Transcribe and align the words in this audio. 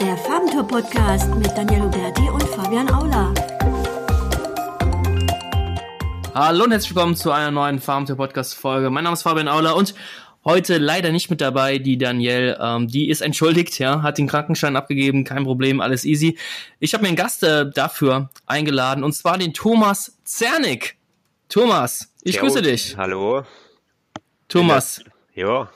Der 0.00 0.16
Farbentour 0.16 0.66
Podcast 0.66 1.34
mit 1.34 1.48
Daniel 1.56 1.82
Huberti 1.82 2.28
und 2.30 2.42
Fabian 2.42 2.88
Aula. 2.90 3.32
Hallo 6.34 6.64
und 6.64 6.70
herzlich 6.72 6.94
willkommen 6.94 7.16
zu 7.16 7.30
einer 7.30 7.50
neuen 7.50 7.78
Farbentour 7.80 8.16
Podcast 8.16 8.54
Folge. 8.54 8.90
Mein 8.90 9.04
Name 9.04 9.14
ist 9.14 9.22
Fabian 9.22 9.48
Aula 9.48 9.72
und 9.72 9.94
heute 10.44 10.78
leider 10.78 11.12
nicht 11.12 11.30
mit 11.30 11.40
dabei 11.40 11.78
die 11.78 11.98
Danielle. 11.98 12.58
Ähm, 12.60 12.88
die 12.88 13.08
ist 13.08 13.20
entschuldigt, 13.20 13.78
ja, 13.78 14.02
hat 14.02 14.18
den 14.18 14.26
Krankenschein 14.28 14.76
abgegeben, 14.76 15.24
kein 15.24 15.44
Problem, 15.44 15.80
alles 15.80 16.04
easy. 16.04 16.38
Ich 16.80 16.94
habe 16.94 17.02
mir 17.02 17.08
einen 17.08 17.16
Gast 17.16 17.42
äh, 17.42 17.70
dafür 17.70 18.30
eingeladen 18.46 19.04
und 19.04 19.12
zwar 19.14 19.38
den 19.38 19.52
Thomas 19.54 20.18
Zernik. 20.24 20.96
Thomas, 21.48 22.12
ich 22.22 22.34
Servus. 22.36 22.54
grüße 22.54 22.62
dich. 22.62 22.96
Hallo. 22.96 23.42
Thomas, 24.48 25.02
Ja. 25.34 25.68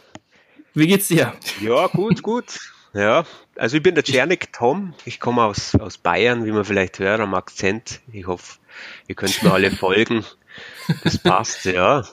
wie 0.74 0.86
geht's 0.86 1.08
dir? 1.08 1.32
Ja, 1.60 1.86
gut, 1.88 2.22
gut. 2.22 2.58
Ja. 2.94 3.24
Also 3.58 3.76
ich 3.76 3.82
bin 3.82 3.94
der 3.94 4.04
Czernik 4.04 4.52
Tom. 4.52 4.94
Ich 5.04 5.18
komme 5.20 5.42
aus, 5.42 5.74
aus 5.74 5.98
Bayern, 5.98 6.44
wie 6.44 6.52
man 6.52 6.64
vielleicht 6.64 6.98
hört 7.00 7.20
am 7.20 7.34
Akzent. 7.34 8.00
Ich 8.12 8.26
hoffe, 8.26 8.58
ihr 9.08 9.14
könnt 9.14 9.42
mir 9.42 9.52
alle 9.52 9.70
folgen. 9.70 10.24
Das 11.04 11.18
passt, 11.18 11.64
ja. 11.64 12.04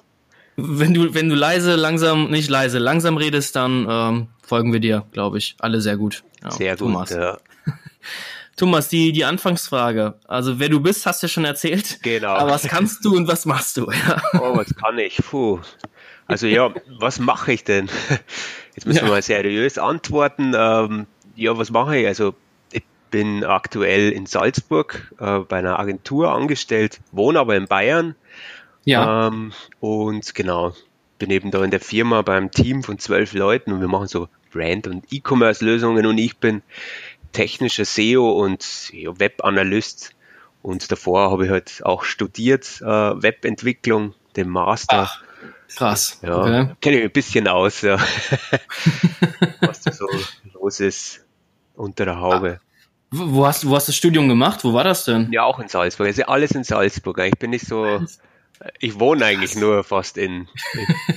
Wenn 0.57 0.93
du, 0.93 1.13
wenn 1.13 1.29
du 1.29 1.35
leise, 1.35 1.75
langsam, 1.75 2.29
nicht 2.31 2.49
leise, 2.49 2.79
langsam 2.79 3.17
redest, 3.17 3.55
dann 3.55 3.85
ähm, 3.89 4.27
folgen 4.41 4.73
wir 4.73 4.79
dir, 4.79 5.05
glaube 5.11 5.37
ich. 5.37 5.55
Alle 5.59 5.81
sehr 5.81 5.97
gut. 5.97 6.23
Ja, 6.41 6.51
Sehr 6.51 6.71
gut. 6.71 6.79
Thomas. 6.79 7.09
Ja. 7.11 7.37
Thomas, 8.57 8.87
die, 8.87 9.11
die 9.11 9.25
Anfangsfrage. 9.25 10.15
Also 10.27 10.59
wer 10.59 10.69
du 10.69 10.79
bist, 10.79 11.05
hast 11.05 11.21
du 11.21 11.27
ja 11.27 11.29
schon 11.29 11.43
erzählt. 11.45 11.99
Genau. 12.03 12.29
Aber 12.29 12.51
was 12.51 12.63
kannst 12.63 13.03
du 13.03 13.15
und 13.15 13.27
was 13.27 13.45
machst 13.45 13.77
du? 13.77 13.91
Ja. 14.07 14.21
Oh, 14.39 14.55
was 14.55 14.73
kann 14.75 14.97
ich? 14.97 15.17
Puh. 15.17 15.59
Also 16.25 16.47
ja, 16.47 16.73
was 16.99 17.19
mache 17.19 17.51
ich 17.51 17.65
denn? 17.65 17.89
Jetzt 18.75 18.85
müssen 18.87 19.01
wir 19.01 19.07
Ja. 19.07 19.13
mal 19.15 19.21
seriös 19.21 19.77
antworten. 19.77 20.53
Ähm, 20.57 21.05
ja, 21.35 21.57
was 21.57 21.71
mache 21.71 21.97
ich? 21.97 22.07
Also 22.07 22.35
ich 22.71 22.83
bin 23.11 23.43
aktuell 23.43 24.11
in 24.11 24.25
Salzburg 24.25 25.13
äh, 25.19 25.39
bei 25.39 25.57
einer 25.57 25.79
Agentur 25.79 26.31
angestellt, 26.33 26.99
wohne 27.11 27.39
aber 27.39 27.55
in 27.55 27.67
Bayern. 27.67 28.15
Ja. 28.85 29.27
Ähm, 29.27 29.53
und 29.79 30.35
genau, 30.35 30.73
bin 31.17 31.31
eben 31.31 31.51
da 31.51 31.63
in 31.63 31.71
der 31.71 31.79
Firma 31.79 32.21
beim 32.21 32.51
Team 32.51 32.83
von 32.83 32.99
zwölf 32.99 33.33
Leuten 33.33 33.71
und 33.71 33.81
wir 33.81 33.87
machen 33.87 34.07
so 34.07 34.27
Brand- 34.51 34.87
und 34.87 35.05
E-Commerce-Lösungen 35.11 36.05
und 36.05 36.17
ich 36.17 36.37
bin 36.37 36.61
technischer 37.31 37.85
SEO 37.85 38.31
und 38.31 38.91
ja, 38.93 39.19
Webanalyst. 39.19 40.11
Und 40.61 40.91
davor 40.91 41.31
habe 41.31 41.45
ich 41.45 41.51
halt 41.51 41.81
auch 41.83 42.03
studiert, 42.03 42.81
äh, 42.81 42.85
Webentwicklung, 42.85 44.13
den 44.35 44.49
Master. 44.49 45.09
Ach, 45.11 45.23
krass. 45.75 46.19
Ja, 46.23 46.37
Okay. 46.37 46.75
kenne 46.81 46.97
ich 46.97 47.03
ein 47.03 47.11
bisschen 47.11 47.47
aus, 47.47 47.81
ja. 47.81 47.97
was 49.59 49.81
da 49.81 49.91
so 49.91 50.07
los 50.53 50.79
ist 50.79 51.24
unter 51.75 52.05
der 52.05 52.19
Haube. 52.19 52.59
Wo 53.11 53.35
wo 53.35 53.45
hast, 53.45 53.67
wo 53.69 53.75
hast 53.75 53.87
du 53.87 53.91
das 53.91 53.97
Studium 53.97 54.27
gemacht? 54.27 54.63
Wo 54.63 54.73
war 54.73 54.83
das 54.83 55.05
denn? 55.05 55.31
Ja, 55.31 55.43
auch 55.43 55.59
in 55.59 55.67
Salzburg. 55.67 56.07
Also 56.07 56.23
alles 56.23 56.51
in 56.51 56.63
Salzburg. 56.63 57.19
Ich 57.19 57.37
bin 57.37 57.51
nicht 57.51 57.65
so, 57.67 58.01
ich 58.79 58.99
wohne 58.99 59.25
eigentlich 59.25 59.55
nur 59.55 59.83
fast 59.83 60.17
in, 60.17 60.47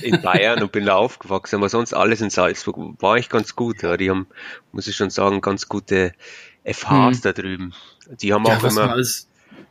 in, 0.01 0.13
in 0.13 0.21
Bayern 0.21 0.61
und 0.61 0.71
bin 0.71 0.85
da 0.85 0.95
aufgewachsen, 0.95 1.55
aber 1.57 1.69
sonst 1.69 1.93
alles 1.93 2.21
in 2.21 2.29
Salzburg. 2.29 2.77
War 3.01 3.13
eigentlich 3.15 3.29
ganz 3.29 3.55
gut. 3.55 3.81
Ja. 3.81 3.97
Die 3.97 4.09
haben, 4.09 4.27
muss 4.71 4.87
ich 4.87 4.95
schon 4.95 5.09
sagen, 5.09 5.41
ganz 5.41 5.67
gute 5.67 6.13
FHs 6.63 6.89
Mhm. 7.17 7.21
da 7.23 7.33
drüben. 7.33 7.73
Die 8.21 8.33
haben 8.33 8.45
Ja, 8.45 8.57
auch 8.57 8.63
immer. 8.63 8.95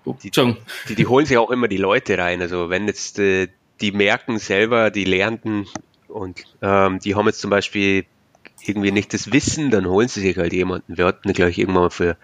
Oh, 0.05 0.17
Die- 0.23 0.31
die, 0.31 0.95
die 0.95 1.07
holen 1.07 1.27
sich 1.27 1.37
auch 1.39 1.51
immer 1.51 1.69
die 1.69 1.77
Leute 1.77 2.19
rein. 2.19 2.41
Also 2.43 2.69
wenn 2.71 2.87
jetzt 2.87 3.19
äh, 3.19 3.49
die 3.81 3.93
merken 3.93 4.39
selber, 4.39 4.91
die 4.91 5.05
Lernenden 5.05 5.67
und 6.09 6.43
ähm, 6.63 6.99
die 6.99 7.15
haben 7.15 7.27
jetzt 7.27 7.41
zum 7.41 7.51
Beispiel 7.51 8.07
irgendwie 8.67 8.91
nicht 8.93 9.15
das 9.15 9.33
Wissen, 9.33 9.71
dann 9.71 9.87
holen 9.87 10.09
sie 10.09 10.21
sich 10.21 10.37
halt 10.37 10.53
jemanden. 10.53 10.97
Wir 10.99 11.07
hatten 11.07 11.33
gleich 11.33 11.59
irgendwann 11.59 11.85
mal 11.85 11.91
für, 11.91 12.17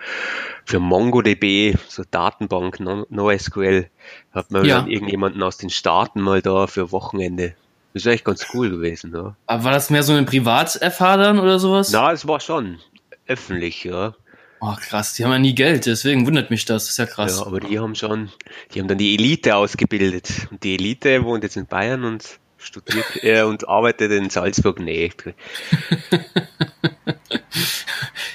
für 0.65 0.81
MongoDB, 0.81 1.77
so 1.89 2.03
Datenbank, 2.11 2.81
No- 2.81 3.07
NoSQL, 3.11 3.89
hat 4.33 4.51
man 4.51 4.65
Ja. 4.65 4.87
irgendjemanden 4.87 5.43
aus 5.43 5.57
den 5.57 5.71
Staaten 5.71 6.21
mal 6.21 6.43
da 6.43 6.67
für 6.67 6.93
Wochenende. 6.93 7.55
Das 7.93 8.03
ist 8.03 8.07
eigentlich 8.09 8.25
ganz 8.25 8.47
cool 8.55 8.71
gewesen, 8.71 9.13
ja. 9.15 9.37
Aber 9.47 9.65
war 9.65 9.73
das 9.73 9.91
mehr 9.91 10.03
so 10.03 10.13
eine 10.13 10.25
Privat-FH 10.25 11.17
dann 11.17 11.39
oder 11.39 11.59
sowas? 11.61 11.91
Na, 11.93 12.11
es 12.13 12.27
war 12.27 12.41
schon 12.41 12.79
öffentlich, 13.27 13.85
ja. 13.85 14.15
Oh, 14.61 14.75
krass. 14.81 15.13
Die 15.15 15.25
haben 15.25 15.33
ja 15.33 15.39
nie 15.39 15.55
Geld, 15.55 15.85
deswegen 15.87 16.27
wundert 16.27 16.51
mich 16.51 16.65
das. 16.65 16.85
Das 16.85 16.91
ist 16.93 16.97
ja 16.99 17.07
krass. 17.07 17.39
Ja, 17.39 17.47
aber 17.47 17.61
die 17.61 17.79
haben 17.79 17.95
schon, 17.95 18.31
die 18.73 18.81
haben 18.81 18.89
dann 18.89 18.99
die 18.99 19.15
Elite 19.15 19.55
ausgebildet. 19.57 20.49
Und 20.51 20.63
die 20.65 20.75
Elite 20.75 21.23
wohnt 21.25 21.45
jetzt 21.45 21.57
in 21.57 21.67
Bayern 21.67 22.05
und 22.05 22.41
studiert 22.65 23.05
äh, 23.23 23.43
und 23.43 23.69
arbeitet 23.69 24.11
in 24.13 24.31
Salzburg. 24.31 24.81
Nee. 24.81 25.11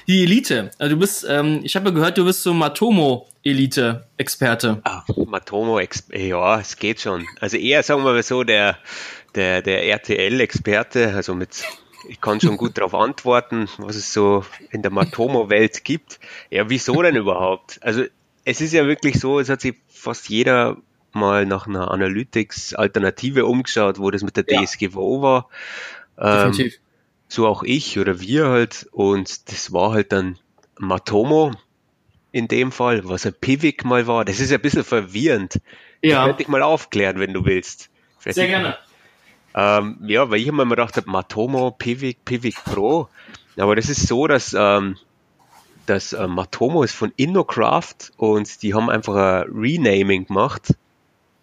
Die 0.07 0.23
Elite. 0.23 0.71
Also 0.79 0.95
du 0.95 0.99
bist, 0.99 1.25
ähm, 1.29 1.59
ich 1.63 1.75
habe 1.75 1.89
ja 1.89 1.95
gehört, 1.95 2.17
du 2.17 2.25
bist 2.25 2.41
so 2.43 2.53
Matomo-Elite-Experte. 2.53 4.81
Ah, 4.83 5.03
Matomo, 5.27 5.79
Ex 5.79 6.05
ja, 6.11 6.59
es 6.59 6.75
geht 6.77 7.01
schon. 7.01 7.27
Also 7.39 7.57
eher, 7.57 7.83
sagen 7.83 8.03
wir 8.03 8.13
mal 8.13 8.23
so, 8.23 8.43
der, 8.43 8.79
der, 9.35 9.61
der 9.61 9.85
RTL-Experte, 9.85 11.13
also 11.13 11.35
mit, 11.35 11.63
ich 12.07 12.19
kann 12.21 12.41
schon 12.41 12.57
gut 12.57 12.79
darauf 12.79 12.95
antworten, 12.95 13.69
was 13.77 13.95
es 13.95 14.11
so 14.11 14.43
in 14.71 14.81
der 14.81 14.89
Matomo-Welt 14.91 15.83
gibt. 15.83 16.19
Ja, 16.49 16.67
wieso 16.69 16.99
denn 17.03 17.15
überhaupt? 17.15 17.77
Also 17.83 18.05
es 18.45 18.61
ist 18.61 18.73
ja 18.73 18.87
wirklich 18.87 19.19
so, 19.19 19.39
es 19.39 19.49
hat 19.49 19.61
sich 19.61 19.75
fast 19.87 20.29
jeder 20.29 20.77
mal 21.13 21.45
nach 21.45 21.67
einer 21.67 21.91
Analytics-Alternative 21.91 23.45
umgeschaut, 23.45 23.99
wo 23.99 24.11
das 24.11 24.23
mit 24.23 24.37
der 24.37 24.45
Ja. 24.47 24.63
DSGVO 24.63 25.21
war. 25.21 25.49
Ähm, 26.17 26.51
Definitiv. 26.51 26.79
so 27.27 27.47
auch 27.47 27.63
ich 27.63 27.97
oder 27.99 28.19
wir 28.19 28.47
halt. 28.47 28.87
Und 28.91 29.51
das 29.51 29.71
war 29.73 29.91
halt 29.91 30.11
dann 30.11 30.37
Matomo 30.77 31.53
in 32.31 32.47
dem 32.47 32.71
Fall, 32.71 33.07
was 33.07 33.25
ein 33.25 33.33
Pivik 33.33 33.85
mal 33.85 34.05
war. 34.07 34.25
Das 34.25 34.39
ist 34.39 34.51
ein 34.51 34.61
bisschen 34.61 34.83
verwirrend. 34.83 35.59
Ich 36.01 36.11
Ja, 36.11 36.25
werde 36.25 36.37
dich 36.37 36.47
mal 36.47 36.61
aufklären, 36.61 37.19
wenn 37.19 37.33
du 37.33 37.45
willst. 37.45 37.89
Vielleicht- 38.19 38.35
sehr 38.35 38.47
gerne. 38.47 38.77
Ähm, 39.55 39.97
ja, 40.05 40.29
weil 40.29 40.39
ich 40.39 40.47
immer 40.47 40.63
mal 40.63 40.75
gedacht 40.75 40.95
habe, 40.95 41.09
Matomo, 41.09 41.71
Pivik, 41.71 42.23
Pivik 42.23 42.63
Pro. 42.65 43.09
Aber 43.57 43.75
das 43.75 43.89
ist 43.89 44.07
so, 44.07 44.27
dass 44.27 44.55
ähm, 44.57 44.95
das 45.87 46.13
äh, 46.13 46.27
Matomo 46.27 46.83
ist 46.83 46.93
von 46.93 47.11
InnoCraft 47.17 48.11
und 48.17 48.61
die 48.61 48.75
haben 48.75 48.89
einfach 48.91 49.15
ein 49.15 49.49
Renaming 49.51 50.27
gemacht 50.27 50.75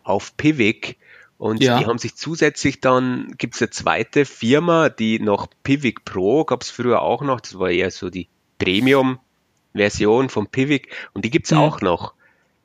auf 0.06 0.36
Pivik. 0.36 0.96
Und 1.38 1.62
Ja. 1.62 1.78
die 1.78 1.86
haben 1.86 1.98
sich 1.98 2.14
zusätzlich 2.16 2.80
dann, 2.80 3.34
gibt 3.36 3.54
es 3.56 3.62
eine 3.62 3.70
zweite 3.70 4.24
Firma, 4.24 4.88
die 4.88 5.18
noch 5.18 5.48
Pivik 5.64 6.04
Pro, 6.06 6.44
gab 6.44 6.62
es 6.62 6.70
früher 6.70 7.02
auch 7.02 7.20
noch, 7.22 7.40
das 7.40 7.58
war 7.58 7.68
eher 7.70 7.90
so 7.90 8.08
die 8.08 8.28
Premium-Version 8.58 10.28
von 10.30 10.46
Pivik 10.46 10.88
und 11.12 11.24
die 11.24 11.30
gibt's 11.30 11.50
Mhm. 11.50 11.58
auch 11.58 11.80
noch. 11.80 12.14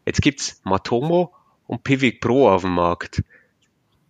Jetzt 0.05 0.21
gibt's 0.21 0.61
Matomo 0.63 1.33
und 1.67 1.83
Pivik 1.83 2.21
Pro 2.21 2.49
auf 2.49 2.61
dem 2.61 2.73
Markt. 2.73 3.23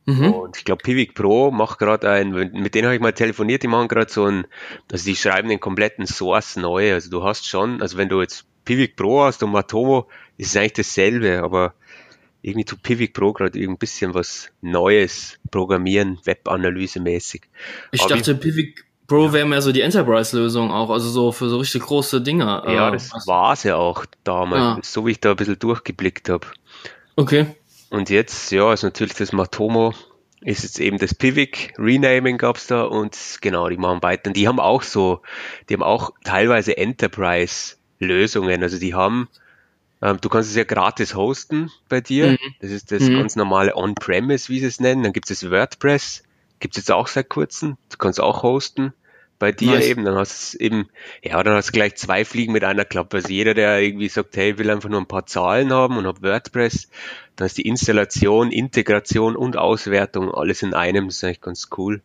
Mhm. 0.06 0.32
Und 0.34 0.58
ich 0.58 0.66
glaube, 0.66 0.84
Pivik 0.84 1.14
Pro 1.16 1.52
macht 1.52 1.80
gerade 1.80 2.10
ein, 2.10 2.30
mit 2.32 2.76
denen 2.76 2.86
habe 2.86 2.96
ich 2.96 3.02
mal 3.02 3.14
telefoniert, 3.14 3.64
die 3.64 3.68
machen 3.68 3.88
gerade 3.88 4.12
so 4.12 4.26
ein, 4.26 4.46
also 4.92 5.06
die 5.06 5.16
schreiben 5.16 5.50
den 5.50 5.60
kompletten 5.60 6.06
Source 6.08 6.56
neu. 6.56 6.94
Also 6.94 7.10
du 7.10 7.24
hast 7.24 7.48
schon, 7.48 7.82
also 7.82 7.98
wenn 7.98 8.10
du 8.10 8.22
jetzt 8.22 8.46
Pivik 8.66 8.96
Pro 8.96 9.24
hast 9.24 9.42
und 9.44 9.52
Matomo, 9.52 10.08
ist 10.38 10.50
es 10.52 10.58
eigentlich 10.58 10.74
dasselbe, 10.74 11.42
aber 11.44 11.74
irgendwie 12.42 12.66
tut 12.66 12.82
Pivik 12.84 13.14
Pro 13.14 13.34
gerade 13.34 13.60
ein 13.60 13.78
bisschen 13.78 14.14
was 14.14 14.50
Neues 14.62 15.38
programmieren, 15.52 16.20
Webanalyse-mäßig. 16.26 17.44
Ich 17.92 18.02
Aber 18.02 18.16
dachte, 18.16 18.36
Pivik 18.36 18.86
Pro 19.08 19.34
wäre 19.34 19.46
mehr 19.46 19.62
so 19.62 19.72
die 19.72 19.82
Enterprise-Lösung 19.82 20.72
auch, 20.72 20.90
also 20.90 21.10
so 21.10 21.32
für 21.32 21.50
so 21.50 21.58
richtig 21.58 21.84
große 21.84 22.22
Dinge. 22.22 22.46
Ja, 22.66 22.88
Äh, 22.90 22.92
das 22.94 23.12
was- 23.14 23.28
war's 23.28 23.64
ja 23.64 23.76
auch 23.76 24.06
damals, 24.24 24.62
Ah. 24.62 24.80
so 24.84 25.06
wie 25.06 25.12
ich 25.12 25.20
da 25.20 25.32
ein 25.32 25.36
bisschen 25.36 25.60
durchgeblickt 25.60 26.30
habe. 26.30 26.48
Okay. 27.18 27.48
Und 27.90 28.10
jetzt, 28.10 28.52
ja, 28.52 28.72
ist 28.72 28.84
natürlich 28.84 29.16
das 29.16 29.34
Matomo, 29.34 29.94
ist 30.40 30.64
jetzt 30.64 30.80
eben 30.80 30.98
das 30.98 31.14
Pivik, 31.14 31.74
Renaming 31.78 32.38
gab's 32.38 32.68
da 32.68 32.84
und 32.84 33.18
genau, 33.42 33.68
die 33.70 33.76
machen 33.78 34.02
weiter. 34.02 34.30
Und 34.30 34.38
die 34.38 34.48
haben 34.48 34.60
auch 34.62 34.82
so, 34.82 35.22
die 35.70 35.74
haben 35.74 35.84
auch 35.84 36.12
teilweise 36.24 36.78
Enterprise-Lösungen. 36.78 38.64
Also 38.64 38.80
die 38.80 38.94
haben, 38.94 39.28
ähm, 40.02 40.18
du 40.22 40.30
kannst 40.30 40.50
es 40.50 40.56
ja 40.56 40.64
gratis 40.64 41.16
hosten 41.16 41.72
bei 41.90 42.02
dir. 42.02 42.32
Mhm. 42.34 42.38
Das 42.60 42.72
ist 42.72 42.92
das 42.92 43.04
Mhm. 43.04 43.18
ganz 43.18 43.36
normale 43.36 43.76
On-Premise, 43.76 44.50
wie 44.50 44.60
sie 44.60 44.66
es 44.66 44.80
nennen. 44.80 45.04
Dann 45.04 45.14
gibt's 45.14 45.30
das 45.30 45.50
WordPress, 45.50 46.24
gibt's 46.60 46.78
jetzt 46.78 46.92
auch 46.92 47.08
seit 47.08 47.30
kurzem. 47.30 47.78
Du 47.90 47.98
kannst 47.98 48.20
auch 48.20 48.44
hosten 48.44 48.94
bei 49.40 49.52
dir 49.52 49.72
Nice. 49.78 49.88
eben. 49.88 50.06
Dann 50.06 50.16
hast 50.16 50.54
du 50.54 50.60
eben, 50.60 50.90
ja, 51.24 51.42
dann 51.44 51.56
hast 51.56 51.70
du 51.70 51.72
gleich 51.74 51.96
zwei 51.96 52.26
Fliegen 52.26 52.54
mit 52.54 52.64
einer 52.64 52.86
Klappe. 52.86 53.18
Also 53.18 53.30
jeder, 53.30 53.54
der 53.54 53.80
irgendwie 53.82 54.08
sagt, 54.10 54.38
hey, 54.38 54.52
ich 54.52 54.58
will 54.60 54.70
einfach 54.70 54.90
nur 54.90 55.00
ein 55.02 55.08
paar 55.08 55.26
Zahlen 55.26 55.72
haben 55.74 55.98
und 55.98 56.06
hab 56.06 56.22
WordPress, 56.22 56.90
dann 57.36 57.48
ist 57.48 57.58
die 57.58 57.68
Installation, 57.68 58.52
Integration 58.52 59.36
und 59.36 59.58
Auswertung 59.58 60.32
alles 60.34 60.62
in 60.62 60.74
einem. 60.76 61.08
Das 61.08 61.18
ist 61.18 61.24
eigentlich 61.24 61.42
ganz 61.42 61.70
cool. 61.78 62.02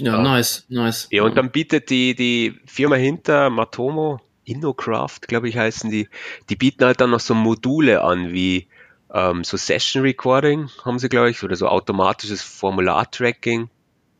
Ja, 0.00 0.16
Ja. 0.16 0.22
nice, 0.22 0.64
nice. 0.68 1.06
Ja, 1.10 1.22
und 1.22 1.36
dann 1.36 1.50
bietet 1.50 1.88
die, 1.88 2.14
die 2.14 2.58
Firma 2.66 2.96
hinter 2.96 3.48
Matomo, 3.48 4.20
InnoCraft, 4.44 5.20
glaube 5.28 5.48
ich, 5.48 5.56
heißen 5.56 5.90
die, 5.90 6.08
die 6.48 6.56
bieten 6.56 6.84
halt 6.84 7.00
dann 7.00 7.10
noch 7.10 7.20
so 7.20 7.34
Module 7.34 8.02
an, 8.02 8.32
wie 8.32 8.66
ähm, 9.12 9.44
so 9.44 9.56
Session 9.56 10.02
Recording 10.02 10.68
haben 10.84 10.98
sie, 10.98 11.08
glaube 11.08 11.30
ich, 11.30 11.42
oder 11.42 11.56
so 11.56 11.68
automatisches 11.68 12.42
Formular-Tracking, 12.42 13.68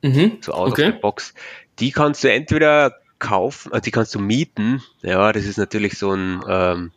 Mhm. 0.03 0.38
so 0.41 0.53
out 0.53 0.73
Okay. 0.73 0.88
of 0.88 0.94
the 0.94 1.00
box. 1.00 1.35
Die 1.79 1.91
kannst 1.91 2.23
du 2.25 2.31
entweder 2.32 2.94
kaufen, 3.19 3.73
also 3.73 3.82
die 3.82 3.91
kannst 3.91 4.15
du 4.15 4.19
mieten. 4.19 4.82
Ja, 5.03 5.32
das 5.32 5.44
ist 5.44 5.56
natürlich 5.56 5.99
so 5.99 6.12
ein, 6.12 6.43
ähm, 6.49 6.93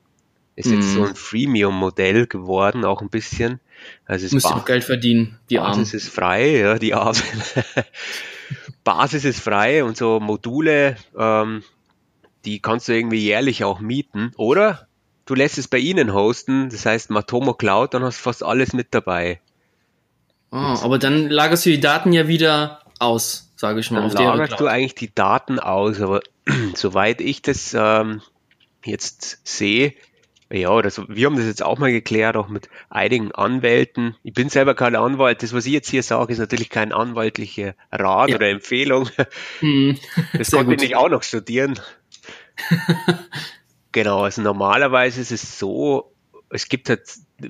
ist 0.55 0.69
jetzt 0.71 0.91
so 0.93 1.01
Mhm. 1.01 1.07
ein 1.07 1.15
Freemium-Modell 1.15 2.27
geworden, 2.27 2.83
auch 2.85 3.01
ein 3.01 3.09
bisschen. 3.09 3.59
Also 4.05 4.25
es 4.35 4.43
ba- 4.43 4.55
auch 4.55 4.65
Geld 4.65 4.83
verdienen, 4.83 5.39
die 5.49 5.59
Armen. 5.59 5.77
Basis 5.83 5.93
ist 6.05 6.09
frei, 6.13 6.57
ja, 6.57 6.77
die 6.79 6.93
Armen. 6.93 7.21
Basis 8.83 9.25
ist 9.25 9.39
frei 9.41 9.83
und 9.83 9.97
so 9.97 10.19
Module, 10.19 10.95
ähm, 11.17 11.63
die 12.47 12.61
kannst 12.61 12.87
du 12.87 12.93
irgendwie 12.93 13.19
jährlich 13.19 13.63
auch 13.65 13.79
mieten. 13.81 14.31
Oder 14.37 14.87
du 15.25 15.35
lässt 15.35 15.57
es 15.57 15.67
bei 15.67 15.77
ihnen 15.79 16.13
hosten, 16.13 16.69
das 16.69 16.85
heißt 16.85 17.09
Matomo 17.09 17.53
Cloud, 17.53 17.93
dann 17.93 18.03
hast 18.03 18.19
du 18.19 18.23
fast 18.23 18.43
alles 18.43 18.71
mit 18.73 18.87
dabei. 18.91 19.41
Ah, 20.51 20.79
aber 20.81 20.97
dann 20.97 21.29
lagerst 21.29 21.65
du 21.65 21.71
die 21.71 21.81
Daten 21.81 22.13
ja 22.13 22.29
wieder 22.29 22.79
aus, 22.99 23.51
sage 23.57 23.81
ich 23.81 23.91
mal, 23.91 23.99
Dann 24.01 24.11
auf 24.11 24.13
lagerst 24.39 24.59
du 24.61 24.67
eigentlich 24.67 24.95
die 24.95 25.13
Daten 25.13 25.59
aus, 25.59 25.99
aber 25.99 26.21
soweit 26.75 27.19
ich 27.19 27.41
das 27.41 27.75
ähm, 27.77 28.21
jetzt 28.85 29.45
sehe, 29.45 29.93
ja, 30.49 30.81
das, 30.81 31.01
wir 31.09 31.25
haben 31.25 31.35
das 31.35 31.45
jetzt 31.45 31.61
auch 31.61 31.77
mal 31.77 31.91
geklärt, 31.91 32.37
auch 32.37 32.47
mit 32.47 32.69
einigen 32.89 33.33
Anwälten. 33.33 34.15
Ich 34.23 34.33
bin 34.33 34.47
selber 34.47 34.75
kein 34.75 34.95
Anwalt. 34.95 35.43
Das, 35.43 35.53
was 35.53 35.65
ich 35.65 35.73
jetzt 35.73 35.89
hier 35.89 36.03
sage, 36.03 36.31
ist 36.31 36.39
natürlich 36.39 36.69
kein 36.69 36.93
anwaltlicher 36.93 37.73
Rat 37.91 38.29
Ja. 38.29 38.37
oder 38.37 38.47
Empfehlung. 38.47 39.09
Hm, 39.59 39.97
Das 40.37 40.47
Sehr 40.47 40.59
konnte 40.59 40.75
ich 40.75 40.77
gut. 40.79 40.87
nicht 40.87 40.95
auch 40.95 41.09
noch 41.09 41.23
studieren. 41.23 41.77
genau, 43.91 44.21
also 44.23 44.41
normalerweise 44.41 45.21
ist 45.21 45.31
es 45.31 45.59
so, 45.59 46.11
es 46.49 46.69
gibt 46.69 46.89
halt 46.89 47.01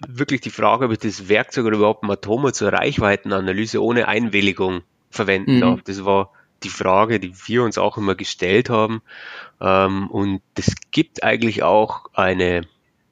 wirklich 0.08 0.42
die 0.42 0.50
Frage, 0.50 0.86
ob 0.86 0.92
ich 0.92 1.00
das 1.00 1.30
Werkzeug 1.30 1.66
oder 1.66 1.78
überhaupt 1.78 2.04
Matomo 2.04 2.52
zur 2.52 2.74
Reichweitenanalyse 2.74 3.82
ohne 3.84 4.08
Einwilligung 4.08 4.82
verwenden 5.10 5.56
Mhm. 5.58 5.62
darf. 5.62 5.82
Das 5.84 6.04
war 6.06 6.32
die 6.64 6.70
Frage, 6.70 7.20
die 7.20 7.34
wir 7.46 7.64
uns 7.64 7.78
auch 7.78 7.98
immer 7.98 8.16
gestellt 8.16 8.70
haben. 8.70 9.02
Ähm, 9.62 10.10
und 10.10 10.42
es 10.56 10.74
gibt 10.92 11.24
eigentlich 11.24 11.62
auch 11.64 12.08
eine, 12.14 12.62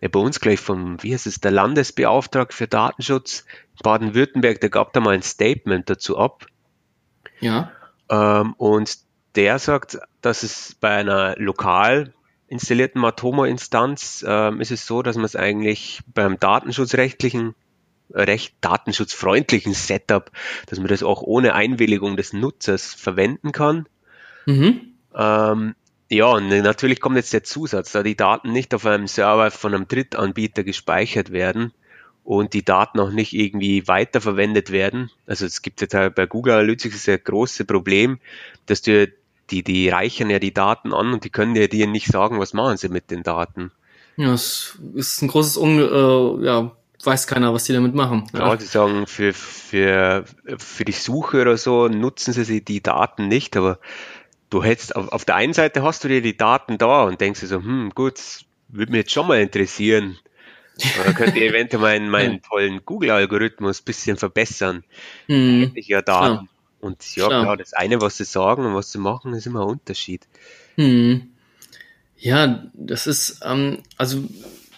ja, 0.01 0.07
bei 0.09 0.19
uns 0.19 0.39
gleich 0.39 0.59
vom, 0.59 1.01
wie 1.03 1.13
heißt 1.13 1.27
es, 1.27 1.39
der 1.41 1.51
Landesbeauftragte 1.51 2.55
für 2.55 2.67
Datenschutz 2.67 3.45
in 3.73 3.83
Baden-Württemberg, 3.83 4.59
der 4.61 4.69
gab 4.69 4.93
da 4.93 4.99
mal 4.99 5.13
ein 5.13 5.21
Statement 5.21 5.89
dazu 5.89 6.17
ab. 6.17 6.47
ja. 7.39 7.71
Ähm, 8.09 8.53
und 8.57 8.97
der 9.35 9.59
sagt, 9.59 9.99
dass 10.21 10.43
es 10.43 10.75
bei 10.79 10.89
einer 10.89 11.35
lokal 11.37 12.13
installierten 12.47 13.01
Matomo-Instanz 13.01 14.23
ähm, 14.27 14.61
ist 14.61 14.71
es 14.71 14.85
so, 14.85 15.01
dass 15.01 15.15
man 15.15 15.25
es 15.25 15.35
eigentlich 15.35 16.01
beim 16.13 16.39
datenschutzrechtlichen, 16.39 17.55
äh, 18.13 18.21
recht 18.21 18.55
datenschutzfreundlichen 18.61 19.73
Setup, 19.73 20.31
dass 20.67 20.79
man 20.79 20.87
das 20.87 21.03
auch 21.03 21.21
ohne 21.21 21.55
Einwilligung 21.55 22.17
des 22.17 22.33
Nutzers 22.33 22.93
verwenden 22.93 23.51
kann. 23.51 23.87
Mhm. 24.45 24.93
Ähm, 25.15 25.75
ja, 26.09 26.27
und 26.27 26.49
natürlich 26.49 26.99
kommt 26.99 27.15
jetzt 27.15 27.33
der 27.33 27.43
Zusatz, 27.43 27.91
da 27.91 28.03
die 28.03 28.15
Daten 28.15 28.51
nicht 28.51 28.73
auf 28.75 28.85
einem 28.85 29.07
Server 29.07 29.49
von 29.49 29.73
einem 29.73 29.87
Drittanbieter 29.87 30.63
gespeichert 30.63 31.31
werden 31.31 31.73
und 32.23 32.53
die 32.53 32.63
Daten 32.63 32.99
auch 32.99 33.11
nicht 33.11 33.33
irgendwie 33.33 33.87
weiterverwendet 33.87 34.71
werden. 34.71 35.09
Also 35.25 35.45
es 35.45 35.63
gibt 35.63 35.81
jetzt 35.81 35.95
halt 35.95 36.13
bei 36.13 36.27
Google 36.27 36.53
Analytics 36.53 37.05
das 37.05 37.23
große 37.23 37.65
Problem, 37.65 38.19
dass 38.67 38.83
du 38.83 39.11
die, 39.51 39.63
die 39.63 39.89
reichern 39.89 40.29
ja 40.29 40.39
die 40.39 40.53
Daten 40.53 40.93
an 40.93 41.13
und 41.13 41.23
die 41.23 41.29
können 41.29 41.53
dir, 41.53 41.67
dir 41.67 41.87
nicht 41.87 42.07
sagen, 42.07 42.39
was 42.39 42.53
machen 42.53 42.77
sie 42.77 42.89
mit 42.89 43.11
den 43.11 43.23
Daten. 43.23 43.71
Ja, 44.17 44.33
es 44.33 44.77
ist 44.93 45.21
ein 45.21 45.27
großes 45.27 45.57
Un 45.57 45.79
äh, 45.79 46.45
ja, 46.45 46.71
weiß 47.05 47.27
keiner, 47.27 47.53
was 47.53 47.65
die 47.65 47.73
damit 47.73 47.93
machen. 47.93 48.29
Ja, 48.33 48.55
die 48.55 48.65
sagen, 48.65 49.07
für, 49.07 49.33
für, 49.33 50.25
für 50.57 50.85
die 50.85 50.91
Suche 50.91 51.41
oder 51.41 51.57
so 51.57 51.87
nutzen 51.87 52.33
sie 52.33 52.61
die 52.63 52.81
Daten 52.81 53.27
nicht, 53.27 53.57
aber 53.57 53.79
du 54.49 54.63
hättest, 54.63 54.95
auf, 54.95 55.09
auf 55.09 55.25
der 55.25 55.35
einen 55.35 55.53
Seite 55.53 55.83
hast 55.83 56.03
du 56.03 56.07
dir 56.07 56.21
die 56.21 56.37
Daten 56.37 56.77
da 56.77 57.03
und 57.03 57.21
denkst 57.21 57.41
dir 57.41 57.47
so, 57.47 57.57
hm, 57.57 57.91
gut, 57.93 58.19
würde 58.69 58.91
mich 58.91 58.99
jetzt 58.99 59.11
schon 59.11 59.27
mal 59.27 59.39
interessieren. 59.39 60.17
Oder 61.01 61.13
könnte 61.13 61.39
ich 61.39 61.45
eventuell 61.45 61.81
meinen, 61.81 62.09
meinen 62.09 62.41
tollen 62.49 62.81
Google-Algorithmus 62.85 63.81
ein 63.81 63.85
bisschen 63.85 64.17
verbessern. 64.17 64.83
Hm. 65.27 65.61
Hätte 65.61 65.79
ich 65.79 65.87
ja 65.87 66.01
Daten. 66.01 66.49
Und 66.85 67.15
ja, 67.15 67.27
Klar. 67.27 67.41
klar, 67.41 67.57
das 67.57 67.73
eine, 67.73 67.99
was 67.99 68.17
sie 68.17 68.25
sagen 68.25 68.63
und 68.63 68.75
was 68.75 68.91
sie 68.91 68.99
machen, 68.99 69.33
ist 69.33 69.47
immer 69.47 69.61
ein 69.61 69.69
Unterschied. 69.69 70.27
Hm. 70.75 71.29
Ja, 72.17 72.63
das 72.75 73.07
ist, 73.07 73.39
ähm, 73.43 73.79
also 73.97 74.23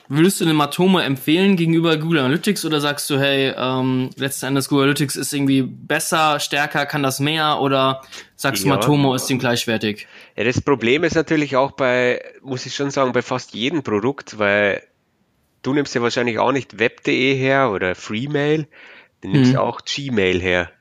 würdest 0.07 0.39
du 0.39 0.45
den 0.45 0.56
Matomo 0.56 1.00
empfehlen 1.00 1.57
gegenüber 1.57 1.98
Google 1.98 2.19
Analytics 2.19 2.63
oder 2.63 2.80
sagst 2.80 3.09
du, 3.09 3.19
hey, 3.19 3.54
ähm, 3.57 4.09
letzten 4.15 4.45
Endes 4.45 4.69
Google 4.69 4.83
Analytics 4.83 5.18
ist 5.18 5.33
irgendwie 5.33 5.63
besser, 5.63 6.39
stärker, 6.39 6.86
kann 6.86 7.04
das 7.04 7.19
mehr 7.19 7.59
oder 7.59 8.01
sagst 8.38 8.63
du 8.63 8.69
Ja. 8.69 8.75
Matomo 8.75 9.13
ist 9.13 9.25
dem 9.30 9.38
gleichwertig? 9.38 10.07
Ja, 10.38 10.45
das 10.45 10.62
Problem 10.62 11.03
ist 11.03 11.15
natürlich 11.15 11.57
auch 11.57 11.71
bei, 11.71 12.24
muss 12.42 12.65
ich 12.65 12.74
schon 12.74 12.89
sagen, 12.89 13.12
bei 13.12 13.21
fast 13.21 13.53
jedem 13.53 13.83
Produkt, 13.83 14.39
weil 14.39 14.81
du 15.62 15.74
nimmst 15.74 15.94
ja 15.94 16.01
wahrscheinlich 16.01 16.39
auch 16.39 16.53
nicht 16.53 16.80
web.de 16.80 17.36
her 17.36 17.69
oder 17.71 17.95
Freemail, 17.95 18.65
du 19.19 19.27
nimmst 19.27 19.51
Mhm. 19.53 19.60
auch 19.60 19.81
Gmail 19.83 20.39
her. 20.39 20.71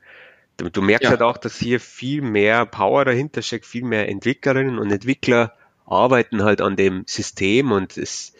Du, 0.57 0.81
merkst 0.81 1.03
Ja. 1.03 1.09
halt 1.11 1.21
auch, 1.21 1.37
dass 1.37 1.57
hier 1.57 1.79
viel 1.79 2.21
mehr 2.21 2.65
Power 2.65 3.05
dahinter 3.05 3.41
steckt, 3.43 3.65
viel 3.65 3.83
mehr 3.83 4.09
Entwicklerinnen 4.09 4.79
und 4.79 4.91
Entwickler 4.91 5.53
arbeiten 5.85 6.43
halt 6.43 6.61
an 6.61 6.75
dem 6.75 7.03
System 7.05 7.71
und 7.71 7.95
es, 7.97 8.33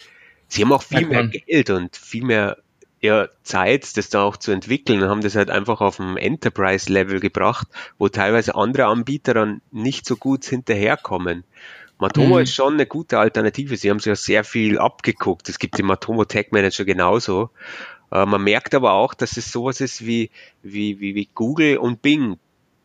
sie 0.47 0.63
haben 0.63 0.73
auch 0.73 0.81
viel 0.83 1.05
mehr. 1.07 1.23
Geld 1.25 1.69
und 1.69 1.95
viel 1.95 2.23
mehr 2.23 2.57
ja, 2.99 3.27
Zeit, 3.43 3.95
das 3.95 4.09
da 4.09 4.23
auch 4.23 4.37
zu 4.37 4.51
entwickeln 4.51 5.03
und 5.03 5.09
haben 5.09 5.21
das 5.21 5.35
halt 5.35 5.51
einfach 5.51 5.81
auf 5.81 5.99
ein 5.99 6.17
Enterprise-Level 6.17 7.19
gebracht, 7.19 7.67
wo 7.99 8.09
teilweise 8.09 8.55
andere 8.55 8.85
Anbieter 8.87 9.35
dann 9.35 9.61
nicht 9.71 10.07
so 10.07 10.17
gut 10.17 10.43
hinterherkommen. 10.45 11.43
Matomo 11.99 12.37
Mhm. 12.37 12.43
ist 12.43 12.53
schon 12.53 12.73
eine 12.73 12.85
gute 12.87 13.19
Alternative. 13.19 13.77
Sie 13.77 13.89
haben 13.89 13.99
sich 13.99 14.07
ja 14.07 14.15
sehr 14.15 14.43
viel 14.43 14.79
abgeguckt. 14.79 15.49
Es 15.49 15.59
gibt 15.59 15.77
den 15.77 15.85
Matomo 15.85 16.25
Tech 16.25 16.47
Manager 16.51 16.85
genauso. 16.85 17.51
Äh, 18.11 18.25
man 18.25 18.43
merkt 18.43 18.75
aber 18.75 18.93
auch, 18.93 19.13
dass 19.13 19.37
es 19.37 19.51
sowas 19.51 19.81
ist 19.81 20.05
wie, 20.05 20.31
wie, 20.63 20.99
wie, 20.99 21.15
wie 21.15 21.29
Google 21.33 21.77
und 21.77 22.01
Bing. 22.01 22.37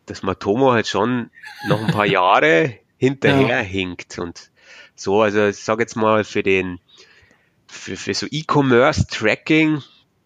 Dass 0.05 0.23
Matomo 0.23 0.73
halt 0.73 0.87
schon 0.87 1.29
noch 1.67 1.79
ein 1.79 1.93
paar 1.93 2.05
Jahre 2.05 2.75
hinterher 2.97 3.61
hinkt 3.61 4.19
und 4.19 4.51
so. 4.95 5.21
Also 5.21 5.47
ich 5.47 5.57
sage 5.57 5.83
jetzt 5.83 5.95
mal 5.95 6.23
für 6.23 6.43
den 6.43 6.79
für, 7.67 7.97
für 7.97 8.13
so 8.13 8.27
E-Commerce-Tracking, 8.29 9.81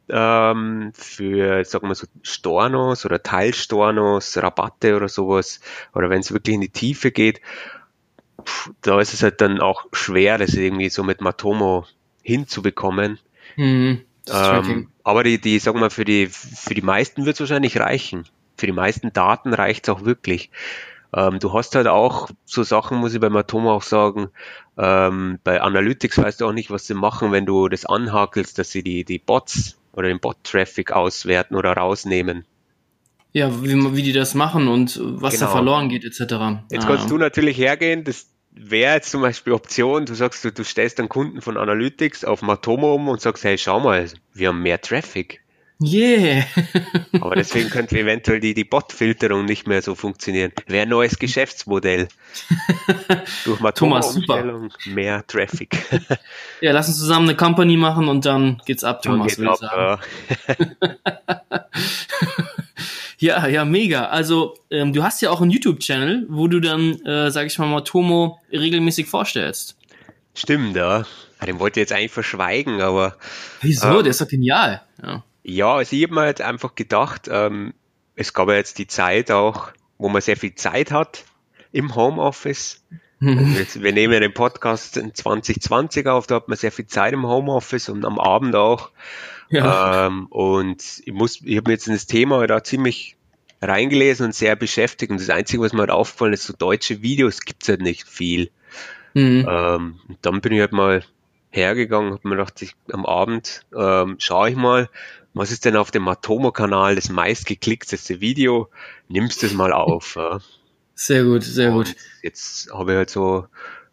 ähm, 0.09 0.91
für, 0.93 1.65
sagen 1.65 1.87
wir 1.87 1.95
so, 1.95 2.07
Stornos 2.21 3.05
oder 3.05 3.23
Teilstornos, 3.23 4.37
Rabatte 4.37 4.95
oder 4.95 5.07
sowas, 5.07 5.59
oder 5.93 6.09
wenn 6.09 6.19
es 6.19 6.31
wirklich 6.31 6.55
in 6.55 6.61
die 6.61 6.69
Tiefe 6.69 7.11
geht, 7.11 7.41
pff, 8.43 8.71
da 8.81 8.99
ist 8.99 9.13
es 9.13 9.23
halt 9.23 9.41
dann 9.41 9.59
auch 9.59 9.85
schwer, 9.93 10.37
das 10.37 10.53
irgendwie 10.53 10.89
so 10.89 11.03
mit 11.03 11.21
Matomo 11.21 11.85
hinzubekommen. 12.21 13.19
Hm. 13.55 14.01
Ähm, 14.29 14.89
aber 15.03 15.23
die, 15.23 15.39
die, 15.39 15.59
sagen 15.59 15.79
wir, 15.79 15.89
für 15.89 16.05
die, 16.05 16.27
für 16.27 16.73
die 16.73 16.81
meisten 16.81 17.25
wird 17.25 17.35
es 17.35 17.39
wahrscheinlich 17.41 17.79
reichen. 17.79 18.25
Für 18.57 18.65
die 18.65 18.71
meisten 18.73 19.13
Daten 19.13 19.53
reicht 19.53 19.87
es 19.87 19.93
auch 19.93 20.03
wirklich. 20.05 20.51
Ähm, 21.13 21.39
du 21.39 21.53
hast 21.53 21.75
halt 21.75 21.87
auch 21.87 22.29
so 22.45 22.63
Sachen, 22.63 22.97
muss 22.97 23.13
ich 23.13 23.19
bei 23.21 23.29
Matomo 23.29 23.73
auch 23.73 23.83
sagen, 23.83 24.29
ähm, 24.77 25.39
bei 25.43 25.61
Analytics 25.61 26.17
weißt 26.17 26.41
du 26.41 26.47
auch 26.47 26.53
nicht, 26.53 26.69
was 26.71 26.85
sie 26.87 26.93
machen, 26.95 27.31
wenn 27.31 27.45
du 27.45 27.69
das 27.69 27.85
anhakelst, 27.85 28.59
dass 28.59 28.71
sie 28.71 28.83
die, 28.83 29.05
die 29.05 29.19
Bots 29.19 29.77
oder 29.93 30.09
den 30.09 30.19
Bot-Traffic 30.19 30.91
auswerten 30.91 31.55
oder 31.55 31.73
rausnehmen. 31.73 32.45
Ja, 33.33 33.63
wie, 33.63 33.95
wie 33.95 34.01
die 34.03 34.13
das 34.13 34.33
machen 34.35 34.67
und 34.67 34.99
was 35.01 35.37
da 35.39 35.45
Genau. 35.45 35.51
verloren 35.57 35.89
geht, 35.89 36.03
etc. 36.03 36.65
Jetzt 36.69 36.85
Ah, 36.85 36.87
kannst 36.87 37.09
du 37.09 37.17
natürlich 37.17 37.57
hergehen, 37.57 38.03
das 38.03 38.27
wäre 38.59 38.95
jetzt 38.95 39.11
zum 39.11 39.21
Beispiel 39.21 39.53
Option, 39.53 40.05
du 40.05 40.13
sagst, 40.13 40.43
du, 40.43 40.51
du 40.51 40.63
stellst 40.63 40.99
einen 40.99 41.09
Kunden 41.09 41.41
von 41.41 41.57
Analytics 41.57 42.25
auf 42.25 42.41
Matomo 42.41 42.95
um 42.95 43.07
und 43.07 43.21
sagst, 43.21 43.43
hey, 43.43 43.57
schau 43.57 43.79
mal, 43.79 44.09
wir 44.33 44.49
haben 44.49 44.61
mehr 44.61 44.81
Traffic. 44.81 45.41
Yeah. 45.79 46.43
Aber 47.21 47.35
deswegen 47.35 47.69
könnte 47.69 47.99
eventuell 47.99 48.39
die, 48.39 48.55
die 48.55 48.63
Bot-Filterung 48.63 49.45
nicht 49.45 49.67
mehr 49.67 49.83
so 49.83 49.93
funktionieren. 49.93 50.51
Wäre 50.65 50.83
ein 50.83 50.89
neues 50.89 51.19
Geschäftsmodell. 51.19 52.07
Durch 53.45 53.59
Thomas, 53.75 54.13
super. 54.13 54.69
Mehr 54.87 55.25
Traffic. 55.27 55.77
ja, 56.61 56.71
lass 56.71 56.87
uns 56.87 56.97
zusammen 56.97 57.29
eine 57.29 57.37
Company 57.37 57.77
machen 57.77 58.07
und 58.07 58.25
dann 58.25 58.59
geht's 58.65 58.83
ab, 58.83 59.03
Thomas, 59.03 59.35
Geht 59.35 59.45
würde 59.45 59.53
ich 59.53 59.69
ab, 59.69 60.01
sagen. 60.47 60.75
ja. 61.51 61.65
Ja, 63.17 63.47
ja, 63.47 63.65
mega. 63.65 64.05
Also, 64.05 64.55
ähm, 64.69 64.93
du 64.93 65.03
hast 65.03 65.21
ja 65.21 65.31
auch 65.31 65.41
einen 65.41 65.49
YouTube-Channel, 65.49 66.27
wo 66.29 66.47
du 66.47 66.59
dann, 66.59 67.01
äh, 67.01 67.31
sag 67.31 67.47
ich 67.47 67.57
mal, 67.57 67.65
Matomo 67.65 68.39
regelmäßig 68.51 69.07
vorstellst. 69.07 69.75
Stimmt, 70.35 70.75
ja. 70.75 71.03
Den 71.45 71.59
wollte 71.59 71.79
ich 71.79 71.83
jetzt 71.83 71.93
eigentlich 71.93 72.11
verschweigen, 72.11 72.81
aber 72.81 73.17
Wieso? 73.61 73.87
Ähm. 73.87 74.03
Der 74.03 74.11
ist 74.11 74.21
doch 74.21 74.27
genial. 74.27 74.81
Ja. 75.01 75.23
ja, 75.43 75.75
also 75.75 75.95
ich 75.95 76.03
habe 76.03 76.13
mir 76.13 76.27
jetzt 76.27 76.41
einfach 76.41 76.75
gedacht, 76.75 77.27
ähm, 77.31 77.73
es 78.15 78.33
gab 78.33 78.49
ja 78.49 78.55
jetzt 78.55 78.77
die 78.77 78.87
Zeit 78.87 79.31
auch, 79.31 79.69
wo 79.97 80.09
man 80.09 80.21
sehr 80.21 80.37
viel 80.37 80.53
Zeit 80.53 80.91
hat 80.91 81.25
im 81.71 81.95
Homeoffice. 81.95 82.83
Also 83.19 83.59
jetzt, 83.59 83.81
wir 83.81 83.93
nehmen 83.93 84.13
ja 84.13 84.19
den 84.19 84.33
Podcast 84.33 84.95
in 84.95 85.13
2020 85.15 86.05
auf, 86.05 86.27
da 86.27 86.35
hat 86.35 86.49
man 86.49 86.57
sehr 86.57 86.71
viel 86.71 86.85
Zeit 86.85 87.13
im 87.13 87.25
Homeoffice 87.25 87.89
und 87.89 88.05
am 88.05 88.19
Abend 88.19 88.55
auch. 88.55 88.91
Ja. 89.49 90.07
Ähm, 90.07 90.27
und 90.27 91.01
ich 91.05 91.13
muss, 91.13 91.41
ich 91.43 91.57
habe 91.57 91.69
mir 91.69 91.73
jetzt 91.73 91.87
in 91.87 91.93
das 91.93 92.07
Thema 92.07 92.45
da 92.47 92.63
ziemlich 92.63 93.17
reingelesen 93.61 94.27
und 94.27 94.35
sehr 94.35 94.55
beschäftigt. 94.55 95.11
Und 95.11 95.21
das 95.21 95.29
Einzige, 95.29 95.61
was 95.63 95.73
mir 95.73 95.79
halt 95.79 95.91
aufgefallen 95.91 96.33
ist, 96.33 96.43
so 96.43 96.53
deutsche 96.53 97.01
Videos 97.01 97.41
gibt's 97.41 97.69
halt 97.69 97.81
nicht 97.81 98.07
viel. 98.07 98.51
Mhm. 99.13 99.47
Ähm, 99.49 99.99
und 100.07 100.17
dann 100.21 100.41
bin 100.41 100.53
ich 100.53 100.59
halt 100.59 100.73
mal 100.73 101.03
hergegangen, 101.49 102.13
habe 102.13 102.27
mir 102.27 102.35
gedacht, 102.35 102.61
ich, 102.61 102.75
am 102.91 103.05
Abend 103.05 103.65
ähm, 103.75 104.17
schaue 104.19 104.49
ich 104.49 104.55
mal, 104.55 104.89
was 105.33 105.51
ist 105.51 105.65
denn 105.65 105.75
auf 105.75 105.91
dem 105.91 106.03
Matomo-Kanal 106.03 106.95
das 106.95 107.09
meistgeklickteste 107.09 108.21
Video? 108.21 108.69
Nimmst 109.07 109.43
es 109.43 109.53
mal 109.53 109.71
auf. 109.71 110.15
Ja. 110.15 110.39
Sehr 110.95 111.23
gut, 111.23 111.43
sehr 111.43 111.71
und 111.71 111.85
gut. 111.85 111.95
Jetzt 112.23 112.71
habe 112.73 112.91
ich 112.91 112.97
halt 112.97 113.09
so 113.09 113.45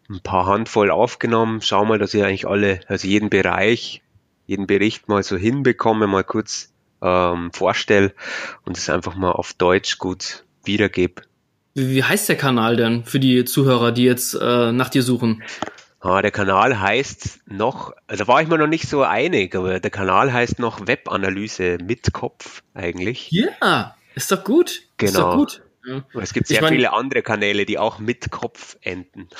ein 0.09 0.21
paar 0.21 0.47
Handvoll 0.47 0.89
aufgenommen. 0.89 1.61
Schau 1.61 1.85
mal, 1.85 1.99
dass 1.99 2.13
ich 2.13 2.23
eigentlich 2.23 2.47
alle, 2.47 2.79
also 2.87 3.07
jeden 3.07 3.29
Bereich, 3.29 4.01
jeden 4.45 4.67
Bericht 4.67 5.07
mal 5.07 5.23
so 5.23 5.37
hinbekomme, 5.37 6.07
mal 6.07 6.23
kurz 6.23 6.71
ähm, 7.01 7.51
vorstelle 7.53 8.13
und 8.63 8.77
es 8.77 8.89
einfach 8.89 9.15
mal 9.15 9.31
auf 9.31 9.53
Deutsch 9.53 9.97
gut 9.97 10.43
wiedergebe. 10.63 11.23
Wie, 11.73 12.03
heißt 12.03 12.29
der 12.29 12.37
Kanal 12.37 12.77
denn 12.77 13.03
für 13.03 13.19
die 13.19 13.43
Zuhörer, 13.43 13.91
die 13.91 14.03
jetzt 14.03 14.33
äh, 14.33 14.71
nach 14.71 14.89
dir 14.89 15.03
suchen? 15.03 15.43
Ah, 15.99 16.21
der 16.21 16.31
Kanal 16.31 16.79
heißt 16.79 17.39
noch, 17.47 17.93
da 18.07 18.27
war 18.27 18.41
ich 18.41 18.47
mir 18.47 18.57
noch 18.57 18.67
nicht 18.67 18.87
so 18.87 19.03
einig, 19.03 19.55
aber 19.55 19.79
der 19.79 19.91
Kanal 19.91 20.31
heißt 20.31 20.59
noch 20.59 20.87
Webanalyse 20.87 21.79
mit 21.83 22.13
Kopf 22.13 22.61
eigentlich. 22.73 23.29
Ja, 23.31 23.95
ist 24.13 24.31
doch 24.31 24.43
gut. 24.43 24.83
Genau. 24.97 25.09
Ist 25.09 25.17
doch 25.17 25.31
genau. 25.31 25.37
gut. 25.37 25.61
Ja. 25.85 26.03
Es 26.19 26.33
gibt 26.33 26.47
sehr 26.47 26.57
ich 26.57 26.61
mein, 26.61 26.73
viele 26.73 26.93
andere 26.93 27.21
Kanäle, 27.21 27.65
die 27.65 27.77
auch 27.77 27.99
mit 27.99 28.31
Kopf 28.31 28.77
enden. 28.81 29.29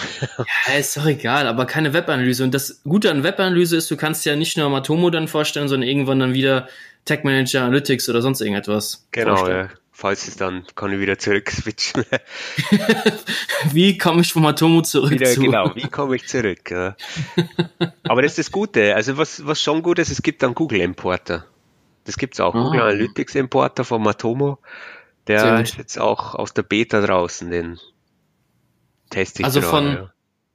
Ja, 0.67 0.79
ist 0.79 0.97
doch 0.97 1.05
egal, 1.05 1.47
aber 1.47 1.65
keine 1.65 1.93
Webanalyse. 1.93 2.43
Und 2.43 2.53
das 2.53 2.81
Gute 2.83 3.11
an 3.11 3.23
Webanalyse 3.23 3.77
ist, 3.77 3.89
du 3.89 3.97
kannst 3.97 4.25
ja 4.25 4.35
nicht 4.35 4.57
nur 4.57 4.69
Matomo 4.69 5.09
dann 5.09 5.27
vorstellen, 5.27 5.67
sondern 5.67 5.87
irgendwann 5.87 6.19
dann 6.19 6.33
wieder 6.33 6.67
Tech 7.05 7.23
Manager 7.23 7.63
Analytics 7.63 8.09
oder 8.09 8.21
sonst 8.21 8.41
irgendetwas. 8.41 9.07
Genau, 9.11 9.37
vorstellen. 9.37 9.69
ja. 9.71 9.77
Falls 9.97 10.27
es 10.27 10.35
dann 10.35 10.65
kann 10.75 10.91
ich 10.91 10.99
wieder 10.99 11.17
zurück 11.17 11.49
switchen. 11.49 12.03
wie 13.71 13.97
komme 13.97 14.21
ich 14.21 14.33
von 14.33 14.43
Matomo 14.43 14.81
zurück? 14.81 15.11
Wieder, 15.11 15.27
zu? 15.27 15.39
Genau, 15.39 15.73
wie 15.73 15.87
komme 15.87 16.17
ich 16.17 16.27
zurück? 16.27 16.69
Ja. 16.69 16.97
Aber 18.03 18.21
das 18.21 18.31
ist 18.31 18.39
das 18.39 18.51
Gute. 18.51 18.93
Also 18.93 19.17
was, 19.17 19.45
was 19.45 19.61
schon 19.61 19.81
gut 19.83 19.97
ist, 19.99 20.09
es 20.09 20.21
gibt 20.21 20.43
dann 20.43 20.53
Google 20.53 20.81
Importer. 20.81 21.45
Das 22.03 22.17
gibt 22.17 22.33
es 22.33 22.41
auch. 22.41 22.53
Ah. 22.53 22.63
Google 22.63 22.81
Analytics 22.81 23.35
Importer 23.35 23.85
von 23.85 24.03
Matomo. 24.03 24.59
Der 25.27 25.61
ist 25.61 25.77
jetzt 25.77 25.99
auch 25.99 26.35
aus 26.35 26.53
der 26.53 26.63
Beta 26.63 27.01
draußen, 27.01 27.49
den 27.49 27.79
teste 29.09 29.41
ich 29.41 29.45
Also 29.45 29.61
gerade, 29.61 29.71
von, 29.71 29.85
ja. 29.87 30.13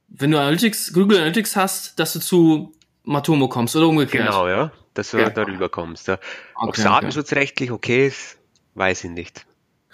wenn 0.09 0.31
du 0.31 0.39
Analytics, 0.39 0.93
Google 0.93 1.17
Analytics 1.17 1.55
hast, 1.55 1.99
dass 1.99 2.13
du 2.13 2.19
zu 2.19 2.73
Matomo 3.03 3.47
kommst 3.47 3.75
oder 3.75 3.87
umgekehrt. 3.87 4.27
Genau, 4.27 4.47
ja, 4.47 4.71
dass 4.93 5.11
du 5.11 5.17
ja. 5.17 5.29
darüber 5.29 5.69
kommst. 5.69 6.07
Ja. 6.07 6.15
Okay, 6.55 6.67
Ob 6.69 6.77
es 6.77 6.83
datenschutzrechtlich 6.83 7.71
okay 7.71 8.07
ist, 8.07 8.37
weiß 8.75 9.03
ich 9.05 9.11
nicht. 9.11 9.45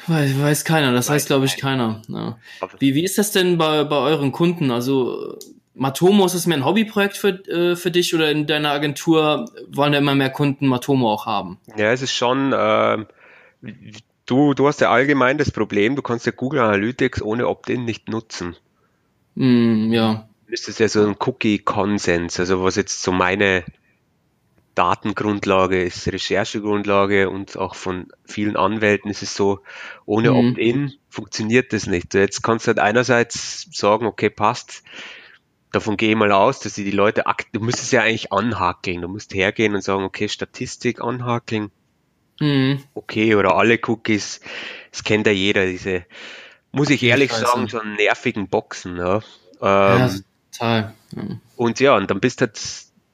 Weiß, 0.06 0.40
weiß 0.40 0.64
keiner, 0.64 0.92
das 0.92 1.08
weiß 1.08 1.16
heißt 1.16 1.28
glaube 1.28 1.46
ich 1.46 1.58
keiner. 1.58 2.04
Ja. 2.08 2.38
Wie, 2.80 2.94
wie 2.94 3.04
ist 3.04 3.18
das 3.18 3.32
denn 3.32 3.58
bei, 3.58 3.84
bei 3.84 3.98
euren 3.98 4.32
Kunden? 4.32 4.70
Also 4.70 5.40
Matomo, 5.74 6.26
ist 6.26 6.34
es 6.34 6.46
mehr 6.46 6.58
ein 6.58 6.66
Hobbyprojekt 6.66 7.18
für, 7.18 7.30
äh, 7.48 7.76
für 7.76 7.92
dich 7.92 8.14
oder 8.14 8.32
in 8.32 8.48
deiner 8.48 8.72
Agentur 8.72 9.46
wollen 9.70 9.94
da 9.94 10.00
immer 10.00 10.16
mehr 10.16 10.30
Kunden 10.30 10.68
Matomo 10.68 11.12
auch 11.12 11.26
haben? 11.26 11.60
Ja, 11.76 11.92
es 11.92 12.02
ist 12.02 12.14
schon, 12.14 12.54
äh, 12.54 13.06
Du, 14.28 14.54
du 14.54 14.68
hast 14.68 14.82
ja 14.82 14.92
allgemein 14.92 15.38
das 15.38 15.52
Problem, 15.52 15.96
du 15.96 16.02
kannst 16.02 16.26
ja 16.26 16.34
Google 16.34 16.60
Analytics 16.60 17.22
ohne 17.22 17.48
Opt-in 17.48 17.86
nicht 17.86 18.10
nutzen. 18.10 18.58
Mm, 19.36 19.92
ja. 19.94 20.28
Das 20.52 20.68
ist 20.68 20.80
ja 20.80 20.88
so 20.90 21.06
ein 21.06 21.16
Cookie-Konsens, 21.18 22.40
also 22.40 22.64
was 22.64 22.76
jetzt 22.76 23.02
so 23.02 23.14
meine 23.14 23.64
Datengrundlage 24.76 25.82
ist, 25.82 26.08
Recherchegrundlage 26.08 27.30
und 27.30 27.58
auch 27.58 27.74
von 27.74 28.08
vielen 28.26 28.58
Anwälten 28.58 29.10
ist 29.10 29.24
es 29.24 29.34
so, 29.34 29.62
ohne 30.06 30.32
mhm. 30.32 30.36
Opt-in 30.36 30.94
funktioniert 31.10 31.72
das 31.72 31.88
nicht. 31.88 32.14
Jetzt 32.14 32.44
kannst 32.44 32.68
du 32.68 32.70
halt 32.70 32.80
einerseits 32.80 33.68
sagen, 33.72 34.06
okay, 34.06 34.30
passt, 34.30 34.84
davon 35.72 35.96
gehe 35.96 36.12
ich 36.12 36.16
mal 36.18 36.34
aus, 36.34 36.60
dass 36.60 36.76
sie 36.76 36.84
die 36.84 36.92
Leute, 36.92 37.24
du 37.54 37.62
musst 37.62 37.80
es 37.80 37.92
ja 37.92 38.02
eigentlich 38.02 38.34
anhakeln, 38.34 39.02
du 39.02 39.08
musst 39.08 39.34
hergehen 39.34 39.74
und 39.74 39.84
sagen, 39.84 40.04
okay, 40.04 40.28
Statistik 40.28 41.02
anhakeln, 41.02 41.72
mhm. 42.40 42.84
okay 42.94 43.36
oder 43.36 43.56
alle 43.56 43.80
Cookies. 43.86 44.42
Das 44.92 45.04
kennt 45.04 45.28
ja 45.28 45.34
jeder, 45.34 45.66
diese, 45.66 46.06
muss 46.72 46.90
ich 46.90 47.04
ehrlich 47.04 47.32
ich 47.32 47.38
sagen, 47.38 47.68
so 47.68 47.82
nervigen 47.82 48.48
Boxen. 48.48 48.98
Ja. 48.98 49.18
Ähm, 49.62 50.00
ja, 50.00 50.10
total. 50.52 50.94
Ja. 51.16 51.24
Und 51.56 51.80
ja, 51.80 51.96
und 51.96 52.10
dann 52.10 52.20
bist 52.20 52.42
du 52.42 52.52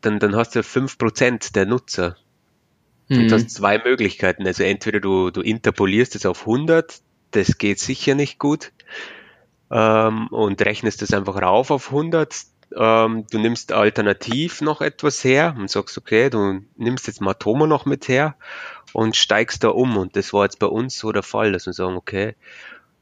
dann, 0.02 0.20
dann 0.20 0.36
hast 0.36 0.56
du 0.56 0.64
fünf 0.64 0.98
Prozent 0.98 1.56
der 1.56 1.66
Nutzer. 1.66 2.18
Mhm. 3.08 3.20
Und 3.20 3.32
hast 3.32 3.50
zwei 3.52 3.80
Möglichkeiten. 3.80 4.46
Also 4.46 4.64
entweder 4.64 5.00
du, 5.00 5.30
du 5.32 5.42
interpolierst 5.42 6.16
es 6.16 6.26
auf 6.26 6.42
100, 6.42 7.02
das 7.32 7.58
geht 7.58 7.80
sicher 7.80 8.16
nicht 8.16 8.40
gut, 8.40 8.72
ähm, 9.72 10.28
und 10.28 10.62
rechnest 10.62 11.02
es 11.02 11.14
einfach 11.14 11.42
rauf 11.42 11.72
auf 11.72 11.88
100, 11.88 12.36
ähm, 12.78 13.26
du 13.30 13.40
nimmst 13.40 13.72
alternativ 13.72 14.62
noch 14.62 14.82
etwas 14.82 15.24
her 15.24 15.56
und 15.58 15.70
sagst, 15.70 15.98
okay, 15.98 16.30
du 16.30 16.62
nimmst 16.76 17.08
jetzt 17.08 17.22
Matomo 17.22 17.68
noch 17.68 17.86
mit 17.86 18.08
her 18.08 18.36
und 18.94 19.16
steigst 19.16 19.64
da 19.64 19.70
um. 19.70 19.98
Und 19.98 20.16
das 20.16 20.34
war 20.34 20.44
jetzt 20.44 20.60
bei 20.60 20.68
uns 20.68 20.98
so 20.98 21.12
der 21.12 21.24
Fall, 21.24 21.52
dass 21.52 21.66
wir 21.66 21.74
sagen, 21.74 21.96
okay, 21.96 22.36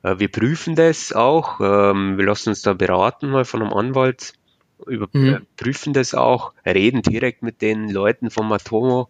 äh, 0.04 0.20
wir 0.20 0.30
prüfen 0.30 0.76
das 0.76 1.14
auch, 1.14 1.60
ähm, 1.60 2.18
wir 2.18 2.26
lassen 2.26 2.50
uns 2.50 2.62
da 2.62 2.74
beraten 2.74 3.30
mal 3.30 3.46
von 3.46 3.62
einem 3.62 3.74
Anwalt, 3.74 4.34
überprüfen 4.88 5.92
mhm. 5.92 5.94
das 5.94 6.16
auch, 6.16 6.54
reden 6.66 7.02
direkt 7.02 7.44
mit 7.44 7.62
den 7.62 7.90
Leuten 7.90 8.30
von 8.30 8.48
Matomo 8.48 9.10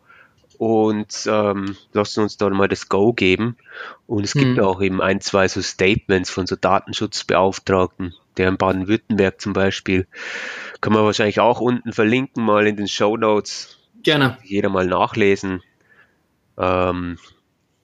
und 0.58 1.28
ähm, 1.28 1.76
lassen 1.94 2.22
uns 2.22 2.38
da 2.38 2.50
mal 2.50 2.68
das 2.68 2.90
Go 2.90 3.14
geben. 3.14 3.58
Und 4.06 4.24
es 4.24 4.34
gibt 4.34 4.58
mhm. 4.58 4.60
auch 4.60 4.82
eben 4.82 5.02
ein, 5.02 5.22
zwei 5.22 5.48
so 5.48 5.62
Statements 5.62 6.30
von 6.30 6.46
so 6.46 6.56
Datenschutzbeauftragten, 6.56 8.14
der 8.38 8.50
in 8.50 8.58
Baden-Württemberg 8.58 9.40
zum 9.42 9.54
Beispiel, 9.54 10.08
können 10.80 10.96
wir 10.96 11.04
wahrscheinlich 11.06 11.40
auch 11.40 11.62
unten 11.62 11.94
verlinken, 11.94 12.44
mal 12.44 12.68
in 12.68 12.76
den 12.76 12.88
Show 12.88 13.18
Notes. 13.18 13.78
Gerne. 14.04 14.38
Jeder 14.44 14.70
mal 14.70 14.88
nachlesen, 14.88 15.62
ähm, 16.58 17.18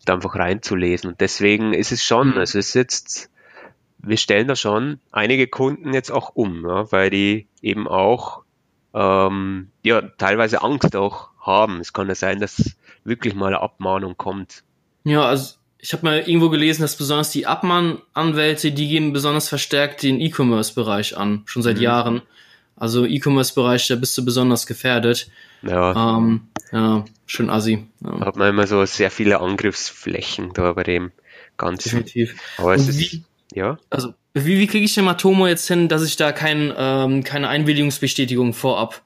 da 0.05 0.13
einfach 0.13 0.35
reinzulesen. 0.35 1.11
Und 1.11 1.21
deswegen 1.21 1.73
ist 1.73 1.91
es 1.91 2.03
schon, 2.03 2.29
mhm. 2.29 2.37
also 2.37 2.57
es 2.57 2.67
ist 2.67 2.73
jetzt, 2.73 3.29
wir 3.99 4.17
stellen 4.17 4.47
da 4.47 4.55
schon 4.55 4.99
einige 5.11 5.47
Kunden 5.47 5.93
jetzt 5.93 6.11
auch 6.11 6.31
um, 6.33 6.65
ja, 6.67 6.91
weil 6.91 7.09
die 7.09 7.47
eben 7.61 7.87
auch 7.87 8.43
ähm, 8.93 9.69
ja 9.83 10.01
teilweise 10.01 10.61
Angst 10.63 10.95
auch 10.95 11.29
haben. 11.39 11.79
Es 11.79 11.93
kann 11.93 12.07
ja 12.07 12.15
sein, 12.15 12.39
dass 12.39 12.75
wirklich 13.03 13.35
mal 13.35 13.47
eine 13.47 13.61
Abmahnung 13.61 14.17
kommt. 14.17 14.63
Ja, 15.03 15.23
also 15.23 15.55
ich 15.87 15.93
habe 15.93 16.05
mal 16.05 16.19
irgendwo 16.19 16.49
gelesen, 16.49 16.81
dass 16.81 16.97
besonders 16.97 17.31
die 17.31 17.47
Abmahnanwälte, 17.47 18.73
die 18.73 18.89
geben 18.89 19.13
besonders 19.13 19.47
verstärkt 19.47 20.03
den 20.03 20.19
E-Commerce-Bereich 20.19 21.15
an, 21.15 21.43
schon 21.45 21.63
seit 21.63 21.77
mhm. 21.77 21.83
Jahren. 21.83 22.21
Also 22.75 23.05
E-Commerce-Bereich, 23.05 23.87
da 23.87 23.95
bist 23.95 24.17
du 24.17 24.25
besonders 24.25 24.67
gefährdet. 24.67 25.29
Ja. 25.61 26.17
Ähm, 26.17 26.41
ja, 26.73 27.05
schön 27.25 27.49
assi. 27.49 27.87
Ja. 28.03 28.17
Da 28.19 28.25
hat 28.25 28.35
man 28.35 28.49
immer 28.49 28.67
so 28.67 28.83
sehr 28.83 29.09
viele 29.09 29.39
Angriffsflächen 29.39 30.51
da 30.53 30.73
bei 30.73 30.83
dem 30.83 31.13
Ganzen. 31.55 32.03
Definitiv. 32.03 32.35
Aber 32.57 32.75
es 32.75 32.89
ist, 32.89 32.99
wie, 32.99 33.23
ja. 33.53 33.77
Also, 33.89 34.13
wie, 34.33 34.59
wie 34.59 34.67
kriege 34.67 34.83
ich 34.83 34.93
den 34.93 35.05
Matomo 35.05 35.47
jetzt 35.47 35.69
hin, 35.69 35.87
dass 35.87 36.03
ich 36.03 36.17
da 36.17 36.33
kein, 36.33 36.73
ähm, 36.77 37.23
keine 37.23 37.47
Einwilligungsbestätigung 37.47 38.51
vorab 38.51 39.03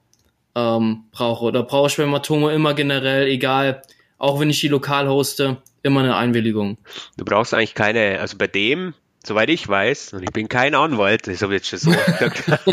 ähm, 0.55 1.03
brauche? 1.11 1.45
Oder 1.45 1.61
brauche 1.61 1.89
ich 1.89 1.97
bei 1.97 2.07
Matomo 2.07 2.49
immer 2.49 2.73
generell, 2.73 3.27
egal, 3.27 3.83
auch 4.17 4.39
wenn 4.39 4.49
ich 4.49 4.61
die 4.61 4.67
lokal 4.67 5.07
hoste, 5.07 5.61
immer 5.83 6.01
eine 6.01 6.15
Einwilligung? 6.15 6.77
Du 7.17 7.25
brauchst 7.25 7.53
eigentlich 7.53 7.75
keine, 7.75 8.19
also 8.19 8.37
bei 8.37 8.47
dem, 8.47 8.93
soweit 9.23 9.49
ich 9.49 9.67
weiß, 9.67 10.13
und 10.13 10.23
ich 10.23 10.31
bin 10.31 10.49
kein 10.49 10.75
Anwalt, 10.75 11.27
das 11.27 11.41
habe 11.41 11.55
ich 11.55 11.61
jetzt 11.61 11.69
schon 11.69 11.79
so 11.79 11.91
gesagt, 11.91 12.43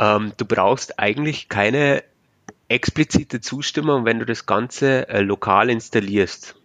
ähm, 0.00 0.32
du 0.36 0.44
brauchst 0.44 0.98
eigentlich 0.98 1.48
keine 1.48 2.02
explizite 2.68 3.40
Zustimmung, 3.40 4.04
wenn 4.04 4.18
du 4.18 4.26
das 4.26 4.46
Ganze 4.46 5.08
äh, 5.08 5.20
lokal 5.20 5.70
installierst. 5.70 6.56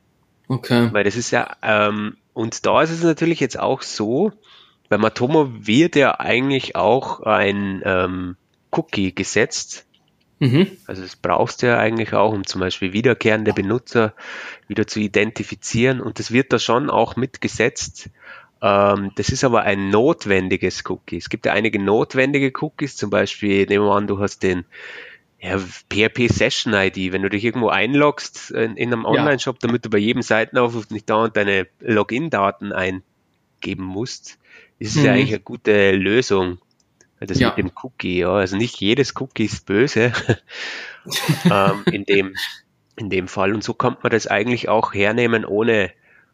Okay. 0.48 0.90
Weil 0.92 1.04
das 1.04 1.16
ist 1.16 1.32
ja, 1.32 1.56
ähm, 1.62 2.18
und 2.34 2.66
da 2.66 2.82
ist 2.82 2.90
es 2.90 3.04
natürlich 3.04 3.40
jetzt 3.40 3.60
auch 3.60 3.82
so, 3.82 4.32
bei 4.90 4.98
Matomo 4.98 5.50
wird 5.52 5.96
ja 5.96 6.20
eigentlich 6.20 6.76
auch 6.76 7.22
ein 7.22 7.82
ähm, 7.86 8.36
Cookie 8.72 9.14
gesetzt. 9.14 9.86
Mhm. 10.40 10.68
Also 10.88 11.02
das 11.02 11.16
brauchst 11.16 11.62
du 11.62 11.68
ja 11.68 11.78
eigentlich 11.78 12.14
auch, 12.14 12.34
um 12.34 12.46
zum 12.48 12.62
Beispiel 12.62 12.94
wiederkehrende 12.94 13.54
Benutzer 13.54 14.14
wieder 14.68 14.88
zu 14.88 15.00
identifizieren. 15.00 16.02
Und 16.02 16.20
das 16.20 16.32
wird 16.32 16.54
da 16.54 16.60
schon 16.60 16.90
auch 16.90 17.16
mitgesetzt. 17.18 18.10
Ähm, 18.62 19.12
das 19.16 19.30
ist 19.30 19.44
aber 19.44 19.64
ein 19.64 19.90
notwendiges 19.90 20.84
Cookie. 20.90 21.18
Es 21.18 21.30
gibt 21.30 21.46
ja 21.46 21.54
einige 21.54 21.80
notwendige 21.82 22.52
Cookies, 22.62 22.96
zum 22.96 23.10
Beispiel, 23.10 23.66
nehmen 23.66 23.86
wir 23.86 23.96
an, 23.96 24.08
du 24.08 24.20
hast 24.20 24.44
den 24.44 24.66
ja, 25.42 25.58
PHP 25.58 26.28
Session 26.28 26.74
ID, 26.74 27.14
wenn 27.14 27.22
du 27.22 27.30
dich 27.30 27.44
irgendwo 27.44 27.70
einloggst 27.70 28.52
in, 28.52 28.76
in 28.76 28.92
einem 28.92 29.06
Online-Shop, 29.06 29.60
damit 29.60 29.86
du 29.86 29.90
bei 29.90 29.98
jedem 29.98 30.22
Seitenaufruf 30.22 30.90
nicht 30.90 31.10
dauernd 31.10 31.38
deine 31.38 31.68
Login-Daten 31.80 32.74
eingeben 32.74 33.84
musst, 33.84 34.38
ist 34.80 34.96
es 34.96 34.98
mhm. 34.98 35.06
ja 35.06 35.14
eigentlich 35.14 35.30
eine 35.30 35.40
gute 35.40 35.92
Lösung. 35.92 36.60
Das 37.20 37.40
ja. 37.40 37.50
mit 37.50 37.58
dem 37.58 37.72
Cookie, 37.84 38.20
ja. 38.20 38.32
Also 38.32 38.56
nicht 38.56 38.80
jedes 38.80 39.16
Cookie 39.20 39.46
ist 39.46 39.66
böse. 39.66 40.14
ähm, 41.52 41.84
in 41.92 42.06
dem 42.06 42.36
in 43.00 43.10
dem 43.10 43.28
Fall. 43.28 43.54
Und 43.54 43.64
so 43.64 43.74
kann 43.74 43.98
man 44.02 44.12
das 44.12 44.28
eigentlich 44.28 44.70
auch 44.70 44.94
hernehmen 44.94 45.46
ohne 45.46 45.92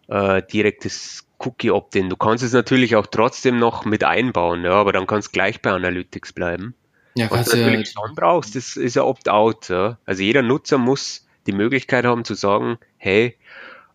äh, 0.07 0.41
direktes 0.41 1.27
Cookie-Opt-in. 1.39 2.09
Du 2.09 2.15
kannst 2.15 2.43
es 2.43 2.53
natürlich 2.53 2.95
auch 2.95 3.07
trotzdem 3.07 3.59
noch 3.59 3.85
mit 3.85 4.03
einbauen, 4.03 4.63
ja, 4.63 4.71
aber 4.71 4.91
dann 4.91 5.07
kannst 5.07 5.29
du 5.29 5.31
gleich 5.33 5.61
bei 5.61 5.71
Analytics 5.71 6.33
bleiben. 6.33 6.75
Ja, 7.15 7.31
Was 7.31 7.49
du 7.49 7.57
natürlich 7.57 7.93
ja, 7.93 8.01
schon 8.01 8.15
brauchst, 8.15 8.55
das 8.55 8.75
ist 8.75 8.95
ja 8.95 9.03
Opt-out. 9.03 9.69
Ja. 9.69 9.97
Also 10.05 10.21
jeder 10.21 10.41
Nutzer 10.41 10.77
muss 10.77 11.25
die 11.47 11.53
Möglichkeit 11.53 12.05
haben 12.05 12.25
zu 12.25 12.33
sagen, 12.33 12.77
hey, 12.97 13.37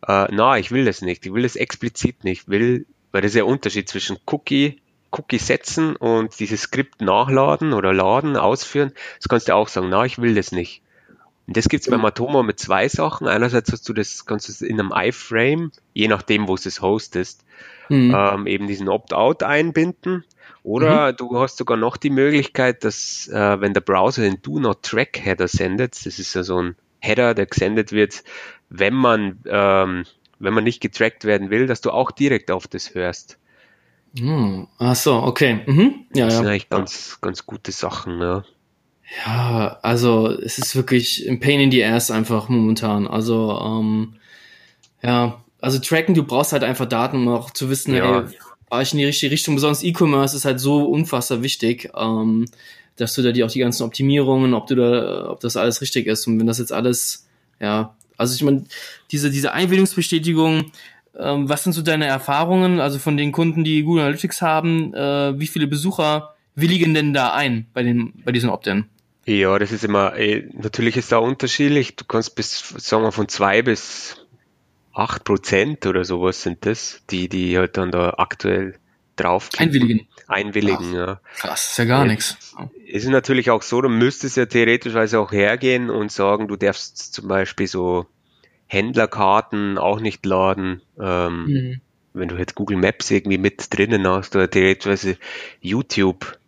äh, 0.06 0.26
na, 0.30 0.59
ich 0.59 0.70
will 0.70 0.85
das 0.85 1.02
nicht, 1.02 1.26
ich 1.26 1.32
will 1.32 1.42
das 1.42 1.56
explizit 1.56 2.25
nicht, 2.25 2.49
will, 2.49 2.87
weil 3.12 3.23
das 3.23 3.32
ist 3.32 3.37
ja 3.37 3.44
ein 3.44 3.50
Unterschied 3.50 3.88
zwischen 3.88 4.18
Cookie, 4.26 4.80
Cookie 5.12 5.38
setzen 5.38 5.97
und 5.97 6.38
dieses 6.38 6.62
Skript 6.62 7.00
nachladen 7.00 7.73
oder 7.73 7.93
laden, 7.93 8.37
ausführen. 8.37 8.93
Das 9.19 9.29
kannst 9.29 9.49
du 9.49 9.55
auch 9.55 9.69
sagen, 9.69 9.88
na, 9.90 10.05
ich 10.05 10.19
will 10.19 10.35
das 10.35 10.52
nicht. 10.52 10.83
Und 11.47 11.57
das 11.57 11.69
gibt's 11.69 11.90
beim 11.90 12.05
Atomo 12.05 12.43
mit 12.43 12.61
zwei 12.61 12.88
Sachen. 12.88 13.26
Einerseits 13.26 13.73
hast 13.73 13.88
du 13.88 13.93
das, 13.93 14.25
kannst 14.25 14.49
du 14.49 14.52
es 14.52 14.62
in 14.62 14.79
einem 14.79 14.93
iFrame, 14.95 15.73
je 15.95 16.07
nachdem, 16.07 16.47
wo 16.47 16.55
du 16.55 16.69
es 16.69 16.81
hostest, 16.81 17.45
mhm. 17.88 18.14
ähm, 18.17 18.47
eben 18.47 18.67
diesen 18.69 18.88
Opt-out 18.88 19.43
einbinden. 19.43 20.25
Oder 20.62 21.12
mhm. 21.12 21.17
du 21.17 21.38
hast 21.40 21.57
sogar 21.57 21.76
noch 21.76 21.97
die 21.97 22.11
Möglichkeit, 22.11 22.85
dass 22.85 23.26
äh, 23.29 23.61
wenn 23.61 23.75
der 23.75 23.81
Browser 23.81 24.23
den 24.23 24.40
Do 24.43 24.61
Not 24.61 24.83
Track 24.83 25.19
Header 25.21 25.49
sendet, 25.49 26.07
das 26.07 26.19
ist 26.19 26.35
ja 26.35 26.43
so 26.43 26.62
ein 26.62 26.76
Header, 27.00 27.35
der 27.35 27.47
gesendet 27.47 27.93
wird, 27.93 28.23
wenn 28.69 28.95
man 28.95 29.40
ähm, 29.47 30.05
wenn 30.40 30.55
man 30.55 30.64
nicht 30.64 30.81
getrackt 30.81 31.25
werden 31.25 31.50
will, 31.50 31.67
dass 31.67 31.81
du 31.81 31.90
auch 31.90 32.11
direkt 32.11 32.50
auf 32.50 32.67
das 32.67 32.95
hörst. 32.95 33.38
Hm. 34.19 34.67
Ach 34.79 34.97
so, 34.97 35.14
okay. 35.14 35.61
Mhm. 35.67 36.07
Ja, 36.14 36.26
das 36.26 36.37
sind 36.37 36.45
ja. 36.45 36.50
eigentlich 36.50 36.69
ganz, 36.69 37.19
ganz 37.21 37.47
gute 37.47 37.73
Sachen, 37.73 38.21
ja. 38.21 38.45
Ja, 39.26 39.79
also 39.83 40.29
es 40.29 40.59
ist 40.59 40.76
wirklich 40.76 41.29
ein 41.29 41.40
Pain 41.40 41.61
in 41.61 41.71
the 41.71 41.85
Ass 41.85 42.11
einfach 42.11 42.49
momentan. 42.49 43.09
Also 43.09 43.59
ähm, 43.61 44.14
ja, 45.02 45.43
also 45.61 45.79
tracken, 45.79 46.14
du 46.14 46.23
brauchst 46.23 46.52
halt 46.52 46.62
einfach 46.62 46.87
Daten, 46.87 47.17
um 47.17 47.29
auch 47.29 47.50
zu 47.50 47.71
wissen, 47.71 47.95
ja. 47.95 48.25
hey, 48.25 48.37
war 48.69 48.83
ich 48.83 48.93
in 48.93 48.99
die 48.99 49.05
richtige 49.05 49.33
Richtung. 49.33 49.57
Besonders 49.57 49.83
E-Commerce 49.83 50.37
ist 50.37 50.45
halt 50.45 50.61
so 50.61 50.85
unfassbar 50.85 51.43
wichtig, 51.43 51.90
ähm, 51.97 52.47
dass 52.97 53.14
du 53.14 53.23
da 53.23 53.33
die 53.33 53.43
auch 53.43 53.50
die 53.50 53.59
ganzen 53.59 53.83
Optimierungen, 53.83 54.55
ob 54.55 54.69
du 54.69 54.76
da, 54.76 55.31
ob 55.31 55.40
das 55.40 55.57
alles 55.57 55.81
richtig 55.81 56.07
ist. 56.07 56.26
Und 56.26 56.38
wenn 56.38 56.47
das 56.47 56.59
jetzt 56.59 56.73
alles, 56.73 57.26
ja, 57.61 57.97
also 58.17 58.35
ich 58.35 58.43
meine, 58.43 58.64
diese 59.11 59.31
diese 59.31 59.52
Einwilligungsbestätigung, 59.52 60.71
ähm, 61.19 61.49
was 61.49 61.64
sind 61.64 61.73
so 61.73 61.83
deine 61.83 62.07
Erfahrungen, 62.07 62.81
also 62.81 62.99
von 62.99 63.17
den 63.17 63.33
Kunden, 63.33 63.64
die 63.64 63.83
Google 63.83 64.05
Analytics 64.05 64.43
haben, 64.43 64.95
äh, 64.95 65.38
wie 65.38 65.47
viele 65.47 65.67
Besucher 65.67 66.35
willigen 66.55 66.95
denn 66.95 67.12
da 67.12 67.33
ein 67.33 67.67
bei 67.73 67.83
den 67.83 68.12
bei 68.25 68.33
diesen 68.33 68.50
Opt-in? 68.50 68.87
Ja, 69.26 69.59
das 69.59 69.71
ist 69.71 69.85
immer, 69.85 70.17
eh, 70.17 70.49
natürlich 70.55 70.97
ist 70.97 71.12
da 71.12 71.19
unterschiedlich. 71.19 71.95
Du 71.97 72.05
kannst 72.05 72.35
bis, 72.35 72.75
sagen 72.79 73.02
wir, 73.02 73.12
von 73.12 73.29
zwei 73.29 73.62
bis 73.62 74.17
acht 74.93 75.25
Prozent 75.25 75.87
oder 75.87 76.05
sowas 76.05 76.43
sind 76.43 76.67
das, 76.67 77.02
die, 77.11 77.29
die 77.29 77.57
halt 77.57 77.76
dann 77.76 77.90
da 77.90 78.14
aktuell 78.19 78.76
drauf 79.17 79.50
Einwilligen. 79.59 80.07
Einwilligen, 80.26 80.88
Ach, 80.90 80.95
ja. 80.95 81.21
Krass, 81.37 81.71
ist 81.71 81.79
ja 81.79 81.85
gar 81.85 82.05
nichts. 82.05 82.55
Es 82.88 83.05
ist 83.05 83.11
natürlich 83.11 83.50
auch 83.50 83.62
so, 83.62 83.81
du 83.81 83.88
müsstest 83.88 84.37
ja 84.37 84.47
theoretischweise 84.47 85.19
auch 85.21 85.33
hergehen 85.33 85.90
und 85.90 86.11
sagen, 86.11 86.49
du 86.49 86.57
darfst 86.57 87.12
zum 87.12 87.29
Beispiel 87.29 87.67
so 87.67 88.07
Händlerkarten 88.70 89.78
auch 89.78 89.98
nicht 89.98 90.24
laden. 90.24 90.80
Ähm, 90.98 91.46
mhm. 91.46 91.80
Wenn 92.12 92.28
du 92.28 92.36
jetzt 92.36 92.54
Google 92.54 92.76
Maps 92.76 93.10
irgendwie 93.10 93.38
mit 93.38 93.76
drinnen 93.76 94.06
hast 94.06 94.34
oder 94.36 94.48
theoretischweise 94.48 95.16
YouTube 95.60 96.38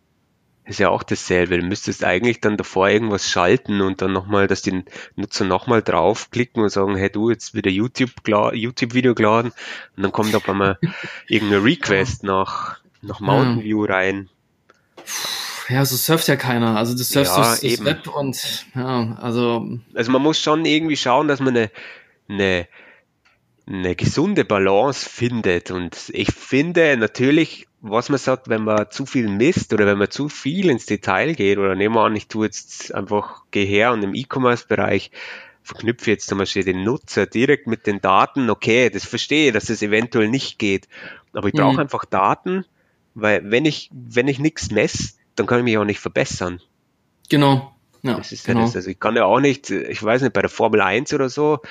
ist 0.65 0.79
ja 0.79 0.87
auch 0.87 1.03
dasselbe. 1.03 1.57
Du 1.57 1.65
müsstest 1.65 2.05
eigentlich 2.05 2.39
dann 2.39 2.55
davor 2.55 2.87
irgendwas 2.87 3.29
schalten 3.29 3.81
und 3.81 4.01
dann 4.01 4.13
nochmal, 4.13 4.47
dass 4.47 4.61
die 4.61 4.85
Nutzer 5.17 5.43
nochmal 5.43 5.81
draufklicken 5.81 6.63
und 6.63 6.69
sagen, 6.69 6.95
hey 6.95 7.09
du, 7.09 7.29
jetzt 7.29 7.53
wieder 7.53 7.69
YouTube-Video 7.69 8.53
YouTube 8.53 9.15
geladen 9.15 9.51
und 9.97 10.03
dann 10.03 10.13
kommt 10.13 10.33
auf 10.35 10.47
einmal 10.47 10.79
irgendeine 11.27 11.65
Request 11.65 12.23
nach, 12.23 12.77
nach 13.01 13.19
Mountain. 13.19 13.63
View 13.63 13.83
rein. 13.83 14.29
Ja, 15.67 15.83
so 15.83 15.97
surft 15.97 16.29
ja 16.29 16.37
keiner. 16.37 16.77
Also 16.77 16.93
das 16.93 17.09
surft 17.09 17.31
ja, 17.31 17.37
das, 17.37 17.59
das 17.59 17.83
Web 17.83 18.07
und 18.07 18.65
ja, 18.73 19.17
also. 19.19 19.67
Also 19.93 20.11
man 20.11 20.21
muss 20.21 20.39
schon 20.39 20.63
irgendwie 20.63 20.95
schauen, 20.95 21.27
dass 21.27 21.41
man 21.41 21.57
eine, 21.57 21.71
eine, 22.27 22.67
eine 23.67 23.95
gesunde 23.95 24.45
Balance 24.45 25.09
findet. 25.09 25.71
Und 25.71 26.09
ich 26.13 26.31
finde 26.31 26.97
natürlich 26.97 27.67
was 27.83 28.07
man 28.07 28.17
sagt, 28.17 28.47
wenn 28.47 28.63
man 28.63 28.89
zu 28.89 29.05
viel 29.05 29.27
misst 29.27 29.73
oder 29.73 29.85
wenn 29.85 29.97
man 29.97 30.09
zu 30.09 30.29
viel 30.29 30.69
ins 30.69 30.85
Detail 30.85 31.33
geht, 31.35 31.57
oder 31.57 31.75
nehmen 31.75 31.95
wir 31.95 32.05
an, 32.05 32.15
ich 32.15 32.29
tue 32.29 32.45
jetzt 32.45 32.95
einfach, 32.95 33.43
gehe 33.51 33.65
her 33.65 33.91
und 33.91 34.01
im 34.03 34.15
E-Commerce-Bereich 34.15 35.11
verknüpfe 35.63 36.11
jetzt 36.11 36.27
zum 36.27 36.37
Beispiel 36.37 36.63
den 36.63 36.83
Nutzer 36.83 37.25
direkt 37.25 37.67
mit 37.67 37.85
den 37.85 37.99
Daten, 37.99 38.49
okay, 38.49 38.89
das 38.89 39.05
verstehe, 39.05 39.51
dass 39.51 39.65
das 39.65 39.81
eventuell 39.81 40.29
nicht 40.29 40.59
geht, 40.59 40.87
aber 41.33 41.49
ich 41.49 41.53
brauche 41.53 41.73
mhm. 41.73 41.79
einfach 41.79 42.05
Daten, 42.05 42.65
weil 43.15 43.51
wenn 43.51 43.65
ich, 43.65 43.89
wenn 43.91 44.29
ich 44.29 44.39
nichts 44.39 44.71
messe, 44.71 45.15
dann 45.35 45.45
kann 45.45 45.59
ich 45.59 45.65
mich 45.65 45.77
auch 45.77 45.85
nicht 45.85 45.99
verbessern. 45.99 46.61
Genau. 47.29 47.72
Ja, 48.05 48.15
das 48.15 48.33
ist 48.33 48.45
genau. 48.45 48.59
ja 48.59 48.65
das. 48.65 48.75
Also 48.75 48.89
ich 48.89 48.99
kann 48.99 49.15
ja 49.15 49.23
auch 49.23 49.39
nicht, 49.39 49.69
ich 49.69 50.03
weiß 50.03 50.23
nicht, 50.23 50.33
bei 50.33 50.41
der 50.41 50.49
Formel 50.49 50.81
1 50.81 51.13
oder 51.13 51.29
so, 51.29 51.61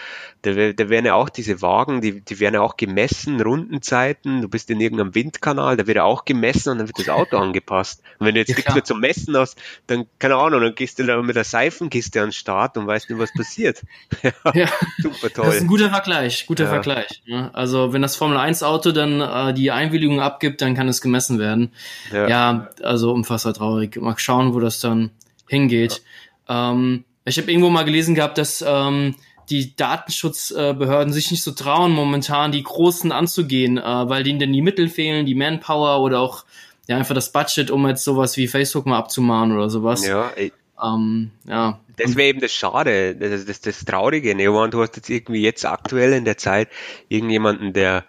da, 0.41 0.51
da 0.73 0.89
werden 0.89 1.05
ja 1.05 1.15
auch 1.15 1.29
diese 1.29 1.61
Wagen, 1.61 2.01
die, 2.01 2.23
die 2.23 2.41
werden 2.41 2.55
ja 2.55 2.63
auch 2.63 2.79
gemessen, 2.79 3.39
Rundenzeiten, 3.39 4.41
du 4.41 4.49
bist 4.49 4.71
in 4.71 4.81
irgendeinem 4.81 5.15
Windkanal, 5.15 5.77
da 5.77 5.87
wird 5.87 5.97
ja 5.97 6.05
auch 6.05 6.25
gemessen 6.25 6.71
und 6.71 6.79
dann 6.79 6.89
wird 6.89 6.99
das 6.99 7.11
Auto 7.11 7.37
angepasst. 7.39 8.03
Und 8.19 8.27
wenn 8.27 8.35
du 8.35 8.41
jetzt 8.41 8.49
ja, 8.49 8.57
nichts 8.57 8.75
mehr 8.75 8.85
zum 8.85 9.01
Messen 9.01 9.37
hast, 9.37 9.59
dann, 9.89 10.07
keine 10.19 10.37
Ahnung, 10.37 10.63
dann 10.63 10.75
gehst 10.75 10.99
du 10.99 11.05
da 11.05 11.21
mit 11.21 11.37
der 11.37 11.45
Seifenkiste 11.45 12.21
an 12.23 12.29
den 12.29 12.33
Start 12.33 12.79
und 12.79 12.87
weißt 12.87 13.11
nicht, 13.11 13.19
was 13.19 13.33
passiert. 13.35 13.83
ja, 14.23 14.33
ja, 14.55 14.69
super 15.03 15.29
toll. 15.29 15.45
Das 15.45 15.57
ist 15.57 15.61
ein 15.61 15.67
guter 15.67 15.91
Vergleich, 15.91 16.47
guter 16.47 16.65
ja. 16.65 16.71
Vergleich. 16.71 17.23
Also 17.53 17.93
wenn 17.93 18.01
das 18.01 18.17
Formel 18.17 18.39
1 18.39 18.63
Auto 18.63 18.93
dann 18.93 19.21
äh, 19.21 19.53
die 19.53 19.71
Einwilligung 19.71 20.21
abgibt, 20.21 20.63
dann 20.63 20.75
kann 20.75 20.89
es 20.89 21.03
gemessen 21.03 21.39
werden. 21.39 21.73
Ja, 22.11 22.27
ja 22.27 22.69
also 22.83 23.13
unfassbar 23.13 23.53
traurig. 23.53 24.01
Mal 24.01 24.15
schauen, 24.17 24.55
wo 24.55 24.61
das 24.61 24.81
dann 24.81 25.11
hingeht. 25.53 26.03
Ähm, 26.49 27.05
ich 27.25 27.39
habe 27.39 27.51
irgendwo 27.51 27.71
mal 27.71 27.85
gelesen 27.85 28.15
gehabt, 28.15 28.39
dass 28.39 28.65
ähm, 28.67 29.15
die 29.51 29.77
Datenschutzbehörden 29.77 31.13
sich 31.13 31.31
nicht 31.31 31.43
so 31.43 31.53
trauen, 31.53 31.93
momentan 31.93 32.53
die 32.53 32.63
Großen 32.63 33.13
anzugehen, 33.13 33.79
äh, 33.79 33.83
weil 33.83 34.25
denen 34.25 34.39
denn 34.39 34.53
die 34.53 34.63
Mittel 34.63 34.89
fehlen, 34.89 35.27
die 35.27 35.35
Manpower 35.35 36.01
oder 36.01 36.21
auch 36.21 36.45
ja 36.89 36.97
einfach 36.97 37.15
das 37.15 37.33
Budget, 37.33 37.71
um 37.71 37.87
jetzt 37.87 38.05
sowas 38.05 38.37
wie 38.37 38.49
Facebook 38.49 38.87
mal 38.87 38.99
abzumahnen 38.99 39.57
oder 39.57 39.71
sowas. 39.71 40.07
Ja, 40.07 40.31
ey. 40.37 40.53
Ähm, 40.83 41.31
ja. 41.47 41.79
Das 41.97 42.17
wäre 42.17 42.29
eben 42.29 42.41
das 42.41 42.53
Schade, 42.53 43.15
das, 43.15 43.45
das, 43.45 43.61
das 43.61 43.85
Traurige. 43.85 44.35
Ne? 44.35 44.45
Du 44.71 44.83
hast 44.83 44.97
jetzt 44.97 45.11
irgendwie 45.11 45.43
jetzt 45.43 45.65
aktuell 45.65 46.13
in 46.15 46.25
der 46.25 46.39
Zeit 46.39 46.69
irgendjemanden, 47.09 47.73
der 47.73 48.05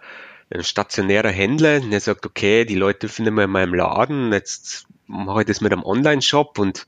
ein 0.50 0.64
stationärer 0.64 1.30
Händler, 1.30 1.80
der 1.80 2.00
sagt, 2.00 2.26
okay, 2.26 2.64
die 2.64 2.74
Leute 2.74 3.00
dürfen 3.00 3.24
nicht 3.24 3.34
mehr 3.34 3.44
in 3.44 3.50
meinem 3.50 3.74
Laden, 3.74 4.32
jetzt 4.32 4.86
mache 5.06 5.42
ich 5.42 5.46
das 5.46 5.60
mit 5.60 5.72
einem 5.72 5.84
Online-Shop 5.84 6.58
und 6.58 6.86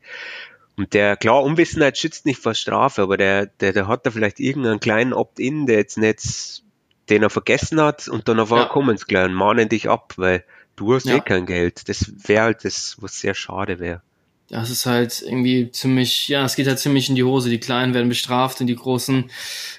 und 0.77 0.93
der, 0.93 1.17
klar, 1.17 1.43
Unwissenheit 1.43 1.97
schützt 1.97 2.27
nicht 2.27 2.41
vor 2.41 2.55
Strafe, 2.55 3.03
aber 3.03 3.17
der, 3.17 3.47
der, 3.47 3.73
der 3.73 3.89
hat 3.89 4.05
da 4.05 4.11
vielleicht 4.11 4.41
irgendeinen 4.41 4.81
kleinen 4.81 5.15
Opt-in, 5.15 5.67
der 5.67 5.77
jetzt 5.79 5.97
nicht, 5.97 6.63
den 7.09 7.23
er 7.23 7.31
vergessen 7.31 7.81
hat 7.81 8.09
und 8.09 8.29
dann 8.29 8.39
auf 8.41 8.53
einmal 8.53 8.67
ja. 8.67 8.73
kommen 8.73 8.97
sie 8.97 9.07
gleich 9.07 9.27
und 9.27 9.35
mahnen 9.35 9.69
dich 9.69 9.89
ab, 9.89 10.15
weil 10.17 10.45
du 10.77 10.95
hast 10.95 11.07
ja. 11.07 11.17
eh 11.17 11.21
kein 11.21 11.47
Geld. 11.47 11.89
Das 11.89 12.13
wäre 12.27 12.45
halt 12.45 12.65
das, 12.65 12.97
was 13.01 13.19
sehr 13.19 13.35
schade 13.35 13.79
wäre. 13.79 14.03
Das 14.49 14.71
ist 14.71 14.87
halt 14.87 15.23
irgendwie 15.23 15.71
ziemlich, 15.73 16.29
ja, 16.29 16.45
es 16.45 16.55
geht 16.55 16.69
halt 16.69 16.79
ziemlich 16.79 17.09
in 17.09 17.17
die 17.17 17.25
Hose. 17.25 17.51
Die 17.51 17.59
Kleinen 17.59 17.95
werden 17.95 18.09
bestraft 18.09 18.61
und 18.61 18.69
die 18.69 18.77
Großen, 18.77 19.31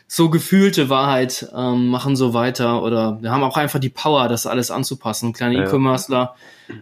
so 0.07 0.29
gefühlte 0.29 0.89
Wahrheit, 0.89 1.47
ähm, 1.55 1.87
machen 1.87 2.15
so 2.17 2.33
weiter 2.33 2.81
oder 2.81 3.21
wir 3.21 3.31
haben 3.31 3.43
auch 3.43 3.55
einfach 3.55 3.79
die 3.79 3.89
Power, 3.89 4.27
das 4.27 4.45
alles 4.45 4.71
anzupassen. 4.71 5.31
Kleine 5.31 5.55
ja. 5.55 5.63
E-Commercer, 5.63 6.35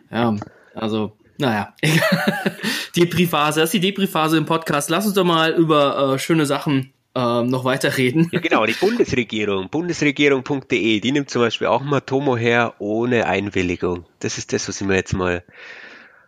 ja, 0.10 0.36
also 0.74 1.16
naja, 1.38 1.74
Depri-Phase, 2.96 3.60
das 3.60 3.74
ist 3.74 3.74
die 3.74 3.80
Depri-Phase 3.80 4.38
im 4.38 4.46
Podcast. 4.46 4.90
Lass 4.90 5.06
uns 5.06 5.16
doch 5.16 5.24
mal 5.24 5.52
über 5.54 6.14
äh, 6.14 6.20
schöne 6.20 6.46
Sachen 6.46 6.94
äh, 7.16 7.44
noch 7.44 7.66
weiterreden. 7.66 8.30
Ja, 8.32 8.40
genau, 8.40 8.66
die 8.66 8.74
Bundesregierung, 8.74 9.70
bundesregierung.de, 9.70 11.00
die 11.00 11.12
nimmt 11.12 11.30
zum 11.30 11.42
Beispiel 11.42 11.68
auch 11.68 11.82
mal 11.82 12.02
Tomo 12.02 12.38
her 12.38 12.76
ohne 12.80 13.26
Einwilligung. 13.26 14.06
Das 14.20 14.38
ist 14.38 14.54
das, 14.54 14.68
was 14.68 14.82
ich 14.82 14.88
mir 14.88 14.96
jetzt 14.96 15.14
mal 15.14 15.44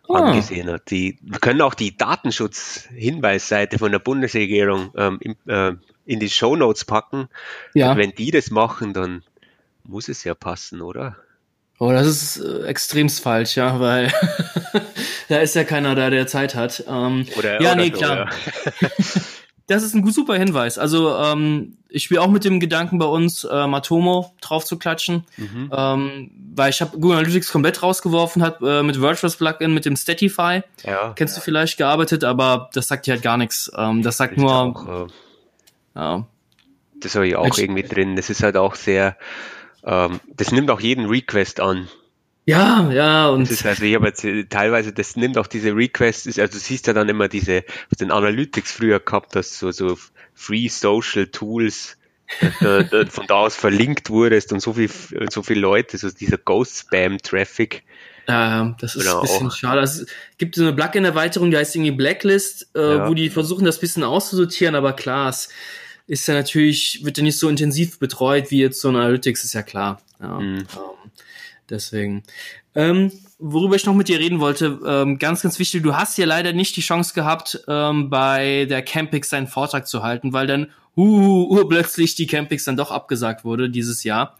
ah. 0.08 0.14
angesehen 0.14 0.68
habe. 0.68 0.82
Die, 0.88 1.18
wir 1.22 1.38
können 1.38 1.62
auch 1.62 1.74
die 1.74 1.96
Datenschutz-Hinweisseite 1.96 3.78
von 3.78 3.92
der 3.92 3.98
Bundesregierung 3.98 4.92
ähm, 4.96 5.18
in, 5.20 5.36
äh, 5.46 5.74
in 6.06 6.20
die 6.20 6.30
Show 6.30 6.56
Notes 6.56 6.84
packen. 6.84 7.28
Ja. 7.74 7.92
Und 7.92 7.98
wenn 7.98 8.12
die 8.12 8.30
das 8.30 8.50
machen, 8.50 8.92
dann 8.92 9.22
muss 9.84 10.08
es 10.08 10.24
ja 10.24 10.34
passen, 10.34 10.80
oder? 10.80 11.16
Oh, 11.78 11.92
das 11.92 12.06
ist 12.06 12.36
äh, 12.38 12.66
extremst 12.66 13.22
falsch, 13.22 13.56
ja, 13.56 13.78
weil 13.78 14.12
da 15.28 15.38
ist 15.38 15.54
ja 15.54 15.64
keiner 15.64 15.94
da, 15.94 16.10
der 16.10 16.26
Zeit 16.26 16.54
hat. 16.54 16.84
Ähm, 16.88 17.26
oder, 17.36 17.62
ja, 17.62 17.72
oder 17.72 17.82
nee, 17.82 17.90
so, 17.92 17.98
klar. 17.98 18.30
Ja. 18.80 18.88
das 19.68 19.82
ist 19.82 19.94
ein 19.94 20.10
super 20.10 20.34
Hinweis. 20.34 20.78
Also 20.78 21.14
ähm, 21.16 21.76
ich 21.88 22.04
spiele 22.04 22.20
auch 22.20 22.28
mit 22.28 22.44
dem 22.44 22.58
Gedanken 22.58 22.98
bei 22.98 23.06
uns, 23.06 23.44
äh, 23.44 23.66
Matomo 23.66 24.34
drauf 24.40 24.64
zu 24.64 24.78
klatschen, 24.78 25.24
mhm. 25.36 25.70
ähm, 25.72 26.30
weil 26.54 26.70
ich 26.70 26.80
habe 26.80 26.98
Google 26.98 27.18
Analytics 27.18 27.52
komplett 27.52 27.82
rausgeworfen, 27.82 28.42
hat 28.42 28.60
äh, 28.62 28.82
mit 28.82 29.00
WordPress 29.00 29.36
Plugin, 29.36 29.72
mit 29.72 29.84
dem 29.84 29.94
Statify, 29.94 30.62
ja. 30.84 31.12
kennst 31.14 31.36
du 31.36 31.40
vielleicht 31.40 31.78
gearbeitet, 31.78 32.24
aber 32.24 32.70
das 32.72 32.88
sagt 32.88 33.06
dir 33.06 33.12
halt 33.12 33.22
gar 33.22 33.36
nichts. 33.36 33.70
Ähm, 33.76 34.02
das 34.02 34.16
sagt 34.16 34.32
ich 34.32 34.38
nur, 34.38 34.52
auch, 34.52 35.06
äh, 35.06 35.06
ja, 35.94 36.26
Das 36.96 37.14
habe 37.14 37.28
ich 37.28 37.36
auch 37.36 37.44
Mensch. 37.44 37.58
irgendwie 37.58 37.82
drin. 37.82 38.16
Das 38.16 38.30
ist 38.30 38.42
halt 38.42 38.56
auch 38.56 38.74
sehr, 38.74 39.16
ähm, 39.88 40.20
das 40.36 40.52
nimmt 40.52 40.70
auch 40.70 40.80
jeden 40.80 41.06
Request 41.06 41.60
an. 41.60 41.88
Ja, 42.44 42.90
ja, 42.92 43.28
und. 43.28 43.42
Das 43.42 43.50
ist 43.50 43.66
also, 43.66 43.84
ich 43.84 43.94
habe 43.94 44.06
jetzt 44.06 44.24
äh, 44.24 44.44
teilweise, 44.44 44.92
das 44.92 45.16
nimmt 45.16 45.38
auch 45.38 45.46
diese 45.46 45.74
Requests, 45.74 46.38
also 46.38 46.52
du 46.52 46.58
siehst 46.58 46.86
ja 46.86 46.92
dann 46.92 47.08
immer 47.08 47.28
diese, 47.28 47.64
was 47.90 47.98
den 47.98 48.10
Analytics 48.10 48.72
früher 48.72 49.00
gehabt, 49.00 49.34
dass 49.34 49.58
so, 49.58 49.70
so 49.70 49.98
Free 50.34 50.68
Social 50.68 51.26
Tools, 51.26 51.96
da, 52.60 52.82
da, 52.90 53.06
von 53.06 53.26
da 53.26 53.34
aus 53.34 53.56
verlinkt 53.56 54.10
wurdest 54.10 54.52
und 54.52 54.60
so 54.60 54.74
viel, 54.74 54.90
so 55.30 55.42
viele 55.42 55.60
Leute, 55.60 55.96
so 55.96 56.10
dieser 56.10 56.38
Ghost 56.38 56.78
Spam 56.78 57.18
Traffic. 57.18 57.82
Ja, 58.26 58.76
das 58.78 58.94
ist 58.94 59.08
ein 59.08 59.20
bisschen 59.22 59.50
schade. 59.50 59.80
Also, 59.80 60.02
es 60.02 60.08
gibt 60.36 60.54
so 60.54 60.62
eine 60.62 60.74
Plugin-Erweiterung, 60.74 61.50
die 61.50 61.56
heißt 61.56 61.76
irgendwie 61.76 61.92
Blacklist, 61.92 62.68
äh, 62.74 62.96
ja. 62.96 63.08
wo 63.08 63.14
die 63.14 63.30
versuchen, 63.30 63.64
das 63.64 63.80
bisschen 63.80 64.04
auszusortieren, 64.04 64.74
aber 64.74 64.92
klar, 64.92 65.30
es 65.30 65.48
ist 66.08 66.26
ja 66.26 66.34
natürlich, 66.34 67.04
wird 67.04 67.18
ja 67.18 67.22
nicht 67.22 67.38
so 67.38 67.48
intensiv 67.48 67.98
betreut 68.00 68.50
wie 68.50 68.58
jetzt 68.58 68.80
so 68.80 68.88
ein 68.88 68.96
Analytics, 68.96 69.44
ist 69.44 69.52
ja 69.52 69.62
klar. 69.62 70.02
Ja. 70.20 70.40
Mhm. 70.40 70.58
Ähm, 70.58 70.66
Deswegen. 71.70 72.22
Ähm, 72.74 73.12
worüber 73.38 73.76
ich 73.76 73.84
noch 73.84 73.94
mit 73.94 74.08
dir 74.08 74.18
reden 74.18 74.40
wollte, 74.40 74.80
ähm, 74.86 75.18
ganz, 75.18 75.42
ganz 75.42 75.58
wichtig, 75.58 75.82
du 75.82 75.96
hast 75.96 76.16
ja 76.18 76.26
leider 76.26 76.52
nicht 76.52 76.76
die 76.76 76.80
Chance 76.80 77.14
gehabt, 77.14 77.62
ähm, 77.68 78.08
bei 78.10 78.66
der 78.68 78.82
Campix 78.82 79.30
seinen 79.30 79.46
Vortrag 79.46 79.86
zu 79.86 80.02
halten, 80.02 80.32
weil 80.32 80.46
dann 80.46 80.70
uh, 80.96 81.58
uh, 81.58 81.64
plötzlich 81.66 82.14
die 82.14 82.26
Campix 82.26 82.64
dann 82.64 82.76
doch 82.76 82.90
abgesagt 82.90 83.44
wurde 83.44 83.70
dieses 83.70 84.02
Jahr. 84.04 84.38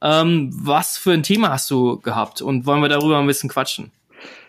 Ähm, 0.00 0.50
was 0.54 0.96
für 0.96 1.12
ein 1.12 1.22
Thema 1.22 1.50
hast 1.50 1.70
du 1.70 1.98
gehabt 2.00 2.40
und 2.40 2.66
wollen 2.66 2.80
wir 2.80 2.88
darüber 2.88 3.18
ein 3.18 3.26
bisschen 3.26 3.50
quatschen? 3.50 3.90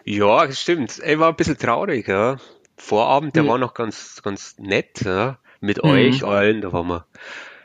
Ja, 0.06 0.52
stimmt. 0.52 1.00
Er 1.00 1.20
war 1.20 1.30
ein 1.30 1.36
bisschen 1.36 1.58
traurig, 1.58 2.08
ja. 2.08 2.38
Vorabend, 2.78 3.36
der 3.36 3.44
hm. 3.44 3.50
war 3.50 3.58
noch 3.58 3.74
ganz, 3.74 4.22
ganz 4.24 4.56
nett, 4.58 5.02
ja. 5.04 5.38
Mit 5.62 5.84
hm. 5.84 5.90
euch 5.90 6.24
allen, 6.24 6.62
da 6.62 6.72
waren 6.72 6.88
wir 6.88 7.06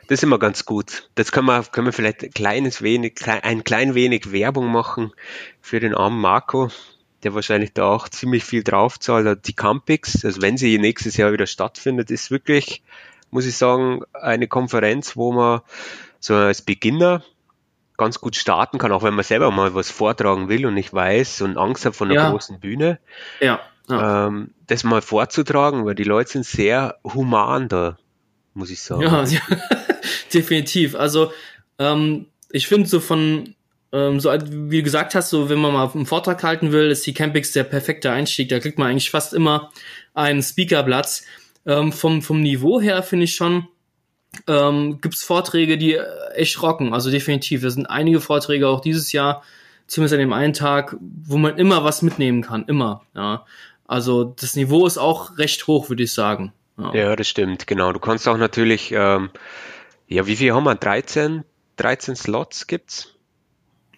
das 0.07 0.19
ist 0.19 0.23
immer 0.23 0.39
ganz 0.39 0.65
gut. 0.65 1.09
Das 1.15 1.31
können 1.31 1.47
wir, 1.47 1.63
können 1.63 1.87
wir 1.87 1.93
vielleicht 1.93 2.23
ein 2.23 2.31
kleines 2.31 2.81
wenig, 2.81 3.19
ein 3.27 3.63
klein 3.63 3.95
wenig 3.95 4.31
Werbung 4.31 4.71
machen 4.71 5.11
für 5.61 5.79
den 5.79 5.95
armen 5.95 6.19
Marco, 6.19 6.69
der 7.23 7.33
wahrscheinlich 7.33 7.73
da 7.73 7.85
auch 7.85 8.07
ziemlich 8.07 8.43
viel 8.43 8.63
draufzahlt. 8.63 9.47
Die 9.47 9.55
Campix, 9.55 10.23
also 10.23 10.41
wenn 10.41 10.57
sie 10.57 10.77
nächstes 10.77 11.17
Jahr 11.17 11.33
wieder 11.33 11.47
stattfindet, 11.47 12.11
ist 12.11 12.29
wirklich, 12.29 12.83
muss 13.31 13.45
ich 13.45 13.57
sagen, 13.57 14.01
eine 14.13 14.47
Konferenz, 14.47 15.15
wo 15.15 15.31
man 15.31 15.61
so 16.19 16.35
als 16.35 16.61
Beginner 16.61 17.23
ganz 17.97 18.19
gut 18.19 18.35
starten 18.35 18.77
kann, 18.77 18.91
auch 18.91 19.03
wenn 19.03 19.13
man 19.13 19.23
selber 19.23 19.49
mal 19.51 19.73
was 19.73 19.89
vortragen 19.89 20.49
will 20.49 20.65
und 20.65 20.73
nicht 20.73 20.93
weiß 20.93 21.41
und 21.41 21.57
Angst 21.57 21.85
hat 21.85 21.95
von 21.95 22.11
einer 22.11 22.21
ja. 22.21 22.29
großen 22.29 22.59
Bühne. 22.59 22.99
Ja. 23.39 23.61
Ja. 23.89 24.27
Ähm, 24.27 24.51
das 24.67 24.83
mal 24.83 25.01
vorzutragen, 25.01 25.85
weil 25.85 25.95
die 25.95 26.03
Leute 26.03 26.31
sind 26.31 26.45
sehr 26.45 26.97
human 27.03 27.67
da, 27.67 27.97
muss 28.53 28.69
ich 28.69 28.81
sagen. 28.81 29.01
Ja, 29.01 29.23
ja. 29.25 29.41
definitiv. 30.33 30.95
Also 30.95 31.31
ähm, 31.79 32.27
ich 32.51 32.67
finde 32.67 32.87
so 32.87 32.99
von 32.99 33.55
ähm, 33.91 34.19
so 34.19 34.31
wie 34.31 34.77
du 34.77 34.83
gesagt 34.83 35.15
hast, 35.15 35.29
so 35.29 35.49
wenn 35.49 35.59
man 35.59 35.73
mal 35.73 35.89
einen 35.93 36.05
Vortrag 36.05 36.43
halten 36.43 36.71
will, 36.71 36.89
ist 36.89 37.05
die 37.05 37.13
Campix 37.13 37.51
der 37.51 37.63
perfekte 37.63 38.11
Einstieg. 38.11 38.49
Da 38.49 38.59
kriegt 38.59 38.77
man 38.79 38.89
eigentlich 38.89 39.11
fast 39.11 39.33
immer 39.33 39.71
einen 40.13 40.41
Speakerplatz. 40.41 41.23
Ähm, 41.65 41.91
vom 41.91 42.21
vom 42.21 42.41
Niveau 42.41 42.79
her 42.79 43.01
finde 43.03 43.25
ich 43.25 43.35
schon 43.35 43.67
ähm, 44.47 44.99
gibt 45.01 45.15
es 45.15 45.23
Vorträge, 45.23 45.77
die 45.77 45.97
echt 46.35 46.61
rocken. 46.61 46.93
Also 46.93 47.09
definitiv. 47.11 47.61
Da 47.61 47.69
sind 47.69 47.89
einige 47.89 48.21
Vorträge 48.21 48.67
auch 48.67 48.81
dieses 48.81 49.11
Jahr, 49.11 49.43
zumindest 49.87 50.13
an 50.13 50.19
dem 50.19 50.33
einen 50.33 50.53
Tag, 50.53 50.95
wo 50.99 51.37
man 51.37 51.57
immer 51.57 51.83
was 51.83 52.01
mitnehmen 52.01 52.41
kann. 52.41 52.65
Immer. 52.67 53.03
Ja. 53.15 53.45
Also 53.87 54.23
das 54.23 54.55
Niveau 54.55 54.85
ist 54.87 54.97
auch 54.97 55.37
recht 55.37 55.67
hoch, 55.67 55.89
würde 55.89 56.03
ich 56.03 56.13
sagen. 56.13 56.53
Ja. 56.77 56.93
ja, 56.93 57.15
das 57.15 57.27
stimmt, 57.27 57.67
genau. 57.67 57.93
Du 57.93 57.99
kannst 57.99 58.27
auch 58.27 58.37
natürlich 58.37 58.91
ähm, 58.91 59.29
ja, 60.07 60.27
wie 60.27 60.35
viel 60.35 60.53
haben 60.53 60.65
wir? 60.65 60.75
13, 60.75 61.43
13 61.77 62.15
Slots 62.15 62.67
gibt's? 62.67 63.11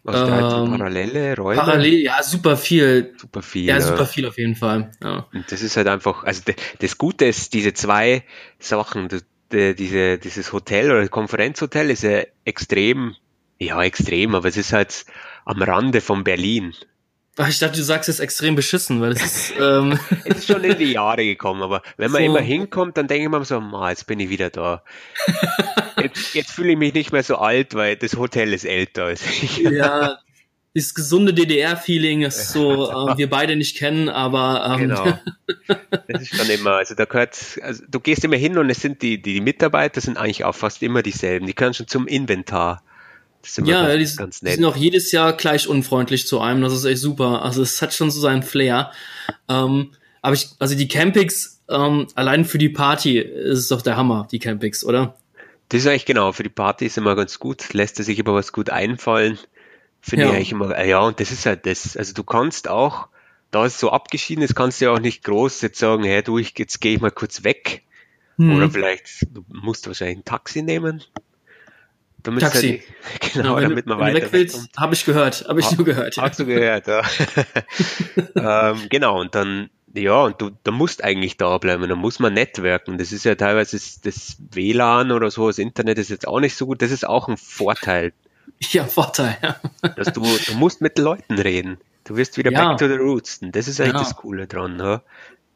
Also 0.05 0.25
13 0.25 0.59
ähm, 0.63 0.77
parallele 0.77 1.35
Räume? 1.35 1.59
Parallel, 1.59 2.01
ja, 2.01 2.23
super 2.23 2.55
viel. 2.55 3.13
Super 3.17 3.41
viel. 3.41 3.65
Ja, 3.65 3.81
super 3.81 4.05
viel 4.05 4.25
auf 4.25 4.37
jeden 4.37 4.55
Fall. 4.55 4.91
Ja. 5.03 5.27
Und 5.33 5.51
das 5.51 5.61
ist 5.61 5.75
halt 5.75 5.87
einfach, 5.87 6.23
also 6.23 6.43
das 6.79 6.97
Gute 6.97 7.25
ist, 7.25 7.53
diese 7.53 7.73
zwei 7.73 8.23
Sachen, 8.57 9.09
diese, 9.51 10.17
dieses 10.17 10.53
Hotel 10.53 10.91
oder 10.91 11.07
Konferenzhotel 11.09 11.89
ist 11.89 12.03
ja 12.03 12.21
extrem, 12.45 13.15
ja, 13.59 13.83
extrem, 13.83 14.33
aber 14.33 14.47
es 14.47 14.55
ist 14.55 14.71
halt 14.71 15.05
am 15.43 15.61
Rande 15.61 15.99
von 15.99 16.23
Berlin. 16.23 16.73
Ich 17.49 17.59
dachte, 17.59 17.77
du 17.77 17.83
sagst 17.83 18.09
es 18.09 18.19
extrem 18.19 18.55
beschissen, 18.55 18.99
weil 18.99 19.11
es 19.11 19.23
ist. 19.23 19.53
Ähm 19.59 19.99
es 20.25 20.39
ist 20.39 20.47
schon 20.47 20.63
in 20.63 20.77
die 20.77 20.93
Jahre 20.93 21.23
gekommen, 21.23 21.61
aber 21.61 21.83
wenn 21.97 22.09
man 22.09 22.21
so. 22.21 22.25
immer 22.25 22.41
hinkommt, 22.41 22.97
dann 22.97 23.07
denke 23.07 23.25
ich 23.25 23.29
mir 23.29 23.45
so, 23.45 23.61
ma, 23.61 23.89
jetzt 23.89 24.07
bin 24.07 24.19
ich 24.19 24.29
wieder 24.29 24.49
da. 24.49 24.83
jetzt, 26.01 26.33
jetzt 26.33 26.51
fühle 26.51 26.71
ich 26.71 26.77
mich 26.77 26.93
nicht 26.93 27.11
mehr 27.11 27.23
so 27.23 27.37
alt, 27.37 27.75
weil 27.75 27.95
das 27.95 28.15
Hotel 28.17 28.53
ist 28.53 28.65
älter 28.65 29.05
als 29.05 29.23
ich. 29.25 29.57
ja, 29.57 30.17
dieses 30.75 30.95
gesunde 30.95 31.33
DDR-Feeling 31.33 32.23
ist 32.23 32.49
so, 32.49 32.89
äh, 32.89 33.17
wir 33.17 33.29
beide 33.29 33.55
nicht 33.55 33.77
kennen, 33.77 34.09
aber. 34.09 34.73
Ähm 34.73 34.89
genau. 34.89 35.19
Das 36.07 36.21
ist 36.21 36.35
schon 36.35 36.49
immer, 36.49 36.71
also 36.73 36.95
da 36.95 37.05
gehört, 37.05 37.59
also 37.61 37.83
du 37.87 37.99
gehst 37.99 38.23
immer 38.23 38.35
hin 38.35 38.57
und 38.57 38.69
es 38.71 38.81
sind 38.81 39.03
die, 39.03 39.21
die, 39.21 39.33
die 39.35 39.41
Mitarbeiter 39.41 40.01
sind 40.01 40.17
eigentlich 40.17 40.43
auch 40.43 40.55
fast 40.55 40.81
immer 40.81 41.03
dieselben. 41.03 41.45
Die 41.45 41.53
gehören 41.53 41.75
schon 41.75 41.87
zum 41.87 42.07
Inventar 42.07 42.83
ja, 43.63 43.87
ganz, 43.87 44.11
die, 44.11 44.15
ganz 44.17 44.41
nett. 44.41 44.51
die 44.51 44.55
sind 44.55 44.65
auch 44.65 44.75
jedes 44.75 45.11
Jahr 45.11 45.33
gleich 45.33 45.67
unfreundlich 45.67 46.27
zu 46.27 46.39
einem. 46.39 46.61
Das 46.61 46.73
ist 46.73 46.85
echt 46.85 47.01
super. 47.01 47.43
Also 47.43 47.61
es 47.61 47.81
hat 47.81 47.93
schon 47.93 48.11
so 48.11 48.19
seinen 48.19 48.43
Flair. 48.43 48.91
Ähm, 49.47 49.91
aber 50.21 50.33
ich, 50.33 50.49
also 50.59 50.75
die 50.75 50.87
Campings, 50.87 51.61
ähm, 51.69 52.07
allein 52.15 52.45
für 52.45 52.57
die 52.57 52.69
Party 52.69 53.19
ist 53.19 53.59
es 53.59 53.67
doch 53.67 53.81
der 53.81 53.97
Hammer, 53.97 54.27
die 54.31 54.39
Campings, 54.39 54.83
oder? 54.83 55.17
Das 55.69 55.81
ist 55.81 55.87
eigentlich 55.87 56.05
genau, 56.05 56.31
für 56.31 56.43
die 56.43 56.49
Party 56.49 56.85
ist 56.85 56.97
immer 56.97 57.15
ganz 57.15 57.39
gut, 57.39 57.73
lässt 57.73 57.99
er 57.99 58.05
sich 58.05 58.19
aber 58.19 58.33
was 58.33 58.53
gut 58.53 58.69
einfallen. 58.69 59.37
Finde 60.01 60.25
ja. 60.25 60.31
ich 60.31 60.35
eigentlich 60.35 60.51
immer, 60.51 60.85
ja, 60.85 60.99
und 60.99 61.19
das 61.19 61.31
ist 61.31 61.45
halt 61.45 61.65
das. 61.65 61.97
Also 61.97 62.13
du 62.13 62.23
kannst 62.23 62.69
auch, 62.69 63.07
da 63.51 63.65
ist 63.65 63.79
so 63.79 63.91
abgeschieden 63.91 64.43
ist, 64.43 64.55
kannst 64.55 64.79
du 64.79 64.85
ja 64.85 64.91
auch 64.91 64.99
nicht 64.99 65.23
groß 65.23 65.61
jetzt 65.61 65.79
sagen, 65.79 66.03
hey 66.03 66.23
du, 66.23 66.37
ich, 66.37 66.57
jetzt 66.57 66.79
gehe 66.79 66.95
ich 66.95 67.01
mal 67.01 67.11
kurz 67.11 67.43
weg. 67.43 67.83
Hm. 68.37 68.55
Oder 68.55 68.69
vielleicht, 68.69 69.27
du 69.33 69.43
musst 69.49 69.87
wahrscheinlich 69.87 70.19
ein 70.19 70.25
Taxi 70.25 70.61
nehmen. 70.61 71.03
Damit 72.23 72.41
Taxi. 72.41 72.83
Genau, 73.33 73.55
genau 73.55 73.69
damit 73.69 73.85
man 73.85 73.99
weiter 73.99 74.31
willst, 74.31 74.69
Habe 74.75 74.95
ich 74.95 75.05
gehört, 75.05 75.45
habe 75.47 75.59
ich 75.59 75.71
nur 75.71 75.85
gehört. 75.85 76.17
Hast 76.17 76.39
du 76.39 76.45
gehört, 76.45 76.87
ja. 76.87 77.03
ähm, 78.71 78.87
genau, 78.89 79.21
und 79.21 79.33
dann, 79.35 79.69
ja, 79.93 80.23
und 80.23 80.41
du, 80.41 80.51
du 80.63 80.71
musst 80.71 81.03
eigentlich 81.03 81.37
da 81.37 81.57
bleiben, 81.57 81.87
da 81.87 81.95
muss 81.95 82.19
man 82.19 82.33
networken. 82.33 82.97
Das 82.97 83.11
ist 83.11 83.23
ja 83.23 83.35
teilweise 83.35 83.77
das, 83.77 84.01
das 84.01 84.37
WLAN 84.51 85.11
oder 85.11 85.31
so, 85.31 85.47
das 85.47 85.57
Internet 85.57 85.99
ist 85.99 86.09
jetzt 86.09 86.27
auch 86.27 86.39
nicht 86.39 86.55
so 86.55 86.65
gut, 86.65 86.81
das 86.81 86.91
ist 86.91 87.07
auch 87.07 87.29
ein 87.29 87.37
Vorteil. 87.37 88.11
Ja, 88.71 88.85
Vorteil, 88.85 89.37
ja. 89.41 89.55
Dass 89.95 90.11
du, 90.11 90.21
du 90.21 90.55
musst 90.55 90.81
mit 90.81 90.97
Leuten 90.97 91.37
reden. 91.37 91.77
Du 92.03 92.15
wirst 92.15 92.37
wieder 92.37 92.51
ja. 92.51 92.69
back 92.69 92.77
to 92.77 92.87
the 92.87 92.95
roots. 92.95 93.39
Und 93.41 93.55
das 93.55 93.67
ist 93.67 93.79
eigentlich 93.79 93.93
ja. 93.93 93.99
das 93.99 94.15
Coole 94.15 94.47
dran. 94.47 94.79
Ja? 94.79 95.01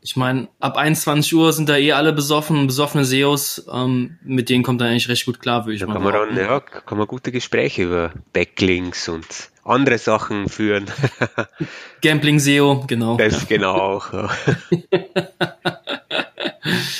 Ich 0.04 0.16
meine, 0.16 0.48
ab 0.60 0.78
21 0.78 1.34
Uhr 1.36 1.54
sind 1.54 1.70
da 1.70 1.78
eh 1.78 1.92
alle 1.92 2.12
besoffen, 2.12 2.66
besoffene 2.66 3.06
SEOs, 3.06 3.68
ähm, 3.72 4.18
mit 4.24 4.50
denen 4.50 4.64
kommt 4.64 4.82
er 4.82 4.88
eigentlich 4.88 5.08
recht 5.10 5.26
gut 5.26 5.40
klar, 5.40 5.66
würde 5.66 5.76
ich 5.76 5.82
da 5.82 5.88
mal 5.88 5.94
kann 5.94 6.04
man 6.04 6.14
dann, 6.14 6.38
ja, 6.38 6.60
kann 6.60 6.98
man 6.98 7.08
gute 7.08 7.32
Gespräche 7.32 7.84
über 7.84 8.12
Backlinks 8.34 9.08
und 9.10 9.52
andere 9.64 10.00
Sachen 10.00 10.50
führen. 10.50 10.88
Gambling 12.02 12.40
SEO, 12.40 12.84
genau. 12.88 13.18
Das 13.18 13.42
ja. 13.42 13.46
genau 13.48 13.76
auch. 13.76 14.12
Ja. 14.12 14.30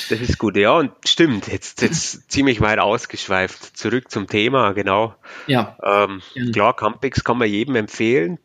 das 0.08 0.20
ist 0.20 0.38
gut, 0.38 0.56
ja, 0.56 0.72
und 0.78 0.92
stimmt, 1.04 1.48
jetzt, 1.48 1.82
jetzt 1.82 2.30
ziemlich 2.30 2.60
weit 2.60 2.78
ausgeschweift. 2.78 3.76
Zurück 3.76 4.12
zum 4.12 4.28
Thema, 4.28 4.72
genau. 4.74 5.16
Ja. 5.48 5.76
Ähm, 5.82 6.22
klar, 6.52 6.76
Campix 6.76 7.24
kann 7.24 7.38
man 7.38 7.48
jedem 7.48 7.74
empfehlen. 7.74 8.38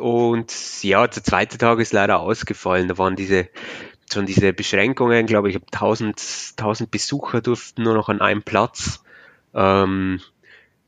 Und 0.00 0.82
ja, 0.82 1.06
der 1.06 1.22
zweite 1.22 1.58
Tag 1.58 1.78
ist 1.78 1.92
leider 1.92 2.20
ausgefallen. 2.20 2.88
Da 2.88 2.98
waren 2.98 3.16
diese 3.16 3.48
schon 4.12 4.26
diese 4.26 4.52
Beschränkungen, 4.52 5.26
glaube 5.26 5.50
ich, 5.50 5.56
1000, 5.56 6.20
1000 6.56 6.90
Besucher 6.90 7.40
durften 7.40 7.82
nur 7.82 7.94
noch 7.94 8.08
an 8.08 8.20
einem 8.20 8.42
Platz 8.42 9.02
ähm, 9.54 10.20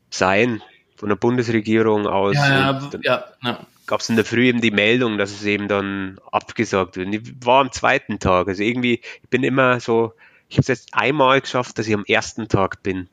sein 0.09 0.61
von 0.95 1.09
der 1.09 1.15
Bundesregierung 1.15 2.07
aus. 2.07 2.35
Ja, 2.35 2.81
ja, 3.01 3.25
ja. 3.41 3.65
Gab 3.85 3.99
es 3.99 4.09
in 4.09 4.15
der 4.15 4.25
Früh 4.25 4.45
eben 4.45 4.61
die 4.61 4.71
Meldung, 4.71 5.17
dass 5.17 5.31
es 5.31 5.43
eben 5.43 5.67
dann 5.67 6.19
abgesagt 6.31 6.95
wird. 6.95 7.13
Ich 7.13 7.33
war 7.45 7.61
am 7.61 7.71
zweiten 7.71 8.19
Tag. 8.19 8.47
Also 8.47 8.63
irgendwie, 8.63 9.01
ich 9.21 9.29
bin 9.29 9.43
immer 9.43 9.79
so, 9.79 10.13
ich 10.47 10.55
habe 10.55 10.61
es 10.61 10.67
jetzt 10.67 10.93
einmal 10.93 11.41
geschafft, 11.41 11.77
dass 11.77 11.87
ich 11.87 11.93
am 11.93 12.05
ersten 12.05 12.47
Tag 12.47 12.83
bin, 12.83 13.09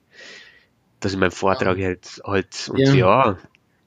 dass 1.01 1.13
ich 1.13 1.19
meinen 1.19 1.33
Vortrag 1.33 1.79
halt, 1.79 2.21
halt 2.25 2.71
und 2.73 2.79
ja. 2.79 2.95
ja, 2.95 3.39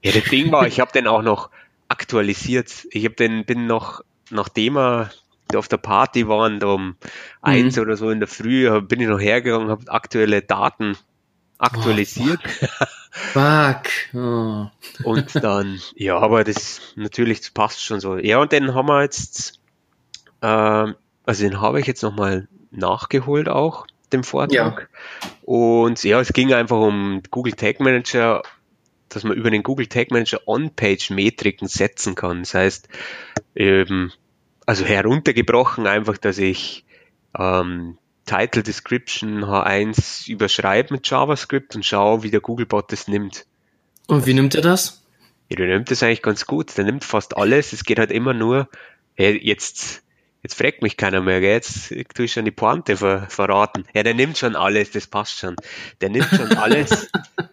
ja, 0.04 0.12
das 0.12 0.24
Ding 0.26 0.52
war, 0.52 0.68
ich 0.68 0.82
habe 0.82 0.92
den 0.92 1.08
auch 1.08 1.22
noch 1.22 1.50
aktualisiert. 1.88 2.88
Ich 2.92 3.06
habe 3.06 3.16
den, 3.16 3.46
bin 3.46 3.68
noch, 3.68 4.02
nachdem 4.30 4.78
er 4.78 5.12
auf 5.56 5.68
der 5.68 5.78
Party 5.78 6.28
waren, 6.28 6.60
da 6.60 6.68
um 6.68 6.86
mhm. 6.86 6.96
eins 7.42 7.78
oder 7.78 7.96
so 7.98 8.10
in 8.10 8.20
der 8.20 8.28
Früh, 8.28 8.82
bin 8.82 9.00
ich 9.00 9.08
noch 9.08 9.20
hergegangen, 9.20 9.70
habe 9.70 9.92
aktuelle 9.92 10.42
Daten 10.42 10.98
aktualisiert. 11.58 12.40
Oh, 12.44 12.86
fuck. 13.12 13.84
Oh. 14.14 14.68
Und 15.04 15.44
dann, 15.44 15.80
ja, 15.96 16.18
aber 16.18 16.44
das 16.44 16.82
natürlich 16.96 17.54
passt 17.54 17.84
schon 17.84 18.00
so. 18.00 18.18
Ja, 18.18 18.40
und 18.40 18.52
den 18.52 18.74
haben 18.74 18.88
wir 18.88 19.02
jetzt, 19.02 19.60
äh, 20.42 20.48
also 20.48 21.44
den 21.44 21.62
habe 21.62 21.80
ich 21.80 21.88
jetzt 21.88 22.04
nochmal 22.04 22.48
nachgeholt 22.72 23.50
auch. 23.50 23.86
dem 24.12 24.24
Vortrag. 24.24 24.90
Ja. 25.22 25.30
Und 25.44 26.04
ja, 26.04 26.20
es 26.20 26.34
ging 26.34 26.54
einfach 26.54 26.78
um 26.80 27.22
Google 27.32 27.54
Tag 27.54 27.80
Manager, 27.80 28.44
dass 29.16 29.24
man 29.24 29.38
über 29.38 29.52
den 29.52 29.64
Google 29.64 29.88
Tag 29.88 30.12
Manager 30.12 30.40
On-Page 30.46 31.12
Metriken 31.12 31.68
setzen 31.68 32.16
kann. 32.16 32.40
Das 32.40 32.54
heißt, 32.54 32.90
ähm, 33.56 34.12
also 34.66 34.86
heruntergebrochen 34.86 35.88
einfach, 35.88 36.18
dass 36.18 36.38
ich 36.38 36.86
ähm, 37.38 37.98
Title 38.26 38.64
Description 38.64 39.44
H1 39.44 40.30
überschreibe 40.30 40.94
mit 40.94 41.10
JavaScript 41.10 41.76
und 41.76 41.86
schaue, 41.86 42.24
wie 42.24 42.32
der 42.32 42.40
Googlebot 42.40 42.92
das 42.92 43.08
nimmt. 43.08 43.46
Und 44.08 44.26
wie 44.26 44.34
nimmt 44.34 44.56
er 44.56 44.62
das? 44.62 45.04
Ja, 45.50 45.58
der 45.58 45.68
nimmt 45.68 45.92
das 45.92 46.04
eigentlich 46.04 46.22
ganz 46.22 46.46
gut. 46.46 46.78
Der 46.78 46.86
nimmt 46.86 47.04
fast 47.04 47.36
alles. 47.36 47.74
Es 47.74 47.84
geht 47.84 48.00
halt 48.00 48.12
immer 48.12 48.34
nur, 48.34 48.70
hey, 49.16 49.38
jetzt, 49.42 50.04
jetzt 50.44 50.56
fragt 50.56 50.82
mich 50.82 50.98
keiner 50.98 51.22
mehr, 51.22 51.40
gell? 51.40 51.54
jetzt 51.54 51.94
tue 52.14 52.26
ich 52.26 52.34
schon 52.34 52.46
die 52.46 52.52
Pointe 52.52 52.98
ver, 52.98 53.28
verraten. 53.30 53.86
Ja, 53.94 54.04
der 54.04 54.14
nimmt 54.14 54.38
schon 54.38 54.56
alles, 54.56 54.92
das 54.92 55.08
passt 55.08 55.40
schon. 55.40 55.56
Der 56.02 56.10
nimmt 56.10 56.30
schon 56.30 56.52
alles, 56.58 57.10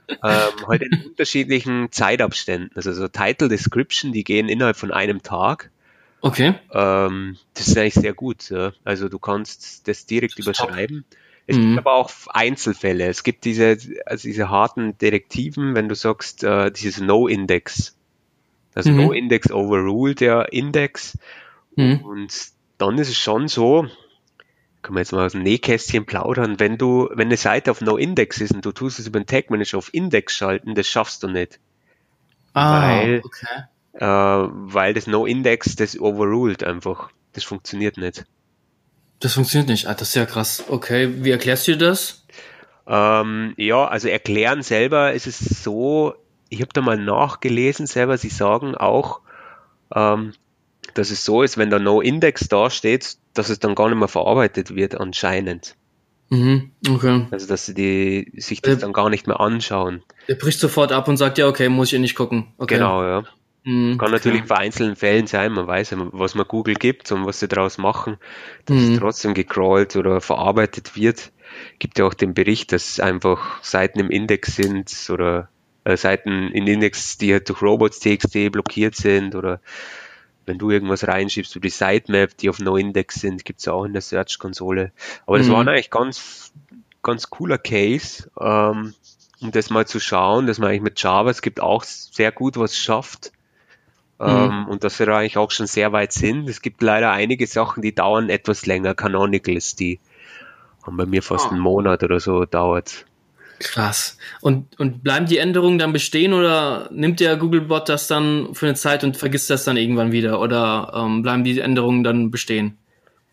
ähm, 0.08 0.66
halt 0.66 0.82
in 0.82 1.04
unterschiedlichen 1.06 1.90
Zeitabständen. 1.92 2.70
Also 2.74 2.92
so 2.92 3.08
Title 3.08 3.48
Description, 3.48 4.12
die 4.12 4.24
gehen 4.24 4.48
innerhalb 4.48 4.76
von 4.76 4.92
einem 4.92 5.22
Tag. 5.22 5.70
Okay. 6.20 6.54
Ähm, 6.72 7.38
das 7.54 7.68
ist 7.68 7.78
eigentlich 7.78 7.94
sehr 7.94 8.12
gut. 8.12 8.50
Ja. 8.50 8.72
Also 8.84 9.08
du 9.08 9.18
kannst 9.18 9.88
das 9.88 10.04
direkt 10.06 10.38
das 10.38 10.44
überschreiben. 10.46 11.04
Top. 11.08 11.18
Es 11.46 11.56
mhm. 11.56 11.68
gibt 11.68 11.78
aber 11.78 11.94
auch 11.94 12.10
Einzelfälle. 12.28 13.06
Es 13.06 13.24
gibt 13.24 13.44
diese, 13.44 13.78
also 14.06 14.28
diese 14.28 14.50
harten 14.50 14.98
Direktiven, 14.98 15.74
wenn 15.74 15.88
du 15.88 15.94
sagst, 15.94 16.44
äh, 16.44 16.70
dieses 16.70 17.00
No-Index. 17.00 17.96
Also 18.74 18.90
mhm. 18.90 18.96
No-Index 18.98 19.50
overruled 19.50 20.20
der 20.20 20.52
Index. 20.52 21.18
Mhm. 21.76 22.00
Und 22.04 22.32
dann 22.80 22.98
ist 22.98 23.08
es 23.08 23.16
schon 23.16 23.48
so, 23.48 23.86
kann 24.82 24.94
man 24.94 25.02
jetzt 25.02 25.12
mal 25.12 25.26
aus 25.26 25.32
dem 25.32 25.42
Nähkästchen 25.42 26.06
plaudern, 26.06 26.58
wenn 26.58 26.78
du, 26.78 27.08
wenn 27.12 27.28
eine 27.28 27.36
Seite 27.36 27.70
auf 27.70 27.80
No-Index 27.80 28.40
ist 28.40 28.52
und 28.52 28.64
du 28.64 28.72
tust 28.72 28.98
es 28.98 29.06
über 29.06 29.20
den 29.20 29.26
Tag 29.26 29.50
Manager 29.50 29.78
auf 29.78 29.92
Index 29.92 30.34
schalten, 30.34 30.74
das 30.74 30.86
schaffst 30.86 31.22
du 31.22 31.28
nicht. 31.28 31.60
Ah, 32.54 32.88
weil, 32.88 33.22
okay. 33.24 33.64
Äh, 33.92 34.06
weil 34.06 34.94
das 34.94 35.06
No-Index, 35.06 35.76
das 35.76 35.98
overruled 35.98 36.64
einfach. 36.64 37.10
Das 37.32 37.44
funktioniert 37.44 37.96
nicht. 37.96 38.24
Das 39.20 39.34
funktioniert 39.34 39.68
nicht. 39.68 39.86
Ah, 39.86 39.94
das 39.94 40.08
ist 40.08 40.14
ja 40.14 40.26
krass. 40.26 40.64
Okay, 40.68 41.22
wie 41.22 41.30
erklärst 41.30 41.68
du 41.68 41.72
dir 41.72 41.88
das? 41.88 42.24
Ähm, 42.86 43.52
ja, 43.56 43.86
also 43.86 44.08
erklären 44.08 44.62
selber 44.62 45.12
ist 45.12 45.26
es 45.26 45.38
so, 45.38 46.14
ich 46.48 46.60
habe 46.60 46.72
da 46.72 46.80
mal 46.80 46.96
nachgelesen 46.96 47.86
selber, 47.86 48.16
sie 48.16 48.30
sagen 48.30 48.74
auch, 48.74 49.20
ähm, 49.94 50.32
dass 50.94 51.10
es 51.10 51.24
so 51.24 51.42
ist, 51.42 51.58
wenn 51.58 51.70
da 51.70 51.78
No-Index 51.78 52.48
dasteht, 52.48 53.16
dass 53.34 53.48
es 53.48 53.58
dann 53.58 53.74
gar 53.74 53.88
nicht 53.88 53.98
mehr 53.98 54.08
verarbeitet 54.08 54.74
wird 54.74 54.98
anscheinend. 54.98 55.76
Mhm, 56.30 56.70
okay. 56.88 57.26
Also 57.32 57.48
dass 57.48 57.66
sie 57.66 57.74
die, 57.74 58.32
sich 58.36 58.62
das 58.62 58.74
der, 58.74 58.80
dann 58.82 58.92
gar 58.92 59.10
nicht 59.10 59.26
mehr 59.26 59.40
anschauen. 59.40 60.02
Der 60.28 60.36
bricht 60.36 60.60
sofort 60.60 60.92
ab 60.92 61.08
und 61.08 61.16
sagt, 61.16 61.38
ja, 61.38 61.48
okay, 61.48 61.68
muss 61.68 61.88
ich 61.88 61.94
eh 61.94 61.98
nicht 61.98 62.14
gucken. 62.14 62.46
Okay. 62.56 62.76
Genau, 62.76 63.02
ja. 63.02 63.24
Mhm, 63.64 63.98
Kann 63.98 64.12
natürlich 64.12 64.44
klar. 64.44 64.58
bei 64.58 64.64
einzelnen 64.64 64.96
Fällen 64.96 65.26
sein, 65.26 65.52
man 65.52 65.66
weiß 65.66 65.90
ja, 65.90 65.98
was 66.12 66.34
man 66.34 66.46
Google 66.46 66.74
gibt 66.74 67.10
und 67.12 67.26
was 67.26 67.40
sie 67.40 67.48
daraus 67.48 67.78
machen, 67.78 68.16
dass 68.64 68.76
mhm. 68.76 68.92
es 68.94 68.98
trotzdem 69.00 69.34
gecrawlt 69.34 69.96
oder 69.96 70.20
verarbeitet 70.20 70.96
wird. 70.96 71.32
Gibt 71.78 71.98
ja 71.98 72.06
auch 72.06 72.14
den 72.14 72.32
Bericht, 72.32 72.72
dass 72.72 73.00
einfach 73.00 73.62
Seiten 73.62 73.98
im 73.98 74.10
Index 74.10 74.54
sind 74.54 75.10
oder 75.10 75.48
äh, 75.84 75.96
Seiten 75.96 76.52
in 76.52 76.66
Index, 76.66 77.18
die 77.18 77.32
halt 77.32 77.48
durch 77.48 77.60
Robots.txt 77.60 78.52
blockiert 78.52 78.94
sind 78.94 79.34
oder 79.34 79.60
wenn 80.46 80.58
du 80.58 80.70
irgendwas 80.70 81.06
reinschiebst 81.06 81.54
über 81.56 81.68
die 81.68 81.70
Sitemap, 81.70 82.36
die 82.36 82.50
auf 82.50 82.58
No-Index 82.58 83.16
sind, 83.16 83.44
gibt 83.44 83.60
es 83.60 83.68
auch 83.68 83.84
in 83.84 83.92
der 83.92 84.02
Search-Konsole. 84.02 84.92
Aber 85.26 85.38
das 85.38 85.48
mhm. 85.48 85.52
war 85.52 85.66
eigentlich 85.66 85.90
ganz, 85.90 86.52
ganz 87.02 87.30
cooler 87.30 87.58
Case, 87.58 88.30
ähm, 88.40 88.94
um 89.40 89.52
das 89.52 89.70
mal 89.70 89.86
zu 89.86 90.00
schauen, 90.00 90.46
dass 90.46 90.58
man 90.58 90.70
eigentlich 90.70 90.82
mit 90.82 91.02
JavaScript 91.02 91.60
auch 91.60 91.84
sehr 91.84 92.32
gut 92.32 92.56
was 92.56 92.76
schafft 92.76 93.32
Mhm. 94.20 94.26
Ähm, 94.28 94.66
und 94.68 94.84
dass 94.84 94.98
wir 94.98 95.06
da 95.06 95.16
eigentlich 95.16 95.38
auch 95.38 95.50
schon 95.50 95.66
sehr 95.66 95.92
weit 95.92 96.12
sind. 96.12 96.48
Es 96.48 96.60
gibt 96.60 96.82
leider 96.82 97.10
einige 97.10 97.46
Sachen, 97.46 97.82
die 97.82 97.94
dauern 97.94 98.28
etwas 98.28 98.66
länger. 98.66 98.94
Canonicals, 98.94 99.76
die 99.76 99.98
haben 100.82 100.98
bei 100.98 101.06
mir 101.06 101.22
fast 101.22 101.46
oh. 101.46 101.50
einen 101.50 101.60
Monat 101.60 102.02
oder 102.02 102.20
so 102.20 102.44
dauert. 102.44 103.06
Krass. 103.60 104.16
Und, 104.40 104.80
und 104.80 105.04
bleiben 105.04 105.26
die 105.26 105.36
Änderungen 105.36 105.78
dann 105.78 105.92
bestehen 105.92 106.32
oder 106.32 106.88
nimmt 106.90 107.20
der 107.20 107.36
Googlebot 107.36 107.90
das 107.90 108.06
dann 108.06 108.54
für 108.54 108.66
eine 108.66 108.74
Zeit 108.74 109.04
und 109.04 109.18
vergisst 109.18 109.50
das 109.50 109.64
dann 109.64 109.76
irgendwann 109.76 110.12
wieder? 110.12 110.40
Oder 110.40 110.92
ähm, 110.96 111.22
bleiben 111.22 111.44
die 111.44 111.60
Änderungen 111.60 112.02
dann 112.02 112.30
bestehen? 112.30 112.78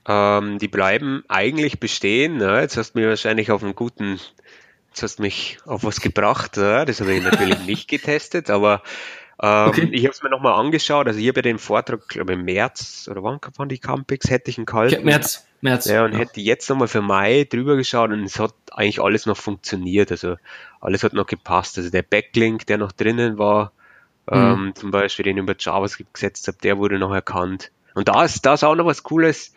Ähm, 0.05 0.59
die 0.59 0.67
bleiben 0.67 1.23
eigentlich 1.29 1.79
bestehen. 1.79 2.37
Ne? 2.37 2.59
Jetzt 2.59 2.75
hast 2.75 2.93
du 2.93 2.99
mir 2.99 3.07
wahrscheinlich 3.07 3.51
auf 3.51 3.63
einen 3.63 3.73
guten, 3.73 4.19
jetzt 4.89 5.01
hast 5.01 5.19
du 5.19 5.23
mich 5.23 5.59
auf 5.65 5.85
was 5.85 6.01
gebracht. 6.01 6.57
Ne? 6.57 6.83
Das 6.85 6.99
habe 6.99 7.13
ich 7.13 7.23
natürlich 7.23 7.59
nicht 7.65 7.87
getestet, 7.87 8.49
aber 8.49 8.83
ähm, 9.41 9.67
okay. 9.67 9.89
Ich 9.91 10.03
habe 10.03 10.13
es 10.13 10.23
mir 10.23 10.29
nochmal 10.29 10.53
angeschaut. 10.53 11.07
Also 11.07 11.19
ich 11.19 11.27
habe 11.27 11.39
ja 11.39 11.43
den 11.43 11.59
Vortrag, 11.59 12.07
glaube 12.07 12.33
ich, 12.33 12.39
im 12.39 12.45
März 12.45 13.07
oder 13.09 13.23
wann 13.23 13.39
waren 13.55 13.69
die 13.69 13.77
Campings, 13.77 14.29
hätte 14.29 14.49
ich 14.49 14.57
einen 14.57 14.65
kalten. 14.65 15.05
März. 15.05 15.47
März. 15.61 15.85
Ja, 15.85 16.05
und 16.05 16.13
ja. 16.13 16.19
hätte 16.19 16.41
jetzt 16.41 16.69
nochmal 16.69 16.87
für 16.87 17.01
Mai 17.01 17.45
drüber 17.49 17.75
geschaut 17.75 18.11
und 18.11 18.23
es 18.23 18.39
hat 18.39 18.53
eigentlich 18.71 19.01
alles 19.01 19.25
noch 19.25 19.37
funktioniert. 19.37 20.11
Also 20.11 20.37
alles 20.81 21.03
hat 21.03 21.13
noch 21.13 21.27
gepasst. 21.27 21.77
Also 21.77 21.89
der 21.89 22.03
Backlink, 22.03 22.65
der 22.67 22.77
noch 22.77 22.91
drinnen 22.91 23.37
war, 23.37 23.73
mhm. 24.29 24.37
ähm, 24.37 24.71
zum 24.75 24.91
Beispiel 24.91 25.23
den 25.23 25.37
ich 25.37 25.43
über 25.43 25.55
JavaScript 25.57 26.13
gesetzt 26.13 26.47
habe, 26.47 26.57
der 26.63 26.77
wurde 26.77 26.97
noch 26.97 27.13
erkannt. 27.13 27.71
Und 27.93 28.09
da 28.09 28.23
ist, 28.23 28.45
da 28.45 28.55
ist 28.55 28.63
auch 28.63 28.75
noch 28.75 28.85
was 28.85 29.03
Cooles 29.03 29.53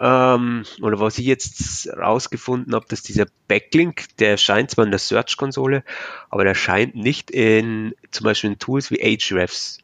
ähm, 0.00 0.64
oder 0.80 1.00
was 1.00 1.18
ich 1.18 1.26
jetzt 1.26 1.88
rausgefunden 1.96 2.74
habe, 2.74 2.86
dass 2.88 3.02
dieser 3.02 3.26
Backlink, 3.48 4.16
der 4.18 4.30
erscheint 4.30 4.70
zwar 4.70 4.84
in 4.84 4.90
der 4.90 4.98
Search-Konsole, 4.98 5.84
aber 6.30 6.44
der 6.44 6.54
scheint 6.54 6.94
nicht 6.94 7.30
in 7.30 7.94
zum 8.10 8.24
Beispiel 8.24 8.50
in 8.50 8.58
Tools 8.58 8.90
wie 8.90 9.02
Ahrefs. 9.02 9.78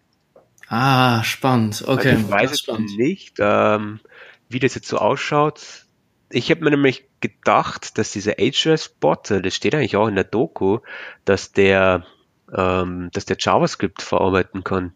Ah, 0.68 1.22
spannend. 1.24 1.84
Okay. 1.86 2.10
Also 2.10 2.22
ich 2.22 2.30
weiß 2.30 2.50
jetzt 2.50 2.62
spannend. 2.62 2.96
nicht, 2.96 3.36
ähm, 3.38 4.00
wie 4.48 4.58
das 4.58 4.74
jetzt 4.74 4.88
so 4.88 4.98
ausschaut. 4.98 5.84
Ich 6.30 6.50
habe 6.50 6.64
mir 6.64 6.70
nämlich 6.70 7.04
gedacht, 7.20 7.98
dass 7.98 8.12
dieser 8.12 8.38
Ahrefs-Bot, 8.38 9.30
äh, 9.30 9.42
das 9.42 9.54
steht 9.54 9.74
eigentlich 9.74 9.96
auch 9.96 10.08
in 10.08 10.14
der 10.14 10.24
Doku, 10.24 10.78
dass 11.24 11.52
der, 11.52 12.06
ähm, 12.54 13.10
dass 13.12 13.26
der 13.26 13.36
JavaScript 13.38 14.00
verarbeiten 14.00 14.64
kann. 14.64 14.94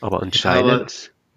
Aber 0.00 0.22
anscheinend. 0.22 0.70
Aber, 0.70 0.86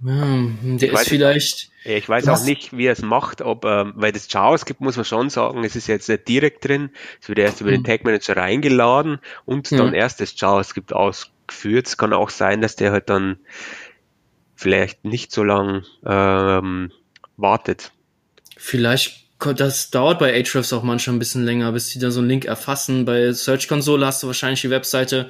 ja, 0.03 0.49
der 0.61 0.91
ist 0.93 1.09
vielleicht 1.09 1.71
ich 1.87 2.09
weiß 2.09 2.27
auch 2.27 2.43
nicht, 2.43 2.75
wie 2.75 2.87
er 2.87 2.91
es 2.91 3.01
macht, 3.01 3.41
ob, 3.41 3.63
ähm, 3.63 3.93
weil 3.95 4.11
das 4.11 4.31
JavaScript 4.31 4.81
muss 4.81 4.97
man 4.97 5.05
schon 5.05 5.29
sagen, 5.29 5.63
es 5.63 5.77
ist 5.77 5.87
jetzt 5.87 6.09
nicht 6.09 6.27
direkt 6.27 6.67
drin, 6.67 6.89
es 7.21 7.29
wird 7.29 7.39
erst 7.39 7.61
über 7.61 7.71
den 7.71 7.81
mhm. 7.81 7.85
Tag 7.85 8.03
Manager 8.03 8.35
reingeladen 8.35 9.19
und 9.45 9.71
mhm. 9.71 9.77
dann 9.77 9.93
erst 9.93 10.19
das 10.19 10.37
JavaScript 10.37 10.91
ausgeführt. 10.91 11.87
Es 11.87 11.95
kann 11.95 12.11
auch 12.11 12.29
sein, 12.29 12.59
dass 12.59 12.75
der 12.75 12.91
halt 12.91 13.09
dann 13.09 13.37
vielleicht 14.55 15.05
nicht 15.05 15.31
so 15.31 15.43
lang 15.43 15.85
ähm, 16.05 16.91
wartet. 17.37 17.93
Vielleicht 18.57 19.27
das 19.39 19.91
dauert 19.91 20.19
bei 20.19 20.33
Ahrefs 20.33 20.73
auch 20.73 20.83
manchmal 20.83 21.15
ein 21.15 21.19
bisschen 21.19 21.45
länger, 21.45 21.71
bis 21.71 21.91
die 21.91 21.99
dann 21.99 22.11
so 22.11 22.19
einen 22.19 22.27
Link 22.27 22.45
erfassen. 22.45 23.05
Bei 23.05 23.31
Search 23.31 23.67
Console 23.67 24.05
hast 24.05 24.23
du 24.23 24.27
wahrscheinlich 24.27 24.61
die 24.61 24.71
Webseite 24.71 25.29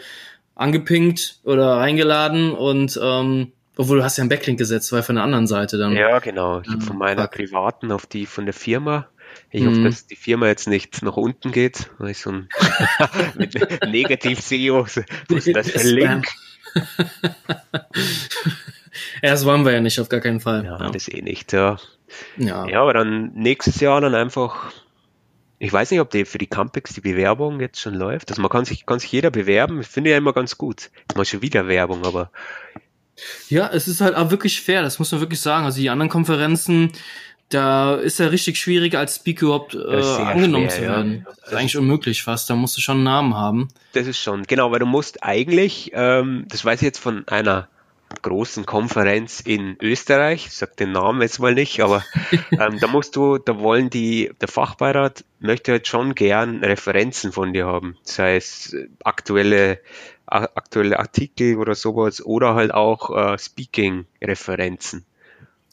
angepinkt 0.55 1.39
oder 1.43 1.75
reingeladen 1.75 2.53
und 2.53 2.97
ähm, 3.03 3.51
obwohl 3.77 3.97
du 3.97 4.03
hast 4.03 4.17
ja 4.17 4.23
einen 4.23 4.29
Backlink 4.29 4.57
gesetzt, 4.57 4.91
weil 4.91 5.03
von 5.03 5.15
der 5.15 5.23
anderen 5.23 5.47
Seite 5.47 5.77
dann. 5.77 5.93
Ja, 5.93 6.19
genau. 6.19 6.61
Ich 6.61 6.69
habe 6.69 6.81
von 6.81 6.97
meiner 6.97 7.27
privaten 7.27 7.91
auf 7.91 8.05
die 8.05 8.25
von 8.25 8.45
der 8.45 8.53
Firma. 8.53 9.07
Ich 9.51 9.61
mhm. 9.61 9.69
hoffe, 9.69 9.83
dass 9.83 10.07
die 10.07 10.15
Firma 10.15 10.47
jetzt 10.47 10.67
nicht 10.67 11.03
nach 11.03 11.17
unten 11.17 11.51
geht, 11.51 11.89
weil 11.97 12.11
ich 12.11 12.19
so 12.19 12.31
ein 12.31 12.49
Negativ-SEO, 13.87 14.85
was 15.29 15.47
ist 15.47 15.55
das 15.55 15.69
für 15.71 15.79
ein 15.79 15.87
Link? 15.87 16.27
ja, 19.21 19.29
das 19.29 19.45
wollen 19.45 19.63
wir 19.65 19.73
ja 19.73 19.81
nicht, 19.81 19.99
auf 19.99 20.09
gar 20.09 20.21
keinen 20.21 20.39
Fall. 20.39 20.65
Ja, 20.65 20.79
ja. 20.79 20.89
das 20.89 21.07
eh 21.07 21.21
nicht, 21.21 21.53
ja. 21.53 21.77
ja. 22.37 22.67
Ja, 22.67 22.81
aber 22.81 22.93
dann 22.93 23.33
nächstes 23.33 23.79
Jahr 23.79 24.01
dann 24.01 24.15
einfach 24.15 24.71
ich 25.59 25.73
weiß 25.73 25.89
nicht, 25.91 25.99
ob 25.99 26.11
die 26.11 26.25
für 26.25 26.37
die 26.37 26.47
Campex 26.47 26.93
die 26.93 27.01
Bewerbung 27.01 27.59
jetzt 27.59 27.79
schon 27.79 27.95
läuft. 27.95 28.29
Also 28.29 28.41
man 28.41 28.49
kann 28.49 28.65
sich, 28.65 28.85
kann 28.85 28.99
sich 28.99 29.11
jeder 29.11 29.31
bewerben. 29.31 29.81
Ich 29.81 29.87
finde 29.87 30.11
ja 30.11 30.17
immer 30.17 30.33
ganz 30.33 30.57
gut. 30.57 30.91
Mal 31.15 31.25
schon 31.25 31.41
wieder 31.41 31.67
Werbung, 31.67 32.05
aber 32.05 32.29
ja, 33.49 33.69
es 33.71 33.87
ist 33.87 34.01
halt 34.01 34.15
auch 34.15 34.31
wirklich 34.31 34.61
fair, 34.61 34.81
das 34.81 34.99
muss 34.99 35.11
man 35.11 35.21
wirklich 35.21 35.41
sagen. 35.41 35.65
Also 35.65 35.79
die 35.79 35.89
anderen 35.89 36.09
Konferenzen, 36.09 36.91
da 37.49 37.95
ist 37.95 38.19
ja 38.19 38.27
richtig 38.27 38.59
schwierig, 38.59 38.95
als 38.95 39.15
Speaker 39.15 39.45
überhaupt 39.45 39.75
äh, 39.75 39.77
angenommen 39.77 40.69
schwer, 40.69 40.75
zu 40.75 40.81
werden. 40.81 41.13
Ja. 41.13 41.33
Das 41.41 41.51
ist 41.51 41.53
eigentlich 41.53 41.77
unmöglich 41.77 42.23
fast, 42.23 42.49
da 42.49 42.55
musst 42.55 42.77
du 42.77 42.81
schon 42.81 42.97
einen 42.97 43.03
Namen 43.05 43.35
haben. 43.35 43.69
Das 43.93 44.07
ist 44.07 44.19
schon, 44.19 44.43
genau, 44.43 44.71
weil 44.71 44.79
du 44.79 44.85
musst 44.85 45.23
eigentlich, 45.23 45.91
ähm, 45.93 46.45
das 46.49 46.65
weiß 46.65 46.81
ich 46.81 46.85
jetzt 46.85 46.99
von 46.99 47.27
einer 47.27 47.67
großen 48.21 48.65
Konferenz 48.65 49.41
in 49.41 49.77
Österreich, 49.81 50.47
ich 50.47 50.53
sag 50.53 50.77
den 50.77 50.91
Namen 50.91 51.21
jetzt 51.21 51.39
mal 51.39 51.53
nicht, 51.53 51.81
aber 51.81 52.03
ähm, 52.51 52.79
da 52.79 52.87
musst 52.87 53.15
du, 53.15 53.37
da 53.37 53.59
wollen 53.59 53.89
die, 53.89 54.31
der 54.41 54.47
Fachbeirat 54.47 55.23
möchte 55.39 55.73
halt 55.73 55.87
schon 55.87 56.15
gern 56.15 56.63
Referenzen 56.63 57.31
von 57.31 57.53
dir 57.53 57.65
haben. 57.65 57.97
Das 58.05 58.19
heißt, 58.19 58.75
aktuelle 59.03 59.79
aktuelle 60.27 60.99
Artikel 60.99 61.57
oder 61.57 61.75
sowas 61.75 62.23
oder 62.23 62.55
halt 62.55 62.73
auch 62.73 63.15
äh, 63.15 63.37
Speaking-Referenzen. 63.37 65.05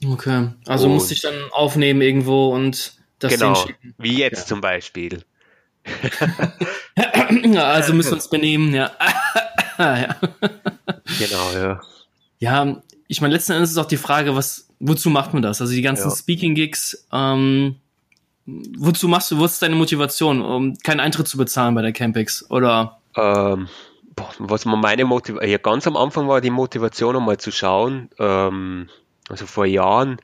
Okay, 0.07 0.49
also 0.67 0.87
und, 0.87 0.95
musste 0.95 1.15
ich 1.15 1.21
dann 1.23 1.35
aufnehmen 1.53 2.01
irgendwo 2.03 2.55
und 2.55 2.95
das 3.19 3.33
genau, 3.33 3.55
denen 3.55 3.67
schicken. 3.67 3.95
wie 3.99 4.19
jetzt 4.19 4.41
Ja. 4.41 4.47
zum 4.47 4.61
Beispiel. 4.61 5.25
also 7.57 7.93
müssen 7.93 8.11
wir 8.11 8.15
uns 8.17 8.29
benehmen, 8.29 8.75
ja. 8.75 8.91
ja. 9.79 10.17
Genau, 11.19 11.53
ja. 11.53 11.81
Ja, 12.39 12.83
ich 13.09 13.21
meine, 13.21 13.35
letzten 13.35 13.53
Endes 13.53 13.71
ist 13.71 13.79
auch 13.79 13.87
die 13.87 13.97
Frage, 13.97 14.35
was, 14.35 14.69
wozu 14.81 15.11
macht 15.11 15.33
man 15.33 15.43
das? 15.43 15.61
Also 15.61 15.73
die 15.73 15.83
ganzen 15.83 16.11
Ja. 16.11 16.17
Speaking-Gigs, 16.17 17.07
ähm, 17.13 17.77
wozu 18.47 19.09
machst 19.09 19.31
du, 19.31 19.39
wo 19.39 19.45
ist 19.45 19.63
deine 19.63 19.75
Motivation, 19.77 20.43
um 20.43 20.77
keinen 20.79 21.01
Eintritt 21.01 21.29
zu 21.29 21.37
bezahlen 21.39 21.75
bei 21.75 21.83
der 21.83 21.93
Campix? 21.93 22.49
Oder 22.51 22.99
Ähm, 23.17 23.69
was 24.39 24.65
man 24.65 24.81
meine 24.81 25.05
Motivation, 25.05 25.51
ja, 25.51 25.59
ganz 25.59 25.87
am 25.87 25.97
Anfang 25.97 26.29
war 26.29 26.41
die 26.41 26.51
Motivation, 26.51 27.17
um 27.17 27.25
mal 27.25 27.39
zu 27.39 27.51
schauen, 27.51 28.11
ähm, 28.19 28.89
also 29.29 29.47
vor 29.47 29.67
Jahren, 29.67 30.19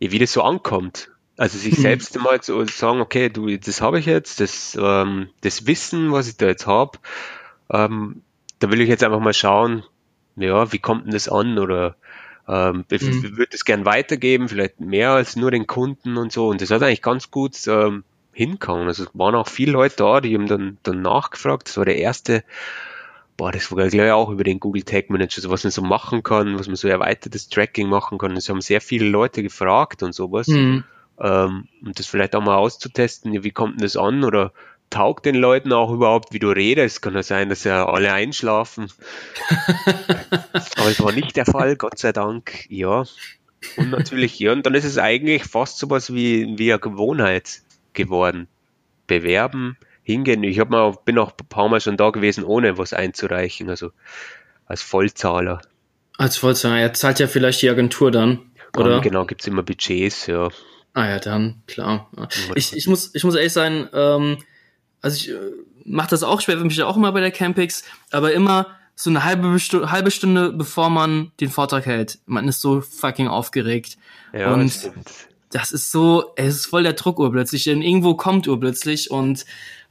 ja, 0.00 0.12
wie 0.12 0.18
das 0.18 0.32
so 0.32 0.42
ankommt. 0.42 1.10
Also 1.36 1.58
sich 1.58 1.76
Mhm. 1.76 1.80
selbst 1.80 2.16
mal 2.18 2.40
zu 2.42 2.64
sagen, 2.66 3.00
okay, 3.00 3.28
du, 3.30 3.56
das 3.58 3.80
habe 3.80 4.00
ich 4.00 4.06
jetzt, 4.06 4.40
das, 4.40 4.76
ähm, 4.80 5.30
das 5.42 5.66
Wissen, 5.66 6.12
was 6.12 6.28
ich 6.28 6.36
da 6.36 6.46
jetzt 6.46 6.66
habe, 6.66 6.98
ähm, 7.70 8.22
da 8.58 8.70
will 8.70 8.80
ich 8.80 8.88
jetzt 8.88 9.04
einfach 9.04 9.20
mal 9.20 9.34
schauen, 9.34 9.84
ja, 10.36 10.72
wie 10.72 10.78
kommt 10.78 11.04
denn 11.06 11.12
das 11.12 11.28
an 11.28 11.58
oder 11.58 11.96
ähm, 12.48 12.84
ich 12.90 13.02
Mhm. 13.02 13.36
würde 13.36 13.50
es 13.54 13.64
gern 13.64 13.84
weitergeben, 13.84 14.48
vielleicht 14.48 14.80
mehr 14.80 15.10
als 15.12 15.36
nur 15.36 15.50
den 15.50 15.66
Kunden 15.66 16.16
und 16.16 16.32
so. 16.32 16.48
Und 16.48 16.60
das 16.60 16.70
hat 16.70 16.82
eigentlich 16.82 17.02
ganz 17.02 17.30
gut 17.30 17.56
ähm, 17.66 18.04
hinkommen. 18.32 18.88
Also 18.88 19.04
es 19.04 19.10
waren 19.14 19.34
auch 19.34 19.48
viele 19.48 19.72
Leute 19.72 19.96
da, 19.96 20.20
die 20.20 20.34
haben 20.34 20.46
dann, 20.46 20.78
dann 20.82 21.02
nachgefragt. 21.02 21.68
Das 21.68 21.76
war 21.76 21.84
der 21.84 21.98
erste, 21.98 22.44
boah, 23.38 23.52
das 23.52 23.72
war 23.72 23.86
ich 23.86 24.02
auch 24.12 24.30
über 24.30 24.44
den 24.44 24.60
Google 24.60 24.82
Tag 24.82 25.10
Manager, 25.10 25.40
so 25.40 25.50
was 25.50 25.64
man 25.64 25.70
so 25.70 25.82
machen 25.82 26.22
kann, 26.24 26.58
was 26.58 26.66
man 26.66 26.76
so 26.76 26.88
erweitertes 26.88 27.48
Tracking 27.48 27.88
machen 27.88 28.18
kann. 28.18 28.34
Das 28.34 28.50
haben 28.50 28.60
sehr 28.60 28.82
viele 28.82 29.08
Leute 29.08 29.42
gefragt 29.42 30.02
und 30.02 30.14
sowas. 30.14 30.46
hm, 30.48 30.84
Ähm, 31.20 31.68
und 31.84 31.98
das 31.98 32.06
vielleicht 32.06 32.36
auch 32.36 32.42
mal 32.42 32.56
auszutesten, 32.56 33.32
ja, 33.32 33.44
wie 33.44 33.52
kommt 33.52 33.74
denn 33.80 33.84
das 33.86 33.96
an 33.96 34.24
oder 34.24 34.52
taugt 34.90 35.26
den 35.26 35.36
Leuten 35.36 35.72
auch 35.72 35.92
überhaupt, 35.92 36.32
wie 36.34 36.40
du 36.40 36.50
redest? 36.50 37.02
Kann 37.02 37.14
ja 37.14 37.22
sein, 37.22 37.48
dass 37.48 37.64
ja 37.64 37.86
alle 37.88 38.12
einschlafen. 38.12 38.90
Aber 40.76 40.90
es 40.90 41.00
war 41.00 41.12
nicht 41.12 41.36
der 41.36 41.46
Fall, 41.46 41.76
Gott 41.76 41.98
sei 41.98 42.12
Dank, 42.12 42.66
ja. 42.70 43.04
Und 43.76 43.90
natürlich, 43.90 44.38
ja, 44.38 44.52
und 44.52 44.66
dann 44.66 44.74
ist 44.74 44.84
es 44.84 44.98
eigentlich 44.98 45.44
fast 45.44 45.78
sowas 45.78 46.12
wie, 46.12 46.58
wie 46.58 46.72
eine 46.72 46.80
Gewohnheit 46.80 47.62
geworden. 47.94 48.48
Bewerben, 49.06 49.78
hingehen. 50.08 50.42
Ich 50.42 50.58
hab 50.58 50.70
mal, 50.70 50.94
bin 51.04 51.18
auch 51.18 51.30
ein 51.30 51.48
paar 51.48 51.68
Mal 51.68 51.80
schon 51.80 51.96
da 51.96 52.10
gewesen, 52.10 52.42
ohne 52.44 52.78
was 52.78 52.92
einzureichen, 52.92 53.68
also 53.70 53.90
als 54.66 54.82
Vollzahler. 54.82 55.60
als 56.16 56.36
Vollzeit, 56.36 56.80
er 56.80 56.92
zahlt 56.94 57.20
ja 57.20 57.26
vielleicht 57.28 57.62
die 57.62 57.70
Agentur 57.70 58.10
dann, 58.10 58.40
oder? 58.76 58.96
Und 58.96 59.02
genau, 59.02 59.24
gibt's 59.26 59.46
immer 59.46 59.62
Budgets, 59.62 60.26
ja. 60.26 60.48
Ah 60.94 61.08
ja, 61.08 61.18
dann, 61.18 61.62
klar. 61.66 62.10
Ja. 62.16 62.28
Ich, 62.54 62.74
ich, 62.74 62.88
muss, 62.88 63.14
ich 63.14 63.22
muss 63.22 63.34
ehrlich 63.34 63.52
sein, 63.52 63.88
ähm, 63.92 64.38
also 65.00 65.16
ich 65.16 65.30
äh, 65.30 65.34
mache 65.84 66.10
das 66.10 66.22
auch 66.22 66.40
schwer, 66.40 66.58
für 66.58 66.64
mich 66.64 66.82
auch 66.82 66.96
immer 66.96 67.12
bei 67.12 67.20
der 67.20 67.30
Campix, 67.30 67.84
aber 68.10 68.32
immer 68.32 68.66
so 68.96 69.10
eine 69.10 69.22
halbe, 69.24 69.58
Stu 69.60 69.90
halbe 69.90 70.10
Stunde, 70.10 70.52
bevor 70.52 70.90
man 70.90 71.30
den 71.40 71.50
Vortrag 71.50 71.86
hält. 71.86 72.18
Man 72.26 72.48
ist 72.48 72.60
so 72.60 72.80
fucking 72.80 73.28
aufgeregt. 73.28 73.96
Ja, 74.32 74.52
Und- 74.54 74.74
das. 74.74 74.90
Das 75.50 75.72
ist 75.72 75.90
so, 75.90 76.34
es 76.36 76.56
ist 76.56 76.66
voll 76.66 76.82
der 76.82 76.92
Druck 76.92 77.18
urplötzlich, 77.18 77.64
denn 77.64 77.80
irgendwo 77.80 78.12
kommt 78.14 78.46
urplötzlich 78.46 79.10
und 79.10 79.46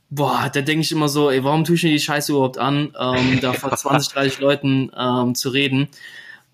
boah, 0.09 0.49
da 0.53 0.61
denke 0.61 0.81
ich 0.81 0.91
immer 0.91 1.09
so, 1.09 1.29
ey, 1.29 1.43
warum 1.43 1.63
tue 1.63 1.75
ich 1.75 1.83
mir 1.83 1.91
die 1.91 1.99
Scheiße 1.99 2.31
überhaupt 2.31 2.57
an, 2.57 2.93
ähm, 2.99 3.39
da 3.41 3.53
vor 3.53 3.71
20, 3.75 4.13
30 4.13 4.39
Leuten 4.39 4.91
ähm, 4.97 5.35
zu 5.35 5.49
reden. 5.49 5.89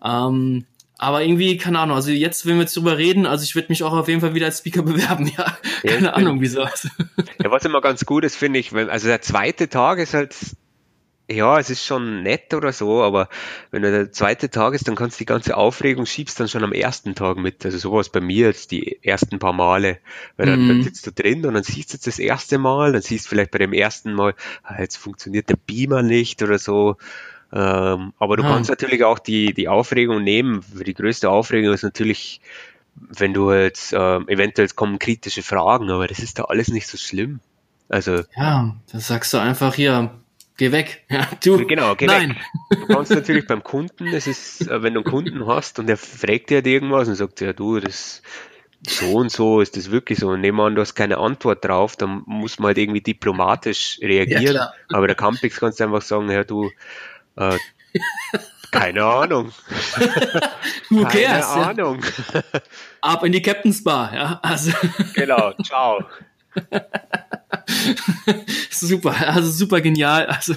Ähm, 0.04 0.66
aber 0.98 1.22
irgendwie, 1.24 1.58
keine 1.58 1.80
Ahnung, 1.80 1.96
also 1.96 2.12
jetzt, 2.12 2.46
wenn 2.46 2.56
wir 2.56 2.62
jetzt 2.62 2.78
drüber 2.78 2.98
reden, 2.98 3.26
also 3.26 3.44
ich 3.44 3.56
würde 3.56 3.68
mich 3.70 3.84
auch 3.84 3.94
auf 3.94 4.08
jeden 4.08 4.22
Fall 4.22 4.36
wieder 4.36 4.46
als 4.46 4.60
Speaker 4.60 4.82
bewerben, 4.84 5.28
ja. 5.38 5.58
Ja, 5.84 5.92
Keine 5.92 6.08
ich 6.10 6.14
Ahnung, 6.14 6.42
wieso. 6.42 6.62
Ja, 6.62 7.52
was 7.52 7.66
immer 7.66 7.82
ganz 7.82 8.06
gut 8.06 8.24
ist, 8.24 8.36
finde 8.36 8.60
ich, 8.60 8.74
wenn, 8.74 8.90
also 8.90 9.08
der 9.08 9.22
zweite 9.22 9.70
Tag 9.70 10.00
ist 10.00 10.14
halt, 10.14 10.36
ja, 11.30 11.58
es 11.58 11.70
ist 11.70 11.86
schon 11.86 12.22
nett 12.24 12.54
oder 12.54 12.74
so, 12.74 13.02
aber 13.02 13.30
wenn 13.72 13.82
der 13.82 14.12
zweite 14.12 14.50
Tag 14.50 14.74
ist, 14.74 14.88
dann 14.88 14.96
kannst 14.96 15.18
du 15.20 15.24
die 15.24 15.26
ganze 15.26 15.56
Aufregung 15.58 16.06
schiebst 16.06 16.40
dann 16.40 16.50
schon 16.50 16.64
am 16.64 16.74
ersten 16.74 17.16
Tag 17.16 17.38
mit. 17.38 17.66
Also 17.66 17.78
sowas 17.78 18.10
bei 18.10 18.20
mir 18.22 18.48
jetzt 18.48 18.72
die 18.72 19.04
ersten 19.04 19.40
paar 19.40 19.54
Male, 19.54 20.00
weil 20.38 20.48
dann, 20.48 20.60
Mhm. 20.60 20.68
dann 20.68 20.82
sitzt 20.82 21.08
du 21.08 21.12
drin 21.12 21.46
und 21.46 21.54
dann 21.54 21.64
siehst 21.64 21.94
du 21.94 21.98
es 21.98 22.04
das 22.04 22.20
erste 22.20 22.58
Mal, 22.58 22.92
dann 22.92 23.02
siehst 23.02 23.26
du 23.26 23.30
vielleicht 23.30 23.52
bei 23.52 23.60
dem 23.60 23.74
ersten 23.74 24.14
Mal, 24.14 24.36
ah, 24.64 24.80
jetzt 24.80 24.98
funktioniert 24.98 25.50
der 25.50 25.56
Beamer 25.58 26.04
nicht 26.04 26.42
oder 26.44 26.60
so. 26.60 26.98
Ähm, 27.54 28.14
aber 28.20 28.38
du 28.38 28.44
Ah. 28.44 28.46
kannst 28.46 28.70
natürlich 28.70 29.04
auch 29.04 29.20
die, 29.20 29.54
die 29.54 29.68
Aufregung 29.70 30.24
nehmen. 30.24 30.64
Die 30.86 30.94
größte 30.94 31.30
Aufregung 31.30 31.74
ist 31.74 31.84
natürlich, 31.84 32.42
wenn 32.96 33.34
du 33.34 33.52
jetzt, 33.54 33.94
ähm, 33.94 34.28
eventuell 34.30 34.70
kommen 34.70 35.00
kritische 35.00 35.44
Fragen, 35.44 35.92
aber 35.92 36.08
das 36.08 36.20
ist 36.20 36.40
da 36.40 36.46
alles 36.46 36.70
nicht 36.70 36.88
so 36.88 36.98
schlimm. 36.98 37.40
Also, 37.90 38.24
Ja, 38.36 38.76
das 38.92 39.08
sagst 39.08 39.34
du 39.34 39.38
einfach 39.40 39.76
hier, 39.76 40.12
geh 40.58 40.72
weg. 40.72 41.04
Ja, 41.10 41.28
du. 41.44 41.66
genau, 41.66 41.96
geh 41.96 42.06
Nein. 42.08 42.32
weg. 42.32 42.80
Du 42.80 42.88
kannst 42.88 43.12
natürlich 43.12 43.48
beim 43.48 43.64
Kunden, 43.64 44.08
es 44.08 44.28
ist, 44.28 44.62
äh, 44.68 44.82
wenn 44.84 44.94
du 44.94 45.02
einen 45.02 45.12
Kunden 45.12 45.48
hast 45.48 45.80
und 45.80 45.88
der 45.88 45.98
fragt 45.98 46.50
dir 46.50 46.56
halt 46.58 46.68
irgendwas 46.68 47.08
und 47.08 47.16
sagt, 47.16 47.42
ja 47.42 47.54
du, 47.54 47.80
das 47.80 48.22
so 48.88 49.14
und 49.14 49.32
so 49.32 49.62
ist 49.62 49.78
das 49.78 49.92
wirklich 49.92 50.20
so. 50.20 50.30
Und 50.30 50.42
nehmen 50.42 50.58
wir 50.58 50.66
an, 50.66 50.76
du 50.76 50.82
hast 50.82 50.96
keine 50.96 51.18
Antwort 51.18 51.64
drauf, 51.64 51.96
dann 51.96 52.24
muss 52.26 52.60
man 52.60 52.68
halt 52.68 52.78
irgendwie 52.78 53.02
diplomatisch 53.02 54.00
reagieren. 54.02 54.56
klar. 54.56 54.74
Aber 54.90 55.08
der 55.08 55.16
Campix 55.16 55.60
kannst 55.60 55.80
du 55.80 55.86
einfach 55.86 56.02
sagen, 56.02 56.30
ja 56.30 56.44
du, 56.44 56.70
äh, 57.38 57.58
keine 58.72 59.04
Ahnung. 59.06 59.52
Who 60.90 61.04
Keine 61.04 61.26
cares? 61.26 61.56
Ja. 61.56 61.62
Ahnung. 61.70 62.02
Ab 63.02 63.24
in 63.24 63.32
die 63.32 63.42
Captain's 63.42 63.84
Bar, 63.84 64.14
ja. 64.14 64.40
Also 64.42 64.72
Genau, 65.14 65.54
ciao. 65.64 66.04
super, 68.70 69.16
also 69.30 69.52
super 69.52 69.82
genial. 69.82 70.26
Also 70.28 70.56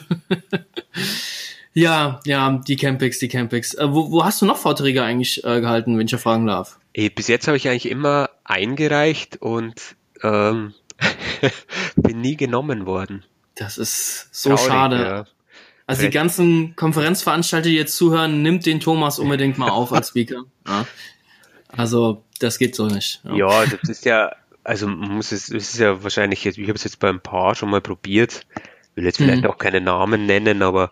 ja, 1.74 2.20
ja, 2.24 2.60
die 2.66 2.76
Campix, 2.76 3.18
die 3.18 3.28
Campix. 3.28 3.74
Äh, 3.74 3.92
wo, 3.92 4.10
wo 4.10 4.24
hast 4.24 4.40
du 4.40 4.46
noch 4.46 4.56
Vorträge 4.56 5.02
eigentlich 5.02 5.44
äh, 5.44 5.60
gehalten, 5.60 5.98
wenn 5.98 6.06
ich 6.06 6.12
ja 6.12 6.18
fragen 6.18 6.46
darf? 6.46 6.78
Eh, 6.94 7.10
Bis 7.10 7.28
jetzt 7.28 7.46
habe 7.48 7.58
ich 7.58 7.68
eigentlich 7.68 7.90
immer 7.90 8.30
eingereicht 8.44 9.42
und 9.42 9.74
ähm, 10.22 10.72
bin 11.96 12.20
nie 12.22 12.36
genommen 12.36 12.86
worden. 12.86 13.24
Das 13.56 13.76
ist 13.76 14.28
so 14.32 14.50
Traurig, 14.50 14.66
schade. 14.66 15.02
ja. 15.02 15.26
Also 15.86 16.02
die 16.02 16.10
ganzen 16.10 16.74
Konferenzveranstalter, 16.74 17.68
die 17.68 17.76
jetzt 17.76 17.94
zuhören, 17.94 18.42
nimmt 18.42 18.66
den 18.66 18.80
Thomas 18.80 19.18
unbedingt 19.18 19.58
mal 19.58 19.68
auf 19.68 19.92
als 19.92 20.08
Speaker. 20.08 20.44
Ja. 20.66 20.86
Also 21.68 22.24
das 22.40 22.58
geht 22.58 22.74
so 22.74 22.86
nicht. 22.86 23.20
Ja, 23.34 23.64
das 23.66 23.88
ist 23.88 24.04
ja, 24.04 24.34
also 24.66 24.88
man 24.88 25.10
muss 25.16 25.32
es, 25.32 25.48
es 25.48 25.74
ist 25.74 25.78
ja 25.78 26.02
wahrscheinlich 26.02 26.42
jetzt, 26.44 26.58
ich 26.58 26.68
habe 26.68 26.76
es 26.76 26.84
jetzt 26.84 26.98
bei 26.98 27.08
ein 27.08 27.20
paar 27.20 27.54
schon 27.54 27.70
mal 27.70 27.80
probiert, 27.80 28.46
will 28.94 29.04
jetzt 29.04 29.18
vielleicht 29.18 29.44
Mhm. 29.44 29.50
auch 29.50 29.58
keine 29.58 29.80
Namen 29.80 30.26
nennen, 30.26 30.62
aber 30.62 30.90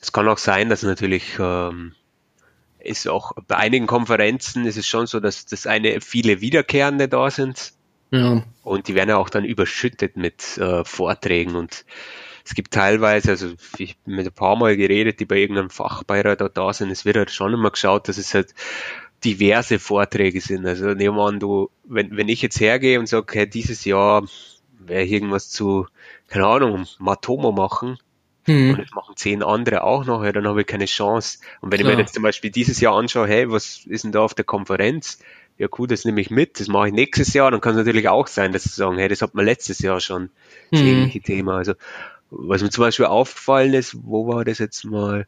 es 0.00 0.12
kann 0.12 0.28
auch 0.28 0.38
sein, 0.38 0.68
dass 0.68 0.82
natürlich 0.84 1.36
ähm, 1.38 1.92
ist 2.78 3.08
auch 3.08 3.32
bei 3.48 3.56
einigen 3.56 3.86
Konferenzen 3.88 4.64
ist 4.64 4.76
es 4.76 4.86
schon 4.86 5.06
so, 5.06 5.18
dass 5.18 5.44
das 5.46 5.66
eine 5.66 6.00
viele 6.00 6.40
Wiederkehrende 6.40 7.08
da 7.08 7.30
sind 7.30 7.72
Ja. 8.12 8.44
und 8.62 8.86
die 8.86 8.94
werden 8.94 9.10
ja 9.10 9.16
auch 9.16 9.28
dann 9.30 9.44
überschüttet 9.44 10.16
mit 10.16 10.56
äh, 10.58 10.84
Vorträgen 10.84 11.56
und 11.56 11.84
es 12.44 12.54
gibt 12.54 12.72
teilweise, 12.72 13.30
also 13.30 13.54
ich 13.76 13.98
bin 13.98 14.14
mit 14.14 14.26
ein 14.26 14.32
paar 14.32 14.54
Mal 14.54 14.76
geredet, 14.76 15.18
die 15.18 15.24
bei 15.24 15.36
irgendeinem 15.38 15.68
Fachbeirat 15.70 16.40
da, 16.40 16.48
da 16.48 16.72
sind, 16.72 16.92
es 16.92 17.04
wird 17.04 17.16
halt 17.16 17.32
schon 17.32 17.52
immer 17.52 17.72
geschaut, 17.72 18.06
dass 18.08 18.18
es 18.18 18.34
halt 18.34 18.54
diverse 19.24 19.78
Vorträge 19.78 20.40
sind. 20.40 20.66
Also 20.66 20.86
nehmen 20.94 21.16
wir 21.16 21.26
an, 21.26 21.40
du, 21.40 21.70
wenn, 21.84 22.16
wenn 22.16 22.28
ich 22.28 22.42
jetzt 22.42 22.60
hergehe 22.60 22.98
und 22.98 23.06
sage, 23.08 23.26
hey, 23.32 23.48
dieses 23.48 23.84
Jahr 23.84 24.26
werde 24.78 25.04
ich 25.04 25.12
irgendwas 25.12 25.50
zu, 25.50 25.86
keine 26.28 26.46
Ahnung, 26.46 26.86
Matomo 26.98 27.52
machen 27.52 27.98
und 28.66 28.78
Hm. 28.78 28.82
das 28.82 28.90
machen 28.92 29.16
zehn 29.16 29.42
andere 29.42 29.84
auch 29.84 30.04
noch, 30.04 30.24
ja, 30.24 30.32
dann 30.32 30.46
habe 30.48 30.62
ich 30.62 30.66
keine 30.66 30.86
Chance. 30.86 31.38
Und 31.60 31.72
wenn 31.72 31.80
ich 31.80 31.84
Klar. 31.84 31.96
mir 31.96 31.98
jetzt 31.98 32.14
zum 32.14 32.22
Beispiel 32.22 32.50
dieses 32.50 32.80
Jahr 32.80 32.94
anschaue, 32.96 33.28
hey, 33.28 33.50
was 33.50 33.84
ist 33.86 34.04
denn 34.04 34.12
da 34.12 34.20
auf 34.20 34.34
der 34.34 34.44
Konferenz? 34.44 35.18
Ja 35.58 35.68
gut, 35.68 35.90
das 35.90 36.04
nehme 36.04 36.20
ich 36.20 36.30
mit, 36.30 36.60
das 36.60 36.68
mache 36.68 36.88
ich 36.88 36.94
nächstes 36.94 37.32
Jahr, 37.32 37.50
dann 37.50 37.60
kann 37.60 37.72
es 37.72 37.78
natürlich 37.78 38.08
auch 38.08 38.26
sein, 38.26 38.52
dass 38.52 38.64
sie 38.64 38.70
sagen, 38.70 38.98
hey, 38.98 39.08
das 39.08 39.22
hat 39.22 39.34
man 39.34 39.44
letztes 39.46 39.78
Jahr 39.80 40.00
schon, 40.00 40.30
das 40.72 40.80
Hm. 40.80 40.86
ähnliche 40.86 41.20
Thema. 41.20 41.56
Also 41.56 41.74
was 42.30 42.62
mir 42.62 42.70
zum 42.70 42.82
Beispiel 42.82 43.06
aufgefallen 43.06 43.74
ist, 43.74 43.96
wo 44.04 44.26
war 44.26 44.44
das 44.44 44.58
jetzt 44.58 44.84
mal? 44.84 45.26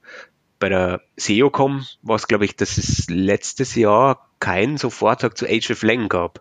Bei 0.58 0.68
der 0.68 1.02
SEOCom 1.16 1.86
war 2.02 2.16
es, 2.16 2.26
glaube 2.26 2.44
ich, 2.44 2.56
dass 2.56 2.78
es 2.78 3.08
letztes 3.08 3.74
Jahr 3.74 4.28
keinen 4.40 4.76
so 4.76 4.90
Vortrag 4.90 5.36
zu 5.36 5.46
Age 5.46 5.70
of 5.70 5.82
Lang 5.82 6.08
gab. 6.08 6.40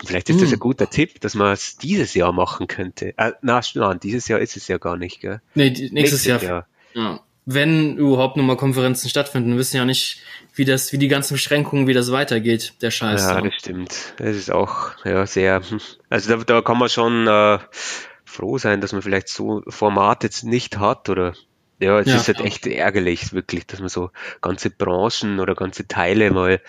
Und 0.00 0.08
vielleicht 0.08 0.28
ist 0.28 0.40
das 0.40 0.48
Hm. 0.48 0.56
ein 0.56 0.60
guter 0.60 0.90
Tipp, 0.90 1.20
dass 1.20 1.34
man 1.34 1.52
es 1.52 1.76
dieses 1.76 2.14
Jahr 2.14 2.32
machen 2.32 2.66
könnte. 2.66 3.16
Äh, 3.16 3.32
na, 3.42 3.60
nein, 3.74 4.00
dieses 4.00 4.28
Jahr 4.28 4.40
ist 4.40 4.56
es 4.56 4.68
ja 4.68 4.78
gar 4.78 4.96
nicht, 4.96 5.20
gell? 5.20 5.40
Nee, 5.54 5.70
die, 5.70 5.90
nächstes, 5.90 6.24
Jahr. 6.24 6.42
Jahr. 6.42 6.66
Ja. 6.94 7.20
Wenn 7.46 7.96
überhaupt 7.96 8.36
nochmal 8.36 8.56
Konferenzen 8.56 9.08
stattfinden, 9.08 9.50
wir 9.50 9.58
wissen 9.58 9.76
ja 9.76 9.84
nicht, 9.84 10.20
wie 10.54 10.64
das, 10.64 10.92
wie 10.92 10.98
die 10.98 11.08
ganzen 11.08 11.34
Beschränkungen, 11.34 11.86
wie 11.86 11.92
das 11.92 12.10
weitergeht, 12.10 12.74
der 12.80 12.90
Scheiß. 12.90 13.22
Ja, 13.22 13.34
da. 13.34 13.40
das 13.42 13.54
stimmt. 13.54 14.14
Das 14.16 14.36
ist 14.36 14.50
auch 14.50 14.92
ja, 15.04 15.26
sehr, 15.26 15.62
hm. 15.68 15.80
also 16.08 16.36
da, 16.36 16.44
da 16.44 16.62
kann 16.62 16.78
man 16.78 16.88
schon 16.88 17.26
äh, 17.26 17.58
froh 18.24 18.58
sein, 18.58 18.80
dass 18.80 18.92
man 18.92 19.02
vielleicht 19.02 19.28
so 19.28 19.62
Format 19.68 20.22
jetzt 20.24 20.44
nicht 20.44 20.78
hat 20.78 21.08
oder 21.08 21.34
ja, 21.84 22.00
es 22.00 22.06
Ja, 22.08 22.16
ist 22.16 22.26
halt 22.28 22.40
echt 22.40 22.66
ärgerlich, 22.66 23.32
wirklich, 23.32 23.66
dass 23.66 23.80
man 23.80 23.88
so 23.88 24.10
ganze 24.40 24.70
Branchen 24.70 25.38
oder 25.40 25.54
ganze 25.54 25.86
Teile 25.86 26.30
mal 26.30 26.60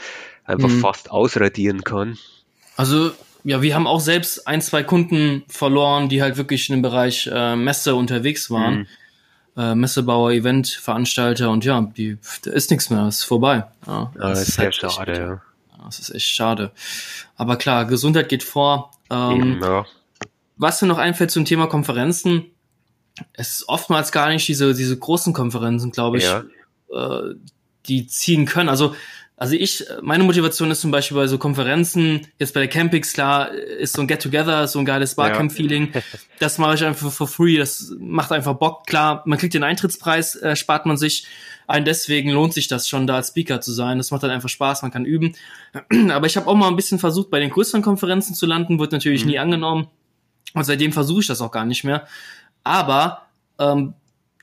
einfach 0.43 0.69
Mhm. 0.69 0.79
fast 0.81 1.09
ausradieren 1.11 1.83
kann. 1.83 2.17
Also 2.77 3.11
ja, 3.43 3.61
wir 3.61 3.75
haben 3.75 3.87
auch 3.87 3.99
selbst 3.99 4.47
ein, 4.47 4.61
zwei 4.61 4.83
Kunden 4.83 5.43
verloren, 5.47 6.09
die 6.09 6.21
halt 6.21 6.37
wirklich 6.37 6.69
in 6.69 6.75
dem 6.77 6.81
Bereich 6.81 7.29
äh, 7.31 7.55
Messe 7.55 7.95
unterwegs 7.95 8.49
waren. 8.51 8.79
Mhm. 8.79 8.87
Äh, 9.57 9.73
Messebauer, 9.75 10.31
Eventveranstalter 10.33 11.49
und 11.49 11.63
ja, 11.63 11.79
die, 11.81 12.17
da 12.43 12.51
ist 12.51 12.69
nichts 12.71 12.89
mehr, 12.89 13.07
ist 13.07 13.23
vorbei. 13.23 13.65
Ja, 13.87 14.11
Ja, 14.15 14.29
das 14.29 14.41
ist 14.49 14.55
sehr 14.55 14.65
halt 14.65 14.83
echt- 14.83 14.93
schade, 14.93 15.13
ja. 15.13 15.27
Ja, 15.77 15.85
das 15.85 15.99
ist 15.99 16.09
echt 16.13 16.27
schade. 16.27 16.71
Aber 17.37 17.55
klar, 17.55 17.85
Gesundheit 17.85 18.27
geht 18.29 18.43
vor. 18.43 18.91
Ähm, 19.09 19.59
ja. 19.61 19.85
was 20.57 20.81
mir 20.81 20.87
noch 20.87 20.97
einfällt 20.97 21.29
zum 21.31 21.45
Thema 21.45 21.67
Konferenzen, 21.67 22.45
es 23.33 23.51
ist 23.59 23.69
oftmals 23.69 24.11
gar 24.11 24.29
nicht 24.29 24.47
diese, 24.47 24.73
diese 24.73 24.97
großen 24.97 25.33
Konferenzen, 25.33 25.91
glaube 25.91 26.17
ich, 26.17 26.23
Ja. 26.23 26.43
äh, 26.91 27.35
die 27.87 28.07
ziehen 28.07 28.45
können. 28.45 28.69
Also, 28.69 28.95
also 29.37 29.53
ich, 29.55 29.83
meine 30.01 30.23
Motivation 30.23 30.71
ist 30.71 30.79
zum 30.81 30.91
Beispiel 30.91 31.17
bei 31.17 31.27
so 31.27 31.37
Konferenzen, 31.37 32.25
jetzt 32.39 32.53
bei 32.53 32.61
der 32.61 32.69
Campix, 32.69 33.11
klar, 33.11 33.51
ist 33.51 33.93
so 33.93 34.01
ein 34.01 34.07
Get-Together, 34.07 34.67
so 34.67 34.79
ein 34.79 34.85
geiles 34.85 35.15
Barcamp-Feeling. 35.15 35.91
Das 36.39 36.57
mache 36.57 36.75
ich 36.75 36.83
einfach 36.83 37.11
for 37.11 37.27
free, 37.27 37.57
das 37.57 37.93
macht 37.99 38.31
einfach 38.31 38.53
Bock. 38.55 38.87
Klar, 38.87 39.23
man 39.25 39.37
kriegt 39.37 39.53
den 39.53 39.63
Eintrittspreis, 39.63 40.35
äh, 40.37 40.55
spart 40.55 40.85
man 40.85 40.97
sich. 40.97 41.27
Ein 41.67 41.83
deswegen 41.85 42.29
lohnt 42.29 42.53
sich 42.53 42.67
das 42.67 42.87
schon, 42.87 43.07
da 43.07 43.15
als 43.15 43.29
Speaker 43.29 43.59
zu 43.61 43.71
sein. 43.73 43.97
Das 43.97 44.11
macht 44.11 44.23
dann 44.23 44.31
einfach 44.31 44.49
Spaß, 44.49 44.81
man 44.81 44.91
kann 44.91 45.05
üben. 45.05 45.35
Aber 46.11 46.27
ich 46.27 46.37
habe 46.37 46.47
auch 46.47 46.55
mal 46.55 46.67
ein 46.67 46.75
bisschen 46.75 46.99
versucht, 46.99 47.29
bei 47.29 47.39
den 47.39 47.49
größeren 47.49 47.81
Konferenzen 47.81 48.35
zu 48.35 48.45
landen, 48.45 48.79
wird 48.79 48.91
natürlich 48.91 49.25
nie 49.25 49.39
angenommen. 49.39 49.87
Und 50.53 50.63
seitdem 50.63 50.93
versuche 50.93 51.21
ich 51.21 51.27
das 51.27 51.41
auch 51.41 51.51
gar 51.51 51.65
nicht 51.65 51.83
mehr. 51.83 52.07
Aber 52.65 53.21
ähm, 53.57 53.93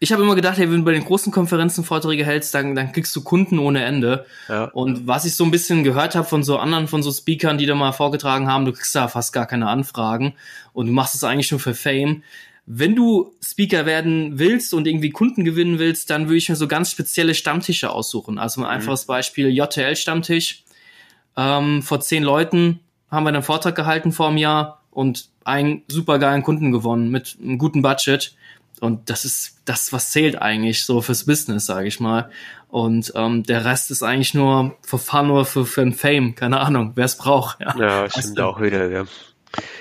ich 0.01 0.13
habe 0.13 0.23
immer 0.23 0.35
gedacht, 0.35 0.59
hey, 0.59 0.69
wenn 0.69 0.79
du 0.79 0.85
bei 0.85 0.93
den 0.93 1.05
großen 1.05 1.31
Konferenzen 1.31 1.85
Vorträge 1.85 2.25
hältst, 2.25 2.55
dann, 2.55 2.75
dann 2.75 2.91
kriegst 2.91 3.15
du 3.15 3.23
Kunden 3.23 3.59
ohne 3.59 3.85
Ende. 3.85 4.27
Ja. 4.49 4.65
Und 4.65 5.07
was 5.07 5.25
ich 5.25 5.37
so 5.37 5.45
ein 5.45 5.53
bisschen 5.53 5.85
gehört 5.85 6.17
habe 6.17 6.27
von 6.27 6.43
so 6.43 6.59
anderen, 6.59 6.89
von 6.89 7.05
so 7.05 7.13
Speakern, 7.13 7.57
die 7.57 7.67
da 7.67 7.77
mal 7.77 7.93
vorgetragen 7.93 8.49
haben, 8.49 8.65
du 8.65 8.73
kriegst 8.73 8.95
da 8.97 9.07
fast 9.07 9.33
gar 9.33 9.47
keine 9.47 9.69
Anfragen 9.69 10.35
und 10.73 10.87
du 10.87 10.93
machst 10.93 11.15
es 11.15 11.23
eigentlich 11.23 11.53
nur 11.53 11.61
für 11.61 11.75
Fame. 11.75 12.25
Wenn 12.67 12.97
du 12.97 13.33
Speaker 13.45 13.87
werden 13.87 14.41
willst 14.41 14.75
und 14.75 14.89
irgendwie 14.89 15.11
Kunden 15.11 15.45
gewinnen 15.45 15.79
willst, 15.79 16.11
dann 16.11 16.27
würde 16.27 16.39
ich 16.39 16.49
mir 16.49 16.57
so 16.57 16.67
ganz 16.67 16.91
spezielle 16.91 17.37
Stammtische 17.37 17.91
aussuchen. 17.91 18.39
Also 18.39 18.63
ein 18.63 18.67
einfaches 18.67 19.05
Beispiel 19.05 19.51
JTL-Stammtisch. 19.51 20.65
Ähm, 21.37 21.81
vor 21.83 22.01
zehn 22.01 22.25
Leuten 22.25 22.81
haben 23.09 23.25
wir 23.25 23.29
einen 23.29 23.45
Vortrag 23.45 23.77
gehalten 23.77 24.11
vor 24.11 24.29
einem 24.29 24.39
Jahr 24.39 24.82
und 24.93 25.29
einen 25.45 25.83
supergeilen 25.89 26.43
Kunden 26.43 26.71
gewonnen 26.71 27.11
mit 27.11 27.37
einem 27.43 27.59
guten 27.59 27.83
Budget. 27.83 28.37
Und 28.81 29.11
das 29.11 29.25
ist 29.25 29.61
das, 29.65 29.93
was 29.93 30.11
zählt 30.11 30.41
eigentlich 30.41 30.85
so 30.85 31.03
fürs 31.03 31.25
Business, 31.25 31.67
sage 31.67 31.89
ich 31.89 32.01
mal. 32.01 32.31
Und 32.69 33.13
ähm, 33.15 33.43
der 33.43 33.65
Rest 33.65 33.91
ist 33.91 34.03
eigentlich 34.03 34.35
nur 34.35 34.77
für 34.83 34.99
Fun 34.99 35.31
oder 35.31 35.45
für, 35.45 35.67
für 35.67 35.83
ein 35.83 35.93
Fame, 35.93 36.35
keine 36.35 36.61
Ahnung, 36.61 36.93
wer 36.95 37.05
es 37.05 37.17
braucht. 37.17 37.61
Ja. 37.61 37.77
Ja, 37.77 38.11
stimmt 38.11 38.41
auch 38.41 38.61
wieder, 38.61 38.91
ja. 38.91 39.05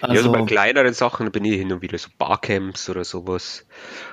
Also, 0.02 0.16
ja, 0.16 0.22
so 0.22 0.32
bei 0.32 0.44
kleineren 0.44 0.94
Sachen 0.94 1.32
bin 1.32 1.46
ich 1.46 1.56
hin 1.56 1.72
und 1.72 1.82
wieder 1.82 1.98
so 1.98 2.10
Barcamps 2.18 2.90
oder 2.90 3.04
sowas. 3.04 3.66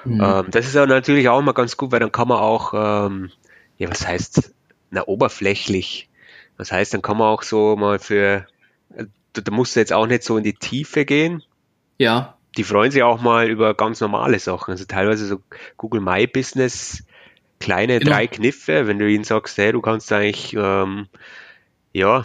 Mhm. 0.05 0.21
Ähm, 0.23 0.47
das 0.51 0.67
ist 0.67 0.75
ja 0.75 0.87
natürlich 0.87 1.29
auch 1.29 1.43
mal 1.43 1.53
ganz 1.53 1.77
gut, 1.77 1.91
weil 1.93 2.01
dann 2.01 2.13
kann 2.13 2.29
man 2.29 2.39
auch, 2.39 2.73
ähm, 2.75 3.31
ja, 3.77 3.91
was 3.91 4.07
heißt, 4.07 4.55
na, 4.91 5.07
oberflächlich. 5.07 6.09
Das 6.57 6.73
heißt, 6.73 6.95
dann 6.95 7.03
kann 7.03 7.19
man 7.19 7.29
auch 7.29 7.43
so 7.43 7.77
mal 7.77 7.99
für, 7.99 8.47
da, 9.43 9.53
musst 9.53 9.77
du 9.77 9.81
jetzt 9.81 9.93
auch 9.93 10.07
nicht 10.07 10.23
so 10.23 10.37
in 10.37 10.45
die 10.45 10.55
Tiefe 10.55 11.05
gehen. 11.05 11.43
ja, 11.99 12.39
Die 12.57 12.65
freuen 12.65 12.91
sich 12.91 13.03
auch 13.03 13.21
mal 13.21 13.49
über 13.49 13.75
ganz 13.75 14.01
normale 14.01 14.39
Sachen. 14.39 14.73
Also 14.73 14.85
teilweise 14.85 15.27
so 15.27 15.41
Google 15.77 16.01
My 16.01 16.27
Business, 16.27 17.05
kleine 17.61 17.99
Genau. 17.99 18.13
drei 18.13 18.27
Kniffe, 18.27 18.87
wenn 18.87 18.99
du 18.99 19.09
ihnen 19.09 19.25
sagst, 19.25 19.59
hey, 19.59 19.73
du 19.73 19.81
kannst 19.81 20.13
eigentlich, 20.13 20.55
ähm, 20.55 21.09
ja, 21.93 22.25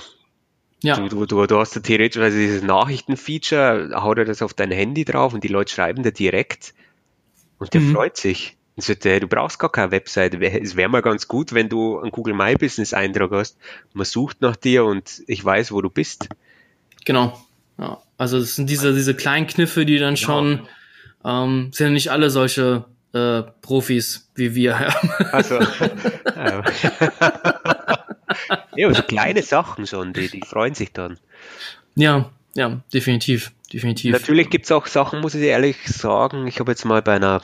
ja, 0.82 0.95
Du, 0.97 1.07
du, 1.09 1.26
du, 1.26 1.45
du 1.47 1.59
hast 1.59 1.76
ja 1.76 1.82
theoretisch 1.82 2.22
also 2.22 2.38
dieses 2.38 2.64
Nachrichtenfeature, 2.64 3.91
haut 4.01 4.18
er 4.18 4.26
das 4.26 4.41
auf 4.41 4.53
dein 4.53 4.72
Handy 4.72 5.05
drauf 5.05 5.34
und 5.34 5.43
die 5.43 5.49
Leute 5.49 5.74
schreiben 5.74 6.03
dir 6.03 6.11
direkt 6.11 6.74
und 7.59 7.74
der 7.74 7.82
Mhm. 7.82 7.93
freut 7.93 8.18
sich. 8.18 8.57
Und 8.76 8.84
sagt, 8.84 9.05
hey, 9.05 9.20
du 9.20 9.28
brauchst 9.28 9.59
gar 9.59 9.72
keine 9.72 9.91
Webseite. 9.91 10.39
Es 10.41 10.76
wäre 10.76 10.89
mal 10.89 11.01
ganz 11.03 11.28
gut, 11.28 11.53
wenn 11.53 11.70
du 11.70 11.99
einen 11.99 12.11
Google 12.11 12.34
My 12.34 12.55
Business 12.55 12.93
Eintrag 12.93 13.32
hast. 13.32 13.57
Man 13.93 14.05
sucht 14.05 14.41
nach 14.41 14.55
dir 14.55 14.86
und 14.86 15.24
ich 15.28 15.43
weiß, 15.45 15.72
wo 15.72 15.82
du 15.82 15.89
bist. 15.91 16.30
Genau. 17.05 17.39
Ja. 17.77 17.99
Also 18.17 18.37
es 18.37 18.55
sind 18.55 18.69
diese, 18.69 18.93
diese 18.93 19.15
kleinen 19.15 19.47
Kniffe, 19.47 19.85
die 19.85 19.97
dann 19.99 20.17
schon, 20.17 20.67
ähm, 21.25 21.71
sind 21.73 21.87
ja 21.87 21.93
nicht 21.93 22.11
alle 22.11 22.29
solche 22.29 22.85
äh, 23.13 23.43
Profis 23.61 24.29
wie 24.35 24.55
wir. 24.55 24.73
Ja. 25.19 25.25
Also, 25.31 25.59
ja. 28.75 28.93
so 28.93 29.03
kleine 29.03 29.43
Sachen 29.43 29.87
schon, 29.87 30.13
die, 30.13 30.29
die 30.29 30.41
freuen 30.41 30.73
sich 30.73 30.91
dann. 30.91 31.19
ja, 31.95 32.31
ja, 32.55 32.81
definitiv, 32.93 33.51
definitiv. 33.71 34.11
Natürlich 34.11 34.49
gibt's 34.49 34.71
auch 34.71 34.85
Sachen, 34.87 35.21
muss 35.21 35.35
ich 35.35 35.43
ehrlich 35.43 35.87
sagen. 35.87 36.47
Ich 36.47 36.59
habe 36.59 36.71
jetzt 36.71 36.85
mal 36.85 37.01
bei 37.01 37.15
einer, 37.15 37.41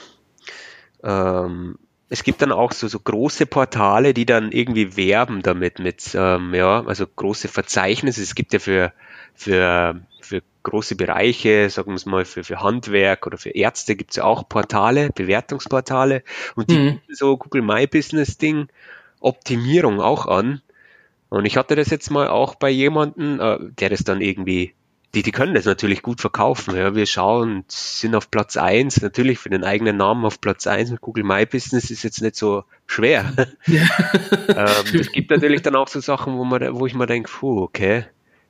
ähm, 1.04 1.78
es 2.10 2.24
gibt 2.24 2.42
dann 2.42 2.52
auch 2.52 2.72
so, 2.72 2.88
so 2.88 3.00
große 3.00 3.46
Portale, 3.46 4.14
die 4.14 4.26
dann 4.26 4.52
irgendwie 4.52 4.98
werben 4.98 5.42
damit 5.42 5.80
mit, 5.80 6.12
ähm, 6.14 6.54
ja, 6.54 6.86
also 6.86 7.08
große 7.08 7.48
Verzeichnisse. 7.48 8.22
Es 8.22 8.36
gibt 8.36 8.54
ja 8.54 8.60
für, 8.60 8.94
für, 9.40 10.02
für 10.20 10.42
große 10.64 10.98
Bereiche, 10.98 11.70
sagen 11.70 11.92
wir 11.92 11.96
es 11.96 12.06
mal, 12.06 12.26
für, 12.26 12.44
für 12.44 12.62
Handwerk 12.62 13.26
oder 13.26 13.38
für 13.38 13.52
Ärzte 13.52 13.96
gibt's 13.96 14.18
ja 14.18 14.26
auch 14.26 14.50
Portale, 14.50 15.12
Bewertungsportale 15.16 16.24
und 16.56 16.70
die 16.70 16.76
Mhm. 16.76 16.86
bieten 16.96 17.16
so 17.16 17.38
Google 17.38 17.62
My 17.62 17.88
Business 17.88 18.38
Ding 18.38 18.68
Optimierung 19.22 20.02
auch 20.02 20.26
an. 20.26 20.62
Und 21.30 21.46
ich 21.46 21.56
hatte 21.58 21.76
das 21.76 21.90
jetzt 21.90 22.10
mal 22.12 22.28
auch 22.28 22.56
bei 22.56 22.70
jemandem, 22.70 23.40
äh, 23.40 23.58
der 23.80 23.90
das 23.90 24.04
dann 24.04 24.20
irgendwie, 24.20 24.74
die, 25.16 25.24
die 25.24 25.32
können 25.32 25.54
das 25.54 25.66
natürlich 25.66 26.02
gut 26.02 26.20
verkaufen. 26.20 26.76
Ja, 26.76 26.94
wir 26.96 27.06
schauen, 27.06 27.64
sind 27.70 28.16
auf 28.16 28.30
Platz 28.30 28.58
eins 28.58 29.02
natürlich 29.02 29.40
für 29.40 29.50
den 29.50 29.64
eigenen 29.64 29.96
Namen 29.98 30.26
auf 30.26 30.42
Platz 30.42 30.68
eins 30.68 30.92
mit 30.92 31.02
Google 31.02 31.24
My 31.24 31.46
Business 31.46 31.92
ist 31.92 32.04
jetzt 32.04 32.22
nicht 32.22 32.36
so 32.36 32.66
schwer. 32.88 33.34
ähm, 33.68 34.86
es 35.00 35.12
gibt 35.14 35.32
natürlich 35.32 35.62
dann 35.62 35.76
auch 35.78 35.88
so 35.88 36.02
Sachen, 36.02 36.38
wo 36.38 36.44
man, 36.44 36.78
wo 36.78 36.86
ich 36.86 36.94
mir 36.94 37.06
denke, 37.08 37.30
puh, 37.32 37.62
okay, 37.64 38.06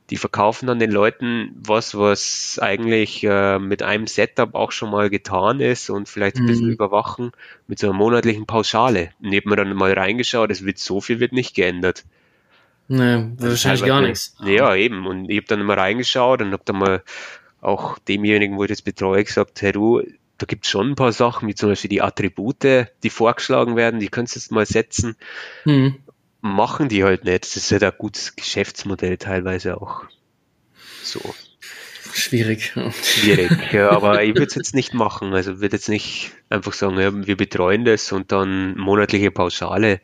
die 0.10 0.18
verkaufen 0.18 0.68
dann 0.68 0.80
den 0.80 0.92
Leuten 0.92 1.52
was, 1.56 1.98
was 1.98 2.60
eigentlich 2.62 3.24
äh, 3.24 3.60
mit 3.60 3.84
einem 3.84 4.08
Setup 4.08 4.56
auch 4.56 4.72
schon 4.72 4.92
mal 4.92 5.10
getan 5.10 5.60
ist 5.60 5.90
und 5.90 6.10
vielleicht 6.10 6.38
ein 6.38 6.46
bisschen 6.46 6.68
Mhm. 6.68 6.74
überwachen 6.74 7.32
mit 7.68 7.80
so 7.80 7.88
einer 7.88 7.98
monatlichen 7.98 8.46
Pauschale. 8.46 9.12
Und 9.22 9.32
ich 9.34 9.38
hab 9.40 9.46
mir 9.46 9.56
dann 9.56 9.74
mal 9.76 9.94
reingeschaut, 9.94 10.52
es 10.52 10.66
wird 10.66 10.80
so 10.80 11.02
viel 11.02 11.20
wird 11.20 11.34
nicht 11.34 11.56
geändert. 11.56 12.06
nee, 12.88 13.28
wahrscheinlich 13.38 13.84
gar 13.86 14.02
nichts. 14.02 14.36
Ja, 14.44 14.76
eben. 14.76 15.06
Und 15.08 15.30
ich 15.30 15.38
habe 15.38 15.48
dann 15.48 15.64
mal 15.64 15.78
reingeschaut 15.80 16.42
und 16.42 16.52
habe 16.54 16.64
dann 16.66 16.78
mal 16.78 17.04
auch 17.62 18.00
demjenigen, 18.00 18.58
wo 18.58 18.64
ich 18.64 18.70
das 18.70 18.82
betreue, 18.82 19.24
gesagt, 19.24 19.62
hey 19.62 19.72
du, 19.72 20.02
da 20.38 20.46
gibt 20.46 20.66
es 20.66 20.72
schon 20.72 20.92
ein 20.92 20.96
paar 20.96 21.12
Sachen, 21.12 21.48
wie 21.48 21.56
zum 21.56 21.70
Beispiel 21.70 21.90
die 21.90 22.02
Attribute, 22.02 22.88
die 23.04 23.10
vorgeschlagen 23.10 23.76
werden, 23.76 24.00
die 24.00 24.08
könntest 24.10 24.36
du 24.38 24.40
jetzt 24.40 24.52
mal 24.52 24.66
setzen. 24.66 25.18
Hm. 25.64 25.96
Machen 26.42 26.88
die 26.90 27.04
halt 27.04 27.26
nicht. 27.26 27.44
Das 27.44 27.56
ist 27.58 27.72
halt 27.72 27.84
ein 27.84 27.92
gutes 27.98 28.36
Geschäftsmodell 28.36 29.18
teilweise 29.18 29.82
auch. 29.82 30.04
So 31.04 31.20
Schwierig. 32.14 32.74
schwierig. 33.04 33.52
ja, 33.74 33.92
aber 33.92 34.24
ich 34.24 34.30
würde 34.36 34.46
es 34.46 34.56
jetzt 34.56 34.74
nicht 34.74 34.94
machen. 34.94 35.34
Also 35.34 35.60
würde 35.60 35.76
jetzt 35.76 35.90
nicht 35.90 36.32
einfach 36.50 36.74
sagen, 36.74 37.00
ja, 37.00 37.14
wir 37.28 37.38
betreuen 37.38 37.86
das 37.86 38.12
und 38.12 38.32
dann 38.32 38.78
monatliche 38.78 39.32
Pauschale 39.32 40.00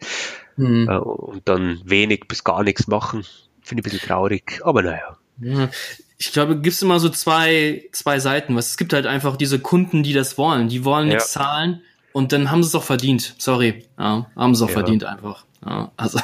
Hm. 0.58 0.88
äh, 0.90 0.96
und 0.98 1.50
dann 1.50 1.82
wenig 1.84 2.28
bis 2.30 2.44
gar 2.46 2.64
nichts 2.64 2.88
machen. 2.88 3.26
Finde 3.62 3.82
ich 3.82 3.86
ein 3.88 3.92
bisschen 3.98 4.08
traurig. 4.08 4.62
Aber 4.64 4.82
naja. 4.84 5.18
Ja, 5.42 5.70
ich 6.18 6.32
glaube, 6.32 6.60
gibt's 6.62 6.82
immer 6.82 7.00
so 7.02 7.10
zwei, 7.10 7.84
zwei 7.92 8.20
Seiten. 8.20 8.56
Was 8.56 8.68
es 8.70 8.78
gibt 8.78 8.94
halt 8.94 9.06
einfach 9.06 9.36
diese 9.36 9.60
Kunden, 9.60 10.02
die 10.04 10.14
das 10.14 10.38
wollen. 10.38 10.70
Die 10.70 10.86
wollen 10.86 11.08
Ja. 11.10 11.16
nichts 11.16 11.32
zahlen 11.34 11.82
und 12.14 12.32
dann 12.32 12.52
haben 12.52 12.64
sie 12.64 12.68
es 12.70 12.76
auch 12.76 12.84
verdient. 12.84 13.36
Sorry. 13.38 13.86
Ja, 14.00 14.30
haben 14.38 14.56
sie 14.56 14.64
auch 14.64 14.70
Ja. 14.70 14.76
verdient 14.76 15.04
einfach. 15.04 15.45
Ja, 15.66 15.92
also 15.98 16.20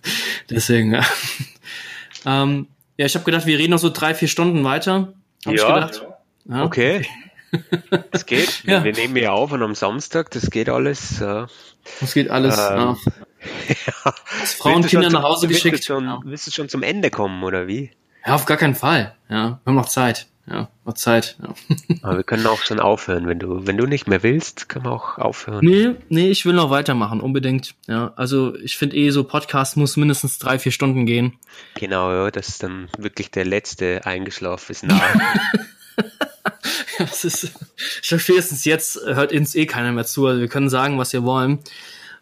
deswegen. 0.50 0.94
Ja, 0.94 1.04
ähm, 2.24 2.66
ja 2.96 3.06
ich 3.06 3.14
habe 3.14 3.24
gedacht, 3.24 3.46
wir 3.46 3.58
reden 3.58 3.70
noch 3.72 3.78
so 3.78 3.90
drei, 3.90 4.14
vier 4.14 4.28
Stunden 4.28 4.64
weiter. 4.64 5.12
Hab 5.44 5.54
ich 5.54 5.60
Ja. 5.60 5.74
gedacht. 5.74 6.06
Ja. 6.46 6.64
Okay. 6.64 7.06
Das 8.10 8.26
geht. 8.26 8.64
Ja. 8.64 8.84
Wir 8.84 8.92
nehmen 8.92 9.16
ja 9.16 9.30
auf 9.32 9.50
und 9.52 9.62
am 9.62 9.74
Samstag, 9.74 10.30
das 10.32 10.50
geht 10.50 10.68
alles. 10.68 11.20
Ja. 11.20 11.46
Das 12.00 12.12
geht 12.12 12.28
alles. 12.28 12.58
Ähm, 12.58 12.96
ja. 13.68 14.12
Als 14.40 14.54
Frauen 14.54 14.82
du 14.82 14.88
Kinder 14.88 15.08
nach 15.08 15.22
Hause 15.22 15.48
willst 15.48 15.64
du 15.64 15.70
geschickt. 15.70 15.86
Schon. 15.86 16.22
Willst 16.24 16.46
du 16.46 16.50
schon 16.50 16.68
zum 16.68 16.82
Ende 16.82 17.08
kommen, 17.08 17.42
oder 17.44 17.66
wie? 17.66 17.92
ja, 18.26 18.34
auf 18.34 18.44
gar 18.44 18.56
keinen 18.58 18.74
Fall. 18.74 19.14
Ja, 19.30 19.60
wir 19.62 19.66
haben 19.66 19.74
noch 19.76 19.88
Zeit. 19.88 20.26
Ja, 20.48 20.68
noch 20.84 20.94
Zeit. 20.94 21.36
Ja. 21.42 21.54
Aber 22.02 22.18
wir 22.18 22.22
können 22.22 22.46
auch 22.46 22.60
schon 22.62 22.78
aufhören. 22.78 23.26
Wenn 23.26 23.40
du, 23.40 23.66
wenn 23.66 23.76
du 23.76 23.86
nicht 23.86 24.06
mehr 24.06 24.22
willst, 24.22 24.68
können 24.68 24.84
wir 24.84 24.92
auch 24.92 25.18
aufhören. 25.18 25.64
Nee, 25.64 25.90
nee, 26.08 26.30
ich 26.30 26.46
will 26.46 26.52
noch 26.52 26.70
weitermachen, 26.70 27.20
unbedingt. 27.20 27.74
Ja, 27.88 28.12
also 28.14 28.54
ich 28.56 28.76
finde 28.76 28.94
eh 28.96 29.10
so 29.10 29.24
Podcast 29.24 29.76
muss 29.76 29.96
mindestens 29.96 30.38
drei, 30.38 30.60
vier 30.60 30.70
Stunden 30.70 31.04
gehen. 31.04 31.32
Genau, 31.74 32.12
ja, 32.12 32.30
das 32.30 32.48
ist 32.48 32.62
dann 32.62 32.88
wirklich 32.96 33.32
der 33.32 33.44
letzte 33.44 34.06
eingeschlafen 34.06 34.70
ist 34.72 34.84
nah. 34.84 35.00
Ja, 36.98 37.04
das 37.06 37.24
ist, 37.24 37.44
ich 38.02 38.08
glaube, 38.08 38.22
spätestens 38.22 38.64
jetzt 38.64 38.96
hört 39.04 39.32
uns 39.32 39.54
eh 39.54 39.66
keiner 39.66 39.92
mehr 39.92 40.04
zu. 40.06 40.26
Also 40.26 40.40
wir 40.40 40.48
können 40.48 40.68
sagen, 40.70 40.98
was 40.98 41.12
wir 41.12 41.24
wollen. 41.24 41.58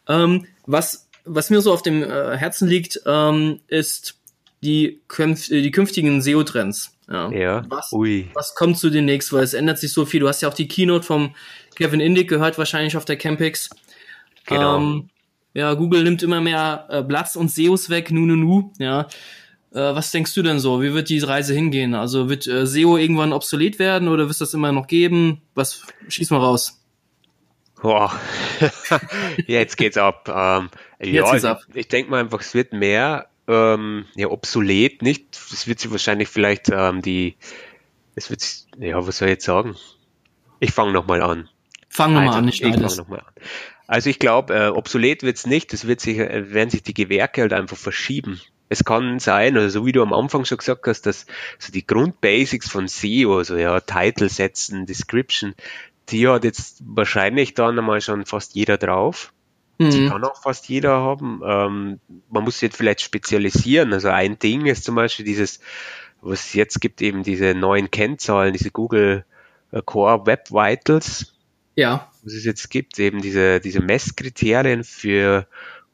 Ähm, 0.08 0.46
was, 0.66 1.08
was 1.24 1.50
mir 1.50 1.60
so 1.60 1.72
auf 1.72 1.82
dem 1.82 2.02
äh, 2.02 2.36
Herzen 2.36 2.68
liegt, 2.68 3.00
ähm, 3.06 3.60
ist 3.68 4.16
die, 4.62 5.00
künf- 5.08 5.50
äh, 5.50 5.62
die 5.62 5.70
künftigen 5.70 6.22
SEO-Trends. 6.22 6.93
Ja. 7.10 7.30
Ja. 7.30 7.62
Was, 7.68 7.92
Ui. 7.92 8.30
was 8.34 8.54
kommt 8.54 8.78
zu 8.78 8.90
demnächst? 8.90 9.32
Weil 9.32 9.42
es 9.42 9.54
ändert 9.54 9.78
sich 9.78 9.92
so 9.92 10.06
viel. 10.06 10.20
Du 10.20 10.28
hast 10.28 10.40
ja 10.40 10.48
auch 10.48 10.54
die 10.54 10.68
Keynote 10.68 11.04
vom 11.04 11.34
Kevin 11.76 12.00
Indig 12.00 12.28
gehört, 12.28 12.58
wahrscheinlich 12.58 12.96
auf 12.96 13.04
der 13.04 13.16
Campix. 13.16 13.70
Genau. 14.46 14.76
Ähm, 14.76 15.10
ja, 15.52 15.74
Google 15.74 16.02
nimmt 16.02 16.22
immer 16.22 16.40
mehr 16.40 16.86
äh, 16.90 17.02
Platz 17.02 17.36
und 17.36 17.50
SEOs 17.50 17.90
weg, 17.90 18.10
nu, 18.10 18.26
nu, 18.26 18.36
nu. 18.36 18.72
Ja. 18.78 19.02
Äh, 19.72 19.94
was 19.94 20.10
denkst 20.10 20.34
du 20.34 20.42
denn 20.42 20.58
so? 20.58 20.82
Wie 20.82 20.94
wird 20.94 21.08
die 21.08 21.18
Reise 21.20 21.54
hingehen? 21.54 21.94
Also 21.94 22.28
wird 22.28 22.46
äh, 22.46 22.66
SEO 22.66 22.96
irgendwann 22.96 23.32
obsolet 23.32 23.78
werden 23.78 24.08
oder 24.08 24.24
wird 24.24 24.32
es 24.32 24.38
das 24.38 24.54
immer 24.54 24.72
noch 24.72 24.86
geben? 24.86 25.42
Was 25.54 25.82
schieß 26.08 26.30
mal 26.30 26.38
raus? 26.38 26.80
Boah. 27.80 28.18
Jetzt 29.46 29.76
geht's 29.76 29.98
ab. 29.98 30.28
Ähm, 30.28 30.70
ja, 31.00 31.30
geht's 31.30 31.44
ab. 31.44 31.60
Ich, 31.70 31.76
ich 31.76 31.88
denke 31.88 32.10
mal 32.10 32.20
einfach, 32.20 32.40
es 32.40 32.54
wird 32.54 32.72
mehr 32.72 33.28
ähm, 33.48 34.06
ja, 34.14 34.28
obsolet, 34.28 35.02
nicht? 35.02 35.36
Es 35.52 35.66
wird 35.66 35.80
sich 35.80 35.90
wahrscheinlich 35.90 36.28
vielleicht 36.28 36.70
ähm, 36.70 37.02
die, 37.02 37.36
es 38.14 38.30
wird, 38.30 38.40
sich- 38.40 38.66
ja, 38.78 39.06
was 39.06 39.18
soll 39.18 39.28
ich 39.28 39.32
jetzt 39.34 39.44
sagen? 39.44 39.76
Ich 40.60 40.72
fange 40.72 40.92
nochmal 40.92 41.22
an. 41.22 41.48
Fang 41.88 42.12
nochmal 42.12 42.28
Also, 42.28 42.38
an, 42.38 42.44
nicht 42.46 42.62
ich 42.62 42.72
fange 42.74 42.96
nochmal 42.96 43.20
an. 43.20 43.32
Also 43.86 44.08
ich 44.10 44.18
glaube, 44.18 44.54
äh, 44.54 44.68
obsolet 44.68 45.22
wird's 45.22 45.46
nicht, 45.46 45.74
es 45.74 45.86
wird 45.86 46.00
sich, 46.00 46.18
äh, 46.18 46.52
werden 46.52 46.70
sich 46.70 46.82
die 46.82 46.94
Gewerke 46.94 47.42
halt 47.42 47.52
einfach 47.52 47.76
verschieben. 47.76 48.40
Es 48.70 48.82
kann 48.84 49.18
sein, 49.18 49.56
also 49.56 49.80
so 49.80 49.86
wie 49.86 49.92
du 49.92 50.02
am 50.02 50.14
Anfang 50.14 50.44
schon 50.46 50.58
gesagt 50.58 50.86
hast, 50.86 51.02
dass 51.02 51.26
so 51.58 51.70
die 51.70 51.86
Grundbasics 51.86 52.68
von 52.70 52.88
SEO, 52.88 53.36
also 53.38 53.56
ja, 53.56 53.78
Title 53.80 54.28
setzen, 54.30 54.86
Description, 54.86 55.54
die 56.08 56.26
hat 56.28 56.44
jetzt 56.44 56.82
wahrscheinlich 56.84 57.54
dann 57.54 57.78
einmal 57.78 58.00
schon 58.00 58.24
fast 58.26 58.54
jeder 58.54 58.78
drauf. 58.78 59.32
Die 59.80 60.04
Mhm. 60.04 60.08
kann 60.08 60.24
auch 60.24 60.40
fast 60.40 60.68
jeder 60.68 60.92
haben. 60.92 61.40
Ähm, 61.44 62.00
man 62.30 62.44
muss 62.44 62.54
sich 62.54 62.62
jetzt 62.68 62.76
vielleicht 62.76 63.00
spezialisieren. 63.00 63.92
Also 63.92 64.08
ein 64.08 64.38
Ding 64.38 64.66
ist 64.66 64.84
zum 64.84 64.94
Beispiel 64.94 65.24
dieses, 65.24 65.60
was 66.20 66.46
es 66.46 66.54
jetzt 66.54 66.80
gibt, 66.80 67.02
eben 67.02 67.22
diese 67.22 67.54
neuen 67.54 67.90
Kennzahlen, 67.90 68.52
diese 68.52 68.70
Google 68.70 69.24
äh, 69.72 69.82
Core 69.84 70.26
Web 70.26 70.50
Vitals, 70.50 71.34
Ja. 71.76 72.10
was 72.22 72.32
es 72.34 72.44
jetzt 72.44 72.70
gibt, 72.70 72.98
eben 72.98 73.20
diese, 73.20 73.60
diese 73.60 73.80
Messkriterien 73.80 74.84
für 74.84 75.46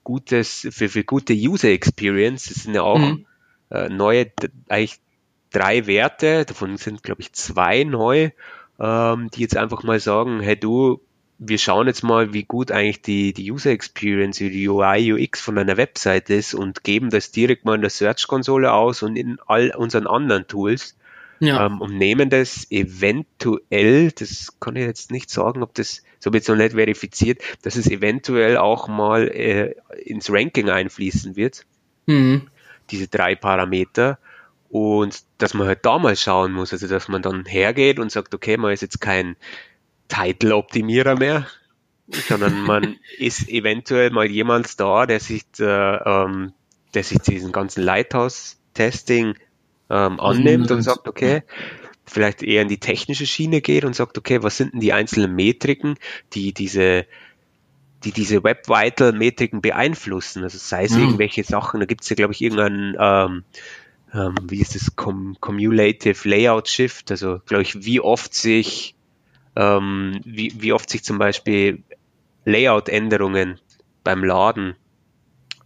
gutes, 0.05 0.69
für, 0.71 0.89
für 0.89 1.05
gute 1.05 1.33
User 1.35 1.69
Experience. 1.71 2.45
Das 2.53 2.63
sind 2.65 2.75
ja 2.75 2.83
auch 2.83 2.99
Mhm. 2.99 3.27
äh, 3.71 3.89
neue, 3.89 4.31
eigentlich 4.69 5.01
drei 5.51 5.87
Werte, 5.87 6.45
davon 6.45 6.77
sind, 6.77 7.03
glaube 7.03 7.23
ich, 7.23 7.33
zwei 7.33 7.85
neu, 7.85 8.31
ähm, 8.79 9.31
die 9.31 9.41
jetzt 9.41 9.57
einfach 9.57 9.83
mal 9.83 10.01
sagen, 10.01 10.41
hey 10.41 10.59
du, 10.59 11.01
wir 11.43 11.57
schauen 11.59 11.87
jetzt 11.87 12.03
mal, 12.03 12.35
wie 12.35 12.45
gut 12.45 12.71
eigentlich 12.71 13.01
die, 13.01 13.33
die 13.33 13.51
User 13.51 13.71
Experience, 13.71 14.37
die 14.39 14.69
UI, 14.69 15.13
UX 15.15 15.41
von 15.41 15.57
einer 15.57 15.79
Website 15.79 16.29
ist 16.29 16.53
und 16.53 16.85
geben 16.85 17.09
das 17.09 17.33
direkt 17.33 17.65
mal 17.65 17.77
in 17.77 17.81
der 17.81 17.89
Search-Konsole 17.89 18.71
aus 18.71 19.03
und 19.03 19.17
in 19.17 19.39
all 19.47 19.71
unseren 19.75 20.07
anderen 20.07 20.47
Tools 20.47 20.97
Ja. 21.39 21.65
ähm, 21.65 21.81
und 21.81 21.97
nehmen 21.97 22.29
das 22.29 22.71
eventuell, 22.71 24.13
das 24.13 24.59
kann 24.61 24.77
ich 24.77 24.85
jetzt 24.85 25.11
nicht 25.11 25.31
sagen, 25.31 25.63
ob 25.63 25.75
das, 25.75 26.03
so 26.19 26.27
habe 26.29 26.37
ich 26.37 26.43
jetzt 26.43 26.49
noch 26.49 26.57
nicht 26.57 26.73
verifiziert, 26.75 27.41
dass 27.63 27.77
es 27.77 27.91
eventuell 27.91 28.59
auch 28.59 28.89
mal 28.89 29.29
äh, 29.29 29.75
ins 30.05 30.31
Ranking 30.31 30.69
einfließen 30.69 31.37
wird 31.37 31.65
Mhm. 32.07 32.49
diese 32.91 33.09
drei 33.09 33.35
Parameter 33.35 34.19
und 34.69 35.23
dass 35.39 35.55
man 35.55 35.67
halt 35.67 35.85
da 35.87 35.99
mal 35.99 36.17
schauen 36.17 36.53
muss, 36.53 36.73
also 36.73 36.87
dass 36.87 37.09
man 37.09 37.23
dann 37.23 37.45
hergeht 37.47 37.99
und 37.99 38.13
sagt, 38.13 38.35
okay, 38.35 38.57
man 38.57 38.73
ist 38.73 38.83
jetzt 38.83 39.01
kein 39.01 39.37
Title-Optimierer 40.11 41.17
mehr, 41.17 41.47
sondern 42.29 42.61
man 42.61 42.97
ist 43.19 43.49
eventuell 43.49 44.11
mal 44.11 44.27
jemand 44.27 44.79
da, 44.79 45.07
der 45.07 45.21
sich, 45.21 45.45
äh, 45.59 45.65
ähm, 45.65 46.53
der 46.95 47.05
sich 47.05 47.19
diesen 47.21 47.53
ganzen 47.53 47.83
Lighthouse-Testing 47.83 49.37
ähm, 49.89 50.21
annimmt 50.21 50.71
und 50.71 50.83
sagt, 50.83 51.09
okay, 51.09 51.43
vielleicht 52.07 52.43
eher 52.43 52.63
in 52.63 52.69
die 52.69 52.81
technische 52.81 53.27
Schiene 53.27 53.61
geht 53.61 53.85
und 53.85 53.95
sagt, 53.95 54.19
okay, 54.19 54.43
was 54.43 54.57
sind 54.57 54.75
denn 54.75 54.81
die 54.81 54.93
einzelnen 54.93 55.35
Metriken, 55.35 55.97
die 56.33 56.53
diese 56.53 57.07
die 58.05 58.13
diese 58.13 58.43
Web 58.43 58.69
Vital 58.69 59.13
Metriken 59.13 59.61
beeinflussen. 59.61 60.43
Also 60.43 60.59
sei 60.59 60.85
es 60.85 60.97
Mhm. 60.97 61.03
irgendwelche 61.03 61.45
Sachen, 61.45 61.81
da 61.81 61.87
gibt 61.87 62.03
es 62.03 62.09
ja, 62.09 62.17
glaube 62.17 62.33
ich, 62.33 62.41
irgendeinen, 62.41 62.97
ähm, 62.99 63.45
ähm, 64.15 64.35
wie 64.49 64.61
ist 64.61 64.75
das, 64.75 64.97
Com 64.97 65.37
Cumulative 65.41 66.29
Layout 66.29 66.69
Shift, 66.69 67.11
also 67.11 67.41
glaube 67.47 67.63
ich, 67.63 67.85
wie 67.85 68.01
oft 68.01 68.35
sich, 68.35 68.95
ähm, 69.57 70.21
wie, 70.25 70.53
wie 70.61 70.73
oft 70.73 70.91
sich 70.91 71.05
zum 71.05 71.19
Beispiel 71.19 71.83
Layout-Änderungen 72.45 73.61
beim 74.05 74.25
Laden 74.25 74.77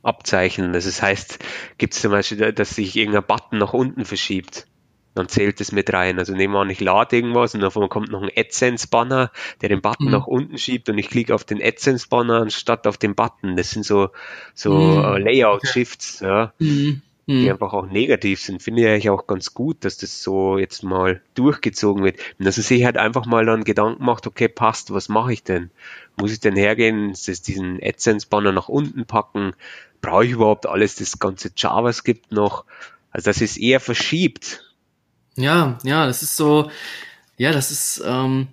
abzeichnen. 0.03 0.73
Das 0.73 1.01
heißt, 1.01 1.39
gibt 1.79 1.95
es 1.95 2.01
zum 2.03 2.11
Beispiel, 2.11 2.53
dass 2.53 2.71
sich 2.77 2.97
irgendein 2.97 3.25
Button 3.25 3.59
nach 3.59 3.73
unten 3.73 4.05
verschiebt. 4.05 4.67
Dann 5.15 5.29
zählt 5.29 5.61
es 5.61 5.71
mit 5.71 5.93
rein. 5.93 6.19
Also 6.19 6.35
nehmen 6.35 6.55
wir 6.55 6.61
an, 6.61 6.71
ich 6.71 6.81
lade 6.81 7.15
irgendwas 7.17 7.55
und 7.55 7.63
einmal 7.63 7.89
kommt 7.89 8.11
noch 8.11 8.21
ein 8.23 8.31
AdSense-Banner, 8.37 9.31
der 9.63 9.69
den 9.69 9.81
Button 9.81 10.07
Mhm. 10.07 10.11
nach 10.11 10.27
unten 10.27 10.59
schiebt 10.59 10.89
und 10.89 10.99
ich 10.99 11.09
klicke 11.09 11.35
auf 11.35 11.45
den 11.45 11.63
AdSense-Banner 11.63 12.41
anstatt 12.41 12.87
auf 12.89 12.99
den 12.99 13.15
Button. 13.15 13.57
Das 13.57 13.71
sind 13.71 13.85
so, 13.85 14.09
so 14.55 14.75
Mhm. 14.77 15.05
äh, 15.05 15.19
Layout-Shifts, 15.21 16.21
ja, 16.21 16.53
Mhm. 16.59 17.03
Die 17.27 17.33
Mhm. 17.33 17.51
einfach 17.53 17.73
auch 17.73 17.87
negativ 17.87 18.41
sind. 18.41 18.63
Finde 18.63 18.83
ich 18.83 18.89
eigentlich 18.89 19.11
auch 19.11 19.27
ganz 19.27 19.55
gut, 19.55 19.85
dass 19.85 19.97
das 19.97 20.23
so 20.23 20.59
jetzt 20.59 20.83
mal 20.83 21.23
durchgezogen 21.35 22.05
wird. 22.05 22.19
Und 22.39 22.45
dass 22.45 22.57
man 22.59 22.65
sich 22.65 22.85
halt 22.85 22.99
einfach 22.99 23.25
mal 23.25 23.47
dann 23.47 23.65
Gedanken 23.65 24.05
macht, 24.05 24.27
okay, 24.27 24.49
passt, 24.49 24.93
was 24.93 25.09
mache 25.09 25.33
ich 25.33 25.43
denn? 25.43 25.71
Muss 26.17 26.33
ich 26.33 26.41
denn 26.41 26.57
hergehen, 26.57 27.11
das, 27.11 27.43
diesen 27.43 27.81
AdSense-Banner 27.83 28.53
nach 28.53 28.69
unten 28.69 29.07
packen? 29.07 29.53
Brauche 30.03 30.27
ich 30.27 30.33
überhaupt 30.33 30.67
alles, 30.67 30.97
das 30.97 31.19
ganze 31.19 31.51
JavaScript 31.57 32.31
noch? 32.31 32.65
Also 33.11 33.31
dass 33.31 33.41
es 33.41 33.57
eher 33.57 33.81
verschiebt. 33.81 34.63
Ja, 35.37 35.79
ja, 35.83 36.07
das 36.07 36.23
ist 36.23 36.37
so, 36.37 36.71
ja, 37.39 37.53
das 37.53 37.71
ist 37.71 38.03
ähm, 38.05 38.49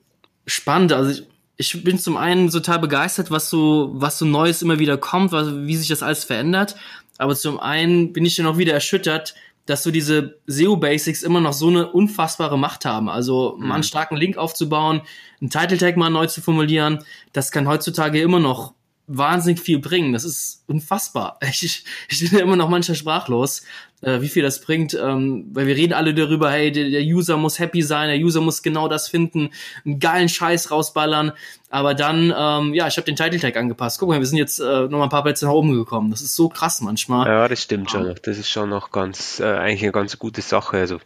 spannend. 0.47 0.93
Also 0.93 1.11
ich, 1.11 1.27
ich 1.57 1.83
bin 1.83 1.99
zum 1.99 2.15
einen 2.17 2.49
total 2.49 2.79
begeistert, 2.79 3.31
was 3.31 3.49
so, 3.49 3.91
was 3.93 4.17
so 4.17 4.25
Neues 4.25 4.61
immer 4.61 4.79
wieder 4.79 4.97
kommt, 4.97 5.31
was, 5.31 5.53
wie 5.53 5.75
sich 5.75 5.89
das 5.89 6.03
alles 6.03 6.23
verändert. 6.23 6.75
Aber 7.17 7.35
zum 7.35 7.59
einen 7.59 8.13
bin 8.13 8.25
ich 8.25 8.35
dann 8.35 8.47
auch 8.47 8.57
wieder 8.57 8.73
erschüttert, 8.73 9.35
dass 9.65 9.83
so 9.83 9.91
diese 9.91 10.39
SEO-Basics 10.47 11.23
immer 11.23 11.39
noch 11.39 11.53
so 11.53 11.67
eine 11.67 11.91
unfassbare 11.91 12.57
Macht 12.57 12.85
haben. 12.85 13.09
Also 13.09 13.55
mal 13.59 13.75
einen 13.75 13.83
starken 13.83 14.17
Link 14.17 14.37
aufzubauen, 14.37 15.01
einen 15.39 15.49
Title-Tag 15.49 15.97
mal 15.97 16.09
neu 16.09 16.25
zu 16.27 16.41
formulieren, 16.41 17.03
das 17.31 17.51
kann 17.51 17.67
heutzutage 17.67 18.21
immer 18.21 18.39
noch 18.39 18.73
wahnsinnig 19.07 19.59
viel 19.59 19.79
bringen. 19.79 20.13
Das 20.13 20.23
ist 20.23 20.63
unfassbar. 20.67 21.39
Ich, 21.51 21.83
ich 22.09 22.31
bin 22.31 22.39
immer 22.39 22.55
noch 22.55 22.69
manchmal 22.69 22.95
sprachlos, 22.95 23.63
äh, 24.01 24.21
wie 24.21 24.29
viel 24.29 24.41
das 24.41 24.61
bringt, 24.61 24.93
ähm, 24.93 25.49
weil 25.53 25.67
wir 25.67 25.75
reden 25.75 25.93
alle 25.93 26.13
darüber, 26.13 26.49
hey, 26.49 26.71
der, 26.71 26.89
der 26.89 27.01
User 27.01 27.37
muss 27.37 27.59
happy 27.59 27.81
sein, 27.81 28.09
der 28.09 28.17
User 28.17 28.41
muss 28.41 28.63
genau 28.63 28.87
das 28.87 29.09
finden, 29.09 29.49
einen 29.85 29.99
geilen 29.99 30.29
Scheiß 30.29 30.71
rausballern, 30.71 31.33
aber 31.69 31.93
dann, 31.93 32.33
ähm, 32.35 32.73
ja, 32.73 32.87
ich 32.87 32.97
habe 32.97 33.05
den 33.05 33.15
Title 33.15 33.39
Tag 33.39 33.57
angepasst. 33.57 33.99
Guck 33.99 34.09
mal, 34.09 34.19
wir 34.19 34.25
sind 34.25 34.37
jetzt 34.37 34.59
äh, 34.59 34.63
noch 34.63 34.97
mal 34.97 35.03
ein 35.03 35.09
paar 35.09 35.23
Plätze 35.23 35.45
nach 35.45 35.53
oben 35.53 35.73
gekommen. 35.73 36.09
Das 36.09 36.21
ist 36.21 36.35
so 36.35 36.49
krass 36.49 36.81
manchmal. 36.81 37.27
Ja, 37.27 37.47
das 37.47 37.61
stimmt 37.61 37.91
schon. 37.91 38.07
noch. 38.07 38.19
Das 38.19 38.37
ist 38.37 38.49
schon 38.49 38.69
noch 38.69 38.91
ganz, 38.91 39.39
äh, 39.39 39.45
eigentlich 39.45 39.83
eine 39.83 39.91
ganz 39.91 40.17
gute 40.17 40.41
Sache. 40.41 40.77
Also 40.77 40.99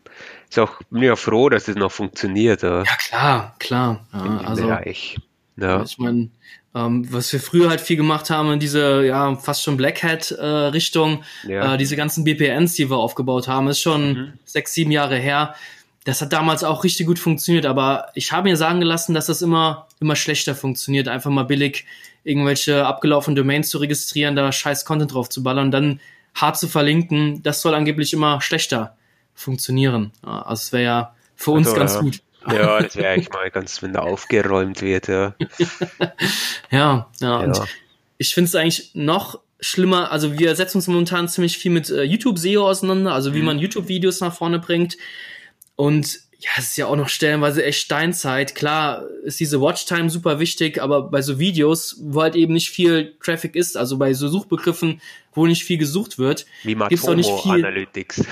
ist 0.49 0.59
auch 0.59 0.79
bin 0.89 1.03
ja 1.03 1.15
froh, 1.15 1.49
dass 1.49 1.65
das 1.65 1.75
noch 1.75 1.91
funktioniert 1.91 2.63
ja, 2.63 2.83
Ja, 2.83 2.95
klar, 2.97 3.55
klar. 3.59 4.07
Ja, 4.13 4.37
also 4.45 4.63
Bereich. 4.67 5.17
Ja. 5.57 5.83
ich 5.83 5.97
meine, 5.97 6.29
ähm, 6.75 7.07
was 7.11 7.31
wir 7.31 7.39
früher 7.39 7.69
halt 7.69 7.79
viel 7.81 7.95
gemacht 7.97 8.29
haben 8.29 8.51
in 8.51 8.59
diese 8.59 9.05
ja 9.05 9.35
fast 9.37 9.63
schon 9.63 9.77
Black 9.77 10.03
Hat 10.03 10.31
äh, 10.31 10.45
Richtung, 10.45 11.23
Ja. 11.47 11.73
äh, 11.73 11.77
diese 11.77 11.95
ganzen 11.95 12.23
BPNs, 12.25 12.73
die 12.73 12.89
wir 12.89 12.97
aufgebaut 12.97 13.47
haben, 13.47 13.67
ist 13.69 13.79
schon 13.79 14.13
Mhm. 14.13 14.33
sechs, 14.43 14.73
sieben 14.73 14.91
Jahre 14.91 15.15
her. 15.17 15.55
Das 16.03 16.21
hat 16.21 16.33
damals 16.33 16.63
auch 16.63 16.83
richtig 16.83 17.07
gut 17.07 17.17
funktioniert, 17.17 17.65
aber 17.65 18.09
ich 18.13 18.31
habe 18.31 18.49
mir 18.49 18.57
sagen 18.57 18.79
gelassen, 18.79 19.15
dass 19.15 19.25
das 19.27 19.41
immer 19.41 19.87
immer 20.01 20.15
schlechter 20.15 20.53
funktioniert, 20.53 21.07
einfach 21.07 21.31
mal 21.31 21.43
billig 21.45 21.85
irgendwelche 22.25 22.85
abgelaufenen 22.85 23.35
Domains 23.35 23.69
zu 23.69 23.77
registrieren, 23.77 24.35
da 24.35 24.51
scheiß 24.51 24.83
Content 24.85 25.13
drauf 25.13 25.29
zu 25.29 25.41
ballern, 25.41 25.71
dann 25.71 25.99
hart 26.35 26.57
zu 26.57 26.67
verlinken, 26.67 27.41
das 27.43 27.61
soll 27.61 27.73
angeblich 27.73 28.11
immer 28.13 28.41
schlechter 28.41 28.95
funktionieren. 29.33 30.11
Also 30.21 30.53
es 30.61 30.73
wäre 30.73 30.83
ja 30.83 31.15
für 31.35 31.51
uns 31.51 31.67
Also, 31.67 31.79
ganz 31.79 31.93
ja. 31.95 32.01
gut. 32.01 32.21
Ja, 32.51 32.79
das 32.81 32.95
wäre 32.95 33.13
eigentlich 33.13 33.29
mal 33.31 33.49
ganz, 33.51 33.81
wenn 33.81 33.93
da 33.93 33.99
aufgeräumt 34.01 34.81
wird, 34.81 35.07
ja. 35.07 35.35
Ja, 36.71 37.09
ja. 37.19 37.37
Und 37.37 37.57
Ja. 37.57 37.65
ich 38.17 38.33
finde 38.33 38.47
es 38.49 38.55
eigentlich 38.55 38.91
noch 38.93 39.39
schlimmer. 39.59 40.11
Also 40.11 40.37
wir 40.37 40.55
setzen 40.55 40.77
uns 40.77 40.87
momentan 40.87 41.27
ziemlich 41.27 41.57
viel 41.57 41.71
mit 41.71 41.89
äh, 41.89 42.03
YouTube 42.03 42.37
SEO 42.37 42.67
auseinander, 42.69 43.13
also 43.13 43.33
wie 43.33 43.39
Mhm. 43.39 43.45
man 43.45 43.59
YouTube-Videos 43.59 44.19
nach 44.21 44.33
vorne 44.33 44.59
bringt. 44.59 44.97
Und 45.75 46.19
ja, 46.45 46.51
es 46.59 46.65
ist 46.65 46.77
ja 46.77 46.85
auch 46.85 46.95
noch 46.95 47.09
stellenweise 47.09 47.65
echt 47.65 47.79
Steinzeit. 47.81 48.53
Klar 48.53 49.03
ist 49.23 49.39
diese 49.39 49.59
Watchtime 49.61 50.11
super 50.11 50.39
wichtig, 50.39 50.79
aber 50.79 51.01
bei 51.09 51.23
so 51.23 51.39
Videos, 51.39 51.97
wo 51.99 52.21
halt 52.21 52.35
eben 52.35 52.53
nicht 52.53 52.69
viel 52.69 53.15
Traffic 53.23 53.55
ist, 53.55 53.75
also 53.75 53.97
bei 53.97 54.13
so 54.13 54.27
Suchbegriffen, 54.27 55.01
wo 55.33 55.47
nicht 55.47 55.63
viel 55.63 55.79
gesucht 55.79 56.19
wird, 56.19 56.45
Wie 56.63 56.75
gibt's 56.75 57.07
auch 57.07 57.15
nicht 57.15 57.31
viel 57.41 57.51
Analytics. 57.65 58.19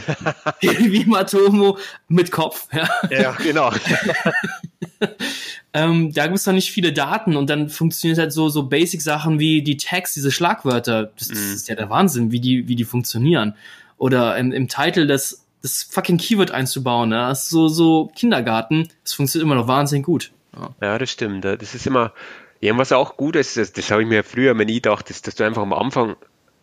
wie 0.62 1.06
Matomo 1.06 1.80
mit 2.08 2.30
Kopf. 2.30 2.68
Ja. 2.72 2.88
ja, 3.10 3.32
genau. 3.32 3.72
ähm, 5.74 6.14
da 6.14 6.28
gibt's 6.28 6.46
noch 6.46 6.54
nicht 6.54 6.72
viele 6.72 6.94
Daten 6.94 7.36
und 7.36 7.50
dann 7.50 7.70
funktioniert 7.70 8.20
halt 8.20 8.32
so 8.32 8.48
so 8.50 8.64
Basic-Sachen 8.70 9.40
wie 9.40 9.64
die 9.64 9.78
Tags, 9.78 10.14
diese 10.14 10.32
Schlagwörter. 10.32 11.12
Das, 11.18 11.30
das 11.30 11.40
Mhm. 11.40 11.54
ist 11.56 11.68
ja 11.68 11.76
der 11.76 11.90
Wahnsinn, 11.90 12.32
wie 12.32 12.40
die 12.40 12.68
wie 12.68 12.76
die 12.76 12.86
funktionieren. 12.86 13.56
Oder 13.98 14.38
im, 14.38 14.52
im 14.52 14.68
Titel 14.68 15.08
das 15.08 15.43
das 15.64 15.82
fucking 15.82 16.18
Keyword 16.18 16.52
einzubauen. 16.52 17.12
Ja? 17.12 17.30
Das 17.30 17.46
ist 17.46 17.50
so, 17.50 17.68
so 17.68 18.12
Kindergarten, 18.16 18.90
das 19.04 19.14
funktioniert 19.14 19.46
immer 19.46 19.56
noch 19.56 19.68
wahnsinnig 19.68 20.06
gut. 20.06 20.32
Ja, 20.56 20.70
ja 20.82 20.98
das 21.00 21.10
stimmt. 21.10 21.46
Das 21.46 21.74
ist 21.74 21.88
immer, 21.88 22.14
ja, 22.60 22.78
was 22.78 22.92
auch 22.92 23.18
gut 23.18 23.36
ist, 23.36 23.58
das, 23.58 23.74
das 23.74 23.90
habe 23.90 24.04
ich 24.04 24.08
mir 24.08 24.24
früher 24.24 24.54
mal 24.54 24.66
nie 24.66 24.76
gedacht, 24.76 25.10
ist, 25.10 25.26
dass 25.26 25.36
du 25.36 25.46
einfach 25.46 25.64
am 25.64 25.74
Anfang 25.74 26.16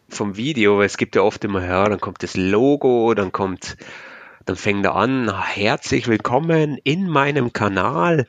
vom 0.09 0.37
Video, 0.37 0.79
weil 0.79 0.87
es 0.87 0.99
gibt 0.99 1.17
ja 1.17 1.23
oft 1.23 1.43
immer, 1.45 1.65
ja, 1.65 1.89
dann 1.89 2.01
kommt 2.01 2.23
das 2.23 2.37
Logo, 2.37 3.15
dann 3.15 3.33
kommt, 3.33 3.77
dann 4.45 4.57
fängt 4.57 4.85
er 4.85 4.97
an, 4.97 5.33
herzlich 5.45 6.07
willkommen 6.07 6.79
in 6.85 7.09
meinem 7.09 7.53
Kanal. 7.53 8.27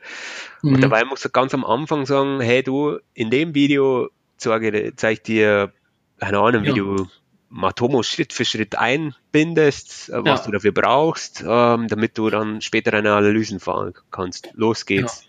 Mhm. 0.62 0.74
Und 0.74 0.80
dabei 0.80 1.04
musst 1.04 1.24
du 1.24 1.28
ganz 1.28 1.52
am 1.54 1.64
Anfang 1.64 2.06
sagen, 2.06 2.40
hey 2.40 2.62
du, 2.62 2.98
in 3.14 3.30
dem 3.30 3.54
Video 3.54 4.08
zeige, 4.38 4.94
zeige 4.96 5.12
ich 5.12 5.22
dir, 5.22 5.72
keine 6.18 6.38
Ahnung, 6.38 6.62
wie 6.62 6.68
ja. 6.68 6.74
du 6.74 7.08
Matomo 7.52 8.02
Schritt 8.02 8.32
für 8.32 8.46
Schritt 8.46 8.76
einbindest, 8.76 10.08
äh, 10.08 10.24
was 10.24 10.40
ja. 10.40 10.46
du 10.46 10.52
dafür 10.52 10.72
brauchst, 10.72 11.44
ähm, 11.46 11.86
damit 11.86 12.16
du 12.16 12.30
dann 12.30 12.62
später 12.62 12.90
deine 12.90 13.12
Analysen 13.12 13.60
fahren 13.60 13.92
kannst. 14.10 14.48
Los 14.54 14.86
geht's. 14.86 15.26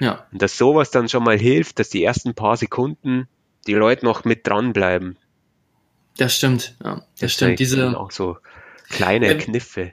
Ja. 0.00 0.06
ja. 0.06 0.26
Und 0.32 0.40
dass 0.40 0.56
sowas 0.56 0.90
dann 0.90 1.08
schon 1.08 1.22
mal 1.22 1.38
hilft, 1.38 1.78
dass 1.78 1.90
die 1.90 2.02
ersten 2.02 2.34
paar 2.34 2.56
Sekunden 2.56 3.28
die 3.66 3.74
Leute 3.74 4.06
noch 4.06 4.24
mit 4.24 4.46
dranbleiben. 4.46 5.18
Das 6.16 6.34
stimmt, 6.34 6.76
ja. 6.82 6.94
Das, 6.94 7.04
das 7.20 7.32
stimmt. 7.34 7.58
Diese 7.58 7.98
auch 7.98 8.10
so 8.10 8.38
kleine 8.88 9.28
äh, 9.28 9.34
Kniffe 9.34 9.92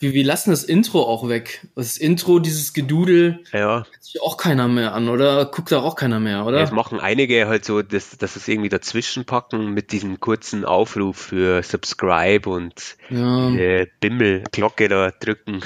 wir, 0.00 0.14
wir 0.14 0.24
lassen 0.24 0.50
das 0.50 0.64
Intro 0.64 1.02
auch 1.02 1.28
weg. 1.28 1.66
Das 1.76 1.98
Intro, 1.98 2.38
dieses 2.38 2.72
Gedudel, 2.72 3.40
ja. 3.52 3.84
hört 3.84 4.02
sich 4.02 4.22
auch 4.22 4.38
keiner 4.38 4.66
mehr 4.66 4.94
an, 4.94 5.10
oder? 5.10 5.44
Guckt 5.44 5.70
da 5.70 5.80
auch 5.80 5.94
keiner 5.94 6.18
mehr, 6.18 6.46
oder? 6.46 6.56
Ja, 6.56 6.64
es 6.64 6.72
machen 6.72 6.98
einige 6.98 7.46
halt 7.46 7.66
so, 7.66 7.82
dass, 7.82 8.16
dass 8.16 8.34
es 8.34 8.48
irgendwie 8.48 8.70
dazwischen 8.70 9.26
packen 9.26 9.74
mit 9.74 9.92
diesem 9.92 10.18
kurzen 10.18 10.64
Aufruf 10.64 11.18
für 11.18 11.62
Subscribe 11.62 12.48
und 12.48 12.96
ja. 13.10 13.54
äh, 13.54 13.86
Bimmel, 14.00 14.44
Glocke 14.50 14.88
da 14.88 15.10
drücken. 15.10 15.60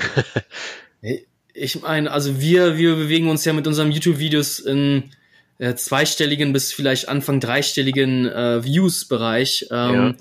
ich 1.54 1.80
meine, 1.80 2.10
also 2.10 2.40
wir, 2.40 2.76
wir 2.76 2.96
bewegen 2.96 3.30
uns 3.30 3.44
ja 3.44 3.52
mit 3.52 3.68
unseren 3.68 3.92
YouTube-Videos 3.92 4.58
in 4.58 5.10
äh, 5.58 5.76
zweistelligen 5.76 6.52
bis 6.52 6.72
vielleicht 6.72 7.08
Anfang 7.08 7.38
dreistelligen 7.38 8.26
äh, 8.26 8.64
Views-Bereich. 8.64 9.68
Ähm, 9.70 9.94
ja 9.94 10.14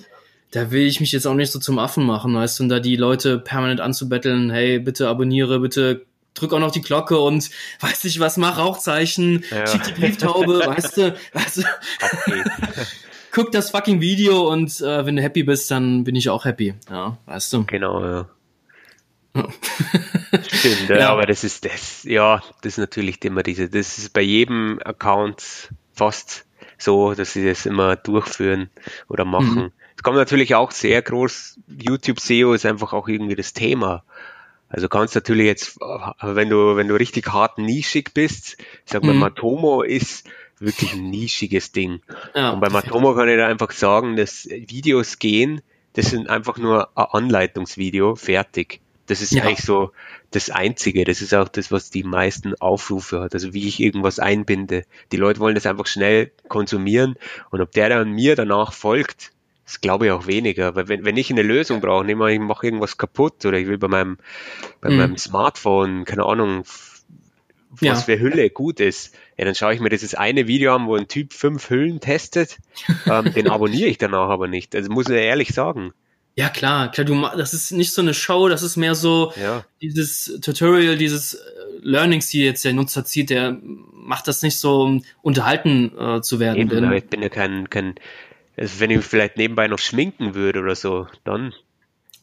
da 0.53 0.69
will 0.69 0.83
ich 0.83 0.99
mich 0.99 1.11
jetzt 1.11 1.25
auch 1.25 1.33
nicht 1.33 1.51
so 1.51 1.59
zum 1.59 1.79
Affen 1.79 2.05
machen, 2.05 2.35
weißt 2.35 2.59
du, 2.59 2.63
und 2.63 2.69
da 2.69 2.79
die 2.79 2.95
Leute 2.95 3.39
permanent 3.39 3.81
anzubetteln, 3.81 4.51
hey, 4.51 4.77
bitte 4.77 5.07
abonniere, 5.07 5.59
bitte 5.59 6.05
drück 6.35 6.53
auch 6.53 6.59
noch 6.59 6.71
die 6.71 6.81
Glocke 6.81 7.19
und 7.19 7.49
weiß 7.79 8.03
nicht 8.03 8.19
was, 8.19 8.37
mach 8.37 8.57
Rauchzeichen, 8.57 9.43
ja. 9.49 9.65
schick 9.65 9.83
die 9.83 9.93
Brieftaube, 9.93 10.59
weißt 10.65 10.97
du, 10.97 11.15
weißt 11.33 11.57
du. 11.57 11.63
Okay. 12.01 12.43
Guck 13.31 13.51
das 13.51 13.71
fucking 13.71 13.99
Video 13.99 14.47
und 14.51 14.79
äh, 14.81 15.07
wenn 15.07 15.15
du 15.15 15.23
happy 15.23 15.41
bist, 15.41 15.71
dann 15.71 16.03
bin 16.03 16.15
ich 16.15 16.29
auch 16.29 16.45
happy, 16.45 16.75
ja, 16.87 17.17
weißt 17.25 17.53
du. 17.53 17.65
Genau, 17.65 18.05
ja. 18.05 18.29
Stimmt, 20.51 20.89
ja. 20.89 21.09
aber 21.09 21.25
das 21.25 21.43
ist 21.43 21.65
das, 21.65 22.03
ja, 22.03 22.43
das 22.61 22.73
ist 22.73 22.77
natürlich 22.77 23.25
immer 23.25 23.41
diese, 23.41 23.69
das 23.69 23.97
ist 23.97 24.13
bei 24.13 24.21
jedem 24.21 24.79
Account 24.85 25.69
fast 25.93 26.45
so, 26.77 27.15
dass 27.15 27.33
sie 27.33 27.43
das 27.43 27.65
immer 27.65 27.95
durchführen 27.95 28.69
oder 29.09 29.25
machen. 29.25 29.55
Mhm. 29.55 29.71
Kommt 30.03 30.17
natürlich 30.17 30.53
auch 30.55 30.71
sehr 30.71 31.01
groß, 31.01 31.59
YouTube 31.67 32.19
SEO 32.19 32.53
ist 32.53 32.65
einfach 32.65 32.93
auch 32.93 33.07
irgendwie 33.07 33.35
das 33.35 33.53
Thema. 33.53 34.03
Also 34.69 34.89
kannst 34.89 35.15
natürlich 35.15 35.45
jetzt, 35.45 35.79
wenn 36.21 36.49
du, 36.49 36.75
wenn 36.75 36.87
du 36.87 36.95
richtig 36.95 37.31
hart 37.31 37.57
nischig 37.57 38.13
bist, 38.13 38.57
ich 38.85 38.91
sag 38.91 39.03
mal, 39.03 39.13
mhm. 39.13 39.19
Matomo 39.19 39.81
ist 39.81 40.27
wirklich 40.59 40.93
ein 40.93 41.09
nischiges 41.09 41.71
Ding. 41.71 42.01
Ja. 42.35 42.51
Und 42.51 42.59
bei 42.59 42.69
Matomo 42.69 43.15
kann 43.15 43.29
ich 43.29 43.37
da 43.37 43.47
einfach 43.47 43.71
sagen, 43.71 44.15
dass 44.15 44.45
Videos 44.45 45.19
gehen, 45.19 45.61
das 45.93 46.07
sind 46.07 46.29
einfach 46.29 46.57
nur 46.57 46.89
ein 46.97 47.05
Anleitungsvideo, 47.11 48.15
fertig. 48.15 48.81
Das 49.05 49.21
ist 49.21 49.33
ja. 49.33 49.43
eigentlich 49.43 49.63
so 49.63 49.91
das 50.31 50.49
Einzige. 50.49 51.03
Das 51.03 51.21
ist 51.21 51.33
auch 51.33 51.49
das, 51.49 51.71
was 51.71 51.89
die 51.89 52.03
meisten 52.03 52.55
Aufrufe 52.55 53.21
hat. 53.21 53.33
Also 53.33 53.53
wie 53.53 53.67
ich 53.67 53.79
irgendwas 53.79 54.17
einbinde. 54.17 54.85
Die 55.11 55.17
Leute 55.17 55.39
wollen 55.39 55.55
das 55.55 55.65
einfach 55.65 55.87
schnell 55.87 56.31
konsumieren. 56.47 57.15
Und 57.51 57.61
ob 57.61 57.71
der 57.73 57.89
dann 57.89 58.11
mir 58.11 58.35
danach 58.35 58.71
folgt, 58.73 59.32
das 59.65 59.81
glaube 59.81 60.07
ich 60.07 60.11
auch 60.11 60.27
weniger, 60.27 60.75
weil 60.75 60.87
wenn, 60.87 61.05
wenn 61.05 61.17
ich 61.17 61.31
eine 61.31 61.41
Lösung 61.41 61.79
brauche, 61.79 62.05
nehme 62.05 62.31
ich 62.31 62.39
mache 62.39 62.67
irgendwas 62.67 62.97
kaputt 62.97 63.45
oder 63.45 63.57
ich 63.57 63.67
will 63.67 63.77
bei 63.77 63.87
meinem, 63.87 64.17
bei 64.81 64.89
mhm. 64.89 64.97
meinem 64.97 65.17
Smartphone, 65.17 66.05
keine 66.05 66.25
Ahnung, 66.25 66.63
was 67.69 67.81
ja. 67.81 67.95
für 67.95 68.19
Hülle 68.19 68.49
gut 68.49 68.79
ist, 68.79 69.15
ja, 69.37 69.45
dann 69.45 69.55
schaue 69.55 69.73
ich 69.73 69.79
mir 69.79 69.89
dieses 69.89 70.15
eine 70.15 70.47
Video 70.47 70.75
an, 70.75 70.85
wo 70.85 70.95
ein 70.95 71.07
Typ 71.07 71.33
fünf 71.33 71.69
Hüllen 71.69 71.99
testet, 72.01 72.57
ähm, 73.05 73.33
den 73.33 73.49
abonniere 73.49 73.89
ich 73.89 73.97
danach 73.97 74.29
aber 74.29 74.47
nicht. 74.47 74.75
Also 74.75 74.91
muss 74.91 75.09
ich 75.09 75.15
ehrlich 75.15 75.49
sagen. 75.49 75.93
Ja, 76.35 76.49
klar, 76.49 76.89
klar, 76.91 77.05
du 77.05 77.21
das 77.37 77.53
ist 77.53 77.71
nicht 77.71 77.93
so 77.93 78.01
eine 78.01 78.13
Show, 78.13 78.49
das 78.49 78.63
ist 78.63 78.75
mehr 78.75 78.95
so 78.95 79.33
ja. 79.39 79.63
dieses 79.81 80.39
Tutorial, 80.41 80.97
dieses 80.97 81.35
äh, 81.35 81.39
Learnings, 81.81 82.27
die 82.29 82.43
jetzt 82.43 82.65
der 82.65 82.73
Nutzer 82.73 83.05
zieht, 83.05 83.29
der 83.29 83.57
macht 83.91 84.27
das 84.27 84.41
nicht 84.41 84.57
so, 84.57 84.81
um 84.81 85.03
unterhalten 85.21 85.91
äh, 85.97 86.21
zu 86.21 86.39
werden. 86.39 86.57
Eben, 86.57 86.69
denn, 86.69 86.91
ich 86.91 87.05
bin 87.05 87.21
ja 87.21 87.29
kein, 87.29 87.69
kein 87.69 87.95
also 88.57 88.79
wenn 88.79 88.91
ich 88.91 89.03
vielleicht 89.03 89.37
nebenbei 89.37 89.67
noch 89.67 89.79
schminken 89.79 90.35
würde 90.35 90.59
oder 90.59 90.75
so, 90.75 91.07
dann. 91.23 91.53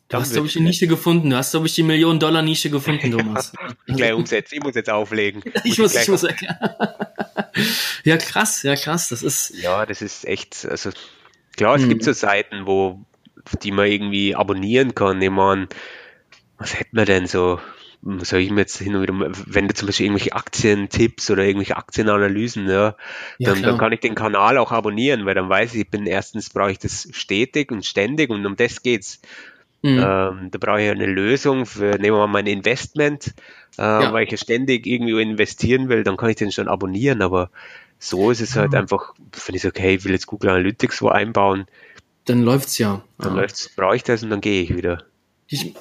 Du 0.09 0.17
hast, 0.17 0.33
glaube 0.33 0.49
ich, 0.49 0.55
die 0.55 0.61
Nische 0.61 0.89
gefunden. 0.89 1.31
Du 1.31 1.37
hast, 1.37 1.53
glaube 1.53 1.69
ich, 1.69 1.75
die 1.75 1.85
Million-Dollar-Nische 1.85 2.71
gefunden, 2.71 3.11
Thomas. 3.17 3.53
ich 3.87 3.97
gleich 3.97 4.13
umsetzen. 4.13 4.57
Ich 4.57 4.63
muss 4.63 4.75
jetzt 4.75 4.91
auflegen. 4.91 5.43
ich 5.65 5.79
muss, 5.79 5.95
ich 5.95 6.09
muss 6.09 6.25
erklären. 6.25 6.59
ja, 8.05 8.17
krass, 8.17 8.63
ja, 8.63 8.75
krass. 8.75 9.09
Das 9.09 9.23
ist. 9.23 9.51
Ja, 9.61 9.87
das 9.87 10.03
ist 10.03 10.25
echt, 10.25 10.67
also, 10.69 10.91
klar, 11.57 11.77
es 11.77 11.83
hm. 11.83 11.91
gibt 11.91 12.05
so 12.05 12.13
Seiten, 12.13 12.67
wo, 12.67 13.05
die 13.63 13.71
man 13.71 13.87
irgendwie 13.87 14.35
abonnieren 14.35 14.95
kann. 14.95 15.23
Ich 15.23 15.31
meine, 15.31 15.69
was 16.59 16.79
hätten 16.79 16.97
wir 16.97 17.05
denn 17.05 17.27
so? 17.27 17.61
Soll 18.03 18.41
ich 18.41 18.51
mir 18.51 18.61
jetzt 18.61 18.79
hin 18.79 18.95
und 18.95 19.03
wieder, 19.03 19.15
wenn 19.47 19.69
du 19.69 19.75
zum 19.75 19.87
Beispiel 19.87 20.07
irgendwelche 20.07 20.33
Aktientipps 20.33 21.31
oder 21.31 21.45
irgendwelche 21.45 21.77
Aktienanalysen, 21.77 22.67
ja, 22.67 22.97
dann, 23.39 23.61
ja, 23.61 23.67
dann 23.67 23.79
kann 23.79 23.93
ich 23.93 24.01
den 24.01 24.15
Kanal 24.15 24.57
auch 24.57 24.73
abonnieren, 24.73 25.27
weil 25.27 25.35
dann 25.35 25.49
weiß 25.49 25.75
ich, 25.75 25.83
ich 25.83 25.91
bin 25.91 26.07
erstens 26.07 26.51
brauche 26.51 26.73
ich 26.73 26.79
das 26.79 27.09
stetig 27.13 27.71
und 27.71 27.85
ständig 27.85 28.31
und 28.31 28.45
um 28.47 28.57
das 28.57 28.83
geht's. 28.83 29.21
Mhm. 29.83 29.99
Ähm, 29.99 30.49
da 30.51 30.59
brauche 30.59 30.83
ich 30.83 30.91
eine 30.91 31.07
Lösung 31.07 31.67
für, 31.67 31.97
nehmen 31.99 32.17
wir 32.17 32.27
mal 32.27 32.27
mein 32.27 32.47
Investment, 32.47 33.35
äh, 33.79 33.83
ja. 33.83 34.13
weil 34.13 34.25
ich 34.25 34.31
ja 34.31 34.37
ständig 34.37 34.87
irgendwie 34.87 35.21
investieren 35.21 35.89
will, 35.89 36.03
dann 36.03 36.17
kann 36.17 36.31
ich 36.31 36.37
den 36.37 36.53
schon 36.53 36.69
abonnieren, 36.69 37.23
aber 37.23 37.51
so 37.99 38.31
ist 38.31 38.41
es 38.41 38.57
halt 38.57 38.73
mhm. 38.73 38.79
einfach, 38.79 39.15
wenn 39.47 39.55
ich 39.55 39.67
okay, 39.67 39.97
ich 39.97 40.05
will 40.05 40.13
jetzt 40.13 40.27
Google 40.27 40.51
Analytics 40.51 41.03
wo 41.03 41.09
einbauen. 41.09 41.67
Dann 42.25 42.43
läuft's 42.43 42.79
ja. 42.79 43.03
Dann 43.19 43.35
ja. 43.35 43.43
läuft's, 43.43 43.71
brauche 43.75 43.97
ich 43.97 44.03
das 44.03 44.23
und 44.23 44.31
dann 44.31 44.41
gehe 44.41 44.63
ich 44.63 44.75
wieder. 44.75 45.05
Ich, 45.49 45.75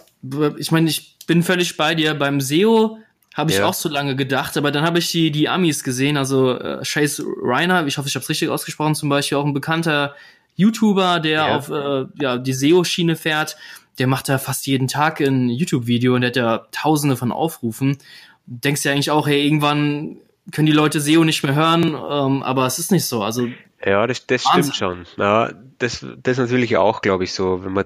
ich 0.58 0.72
meine, 0.72 0.90
ich 0.90 1.19
bin 1.30 1.44
völlig 1.44 1.78
bei 1.78 1.94
dir. 1.94 2.16
Beim 2.16 2.42
SEO 2.42 2.98
habe 3.36 3.52
ich 3.52 3.58
ja. 3.58 3.66
auch 3.68 3.76
so 3.76 3.88
lange 3.88 4.16
gedacht, 4.16 4.58
aber 4.58 4.72
dann 4.72 4.84
habe 4.84 4.98
ich 4.98 5.12
die, 5.12 5.30
die 5.30 5.48
Amis 5.48 5.84
gesehen, 5.84 6.18
also 6.18 6.58
äh, 6.58 6.82
Chase 6.84 7.24
Reiner, 7.44 7.86
ich 7.86 8.00
hoffe, 8.00 8.08
ich 8.08 8.16
habe 8.16 8.24
es 8.24 8.30
richtig 8.30 8.50
ausgesprochen, 8.50 8.96
zum 8.96 9.10
Beispiel 9.10 9.38
auch 9.38 9.46
ein 9.46 9.54
bekannter 9.54 10.16
YouTuber, 10.56 11.20
der 11.20 11.32
ja. 11.32 11.56
auf 11.56 11.70
äh, 11.70 12.06
ja, 12.20 12.40
die 12.40 12.54
SEO-Schiene 12.54 13.16
fährt, 13.16 13.58
der 14.00 14.08
macht 14.08 14.28
da 14.28 14.40
fast 14.40 14.66
jeden 14.66 14.88
Tag 14.88 15.22
ein 15.22 15.50
YouTube-Video 15.50 16.16
und 16.16 16.22
der 16.22 16.30
hat 16.30 16.36
ja 16.36 16.66
tausende 16.72 17.16
von 17.16 17.32
Aufrufen. 17.32 18.00
Denkst 18.48 18.84
ja 18.84 18.92
eigentlich 18.92 19.12
auch, 19.12 19.28
hey, 19.28 19.46
irgendwann 19.46 20.18
können 20.52 20.66
die 20.66 20.72
Leute 20.72 21.00
SEO 21.00 21.24
nicht 21.26 21.44
mehr 21.44 21.54
hören, 21.54 21.94
ähm, 21.94 22.42
aber 22.42 22.66
es 22.66 22.80
ist 22.80 22.92
nicht 22.92 23.06
so. 23.06 23.22
Also 23.22 23.48
ja, 23.86 24.08
das, 24.08 24.26
das 24.26 24.42
stimmt 24.42 24.76
schon. 24.76 25.06
Ja, 25.18 25.52
das, 25.78 26.04
das 26.24 26.40
natürlich 26.40 26.76
auch, 26.78 27.02
glaube 27.02 27.24
ich, 27.24 27.34
so, 27.34 27.64
wenn 27.64 27.74
man 27.74 27.86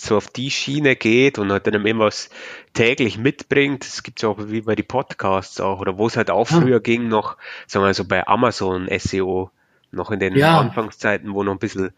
so 0.00 0.16
auf 0.16 0.28
die 0.28 0.50
Schiene 0.50 0.96
geht 0.96 1.38
und 1.38 1.52
halt 1.52 1.66
dann 1.66 1.86
eben 1.86 1.98
was 1.98 2.30
täglich 2.72 3.18
mitbringt. 3.18 3.84
Es 3.84 4.02
gibt 4.02 4.22
ja 4.22 4.28
auch 4.28 4.38
wie 4.38 4.62
bei 4.62 4.74
die 4.74 4.82
Podcasts 4.82 5.60
auch, 5.60 5.80
oder 5.80 5.98
wo 5.98 6.06
es 6.06 6.16
halt 6.16 6.30
auch 6.30 6.46
früher 6.46 6.76
ja. 6.76 6.78
ging, 6.78 7.08
noch, 7.08 7.36
sagen 7.66 7.84
wir 7.84 7.92
so 7.94 8.04
bei 8.04 8.26
Amazon 8.26 8.88
SEO, 8.96 9.50
noch 9.90 10.10
in 10.10 10.20
den 10.20 10.36
ja. 10.36 10.58
Anfangszeiten, 10.60 11.34
wo 11.34 11.42
noch 11.42 11.52
ein 11.52 11.58
bisschen, 11.58 11.90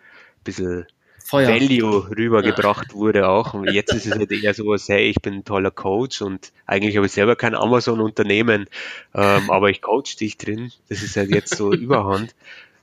bisschen 0.45 0.87
Feuer. 1.31 1.49
Value 1.49 2.11
rübergebracht 2.11 2.89
ja. 2.89 2.95
wurde 2.95 3.29
auch. 3.29 3.55
Und 3.55 3.71
jetzt 3.71 3.93
ist 3.95 4.07
es 4.07 4.13
halt 4.13 4.33
eher 4.33 4.53
so 4.53 4.67
was, 4.67 4.89
hey, 4.89 5.09
ich 5.09 5.23
bin 5.23 5.35
ein 5.35 5.45
toller 5.45 5.71
Coach 5.71 6.23
und 6.23 6.53
eigentlich 6.67 6.97
habe 6.97 7.07
ich 7.07 7.13
selber 7.13 7.37
kein 7.37 7.55
Amazon-Unternehmen, 7.55 8.67
ähm, 9.15 9.51
aber 9.51 9.71
ich 9.71 9.81
coach 9.81 10.17
dich 10.17 10.39
drin. 10.39 10.73
Das 10.89 11.03
ist 11.03 11.17
halt 11.17 11.31
jetzt 11.31 11.55
so 11.55 11.73
überhand. 11.73 12.35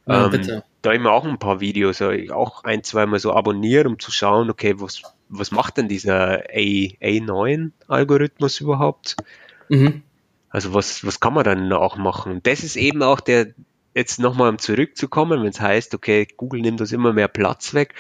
Ja, 0.08 0.32
ähm, 0.34 0.62
da 0.82 0.92
immer 0.94 1.12
auch 1.12 1.26
ein 1.26 1.38
paar 1.38 1.60
Videos, 1.60 2.02
auch 2.02 2.64
ein, 2.64 2.84
zweimal 2.84 3.20
so 3.20 3.34
abonnieren, 3.34 3.88
um 3.88 4.00
zu 4.00 4.12
schauen, 4.12 4.50
okay, 4.50 4.76
was, 4.78 5.02
was 5.28 5.52
macht 5.52 5.78
denn 5.78 5.90
dieser 5.90 6.44
A, 6.50 6.60
A9-Algorithmus 7.02 8.62
überhaupt? 8.62 9.18
Mhm. 9.68 10.04
Also 10.50 10.74
was, 10.74 11.06
was 11.06 11.20
kann 11.20 11.34
man 11.34 11.44
dann 11.44 11.72
auch 11.74 11.98
machen? 11.98 12.40
Das 12.44 12.64
ist 12.64 12.78
eben 12.78 13.04
auch 13.04 13.20
der, 13.20 13.48
jetzt 13.94 14.20
nochmal 14.20 14.50
um 14.50 14.60
zurückzukommen, 14.60 15.42
wenn 15.42 15.50
es 15.50 15.60
heißt, 15.60 15.94
okay, 15.94 16.28
Google 16.38 16.62
nimmt 16.62 16.80
uns 16.80 16.94
immer 16.94 17.12
mehr 17.12 17.28
Platz 17.28 17.74
weg, 17.74 17.94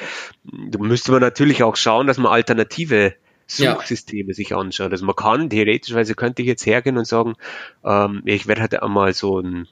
da 0.43 0.79
müsste 0.79 1.11
man 1.11 1.21
natürlich 1.21 1.63
auch 1.63 1.75
schauen, 1.75 2.07
dass 2.07 2.17
man 2.17 2.31
alternative 2.31 3.15
Suchsysteme 3.47 4.29
ja. 4.29 4.33
sich 4.33 4.55
anschaut. 4.55 4.91
Also 4.91 5.05
man 5.05 5.15
kann, 5.15 5.49
theoretischweise 5.49 6.15
könnte 6.15 6.41
ich 6.41 6.47
jetzt 6.47 6.65
hergehen 6.65 6.97
und 6.97 7.07
sagen, 7.07 7.35
ähm, 7.83 8.21
ich 8.25 8.47
werde 8.47 8.61
halt 8.61 8.81
einmal 8.81 9.13
so 9.13 9.39
ein 9.39 9.67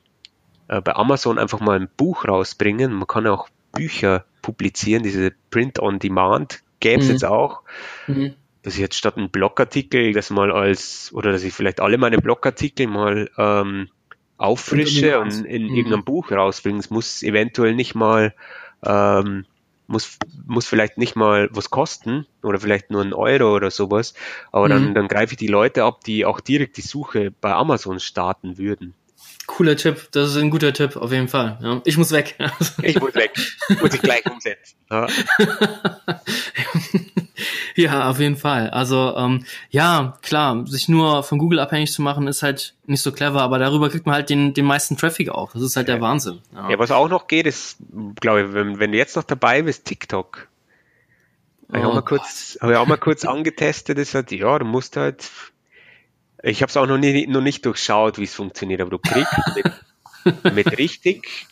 äh, 0.68 0.82
bei 0.82 0.96
Amazon 0.96 1.38
einfach 1.38 1.60
mal 1.60 1.80
ein 1.80 1.90
Buch 1.98 2.26
rausbringen. 2.28 2.94
Man 2.94 3.08
kann 3.08 3.28
auch 3.28 3.50
Bücher 3.72 4.26
publizieren, 4.42 5.04
diese 5.04 5.32
Print 5.52 5.80
on 5.80 6.00
Demand 6.00 6.62
gäbe 6.80 7.02
es 7.02 7.08
mhm. 7.08 7.12
jetzt 7.14 7.26
auch. 7.26 7.62
Mhm. 8.08 8.36
dass 8.64 8.74
ich 8.76 8.80
jetzt 8.80 8.98
statt 8.98 9.18
einen 9.18 9.30
Blogartikel 9.30 10.14
das 10.14 10.32
mal 10.32 10.52
als, 10.52 11.12
oder 11.14 11.32
dass 11.32 11.44
ich 11.44 11.54
vielleicht 11.54 11.80
alle 11.80 12.00
meine 12.00 12.18
Blogartikel 12.18 12.88
mal 12.88 13.30
ähm, 13.38 13.90
auffrische 14.38 15.20
und 15.20 15.46
in 15.46 15.68
mhm. 15.68 15.76
irgendeinem 15.76 16.04
Buch 16.04 16.32
rausbringe. 16.32 16.80
Es 16.80 16.90
muss 16.90 17.24
eventuell 17.24 17.76
nicht 17.76 17.96
mal, 17.96 18.34
ähm, 18.84 19.46
muss, 19.88 20.18
muss 20.48 20.66
vielleicht 20.68 20.98
nicht 20.98 21.16
mal 21.16 21.48
was 21.52 21.70
kosten 21.70 22.26
oder 22.42 22.60
vielleicht 22.60 22.90
nur 22.90 23.04
ein 23.04 23.14
Euro 23.14 23.56
oder 23.56 23.70
sowas, 23.70 24.16
aber 24.52 24.66
mhm. 24.66 24.70
dann, 24.70 24.94
dann 24.96 25.08
greife 25.08 25.34
ich 25.34 25.38
die 25.38 25.48
Leute 25.48 25.84
ab, 25.84 26.04
die 26.04 26.26
auch 26.26 26.40
direkt 26.40 26.78
die 26.78 26.82
Suche 26.82 27.32
bei 27.40 27.54
Amazon 27.54 28.00
starten 28.00 28.58
würden. 28.58 28.96
Cooler 29.48 29.76
Tipp, 29.76 30.10
das 30.12 30.32
ist 30.32 30.38
ein 30.38 30.50
guter 30.50 30.74
Tipp, 30.74 30.96
auf 30.96 31.12
jeden 31.12 31.28
Fall. 31.28 31.58
Ja, 31.62 31.82
ich 31.86 31.98
muss 31.98 32.12
weg. 32.12 32.36
Ich 32.82 33.00
muss 33.00 33.16
weg. 33.16 33.32
Muss 33.82 33.94
ich 33.94 34.02
gleich 34.02 34.26
umsetzen. 34.30 34.78
Ja. 34.90 35.08
ja, 37.76 38.10
auf 38.10 38.20
jeden 38.20 38.38
Fall. 38.38 38.70
Also 38.70 39.16
ähm, 39.18 39.46
ja, 39.70 40.18
klar, 40.22 40.66
sich 40.68 40.90
nur 40.90 41.24
von 41.24 41.38
Google 41.38 41.60
abhängig 41.60 41.92
zu 41.92 42.02
machen, 42.02 42.28
ist 42.28 42.44
halt 42.44 42.76
nicht 42.86 43.02
so 43.02 43.12
clever, 43.12 43.42
aber 43.42 43.60
darüber 43.60 43.90
kriegt 43.90 44.06
man 44.06 44.16
halt 44.16 44.30
den, 44.30 44.54
den 44.54 44.66
meisten 44.66 44.98
Traffic 44.98 45.30
auch. 45.30 45.54
Das 45.54 45.62
ist 45.62 45.76
halt 45.76 45.88
der 45.88 46.02
Wahnsinn. 46.02 46.42
Ja. 46.54 46.72
ja, 46.72 46.80
was 46.80 46.92
auch 46.92 47.10
noch 47.10 47.28
geht, 47.28 47.46
ist, 47.46 47.78
glaube 48.20 48.42
ich, 48.42 48.54
wenn, 48.54 48.80
wenn 48.80 48.92
du 48.92 48.98
jetzt 48.98 49.16
noch 49.16 49.24
dabei 49.24 49.62
bist, 49.62 49.86
TikTok. 49.86 50.48
Oh, 51.68 51.74
habe 51.74 51.80
ich 51.80 51.86
auch 51.86 51.94
mal 51.94 52.02
kurz, 52.02 52.58
habe 52.62 52.74
ich 52.74 52.78
auch 52.78 52.88
mal 52.88 52.98
kurz 52.98 53.26
angetestet, 53.26 53.98
ist 53.98 54.14
halt, 54.14 54.32
ja, 54.32 54.60
du 54.60 54.66
musst 54.66 54.98
halt 54.98 55.30
ich 56.46 56.62
habe 56.62 56.70
es 56.70 56.78
auch 56.78 56.86
noch, 56.86 56.98
nie, 56.98 57.28
noch 57.28 57.42
nicht 57.42 57.66
durchschaut, 57.66 58.20
wie 58.20 58.24
es 58.24 58.36
funktioniert, 58.36 58.82
aber 58.82 58.92
du 58.92 59.00
kriegst 59.00 59.34
mit, 59.56 59.72
mit 60.54 60.78
richtig 60.78 61.48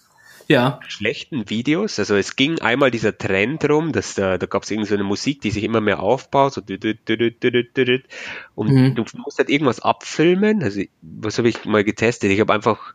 ja. 0.48 0.80
schlechten 0.88 1.50
Videos. 1.50 1.98
Also 1.98 2.16
es 2.16 2.36
ging 2.36 2.60
einmal 2.60 2.92
dieser 2.92 3.18
Trend 3.18 3.68
rum, 3.68 3.92
dass 3.92 4.14
da, 4.14 4.38
da 4.38 4.46
gab 4.46 4.64
es 4.64 4.72
irgendwie 4.72 4.90
so 4.90 4.94
eine 4.94 5.04
Musik, 5.04 5.42
die 5.42 5.50
sich 5.50 5.64
immer 5.64 5.82
mehr 5.82 6.00
aufbaut, 6.00 6.54
so 6.54 6.62
und 6.62 8.72
mhm. 8.72 8.96
du 8.96 9.04
musst 9.18 9.40
halt 9.40 9.50
irgendwas 9.50 9.80
abfilmen. 9.80 10.62
Also 10.62 10.82
was 11.02 11.40
habe 11.40 11.50
ich 11.50 11.66
mal 11.66 11.84
getestet? 11.84 12.30
Ich 12.30 12.40
habe 12.40 12.54
einfach, 12.54 12.94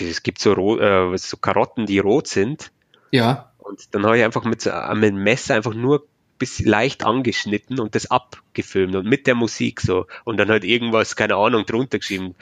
es 0.00 0.24
gibt 0.24 0.40
so, 0.40 0.52
rot, 0.52 0.80
äh, 0.80 1.16
so 1.16 1.36
Karotten, 1.36 1.86
die 1.86 2.00
rot 2.00 2.26
sind. 2.26 2.72
Ja. 3.12 3.52
Und 3.58 3.94
dann 3.94 4.04
habe 4.04 4.18
ich 4.18 4.24
einfach 4.24 4.42
mit, 4.44 4.64
mit 4.64 4.74
einem 4.74 5.22
Messer 5.22 5.54
einfach 5.54 5.74
nur 5.74 6.08
bisschen 6.40 6.66
leicht 6.66 7.04
angeschnitten 7.04 7.78
und 7.78 7.94
das 7.94 8.10
abgefilmt 8.10 8.96
und 8.96 9.06
mit 9.06 9.28
der 9.28 9.36
Musik 9.36 9.80
so 9.80 10.06
und 10.24 10.38
dann 10.38 10.48
halt 10.48 10.64
irgendwas, 10.64 11.14
keine 11.14 11.36
Ahnung, 11.36 11.64
drunter 11.64 12.00
geschrieben. 12.00 12.34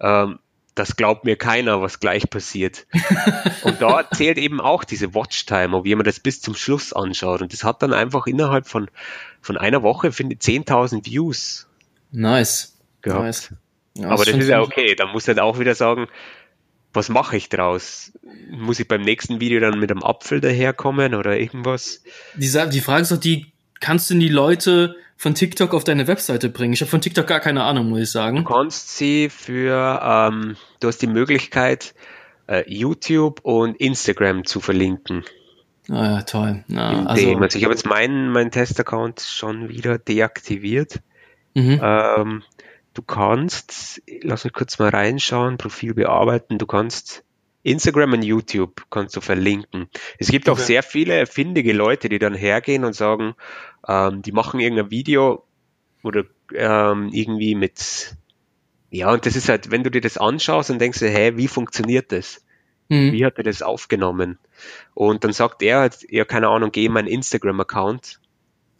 Ähm, 0.00 0.38
das 0.74 0.96
glaubt 0.96 1.24
mir 1.24 1.36
keiner, 1.36 1.82
was 1.82 2.00
gleich 2.00 2.30
passiert. 2.30 2.86
und 3.64 3.82
da 3.82 4.08
zählt 4.10 4.38
eben 4.38 4.60
auch 4.60 4.84
diese 4.84 5.14
Watchtime, 5.14 5.76
ob 5.76 5.84
jemand 5.84 6.06
das 6.06 6.20
bis 6.20 6.40
zum 6.40 6.54
Schluss 6.54 6.94
anschaut. 6.94 7.42
Und 7.42 7.52
das 7.52 7.64
hat 7.64 7.82
dann 7.82 7.92
einfach 7.92 8.26
innerhalb 8.26 8.66
von, 8.66 8.88
von 9.42 9.58
einer 9.58 9.82
Woche, 9.82 10.12
finde 10.12 10.36
ich, 10.36 10.40
10.000 10.40 11.04
Views. 11.04 11.68
Nice. 12.12 12.78
Gehabt. 13.02 13.24
Nice. 13.24 13.54
Ja, 13.94 14.08
Aber 14.08 14.24
das 14.24 14.36
ist 14.36 14.48
ja 14.48 14.62
okay. 14.62 14.94
Da 14.94 15.06
muss 15.06 15.28
halt 15.28 15.40
auch 15.40 15.58
wieder 15.58 15.74
sagen, 15.74 16.06
was 16.92 17.08
mache 17.08 17.36
ich 17.36 17.48
draus? 17.48 18.12
Muss 18.50 18.80
ich 18.80 18.88
beim 18.88 19.02
nächsten 19.02 19.40
Video 19.40 19.60
dann 19.60 19.78
mit 19.78 19.90
einem 19.90 20.02
Apfel 20.02 20.40
daherkommen 20.40 21.14
oder 21.14 21.38
irgendwas? 21.38 22.02
Die, 22.34 22.50
die 22.70 22.80
Frage 22.80 23.02
ist 23.02 23.12
doch 23.12 23.16
die, 23.16 23.52
kannst 23.80 24.10
du 24.10 24.14
die 24.14 24.28
Leute 24.28 24.96
von 25.16 25.34
TikTok 25.34 25.74
auf 25.74 25.84
deine 25.84 26.06
Webseite 26.06 26.48
bringen? 26.48 26.72
Ich 26.72 26.80
habe 26.80 26.90
von 26.90 27.00
TikTok 27.00 27.26
gar 27.26 27.40
keine 27.40 27.62
Ahnung, 27.64 27.90
muss 27.90 28.00
ich 28.00 28.10
sagen. 28.10 28.38
Du 28.38 28.44
kannst 28.44 28.96
sie 28.96 29.28
für, 29.30 30.00
ähm, 30.02 30.56
du 30.80 30.88
hast 30.88 30.98
die 31.02 31.06
Möglichkeit, 31.06 31.94
äh, 32.46 32.64
YouTube 32.66 33.40
und 33.42 33.76
Instagram 33.76 34.44
zu 34.44 34.60
verlinken. 34.60 35.24
Ah 35.88 36.04
ja, 36.04 36.22
toll. 36.22 36.64
Ja, 36.68 37.04
also, 37.06 37.36
also 37.36 37.58
ich 37.58 37.64
habe 37.64 37.74
jetzt 37.74 37.86
meinen, 37.86 38.30
meinen 38.30 38.50
Testaccount 38.50 39.20
schon 39.20 39.68
wieder 39.68 39.98
deaktiviert. 39.98 41.00
Mhm. 41.54 41.80
Ähm, 41.82 42.42
du 43.00 43.06
kannst, 43.06 44.02
lass 44.20 44.44
mich 44.44 44.52
kurz 44.52 44.78
mal 44.78 44.90
reinschauen, 44.90 45.56
Profil 45.56 45.94
bearbeiten, 45.94 46.58
du 46.58 46.66
kannst 46.66 47.24
Instagram 47.62 48.12
und 48.12 48.22
YouTube 48.22 48.84
kannst 48.90 49.16
du 49.16 49.22
verlinken. 49.22 49.88
Es 50.18 50.28
gibt 50.28 50.48
auch 50.48 50.58
sehr 50.58 50.82
viele 50.82 51.26
findige 51.26 51.72
Leute, 51.72 52.08
die 52.08 52.18
dann 52.18 52.34
hergehen 52.34 52.84
und 52.84 52.94
sagen, 52.94 53.34
ähm, 53.88 54.22
die 54.22 54.32
machen 54.32 54.60
irgendein 54.60 54.90
Video 54.90 55.46
oder 56.02 56.24
ähm, 56.54 57.08
irgendwie 57.12 57.54
mit, 57.54 58.16
ja, 58.90 59.10
und 59.10 59.24
das 59.24 59.36
ist 59.36 59.48
halt, 59.48 59.70
wenn 59.70 59.82
du 59.82 59.90
dir 59.90 60.00
das 60.02 60.18
anschaust 60.18 60.70
und 60.70 60.78
denkst, 60.78 61.00
hä, 61.00 61.32
wie 61.36 61.48
funktioniert 61.48 62.12
das? 62.12 62.44
Mhm. 62.88 63.12
Wie 63.12 63.24
hat 63.24 63.38
er 63.38 63.44
das 63.44 63.62
aufgenommen? 63.62 64.38
Und 64.92 65.24
dann 65.24 65.32
sagt 65.32 65.62
er 65.62 65.80
halt, 65.80 66.06
ja, 66.10 66.26
keine 66.26 66.48
Ahnung, 66.48 66.70
geh 66.70 66.86
in 66.86 66.92
meinen 66.92 67.08
Instagram-Account 67.08 68.19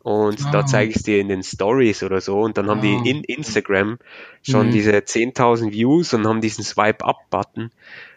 und 0.03 0.45
ah. 0.47 0.51
da 0.51 0.67
zeige 0.67 0.91
ich 0.91 0.97
es 0.97 1.03
dir 1.03 1.21
in 1.21 1.29
den 1.29 1.43
Stories 1.43 2.03
oder 2.03 2.21
so. 2.21 2.41
Und 2.41 2.57
dann 2.57 2.69
haben 2.69 2.79
ah. 2.79 3.03
die 3.03 3.11
in 3.11 3.23
Instagram 3.23 3.99
schon 4.43 4.69
mhm. 4.69 4.73
diese 4.73 4.93
10.000 4.93 5.73
Views 5.73 6.15
und 6.15 6.27
haben 6.27 6.41
diesen 6.41 6.65
Swipe-Up-Button. 6.65 7.71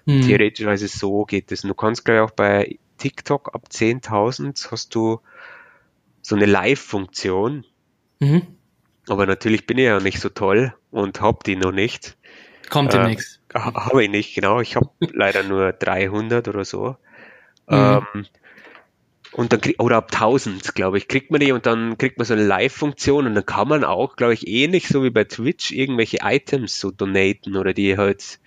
Mhm. 0.05 0.21
Theoretischerweise 0.21 0.87
so 0.87 1.25
geht 1.25 1.51
es. 1.51 1.63
Und 1.63 1.69
du 1.69 1.75
kannst 1.75 2.05
gleich 2.05 2.21
auch 2.21 2.31
bei 2.31 2.79
TikTok 2.97 3.53
ab 3.53 3.63
10.000 3.69 4.71
hast 4.71 4.95
du 4.95 5.19
so 6.21 6.35
eine 6.35 6.45
Live-Funktion. 6.45 7.65
Mhm. 8.19 8.47
Aber 9.09 9.25
natürlich 9.25 9.67
bin 9.67 9.77
ich 9.77 9.85
ja 9.85 9.99
nicht 9.99 10.21
so 10.21 10.29
toll 10.29 10.73
und 10.89 11.19
hab 11.19 11.43
die 11.43 11.57
noch 11.57 11.73
nicht. 11.73 12.15
Kommt 12.69 12.93
äh, 12.93 13.07
nichts. 13.07 13.41
Habe 13.53 14.05
ich 14.05 14.09
nicht, 14.09 14.33
genau. 14.33 14.61
Ich 14.61 14.77
habe 14.77 14.89
leider 14.99 15.43
nur 15.43 15.73
300 15.73 16.47
oder 16.47 16.63
so. 16.63 16.95
Mhm. 17.67 18.01
Ähm, 18.13 18.25
und 19.33 19.51
dann 19.51 19.61
krieg, 19.61 19.81
oder 19.81 19.97
ab 19.97 20.11
1000, 20.11 20.75
glaube 20.75 20.97
ich, 20.97 21.07
kriegt 21.07 21.31
man 21.31 21.39
die 21.39 21.51
und 21.51 21.65
dann 21.65 21.97
kriegt 21.97 22.17
man 22.17 22.25
so 22.25 22.33
eine 22.33 22.45
Live-Funktion 22.45 23.25
und 23.25 23.35
dann 23.35 23.45
kann 23.45 23.67
man 23.67 23.83
auch, 23.83 24.15
glaube 24.15 24.33
ich, 24.33 24.47
ähnlich 24.47 24.87
so 24.87 25.03
wie 25.03 25.09
bei 25.09 25.23
Twitch 25.23 25.71
irgendwelche 25.71 26.19
Items 26.21 26.79
so 26.79 26.91
donaten 26.91 27.57
oder 27.57 27.73
die 27.73 27.97
halt, 27.97 28.39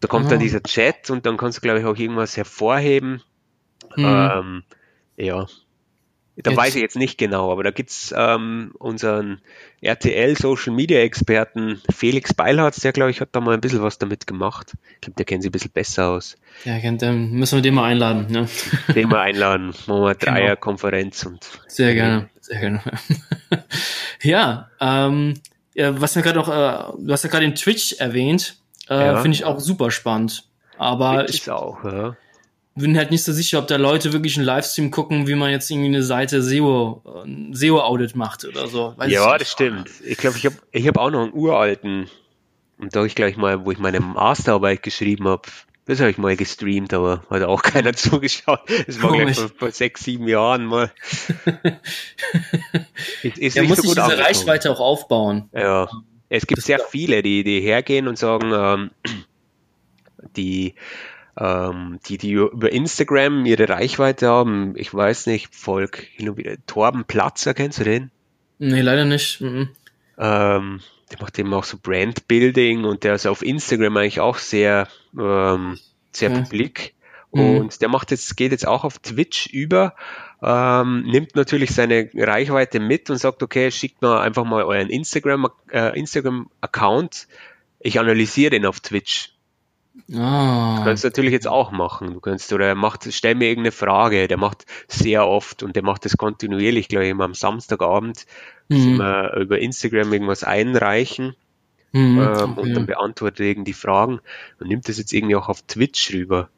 da 0.00 0.08
kommt 0.08 0.26
Aha. 0.26 0.30
dann 0.32 0.40
dieser 0.40 0.62
Chat 0.62 1.10
und 1.10 1.26
dann 1.26 1.36
kannst 1.36 1.58
du, 1.58 1.62
glaube 1.62 1.80
ich, 1.80 1.84
auch 1.84 1.96
irgendwas 1.96 2.36
hervorheben. 2.36 3.22
Mhm. 3.96 4.04
Ähm, 4.04 4.62
ja, 5.16 5.46
da 6.36 6.50
jetzt. 6.50 6.58
weiß 6.58 6.74
ich 6.76 6.82
jetzt 6.82 6.96
nicht 6.96 7.18
genau, 7.18 7.52
aber 7.52 7.62
da 7.62 7.70
gibt's 7.70 8.14
ähm, 8.16 8.72
unseren 8.78 9.40
RTL 9.82 10.36
Social 10.36 10.72
Media 10.72 11.00
Experten 11.00 11.82
Felix 11.94 12.32
Beilharz, 12.32 12.80
der 12.80 12.92
glaube 12.92 13.10
ich 13.10 13.20
hat 13.20 13.30
da 13.32 13.40
mal 13.40 13.54
ein 13.54 13.60
bisschen 13.60 13.82
was 13.82 13.98
damit 13.98 14.26
gemacht. 14.26 14.72
Ich 14.94 15.00
glaube, 15.02 15.16
der 15.16 15.26
kennt 15.26 15.42
sich 15.42 15.50
ein 15.50 15.52
bisschen 15.52 15.72
besser 15.72 16.08
aus. 16.08 16.36
Ja, 16.64 16.78
dann 16.92 17.32
müssen 17.32 17.58
wir 17.58 17.62
den 17.62 17.74
mal 17.74 17.84
einladen. 17.84 18.26
Ne? 18.30 18.48
Den 18.94 19.08
mal 19.08 19.20
einladen, 19.20 19.74
machen 19.86 20.00
wir 20.00 20.06
eine 20.06 20.14
genau. 20.14 20.32
Dreierkonferenz 20.32 21.26
und. 21.26 21.46
Sehr 21.66 21.94
gerne, 21.94 22.30
sehr 22.40 22.60
gerne. 22.60 22.80
ja, 24.22 24.70
ähm, 24.80 25.34
ja, 25.74 26.00
was 26.00 26.16
mir 26.16 26.22
gerade 26.22 26.38
noch, 26.38 26.48
äh, 26.48 27.04
du 27.04 27.12
hast 27.12 27.24
ja 27.24 27.30
gerade 27.30 27.44
den 27.44 27.54
Twitch 27.54 27.94
erwähnt, 27.94 28.56
äh, 28.88 28.94
ja. 28.94 29.20
finde 29.20 29.34
ich 29.34 29.44
auch 29.44 29.60
super 29.60 29.90
spannend. 29.90 30.44
Aber 30.78 31.26
Twitch 31.26 31.42
ich 31.42 31.50
auch, 31.50 31.84
ja 31.84 32.16
bin 32.74 32.96
halt 32.96 33.10
nicht 33.10 33.24
so 33.24 33.32
sicher, 33.32 33.58
ob 33.58 33.66
da 33.66 33.76
Leute 33.76 34.12
wirklich 34.12 34.36
einen 34.36 34.46
Livestream 34.46 34.90
gucken, 34.90 35.26
wie 35.26 35.34
man 35.34 35.50
jetzt 35.50 35.70
irgendwie 35.70 35.88
eine 35.88 36.02
Seite 36.02 36.42
SEO, 36.42 37.02
ein 37.24 37.54
SEO-Audit 37.54 38.16
macht 38.16 38.44
oder 38.44 38.66
so. 38.66 38.94
Weiß 38.96 39.10
ja, 39.10 39.36
das 39.36 39.50
stimmt. 39.50 39.90
Ich 40.04 40.16
glaube, 40.16 40.38
ich 40.38 40.46
habe 40.46 40.56
ich 40.70 40.88
hab 40.88 40.96
auch 40.96 41.10
noch 41.10 41.22
einen 41.22 41.34
uralten, 41.34 42.08
und 42.82 42.96
da 42.96 43.04
ich 43.04 43.14
gleich 43.14 43.36
mal, 43.36 43.64
wo 43.64 43.70
ich 43.70 43.78
meine 43.78 44.00
Masterarbeit 44.00 44.82
geschrieben 44.82 45.28
habe, 45.28 45.42
das 45.84 46.00
habe 46.00 46.10
ich 46.10 46.18
mal 46.18 46.36
gestreamt, 46.36 46.92
aber 46.92 47.22
hat 47.30 47.42
auch 47.42 47.62
keiner 47.62 47.92
zugeschaut. 47.92 48.60
Das 48.86 49.00
war 49.00 49.10
Komisch. 49.10 49.36
gleich 49.36 49.36
vor, 49.36 49.58
vor, 49.58 49.70
sechs, 49.70 50.02
sieben 50.02 50.26
Jahren 50.26 50.66
mal. 50.66 50.92
ist, 53.22 53.38
ist 53.38 53.56
ja, 53.56 53.62
muss 53.62 53.78
so 53.78 53.82
sich 53.82 54.02
diese 54.02 54.18
Reichweite 54.18 54.70
auch 54.72 54.80
aufbauen. 54.80 55.48
Ja, 55.52 55.88
es 56.28 56.46
gibt 56.46 56.58
das 56.58 56.64
sehr 56.64 56.80
viele, 56.80 57.22
die, 57.22 57.44
die 57.44 57.60
hergehen 57.60 58.08
und 58.08 58.18
sagen, 58.18 58.52
ähm, 58.52 58.90
die 60.36 60.74
ähm, 61.38 61.98
die, 62.06 62.18
die 62.18 62.32
über 62.32 62.72
Instagram 62.72 63.46
ihre 63.46 63.68
Reichweite 63.68 64.28
haben. 64.28 64.74
Ich 64.76 64.92
weiß 64.92 65.26
nicht, 65.26 65.54
Volk. 65.54 66.06
Torben 66.66 67.04
Platzer, 67.04 67.54
kennst 67.54 67.80
du 67.80 67.84
den? 67.84 68.10
Nee, 68.58 68.80
leider 68.80 69.04
nicht. 69.04 69.40
Mhm. 69.40 69.70
Ähm, 70.18 70.80
der 71.10 71.20
macht 71.20 71.38
eben 71.38 71.52
auch 71.52 71.64
so 71.64 71.78
Brandbuilding 71.82 72.84
und 72.84 73.04
der 73.04 73.14
ist 73.14 73.26
auf 73.26 73.42
Instagram 73.42 73.96
eigentlich 73.96 74.20
auch 74.20 74.38
sehr, 74.38 74.88
ähm, 75.18 75.78
sehr 76.12 76.30
okay. 76.30 76.42
publik. 76.42 76.94
Mhm. 77.32 77.56
Und 77.58 77.80
der 77.80 77.88
macht 77.88 78.10
jetzt, 78.10 78.36
geht 78.36 78.52
jetzt 78.52 78.66
auch 78.66 78.84
auf 78.84 78.98
Twitch 78.98 79.46
über, 79.46 79.94
ähm, 80.42 81.02
nimmt 81.02 81.34
natürlich 81.34 81.70
seine 81.70 82.10
Reichweite 82.14 82.78
mit 82.78 83.08
und 83.10 83.16
sagt, 83.16 83.42
okay, 83.42 83.70
schickt 83.70 84.02
mal 84.02 84.20
einfach 84.20 84.44
mal 84.44 84.64
euren 84.64 84.90
Instagram, 84.90 85.48
äh, 85.70 85.98
Instagram-Account. 85.98 87.26
Ich 87.80 87.98
analysiere 87.98 88.50
den 88.50 88.66
auf 88.66 88.80
Twitch. 88.80 89.32
Ah. 90.14 90.76
Du 90.78 90.84
kannst 90.84 91.04
natürlich 91.04 91.32
jetzt 91.32 91.48
auch 91.48 91.70
machen. 91.70 92.14
Du 92.14 92.20
kannst, 92.20 92.52
oder 92.52 92.66
er 92.66 92.74
macht, 92.74 93.12
stell 93.12 93.34
mir 93.34 93.48
irgendeine 93.48 93.72
Frage, 93.72 94.26
der 94.28 94.38
macht 94.38 94.64
sehr 94.88 95.26
oft 95.26 95.62
und 95.62 95.76
der 95.76 95.82
macht 95.82 96.04
das 96.04 96.16
kontinuierlich, 96.16 96.88
glaube 96.88 97.04
ich, 97.04 97.10
immer 97.10 97.24
am 97.24 97.34
Samstagabend 97.34 98.26
mhm. 98.68 98.94
über 98.94 99.58
Instagram 99.58 100.12
irgendwas 100.12 100.44
einreichen 100.44 101.34
mhm, 101.92 102.20
ähm, 102.20 102.54
und 102.54 102.74
dann 102.74 102.86
beantwortet 102.86 103.58
er 103.58 103.64
die 103.64 103.72
Fragen 103.72 104.20
und 104.58 104.68
nimmt 104.68 104.88
das 104.88 104.98
jetzt 104.98 105.12
irgendwie 105.12 105.36
auch 105.36 105.48
auf 105.48 105.62
Twitch 105.62 106.12
rüber. 106.12 106.48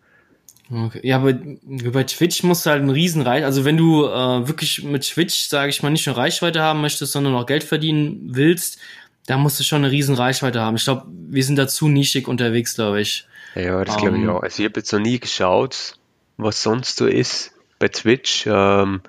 Okay. 0.71 1.01
Ja, 1.03 1.17
aber 1.17 1.35
bei 1.35 2.05
Twitch 2.05 2.43
musst 2.43 2.65
du 2.65 2.71
halt 2.71 2.81
einen 2.81 2.91
riesen 2.91 3.21
Reichweite, 3.21 3.47
also 3.47 3.65
wenn 3.67 3.77
du 3.77 4.07
äh, 4.07 4.49
wirklich 4.49 4.83
mit 4.83 5.03
Twitch, 5.03 5.49
sage 5.49 5.69
ich 5.69 5.83
mal, 5.83 5.91
nicht 5.91 6.07
nur 6.07 6.17
Reichweite 6.17 6.63
haben 6.63 6.81
möchtest, 6.81 7.13
sondern 7.13 7.35
auch 7.35 7.45
Geld 7.45 7.65
verdienen 7.65 8.31
willst, 8.31 8.79
da 9.27 9.39
musst 9.39 9.59
du 9.59 9.65
schon 9.65 9.85
eine 9.85 9.91
riesen 9.91 10.15
Reichweite 10.15 10.61
haben. 10.61 10.77
Ich 10.77 10.85
glaube, 10.85 11.07
wir 11.09 11.45
sind 11.45 11.57
da 11.57 11.67
zu 11.67 11.89
nischig 11.89 12.29
unterwegs, 12.29 12.75
glaube 12.75 13.01
ich. 13.01 13.27
Ja, 13.55 13.85
das 13.85 13.97
glaube 13.97 14.17
ich 14.17 14.23
Ähm. 14.23 14.31
auch. 14.31 14.43
Also 14.43 14.63
ich 14.63 14.69
habe 14.69 14.81
jetzt 14.81 14.93
noch 14.93 15.01
nie 15.01 15.19
geschaut, 15.19 15.97
was 16.37 16.63
sonst 16.63 16.97
so 16.97 17.07
ist 17.07 17.53
bei 17.79 17.89
Twitch, 17.89 18.47
ähm, 18.47 19.01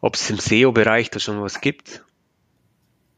ob 0.00 0.14
es 0.14 0.28
im 0.30 0.38
SEO-Bereich 0.38 1.10
da 1.10 1.18
schon 1.18 1.40
was 1.42 1.60
gibt. 1.60 2.02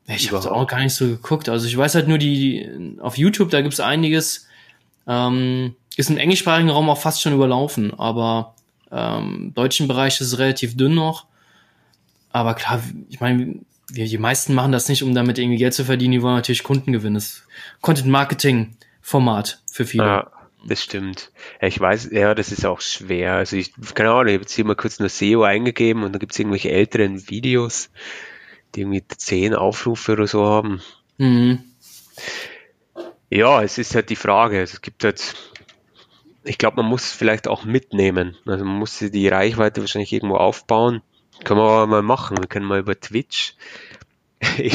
Ich 0.06 0.32
habe 0.32 0.50
auch 0.52 0.66
gar 0.66 0.80
nicht 0.80 0.94
so 0.94 1.06
geguckt. 1.06 1.48
Also 1.48 1.66
ich 1.66 1.76
weiß 1.76 1.94
halt 1.94 2.08
nur, 2.08 2.18
die 2.18 2.96
auf 3.00 3.16
YouTube, 3.16 3.50
da 3.50 3.60
gibt's 3.62 3.80
einiges. 3.80 4.46
Ähm, 5.06 5.76
ist 5.96 6.10
im 6.10 6.16
englischsprachigen 6.16 6.70
Raum 6.70 6.88
auch 6.90 6.98
fast 7.00 7.22
schon 7.22 7.32
überlaufen, 7.34 7.92
aber 7.98 8.54
ähm, 8.90 9.34
im 9.48 9.54
deutschen 9.54 9.88
Bereich 9.88 10.20
ist 10.20 10.32
es 10.32 10.38
relativ 10.38 10.76
dünn 10.76 10.94
noch. 10.94 11.26
Aber 12.30 12.54
klar, 12.54 12.82
ich 13.10 13.20
meine, 13.20 13.56
die, 13.92 14.04
die 14.04 14.18
meisten 14.18 14.54
machen 14.54 14.72
das 14.72 14.88
nicht, 14.88 15.02
um 15.02 15.14
damit 15.14 15.38
irgendwie 15.38 15.58
Geld 15.58 15.74
zu 15.74 15.84
verdienen. 15.84 16.12
Die 16.12 16.22
wollen 16.22 16.34
natürlich 16.34 16.62
Kunden 16.62 16.92
gewinnen. 16.92 17.14
Das 17.14 17.46
Content-Marketing-Format 17.80 19.62
für 19.70 19.86
viele. 19.86 20.04
Ja, 20.04 20.32
das 20.64 20.82
stimmt. 20.82 21.30
Ja, 21.60 21.68
ich 21.68 21.78
weiß, 21.78 22.10
ja, 22.12 22.34
das 22.34 22.52
ist 22.52 22.64
auch 22.64 22.80
schwer. 22.80 23.34
Also 23.34 23.56
ich, 23.56 23.72
keine 23.94 24.10
Ahnung, 24.10 24.28
ich 24.28 24.34
habe 24.34 24.42
jetzt 24.42 24.54
hier 24.54 24.64
mal 24.64 24.76
kurz 24.76 24.98
nur 24.98 25.08
SEO 25.08 25.42
eingegeben 25.42 26.04
und 26.04 26.12
da 26.12 26.18
gibt 26.18 26.32
es 26.32 26.38
irgendwelche 26.38 26.70
älteren 26.70 27.28
Videos, 27.28 27.90
die 28.74 28.80
irgendwie 28.80 29.04
zehn 29.08 29.54
Aufrufe 29.54 30.12
oder 30.12 30.26
so 30.26 30.44
haben. 30.44 30.80
Mhm. 31.18 31.64
Ja, 33.30 33.62
es 33.62 33.78
ist 33.78 33.94
halt 33.94 34.10
die 34.10 34.16
Frage. 34.16 34.58
Also 34.60 34.74
Es 34.74 34.82
gibt 34.82 35.04
halt, 35.04 35.34
ich 36.44 36.58
glaube, 36.58 36.76
man 36.76 36.86
muss 36.86 37.04
es 37.04 37.12
vielleicht 37.12 37.48
auch 37.48 37.64
mitnehmen. 37.64 38.36
Also 38.46 38.64
man 38.64 38.78
muss 38.78 38.98
die 38.98 39.28
Reichweite 39.28 39.80
wahrscheinlich 39.80 40.12
irgendwo 40.12 40.36
aufbauen. 40.36 41.02
Können 41.44 41.60
wir 41.60 41.64
aber 41.68 41.86
mal 41.86 42.02
machen. 42.02 42.38
Wir 42.38 42.46
können 42.46 42.66
mal 42.66 42.80
über 42.80 42.98
Twitch 42.98 43.54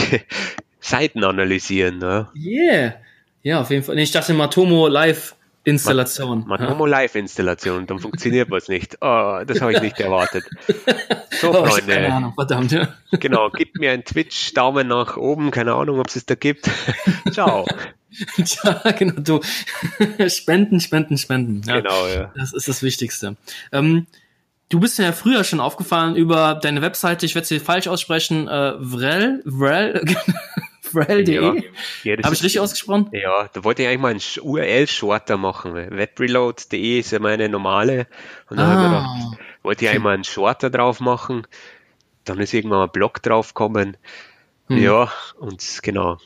Seiten 0.79 1.23
analysieren. 1.23 1.97
Ne? 1.99 2.27
Yeah. 2.35 2.95
Ja, 3.43 3.61
auf 3.61 3.69
jeden 3.69 3.83
Fall. 3.83 3.95
Nee, 3.95 4.03
ich 4.03 4.11
dachte 4.11 4.33
Matomo 4.33 4.87
Live-Installation. 4.87 6.45
Matomo 6.47 6.85
Live-Installation, 6.85 7.87
dann 7.87 7.99
funktioniert 7.99 8.49
was 8.51 8.67
nicht. 8.67 8.97
Oh, 9.01 9.39
das 9.45 9.61
habe 9.61 9.73
ich 9.73 9.81
nicht 9.81 9.99
erwartet. 9.99 10.45
So, 11.39 11.51
Oh, 11.51 11.53
hab 11.53 11.65
keine 11.65 11.81
Freunde, 11.93 12.11
Ahnung, 12.13 12.33
verdammt. 12.33 12.71
Ja. 12.71 12.87
genau, 13.19 13.51
gebt 13.51 13.77
mir 13.77 13.91
einen 13.91 14.03
Twitch-Daumen 14.03 14.87
nach 14.87 15.17
oben, 15.17 15.51
keine 15.51 15.75
Ahnung, 15.75 15.99
ob 15.99 16.07
es 16.07 16.15
es 16.15 16.25
da 16.25 16.33
gibt. 16.33 16.67
Ciao. 17.31 17.67
Tja, 18.43 18.81
genau, 18.97 19.13
du. 19.19 19.41
spenden, 20.29 20.79
spenden, 20.79 21.19
spenden. 21.19 21.61
Ja, 21.67 21.75
Genau, 21.81 22.07
ja. 22.07 22.31
Das 22.35 22.53
ist 22.53 22.67
das 22.67 22.81
Wichtigste. 22.81 23.35
Ähm, 23.71 24.07
du 24.69 24.79
bist 24.79 24.99
ja 24.99 25.11
früher 25.11 25.43
schon 25.43 25.59
aufgefallen 25.59 26.15
über 26.15 26.55
deine 26.55 26.81
Webseite, 26.81 27.25
ich 27.25 27.35
werde 27.35 27.47
sie 27.47 27.59
falsch 27.59 27.87
aussprechen, 27.87 28.47
äh, 28.47 28.73
Vrel, 28.83 29.43
Vrel, 29.45 30.01
Vrel.de. 30.81 31.35
Ja. 31.35 31.53
Ja, 32.03 32.23
Habe 32.23 32.33
ich 32.33 32.43
richtig 32.43 32.59
ausgesprochen? 32.59 33.09
Ja, 33.11 33.49
da 33.51 33.63
wollte 33.63 33.81
ich 33.83 33.87
eigentlich 33.89 34.01
mal 34.01 34.09
einen 34.11 34.21
URL-Shorter 34.41 35.37
machen. 35.37 35.73
Webreload.de 35.75 36.99
ist 36.99 37.11
ja 37.11 37.19
meine 37.19 37.49
normale. 37.49 38.07
Und 38.49 38.57
dann 38.57 38.67
habe 38.67 38.81
ich 38.81 38.87
Ah, 38.87 39.23
gedacht, 39.27 39.39
wollte 39.63 39.85
ich 39.85 39.91
einmal 39.91 40.13
einen 40.13 40.23
Shorter 40.23 40.69
drauf 40.69 40.99
machen. 40.99 41.45
Dann 42.23 42.39
ist 42.39 42.53
irgendwann 42.53 42.83
ein 42.83 42.91
Blog 42.91 43.21
draufgekommen. 43.21 43.97
Hm. 44.67 44.77
Ja, 44.77 45.11
und 45.39 45.63
genau. 45.81 46.17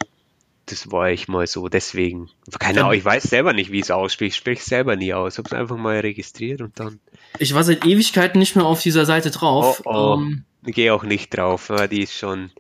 Das 0.72 0.92
war 0.92 1.12
ich 1.12 1.28
mal 1.28 1.46
so, 1.48 1.68
deswegen. 1.68 2.30
Keine 2.60 2.82
Ahnung, 2.82 2.94
ich 2.94 3.04
weiß 3.06 3.24
selber 3.24 3.54
nicht, 3.54 3.72
wie 3.72 3.80
es 3.80 3.92
ausspricht. 3.92 4.34
Ich 4.34 4.38
spreche 4.38 4.62
es 4.62 4.66
selber 4.66 4.96
nie 4.96 5.14
aus. 5.14 5.34
Ich 5.34 5.38
habe 5.38 5.48
es 5.48 5.54
einfach 5.54 5.78
mal 5.78 6.00
registriert 6.00 6.62
und 6.62 6.80
dann. 6.80 7.00
ich 7.40 7.54
war 7.54 7.64
seit 7.64 7.86
Ewigkeiten 7.86 8.40
nicht 8.40 8.56
mehr 8.56 8.66
auf 8.66 8.82
dieser 8.82 9.06
Seite 9.06 9.32
drauf. 9.32 9.82
Oh, 9.86 9.90
oh. 9.90 10.16
Ähm, 10.18 10.46
Ich 10.66 10.74
gehe 10.76 10.94
auch 10.94 11.04
nicht 11.04 11.36
drauf, 11.36 11.70
aber 11.70 11.88
die 11.88 12.04
ist 12.04 12.16
schon. 12.16 12.52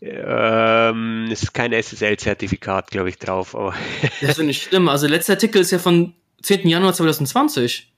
Ähm, 0.00 1.28
es 1.32 1.44
ist 1.44 1.54
kein 1.54 1.72
SSL-Zertifikat, 1.72 2.90
glaube 2.90 3.08
ich, 3.08 3.18
drauf. 3.18 3.54
Aber 3.54 3.74
das 4.20 4.38
ist 4.38 4.44
nicht 4.44 4.62
schlimm. 4.62 4.88
Also 4.88 5.06
der 5.06 5.16
letzte 5.16 5.32
Artikel 5.32 5.60
ist 5.62 5.70
ja 5.70 5.78
von 5.78 6.12
10. 6.42 6.68
Januar 6.68 6.92
2020. 6.92 7.90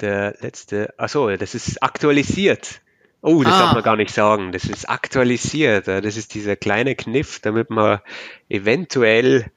der 0.00 0.34
letzte. 0.40 0.94
Achso, 0.98 1.36
das 1.36 1.54
ist 1.54 1.82
aktualisiert. 1.82 2.80
Oh, 3.20 3.42
das 3.42 3.52
Ah. 3.52 3.58
darf 3.58 3.72
man 3.74 3.82
gar 3.82 3.96
nicht 3.96 4.14
sagen. 4.14 4.52
Das 4.52 4.64
ist 4.64 4.88
aktualisiert. 4.88 5.88
Das 5.88 6.16
ist 6.16 6.34
dieser 6.34 6.54
kleine 6.56 6.94
Kniff, 6.94 7.40
damit 7.40 7.68
man 7.70 7.98
eventuell 8.48 9.50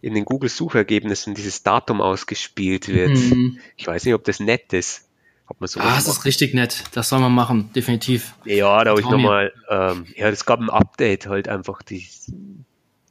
in 0.00 0.14
den 0.14 0.24
Google-Suchergebnissen 0.24 1.34
dieses 1.34 1.62
Datum 1.62 2.00
ausgespielt 2.00 2.88
wird. 2.88 3.16
Hm. 3.16 3.58
Ich 3.76 3.86
weiß 3.86 4.04
nicht, 4.04 4.14
ob 4.14 4.24
das 4.24 4.40
nett 4.40 4.72
ist. 4.72 5.08
Ob 5.48 5.60
man 5.60 5.68
sowas 5.68 5.86
Ah, 5.86 5.94
das 5.96 6.06
macht. 6.06 6.18
ist 6.18 6.24
richtig 6.26 6.54
nett. 6.54 6.84
Das 6.92 7.08
soll 7.08 7.20
man 7.20 7.32
machen, 7.34 7.70
definitiv. 7.74 8.34
Ja, 8.44 8.84
da 8.84 8.90
habe 8.90 9.00
ich 9.00 9.08
nochmal, 9.08 9.52
ähm, 9.70 10.04
ja, 10.14 10.28
es 10.28 10.44
gab 10.44 10.60
ein 10.60 10.68
Update 10.68 11.26
halt 11.26 11.48
einfach, 11.48 11.80
die, 11.82 12.06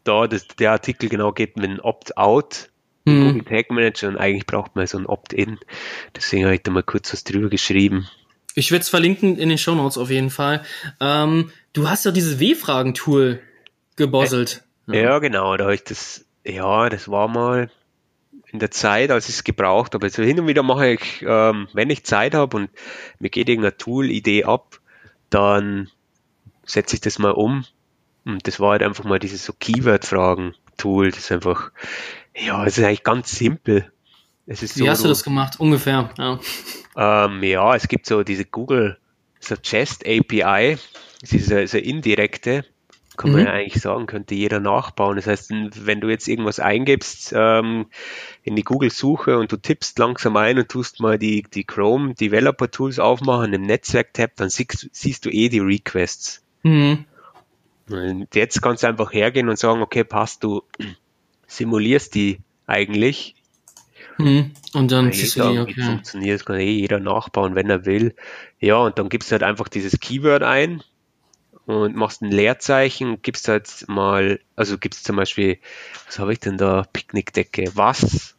da, 0.04 0.28
das, 0.28 0.48
der 0.48 0.72
Artikel 0.72 1.10
genau 1.10 1.32
geht 1.32 1.58
mit 1.58 1.66
einem 1.66 1.80
Opt-out, 1.80 2.70
Hm. 3.08 3.24
Google 3.39 3.43
Tag 3.45 3.72
Manager 3.72 4.10
und 4.10 4.18
eigentlich 4.18 4.45
braucht 4.45 4.76
man 4.76 4.86
so 4.86 4.98
ein 4.98 5.06
Opt-in. 5.08 5.58
Deswegen 6.16 6.43
habe 6.45 6.56
ich 6.56 6.62
da 6.62 6.72
mal 6.72 6.84
kurz 6.84 7.12
was 7.14 7.24
drüber 7.24 7.50
geschrieben. 7.50 8.08
Ich 8.58 8.72
werde 8.72 8.82
es 8.82 8.89
verlinken 8.89 9.38
in 9.38 9.49
den 9.49 9.60
Shownotes 9.60 9.99
auf 9.99 10.10
jeden 10.10 10.32
Fall. 10.32 10.64
Ähm, 10.99 11.51
du 11.74 11.88
hast 11.89 12.05
ja 12.05 12.12
dieses 12.12 12.39
W-Fragen-Tool 12.39 13.39
gebosselt. 13.95 14.64
Ja, 14.88 15.20
genau, 15.20 15.55
da 15.58 15.66
habe 15.66 15.76
ich 15.76 15.84
das, 15.84 16.26
ja, 16.43 16.89
das 16.89 17.08
war 17.08 17.28
mal 17.28 17.70
in 18.47 18.58
der 18.58 18.72
Zeit, 18.72 19.12
als 19.12 19.30
ich 19.30 19.36
es 19.36 19.43
gebraucht 19.43 19.93
habe. 19.93 20.08
Also 20.08 20.24
hin 20.24 20.39
und 20.39 20.47
wieder 20.47 20.64
mache 20.64 20.88
ich, 20.88 21.22
ähm, 21.22 21.68
wenn 21.74 21.91
ich 21.91 22.03
Zeit 22.03 22.34
habe 22.34 22.58
und 22.58 22.72
mir 23.20 23.30
geht 23.30 23.47
irgendeine 23.47 23.78
Tool-Idee 23.78 24.45
ab, 24.45 24.80
dann 25.30 25.91
setze 26.66 26.95
ich 26.95 27.01
das 27.01 27.20
mal 27.20 27.34
um. 27.34 27.64
Und 28.26 28.47
das 28.47 28.60
war 28.60 28.72
halt 28.72 28.82
einfach 28.82 29.03
mal 29.03 29.20
dieses 29.20 29.45
so 29.45 29.53
Keyword-Fragen-Tool. 29.53 31.12
Das 31.12 31.20
ist 31.20 31.32
einfach, 31.32 31.72
ja, 32.36 32.66
es 32.66 32.80
ist 32.80 32.84
eigentlich 32.84 33.03
ganz 33.03 33.30
simpel. 33.38 33.91
Es 34.48 34.64
ist 34.64 34.78
Wie 34.78 34.84
so, 34.84 34.89
hast 34.89 35.04
du 35.04 35.10
das 35.10 35.24
gemacht? 35.24 35.60
Ungefähr. 35.60 36.10
Ja. 36.18 36.39
ähm, 36.95 37.43
ja, 37.43 37.76
es 37.76 37.88
gibt 37.88 38.06
so 38.06 38.24
diese 38.24 38.45
Google 38.45 38.98
Suggest 39.39 40.06
API, 40.08 40.78
das 41.22 41.34
ist 41.34 41.52
eine, 41.52 41.84
indirekte, 41.84 42.66
kann 43.18 43.32
man 43.32 43.41
Mhm. 43.41 43.48
ja 43.48 43.54
eigentlich 43.54 43.82
sagen, 43.82 44.06
könnte 44.06 44.36
jeder 44.36 44.60
nachbauen. 44.60 45.16
Das 45.18 45.28
heißt, 45.28 45.52
wenn 45.52 46.02
du 46.02 46.08
jetzt 46.10 46.28
irgendwas 46.28 46.60
eingibst 46.60 47.34
ähm, 47.36 47.88
in 48.43 48.56
die 48.56 48.64
Google-Suche 48.64 49.38
und 49.38 49.52
du 49.52 49.58
tippst 49.58 50.00
langsam 50.00 50.38
ein 50.38 50.58
und 50.58 50.70
tust 50.70 51.00
mal 51.02 51.18
die, 51.20 51.43
die 51.43 51.64
Chrome 51.64 52.14
Developer 52.14 52.70
Tools 52.72 53.00
aufmachen 53.00 53.54
im 53.54 53.64
Netzwerk-Tab, 53.64 54.32
dann 54.38 54.50
siehst, 54.50 54.88
siehst 54.91 55.26
du 55.26 55.30
eh 55.30 55.50
die 55.50 55.60
Requests. 55.60 56.43
Mhm. 56.64 57.06
Und 57.89 58.28
jetzt 58.36 58.62
kannst 58.62 58.84
du 58.84 58.88
einfach 58.88 59.12
hergehen 59.14 59.50
und 59.50 59.58
sagen, 59.58 59.82
okay, 59.82 60.04
passt, 60.04 60.43
du 60.43 60.64
simulierst 61.48 62.14
die 62.16 62.39
eigentlich 62.66 63.36
Mhm. 64.18 64.51
Und 64.74 64.91
dann 64.91 65.11
sagen, 65.13 65.55
wie 65.55 65.72
okay. 65.72 65.82
funktioniert, 65.82 66.45
kann 66.45 66.59
eh 66.59 66.72
jeder 66.72 66.99
nachbauen, 66.99 67.55
wenn 67.55 67.70
er 67.70 67.86
will. 67.86 68.15
Ja, 68.59 68.78
und 68.78 68.97
dann 68.97 69.09
gibst 69.09 69.30
du 69.30 69.34
halt 69.34 69.43
einfach 69.43 69.68
dieses 69.68 69.99
Keyword 69.99 70.43
ein 70.43 70.84
und 71.65 71.95
machst 71.95 72.22
ein 72.22 72.32
Leerzeichen, 72.32 73.22
gibst 73.22 73.47
halt 73.47 73.86
mal, 73.88 74.39
also 74.55 74.78
gibst 74.78 75.03
zum 75.03 75.18
Beispiel, 75.18 75.59
was 76.05 76.18
habe 76.20 76.34
ich 76.34 76.39
denn 76.39 76.57
da? 76.57 76.86
Picknickdecke, 76.93 77.72
was? 77.76 78.36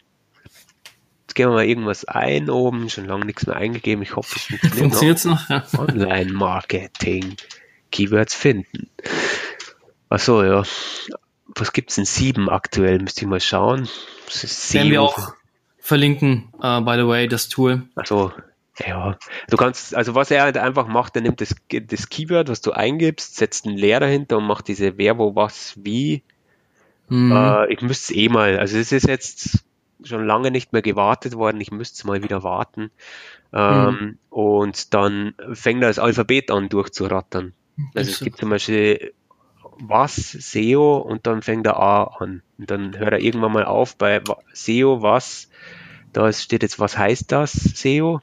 Jetzt 1.23 1.35
geben 1.35 1.51
wir 1.51 1.57
mal 1.57 1.67
irgendwas 1.67 2.07
ein 2.07 2.49
oben, 2.49 2.89
schon 2.89 3.05
lange 3.05 3.27
nichts 3.27 3.47
mehr 3.47 3.57
eingegeben, 3.57 4.03
ich 4.03 4.17
hoffe, 4.17 4.37
es 4.37 4.45
funktioniert 4.45 5.25
noch. 5.25 5.39
Funktioniert's 5.39 5.73
noch? 5.73 5.79
Online-Marketing, 5.79 7.37
Keywords 7.93 8.35
finden. 8.35 8.89
Ach 10.09 10.19
so, 10.19 10.43
ja. 10.43 10.63
Was 11.55 11.73
gibt's 11.73 11.97
denn? 11.97 12.05
Sieben 12.05 12.49
aktuell, 12.49 12.99
müsste 12.99 13.23
ich 13.23 13.27
mal 13.27 13.41
schauen. 13.41 13.89
Ist 14.27 14.73
Werden 14.73 14.91
wir 14.91 15.03
auch 15.03 15.35
verlinken, 15.89 16.53
uh, 16.63 16.81
by 16.83 16.97
the 16.97 17.07
way, 17.07 17.27
das 17.27 17.49
Tool. 17.49 17.83
Also, 17.95 18.33
ja, 18.79 19.17
du 19.49 19.57
kannst, 19.57 19.95
also 19.95 20.15
was 20.15 20.31
er 20.31 20.43
halt 20.43 20.57
einfach 20.57 20.87
macht, 20.87 21.17
er 21.17 21.23
nimmt 21.23 21.41
das, 21.41 21.55
das 21.71 22.09
Keyword, 22.09 22.49
was 22.49 22.61
du 22.61 22.73
eingibst, 22.73 23.37
setzt 23.37 23.67
einen 23.67 23.77
Leer 23.77 23.99
dahinter 23.99 24.37
und 24.37 24.47
macht 24.47 24.69
diese 24.69 24.99
Wer, 24.99 25.19
wo, 25.19 25.35
was, 25.35 25.75
wie. 25.83 26.23
Mhm. 27.09 27.33
Äh, 27.33 27.73
ich 27.73 27.81
müsste 27.81 28.13
es 28.13 28.19
eh 28.19 28.29
mal, 28.29 28.59
also 28.59 28.77
es 28.77 28.93
ist 28.93 29.09
jetzt 29.09 29.65
schon 30.05 30.27
lange 30.27 30.51
nicht 30.51 30.73
mehr 30.73 30.83
gewartet 30.83 31.35
worden, 31.35 31.61
ich 31.61 31.73
müsste 31.73 31.97
es 31.97 32.05
mal 32.05 32.23
wieder 32.23 32.43
warten. 32.43 32.91
Ähm, 33.53 34.19
Und 34.29 34.93
dann 34.93 35.35
fängt 35.55 35.83
er 35.83 35.89
das 35.89 35.99
Alphabet 35.99 36.51
an 36.51 36.69
durchzurattern. 36.69 37.55
Also 37.95 38.11
es 38.11 38.21
gibt 38.21 38.39
zum 38.39 38.51
Beispiel 38.51 39.15
was, 39.81 40.17
SEO 40.33 40.99
und 40.99 41.27
dann 41.27 41.43
fängt 41.43 41.67
er 41.67 41.79
A 41.79 42.05
an. 42.05 42.43
Und 42.59 42.71
dann 42.71 42.99
hört 42.99 43.13
er 43.13 43.21
irgendwann 43.21 43.53
mal 43.53 43.65
auf 43.65 43.97
bei 43.97 44.23
SEO, 44.53 45.03
was, 45.03 45.49
da 46.13 46.33
steht 46.33 46.63
jetzt, 46.63 46.81
was 46.81 46.99
heißt 46.99 47.33
das, 47.33 47.53
SEO? 47.53 48.21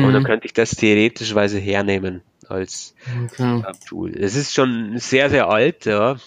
Und 0.00 0.12
dann 0.14 0.22
Mhm. 0.22 0.26
könnte 0.26 0.46
ich 0.46 0.52
das 0.54 0.72
theoretischweise 0.72 1.58
hernehmen 1.58 2.22
als 2.48 2.94
Okay. 3.24 3.62
äh, 3.62 3.74
Tool. 3.86 4.12
Es 4.16 4.34
ist 4.36 4.54
schon 4.54 4.98
sehr, 4.98 5.30
sehr 5.30 5.48
alt, 5.48 5.86
ja. 5.86 6.18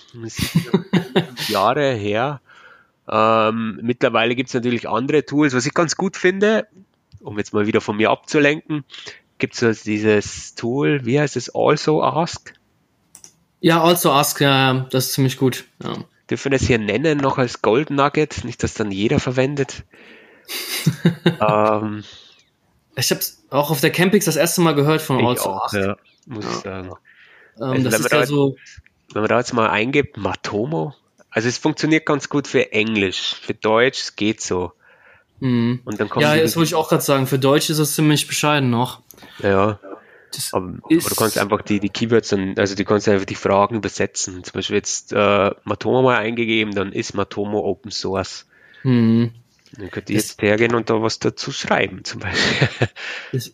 Jahre 1.47 1.93
her. 1.93 2.41
Ähm, 3.09 3.79
mittlerweile 3.83 4.35
gibt 4.35 4.49
es 4.49 4.53
natürlich 4.55 4.89
andere 4.89 5.25
Tools, 5.25 5.55
was 5.55 5.65
ich 5.65 5.73
ganz 5.73 5.95
gut 5.97 6.17
finde. 6.17 6.67
um 7.21 7.37
jetzt 7.39 7.53
mal 7.53 7.67
wieder 7.67 7.81
von 7.81 7.97
mir 7.97 8.11
abzulenken, 8.11 8.85
gibt 9.39 9.61
es 9.61 9.83
dieses 9.83 10.55
Tool, 10.55 11.05
wie 11.05 11.19
heißt 11.19 11.35
es, 11.37 11.53
Also 11.55 12.03
Ask? 12.03 12.53
Ja, 13.65 13.81
Also 13.81 14.11
Ask, 14.11 14.41
ja, 14.41 14.85
das 14.91 15.07
ist 15.07 15.13
ziemlich 15.13 15.37
gut. 15.37 15.65
Ja. 15.83 15.95
Dürfen 16.29 16.51
wir 16.51 16.59
das 16.59 16.67
hier 16.67 16.77
nennen, 16.77 17.17
noch 17.17 17.39
als 17.39 17.63
Gold 17.63 17.89
Nugget? 17.89 18.45
Nicht, 18.45 18.61
dass 18.61 18.75
dann 18.75 18.91
jeder 18.91 19.19
verwendet. 19.19 19.85
ähm, 21.25 22.03
ich 22.95 23.09
habe 23.09 23.21
es 23.21 23.43
auch 23.49 23.71
auf 23.71 23.81
der 23.81 23.89
Campix 23.89 24.25
das 24.25 24.35
erste 24.35 24.61
Mal 24.61 24.75
gehört 24.75 25.01
von 25.01 25.25
Also 25.25 25.49
auch, 25.49 25.65
Ask. 25.65 25.73
Ja, 25.73 25.97
muss 26.27 26.45
ja. 26.45 26.51
ich 26.51 26.57
sagen. 26.57 26.91
Ähm, 27.57 27.63
also, 27.63 27.89
das 27.89 27.99
ist 28.01 28.11
ja 28.11 28.25
so. 28.27 28.55
Wenn 29.13 29.23
man 29.23 29.29
da 29.29 29.39
jetzt 29.39 29.53
mal 29.55 29.67
eingibt, 29.67 30.17
Matomo, 30.17 30.93
also 31.31 31.47
es 31.49 31.57
funktioniert 31.57 32.05
ganz 32.05 32.29
gut 32.29 32.47
für 32.47 32.71
Englisch, 32.71 33.33
für 33.33 33.55
Deutsch 33.55 33.99
es 33.99 34.15
geht 34.15 34.41
so. 34.41 34.73
Mhm. 35.39 35.81
Und 35.85 35.99
dann 35.99 36.09
kommt 36.09 36.21
ja, 36.21 36.37
das 36.37 36.55
wollte 36.55 36.67
ich 36.67 36.75
auch 36.75 36.87
gerade 36.87 37.01
sagen. 37.01 37.25
Für 37.25 37.39
Deutsch 37.39 37.71
ist 37.71 37.79
es 37.79 37.95
ziemlich 37.95 38.27
bescheiden 38.27 38.69
noch. 38.69 39.01
Ja. 39.41 39.79
Aber, 40.51 40.73
aber, 40.83 41.09
du 41.09 41.15
kannst 41.15 41.37
einfach 41.37 41.61
die, 41.61 41.79
die 41.79 41.89
Keywords, 41.89 42.33
und, 42.33 42.59
also 42.59 42.75
du 42.75 42.83
kannst 42.83 43.07
einfach 43.07 43.25
die 43.25 43.35
Fragen 43.35 43.75
übersetzen. 43.75 44.43
Zum 44.43 44.53
Beispiel 44.53 44.77
jetzt 44.77 45.13
äh, 45.13 45.51
Matomo 45.63 46.01
mal 46.01 46.17
eingegeben, 46.17 46.73
dann 46.73 46.91
ist 46.91 47.13
Matomo 47.13 47.59
Open 47.59 47.91
Source. 47.91 48.45
Mhm. 48.83 49.31
Dann 49.77 49.91
könnt 49.91 50.09
ihr 50.09 50.15
jetzt 50.17 50.41
hergehen 50.41 50.75
und 50.75 50.89
da 50.89 51.01
was 51.01 51.19
dazu 51.19 51.51
schreiben, 51.51 52.03
zum 52.03 52.21
Beispiel. 52.21 52.69
Es 53.31 53.53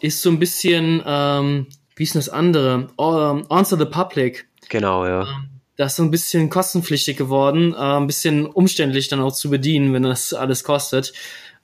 ist 0.00 0.22
so 0.22 0.30
ein 0.30 0.38
bisschen, 0.38 1.02
ähm, 1.04 1.66
wie 1.94 2.04
ist 2.04 2.14
das 2.14 2.30
andere? 2.30 2.88
Oh, 2.96 3.42
Answer 3.50 3.78
the 3.78 3.84
Public. 3.84 4.48
Genau, 4.70 5.06
ja. 5.06 5.22
Ähm, 5.22 5.50
das 5.76 5.92
ist 5.92 5.96
so 5.96 6.02
ein 6.02 6.10
bisschen 6.10 6.50
kostenpflichtig 6.50 7.16
geworden, 7.16 7.74
äh, 7.74 7.76
ein 7.76 8.06
bisschen 8.06 8.46
umständlich 8.46 9.08
dann 9.08 9.20
auch 9.20 9.32
zu 9.32 9.50
bedienen, 9.50 9.92
wenn 9.92 10.02
das 10.02 10.32
alles 10.32 10.64
kostet. 10.64 11.12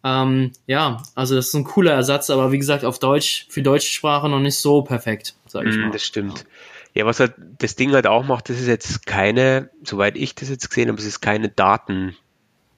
Ähm, 0.06 0.52
ja, 0.68 1.02
also 1.16 1.34
das 1.34 1.48
ist 1.48 1.54
ein 1.54 1.64
cooler 1.64 1.92
Ersatz, 1.92 2.30
aber 2.30 2.52
wie 2.52 2.58
gesagt, 2.58 2.84
auf 2.84 3.00
Deutsch, 3.00 3.46
für 3.48 3.60
deutsche 3.60 3.90
Sprache 3.90 4.28
noch 4.28 4.38
nicht 4.38 4.56
so 4.56 4.82
perfekt, 4.82 5.34
sag 5.48 5.66
ich 5.66 5.76
mm, 5.76 5.80
mal. 5.80 5.90
Das 5.90 6.04
stimmt. 6.04 6.46
Ja, 6.94 7.06
was 7.06 7.18
halt 7.18 7.34
das 7.58 7.74
Ding 7.74 7.90
halt 7.92 8.06
auch 8.06 8.24
macht, 8.24 8.48
das 8.48 8.60
ist 8.60 8.68
jetzt 8.68 9.04
keine, 9.04 9.68
soweit 9.82 10.16
ich 10.16 10.36
das 10.36 10.48
jetzt 10.48 10.68
gesehen 10.68 10.88
habe, 10.88 11.00
es 11.00 11.06
ist 11.06 11.20
keine 11.20 11.48
Daten, 11.48 12.14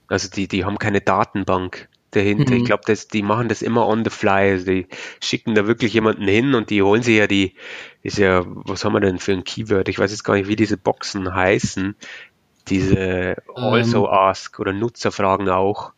also 0.06 0.30
die, 0.30 0.48
die 0.48 0.64
haben 0.64 0.78
keine 0.78 1.02
Datenbank 1.02 1.88
dahinter. 2.12 2.54
Mhm. 2.54 2.60
Ich 2.60 2.64
glaube, 2.64 2.84
die 3.12 3.22
machen 3.22 3.48
das 3.48 3.60
immer 3.60 3.86
on 3.86 4.04
the 4.04 4.10
fly. 4.10 4.52
Also 4.52 4.64
die 4.64 4.86
schicken 5.22 5.54
da 5.54 5.66
wirklich 5.66 5.92
jemanden 5.92 6.26
hin 6.26 6.54
und 6.54 6.70
die 6.70 6.82
holen 6.82 7.02
sich 7.02 7.18
ja 7.18 7.26
die, 7.26 7.54
ist 8.02 8.16
ja, 8.16 8.42
was 8.46 8.86
haben 8.86 8.94
wir 8.94 9.00
denn 9.00 9.18
für 9.18 9.32
ein 9.32 9.44
Keyword? 9.44 9.90
Ich 9.90 9.98
weiß 9.98 10.10
jetzt 10.10 10.24
gar 10.24 10.34
nicht, 10.34 10.48
wie 10.48 10.56
diese 10.56 10.78
Boxen 10.78 11.34
heißen. 11.34 11.94
Diese 12.68 12.96
ähm, 12.96 13.36
Also 13.54 14.08
Ask 14.08 14.58
oder 14.58 14.72
Nutzerfragen 14.72 15.50
auch. 15.50 15.92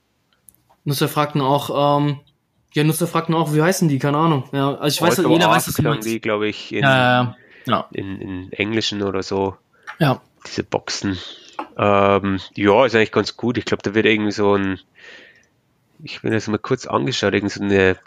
Nutzerfragen 0.85 1.41
auch, 1.41 1.99
ähm, 2.01 2.21
ja, 2.73 2.85
Nutzerfragen 2.85 3.35
auch, 3.35 3.55
wie 3.55 3.63
heißen 3.63 3.89
die? 3.89 3.99
Keine 3.99 4.19
Ahnung. 4.19 4.45
Ja, 4.53 4.75
also 4.75 4.95
ich 4.95 5.03
weiß, 5.03 5.19
also 5.19 5.31
jeder 5.31 5.51
weiß, 5.51 5.79
meinst. 5.83 6.09
die, 6.09 6.21
glaube 6.21 6.49
ich, 6.49 6.73
in, 6.73 6.83
ja, 6.83 7.23
ja, 7.23 7.37
ja. 7.67 7.89
In, 7.93 8.21
in 8.21 8.53
Englischen 8.53 9.03
oder 9.03 9.23
so. 9.23 9.57
Ja. 9.99 10.21
Diese 10.47 10.65
Boxen. 10.65 11.19
Ähm, 11.77 12.41
ja, 12.55 12.87
ist 12.87 12.95
eigentlich 12.95 13.13
ganz 13.13 13.37
gut. 13.37 13.59
Ich 13.59 13.65
glaube, 13.65 13.83
da 13.83 13.95
wird 13.95 14.07
irgendwie 14.07 14.33
so 14.33 14.55
ein, 14.55 14.81
ich 16.03 16.23
bin 16.23 16.33
das 16.33 16.49
mal 16.49 16.59
kurz 16.59 16.87
angeschaut, 16.87 17.35
irgend 17.35 17.53
so 17.53 17.63
eine, 17.63 17.99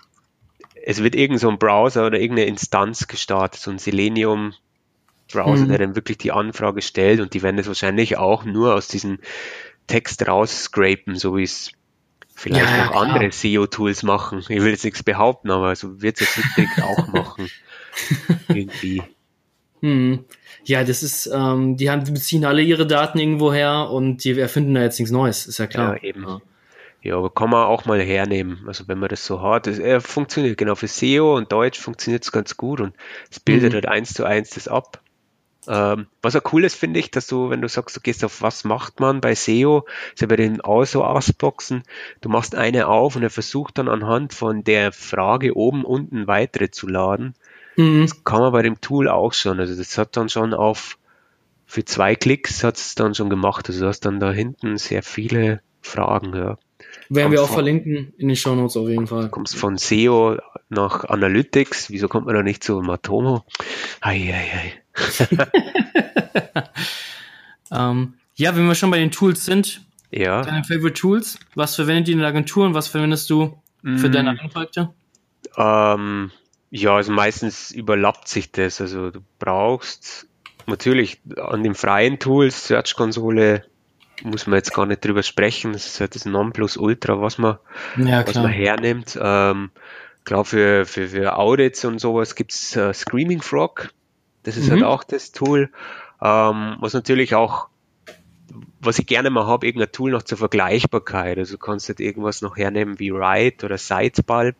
es 0.85 1.03
wird 1.03 1.15
irgend 1.15 1.39
so 1.39 1.49
ein 1.49 1.59
Browser 1.59 2.07
oder 2.07 2.19
irgendeine 2.19 2.47
Instanz 2.47 3.07
gestartet, 3.07 3.61
so 3.61 3.71
ein 3.71 3.79
Selenium 3.79 4.53
Browser, 5.31 5.65
mhm. 5.65 5.69
der 5.69 5.77
dann 5.79 5.95
wirklich 5.95 6.17
die 6.17 6.31
Anfrage 6.31 6.81
stellt 6.81 7.19
und 7.19 7.33
die 7.33 7.41
werden 7.41 7.57
das 7.57 7.67
wahrscheinlich 7.67 8.17
auch 8.17 8.43
nur 8.45 8.75
aus 8.75 8.87
diesem 8.87 9.19
Text 9.87 10.27
rausscrapen, 10.27 11.15
so 11.15 11.35
wie 11.37 11.43
es 11.43 11.71
vielleicht 12.35 12.65
ja, 12.65 12.85
noch 12.85 12.91
klar. 12.91 13.03
andere 13.03 13.31
SEO-Tools 13.31 14.03
machen. 14.03 14.39
Ich 14.39 14.49
will 14.49 14.71
jetzt 14.71 14.83
nichts 14.83 15.03
behaupten, 15.03 15.51
aber 15.51 15.75
so 15.75 16.01
wird 16.01 16.21
es 16.21 16.37
wirklich 16.37 16.69
auch 16.83 17.07
machen. 17.07 17.49
Irgendwie. 18.47 19.03
Hm. 19.81 20.25
Ja, 20.65 20.83
das 20.83 21.03
ist, 21.03 21.29
ähm, 21.33 21.75
die 21.75 21.89
haben, 21.89 22.05
die 22.05 22.11
beziehen 22.11 22.45
alle 22.45 22.61
ihre 22.61 22.87
Daten 22.87 23.19
irgendwo 23.19 23.51
her 23.51 23.89
und 23.89 24.23
die 24.23 24.39
erfinden 24.39 24.73
da 24.75 24.81
jetzt 24.81 24.97
nichts 24.97 25.11
Neues, 25.11 25.45
ist 25.45 25.57
ja 25.57 25.67
klar. 25.67 25.97
Ja, 25.97 26.03
eben. 26.03 26.23
Ja. 26.23 26.39
Ja, 27.03 27.17
aber 27.17 27.29
kann 27.29 27.49
man 27.49 27.65
auch 27.65 27.83
mal 27.83 28.01
hernehmen. 28.01 28.63
Also 28.65 28.87
wenn 28.87 28.97
man 28.97 29.09
das 29.09 29.25
so 29.25 29.41
hat, 29.41 29.67
es 29.67 29.77
er 29.77 29.99
funktioniert 29.99 30.57
genau 30.57 30.75
für 30.75 30.87
SEO 30.87 31.35
und 31.35 31.51
Deutsch 31.51 31.77
funktioniert 31.77 32.23
es 32.23 32.31
ganz 32.31 32.55
gut 32.55 32.79
und 32.79 32.95
es 33.29 33.41
bildet 33.41 33.71
mhm. 33.71 33.75
halt 33.75 33.87
eins 33.87 34.13
zu 34.13 34.23
eins 34.23 34.51
das 34.51 34.69
ab. 34.69 35.01
Ähm, 35.67 36.07
was 36.21 36.35
auch 36.35 36.53
cool 36.53 36.63
ist, 36.63 36.75
finde 36.75 36.99
ich, 36.99 37.11
dass 37.11 37.27
du, 37.27 37.49
wenn 37.49 37.61
du 37.61 37.67
sagst, 37.67 37.95
du 37.95 38.01
gehst 38.01 38.23
auf 38.23 38.41
was 38.41 38.63
macht 38.63 38.99
man 38.99 39.21
bei 39.21 39.35
SEO, 39.35 39.85
ist 40.13 40.21
ja 40.21 40.27
bei 40.27 40.35
den 40.35 40.61
Also-Ask-Boxen, 40.61 41.83
du 42.21 42.29
machst 42.29 42.55
eine 42.55 42.87
auf 42.87 43.15
und 43.15 43.23
er 43.23 43.29
versucht 43.29 43.77
dann 43.77 43.87
anhand 43.87 44.33
von 44.33 44.63
der 44.63 44.91
Frage 44.91 45.55
oben 45.55 45.85
unten 45.85 46.27
weitere 46.27 46.69
zu 46.71 46.87
laden. 46.87 47.35
Mhm. 47.75 48.01
Das 48.03 48.23
kann 48.23 48.41
man 48.41 48.51
bei 48.51 48.61
dem 48.61 48.81
Tool 48.81 49.07
auch 49.07 49.33
schon. 49.33 49.59
Also 49.59 49.75
das 49.75 49.97
hat 49.97 50.17
dann 50.17 50.29
schon 50.29 50.53
auf 50.53 50.97
für 51.65 51.85
zwei 51.85 52.15
Klicks 52.15 52.63
hat 52.63 52.77
es 52.77 52.93
dann 52.93 53.15
schon 53.15 53.31
gemacht. 53.31 53.67
Also 53.67 53.81
du 53.81 53.87
hast 53.87 54.01
dann 54.01 54.19
da 54.19 54.31
hinten 54.31 54.77
sehr 54.77 55.01
viele 55.01 55.61
Fragen, 55.81 56.35
ja. 56.35 56.57
Werden 57.09 57.31
wir 57.31 57.41
auch 57.41 57.47
von, 57.47 57.55
verlinken 57.55 58.13
in 58.17 58.27
den 58.27 58.35
Show 58.35 58.55
Notes 58.55 58.77
auf 58.77 58.87
jeden 58.87 59.07
Fall. 59.07 59.23
Du 59.23 59.29
kommst 59.29 59.55
von 59.55 59.77
SEO 59.77 60.37
nach 60.69 61.05
Analytics. 61.05 61.89
Wieso 61.89 62.07
kommt 62.07 62.27
man 62.27 62.35
da 62.35 62.43
nicht 62.43 62.63
zu 62.63 62.81
Matomo? 62.81 63.43
Ei, 64.01 64.31
ei, 64.33 64.51
ei. 64.53 64.82
ähm, 67.71 68.13
ja, 68.35 68.55
wenn 68.55 68.67
wir 68.67 68.75
schon 68.75 68.91
bei 68.91 68.99
den 68.99 69.11
Tools 69.11 69.45
sind. 69.45 69.81
Ja. 70.11 70.41
Deine 70.41 70.63
Favorite 70.63 70.93
Tools. 70.93 71.39
Was 71.55 71.75
verwendet 71.75 72.07
ihr 72.07 72.13
in 72.13 72.19
der 72.19 72.27
Agentur 72.27 72.65
und 72.65 72.73
was 72.73 72.87
verwendest 72.87 73.29
du 73.29 73.61
für 73.81 74.09
mm. 74.09 74.11
deine 74.11 74.35
Projekte? 74.35 74.93
Ähm, 75.57 76.31
ja, 76.69 76.95
also 76.95 77.11
meistens 77.11 77.71
überlappt 77.71 78.27
sich 78.27 78.51
das. 78.51 78.81
Also 78.81 79.11
du 79.11 79.21
brauchst 79.39 80.27
natürlich 80.67 81.19
an 81.37 81.63
den 81.63 81.75
freien 81.75 82.19
Tools, 82.19 82.67
Search-Konsole, 82.67 83.65
muss 84.23 84.47
man 84.47 84.57
jetzt 84.57 84.73
gar 84.73 84.85
nicht 84.85 85.03
drüber 85.03 85.23
sprechen. 85.23 85.73
Das 85.73 85.85
ist 85.85 85.99
halt 85.99 86.15
das 86.15 86.25
Nonplusultra, 86.25 87.21
was 87.21 87.37
man, 87.37 87.57
ja, 87.97 88.25
was 88.25 88.35
man 88.35 88.51
hernimmt. 88.51 89.17
Ähm, 89.21 89.71
klar, 90.23 90.45
für, 90.45 90.85
für, 90.85 91.09
für 91.09 91.37
Audits 91.37 91.83
und 91.85 91.99
sowas 91.99 92.35
gibt's 92.35 92.75
äh, 92.75 92.93
Screaming 92.93 93.41
Frog. 93.41 93.89
Das 94.43 94.57
ist 94.57 94.69
halt 94.69 94.81
mhm. 94.81 94.85
halt 94.85 94.93
auch 94.93 95.03
das 95.03 95.31
Tool. 95.31 95.69
Ähm, 96.21 96.77
was 96.79 96.93
natürlich 96.93 97.35
auch, 97.35 97.67
was 98.79 98.99
ich 98.99 99.05
gerne 99.05 99.29
mal 99.29 99.45
habe, 99.45 99.65
irgendein 99.65 99.91
Tool 99.91 100.11
noch 100.11 100.23
zur 100.23 100.37
Vergleichbarkeit. 100.37 101.37
Also 101.37 101.53
du 101.53 101.59
kannst 101.59 101.89
halt 101.89 101.99
irgendwas 101.99 102.41
noch 102.41 102.57
hernehmen 102.57 102.99
wie 102.99 103.13
Write 103.13 103.65
oder 103.65 103.77
Sidebulb. 103.77 104.55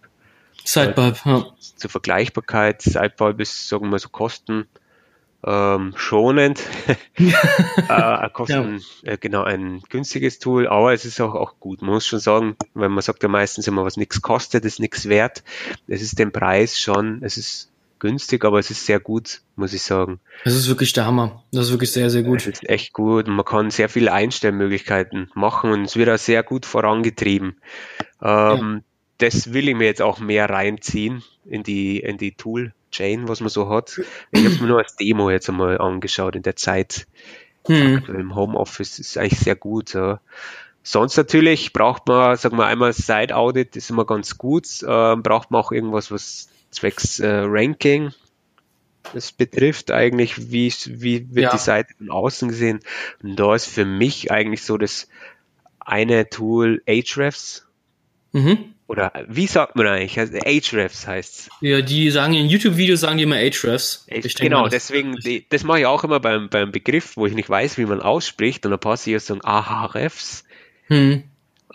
Sidebulb, 0.64 1.20
ja. 1.26 1.46
Zur 1.60 1.90
Vergleichbarkeit. 1.90 2.82
Sidebulb 2.82 3.40
ist, 3.42 3.68
sagen 3.68 3.86
wir 3.86 3.92
mal 3.92 4.00
so, 4.00 4.10
Kosten 4.10 4.66
ähm, 5.46 5.94
schonend, 5.98 6.62
äh, 7.18 8.30
kosten 8.32 8.82
ja. 9.04 9.12
äh, 9.12 9.18
genau 9.18 9.44
ein 9.44 9.82
günstiges 9.90 10.40
Tool, 10.40 10.68
aber 10.68 10.94
es 10.94 11.04
ist 11.04 11.20
auch, 11.20 11.36
auch 11.36 11.60
gut. 11.60 11.82
Man 11.82 11.92
muss 11.92 12.08
schon 12.08 12.20
sagen, 12.20 12.56
weil 12.74 12.90
man 12.90 13.02
sagt 13.02 13.24
ja 13.24 13.30
meistens 13.30 13.68
immer, 13.68 13.84
was 13.84 13.98
nichts 13.98 14.22
kostet, 14.22 14.64
ist 14.64 14.80
nichts 14.80 15.10
wert. 15.10 15.44
Es 15.88 16.02
ist 16.02 16.18
den 16.18 16.32
Preis 16.32 16.80
schon, 16.80 17.22
es 17.24 17.38
ist 17.38 17.73
günstig, 18.04 18.44
aber 18.44 18.60
es 18.60 18.70
ist 18.70 18.86
sehr 18.86 19.00
gut, 19.00 19.40
muss 19.56 19.72
ich 19.72 19.82
sagen. 19.82 20.20
Es 20.44 20.54
ist 20.54 20.68
wirklich 20.68 20.92
der 20.92 21.06
Hammer. 21.06 21.42
Das 21.54 21.68
ist 21.68 21.72
wirklich 21.72 21.94
sehr, 21.94 22.10
sehr 22.10 22.22
gut. 22.22 22.42
Es 22.42 22.48
ist 22.48 22.70
echt 22.70 22.92
gut. 22.92 23.28
Man 23.28 23.46
kann 23.46 23.72
sehr 23.72 23.88
viele 23.88 24.12
Einstellmöglichkeiten 24.12 25.32
machen 25.36 25.72
und 25.72 25.86
es 25.86 25.96
wird 25.96 26.10
auch 26.10 26.18
sehr 26.18 26.44
gut 26.44 26.66
vorangetrieben. 26.66 27.56
Ähm, 28.22 28.74
ja. 28.76 28.80
Das 29.20 29.54
will 29.54 29.70
ich 29.70 29.76
mir 29.76 29.86
jetzt 29.86 30.02
auch 30.02 30.20
mehr 30.20 30.50
reinziehen 30.50 31.24
in 31.46 31.64
die, 31.64 32.00
in 32.00 32.18
die 32.18 32.34
Tool 32.34 32.74
Chain, 32.92 33.30
was 33.30 33.40
man 33.40 33.50
so 33.50 33.70
hat. 33.70 34.02
Ich 34.32 34.42
habe 34.44 34.54
es 34.54 34.60
mir 34.60 34.68
nur 34.68 34.80
als 34.80 34.98
Demo 34.98 35.32
jetzt 35.32 35.48
einmal 35.48 35.78
angeschaut 35.80 36.36
in 36.36 36.44
der 36.44 36.58
Zeit. 36.58 37.08
Hm. 37.68 38.04
Im 38.10 38.36
Homeoffice 38.36 39.00
ist 39.00 39.18
eigentlich 39.18 39.40
sehr 39.40 39.56
gut. 39.56 39.94
Ja. 39.94 40.20
Sonst 40.84 41.16
natürlich 41.16 41.72
braucht 41.72 42.06
man, 42.10 42.36
sagen 42.36 42.58
wir 42.58 42.66
einmal 42.66 42.92
Side 42.92 43.34
Audit, 43.34 43.78
ist 43.78 43.90
immer 43.90 44.06
ganz 44.06 44.38
gut. 44.38 44.66
Äh, 44.84 45.16
braucht 45.16 45.52
man 45.52 45.62
auch 45.62 45.72
irgendwas, 45.72 46.12
was 46.12 46.50
zwecks 46.74 47.20
äh, 47.20 47.28
Ranking 47.28 48.12
das 49.14 49.32
betrifft 49.32 49.92
eigentlich, 49.92 50.52
wie, 50.52 50.74
wie 50.88 51.36
wird 51.36 51.46
ja. 51.46 51.52
die 51.52 51.58
Seite 51.58 51.94
von 51.98 52.10
außen 52.10 52.48
gesehen. 52.50 52.80
Und 53.22 53.36
da 53.36 53.54
ist 53.54 53.66
für 53.66 53.86
mich 53.86 54.32
eigentlich 54.32 54.64
so 54.64 54.78
das 54.78 55.08
eine 55.80 56.30
Tool 56.30 56.82
Ahrefs. 56.88 57.68
Mhm. 58.32 58.74
Oder 58.88 59.12
wie 59.28 59.48
sagt 59.48 59.76
man 59.76 59.88
eigentlich? 59.88 60.18
Also 60.20 60.38
Ahrefs 60.38 61.08
heißt's. 61.08 61.50
Ja, 61.62 61.82
die 61.82 62.10
sagen 62.10 62.34
in 62.34 62.48
YouTube-Videos 62.48 63.02
sagen 63.02 63.18
die 63.18 63.24
immer 63.24 63.36
Ahrefs. 63.36 64.08
Genau, 64.40 64.62
mal, 64.62 64.70
deswegen, 64.70 65.16
die, 65.18 65.46
das 65.50 65.64
mache 65.64 65.82
ich 65.82 65.86
auch 65.86 66.04
immer 66.04 66.20
beim, 66.20 66.50
beim 66.50 66.72
Begriff, 66.72 67.18
wo 67.18 67.26
ich 67.26 67.34
nicht 67.34 67.50
weiß, 67.50 67.78
wie 67.78 67.86
man 67.86 68.02
ausspricht. 68.02 68.66
Und 68.66 68.74
ein 68.74 68.80
paar 68.80 68.98
sie 68.98 69.18
sagen 69.20 69.42
Ahrefs. 69.42 70.44
Hm. 70.88 71.24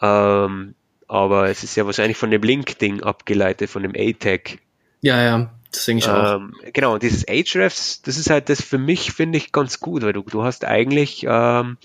Ähm, 0.00 0.74
aber 1.06 1.48
es 1.48 1.62
ist 1.62 1.76
ja 1.76 1.86
wahrscheinlich 1.86 2.16
von 2.16 2.30
dem 2.30 2.42
Link-Ding 2.42 3.02
abgeleitet, 3.02 3.70
von 3.70 3.82
dem 3.82 3.94
A-Tag. 3.96 4.58
Ja, 5.00 5.22
ja, 5.22 5.50
das 5.70 5.84
denke 5.84 6.04
ich 6.04 6.10
auch. 6.10 6.36
Ähm, 6.36 6.54
genau, 6.72 6.94
und 6.94 7.02
dieses 7.02 7.26
Ahrefs, 7.28 8.02
das 8.02 8.16
ist 8.16 8.30
halt 8.30 8.48
das 8.48 8.62
für 8.62 8.78
mich, 8.78 9.12
finde 9.12 9.38
ich, 9.38 9.52
ganz 9.52 9.80
gut, 9.80 10.02
weil 10.02 10.12
du, 10.12 10.22
du 10.22 10.42
hast 10.42 10.64
eigentlich 10.64 11.24
ähm, 11.28 11.76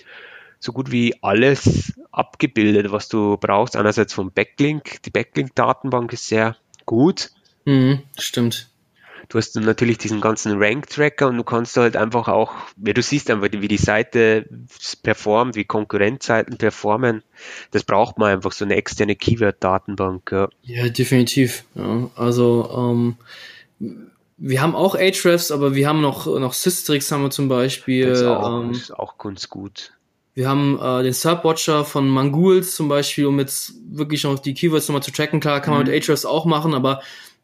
so 0.59 0.71
gut 0.71 0.91
wie 0.91 1.15
alles 1.21 1.93
abgebildet, 2.11 2.91
was 2.91 3.09
du 3.09 3.37
brauchst. 3.37 3.75
Einerseits 3.75 4.13
vom 4.13 4.31
Backlink. 4.31 5.01
Die 5.03 5.09
Backlink-Datenbank 5.09 6.13
ist 6.13 6.27
sehr 6.27 6.55
gut. 6.85 7.31
Mhm, 7.65 8.03
stimmt. 8.17 8.69
Du 9.33 9.39
hast 9.39 9.55
natürlich 9.55 9.97
diesen 9.97 10.21
ganzen 10.21 10.61
Rank-Tracker 10.61 11.27
und 11.27 11.37
du 11.37 11.43
kannst 11.43 11.75
halt 11.75 11.97
einfach 11.97 12.27
auch, 12.27 12.53
wie 12.75 12.93
du 12.93 13.01
siehst 13.01 13.31
einfach, 13.31 13.47
wie 13.51 13.67
die 13.67 13.77
Seite 13.77 14.45
performt, 15.01 15.55
wie 15.55 15.63
Konkurrenzseiten 15.63 16.59
performen. 16.59 17.23
Das 17.71 17.83
braucht 17.83 18.19
man 18.19 18.29
einfach, 18.29 18.51
so 18.51 18.63
eine 18.63 18.75
externe 18.75 19.15
Keyword-Datenbank. 19.15 20.31
Ja. 20.31 20.49
ja, 20.61 20.87
definitiv. 20.87 21.63
Ja, 21.73 22.11
also 22.15 22.69
ähm, 23.81 23.97
wir 24.37 24.61
haben 24.61 24.75
auch 24.75 24.93
Ahrefs, 24.93 25.49
aber 25.49 25.73
wir 25.73 25.87
haben 25.87 26.01
noch, 26.01 26.27
noch 26.27 26.53
Systrix 26.53 27.11
haben 27.11 27.23
wir 27.23 27.31
zum 27.31 27.49
Beispiel. 27.49 28.09
Das 28.09 28.19
ist 28.19 28.27
auch, 28.27 28.61
ähm, 28.61 28.69
ist 28.69 28.95
auch 28.95 29.17
ganz 29.17 29.49
gut. 29.49 29.93
Wir 30.35 30.47
haben 30.47 30.79
äh, 30.79 31.01
den 31.01 31.13
Subwatcher 31.13 31.85
von 31.85 32.07
Mangools 32.07 32.75
zum 32.75 32.87
Beispiel, 32.87 33.25
um 33.25 33.39
jetzt 33.39 33.73
wirklich 33.89 34.25
noch 34.25 34.37
die 34.37 34.53
Keywords 34.53 34.87
nochmal 34.89 35.01
zu 35.01 35.11
tracken. 35.11 35.39
Klar, 35.39 35.59
kann 35.59 35.73
man 35.73 35.87
Mhm. 35.87 35.91
mit 35.91 36.07
Ahrefs 36.07 36.23
auch 36.23 36.45
machen, 36.45 36.75
aber 36.75 37.01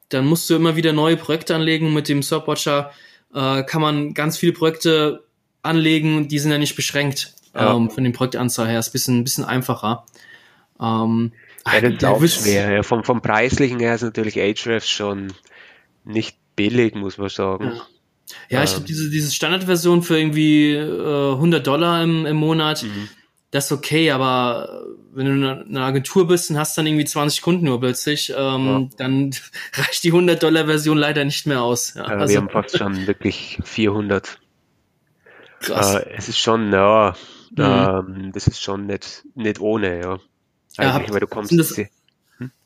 dann 0.10 0.26
musst 0.26 0.50
du 0.50 0.56
immer 0.56 0.76
wieder 0.76 0.94
neue 0.94 1.18
Projekte 1.18 1.56
anlegen. 1.56 1.94
Mit 1.94 2.10
dem 2.10 2.22
Subwatcher 2.24 2.92
äh, 3.34 3.64
kann 3.64 3.82
man 3.82 4.14
ganz 4.14 4.38
viele 4.38 4.54
Projekte 4.54 5.24
anlegen 5.62 6.28
die 6.30 6.40
sind 6.40 6.52
ja 6.52 6.58
nicht 6.58 6.76
beschränkt 6.76 7.34
Ja. 7.54 7.76
ähm, 7.76 7.90
von 7.90 8.04
den 8.04 8.14
Projektanzahl 8.14 8.68
her. 8.68 8.80
Ist 8.80 8.90
ein 8.90 8.92
bisschen, 8.94 9.18
ein 9.20 9.24
bisschen 9.24 9.44
einfacher. 9.46 10.06
Ähm, 10.82 11.34
Ja, 11.68 11.82
das 11.82 11.94
ist 11.94 12.06
auch 12.06 12.26
schwer. 12.26 12.72
Ja, 12.72 12.84
vom, 12.84 13.04
vom 13.04 13.22
Preislichen 13.22 13.80
her 13.80 13.96
ist 13.96 14.02
natürlich 14.04 14.40
Ahrefs 14.40 14.90
schon 14.90 15.34
nicht 16.06 16.38
billig, 16.56 16.96
muss 16.96 17.18
man 17.18 17.30
sagen. 17.30 17.74
Ja, 18.50 18.64
ich 18.64 18.70
Ähm. 18.70 18.76
glaube, 18.76 18.88
diese, 18.88 19.10
diese 19.10 19.32
Standardversion 19.34 20.02
für 20.02 20.18
irgendwie 20.18 20.74
äh, 20.74 21.32
100 21.34 21.66
Dollar 21.68 22.04
im, 22.04 22.26
im 22.26 22.38
Monat, 22.38 22.84
Mhm. 22.84 23.10
das 23.52 23.66
ist 23.66 23.72
okay, 23.74 24.12
aber 24.12 24.86
wenn 25.14 25.26
du 25.26 25.32
eine, 25.34 25.62
eine 25.66 25.82
Agentur 25.84 26.28
bist 26.28 26.50
und 26.50 26.58
hast 26.58 26.78
dann 26.78 26.86
irgendwie 26.88 27.06
20 27.06 27.42
Kunden 27.42 27.66
nur 27.66 27.80
plötzlich, 27.80 28.34
ähm, 28.36 28.90
dann 28.98 29.32
reicht 29.74 30.04
die 30.04 30.10
100 30.10 30.42
Dollar 30.42 30.66
Version 30.66 30.98
leider 30.98 31.26
nicht 31.26 31.46
mehr 31.48 31.62
aus. 31.62 31.94
Ja, 31.96 32.08
Äh, 32.08 32.14
also 32.14 32.32
wir 32.34 32.38
haben 32.42 32.50
fast 32.50 32.78
schon 32.78 33.08
wirklich 33.08 33.60
400. 33.64 34.40
krass. 35.60 35.96
Äh, 35.96 36.10
es 36.16 36.30
ist 36.30 36.40
schon, 36.40 36.72
ja, 36.72 37.16
Mhm. 37.52 37.58
ähm, 37.64 38.32
das 38.34 38.48
ist 38.48 38.62
schon 38.62 38.86
nicht, 38.86 39.24
nicht 39.36 39.60
ohne, 39.60 40.00
ja. 40.00 40.20
Ja, 40.78 40.94
Eigentlich, 40.94 41.12
weil 41.12 41.20
du 41.20 41.28
kommst, 41.28 41.50
sind 41.50 41.58
das- 41.58 41.76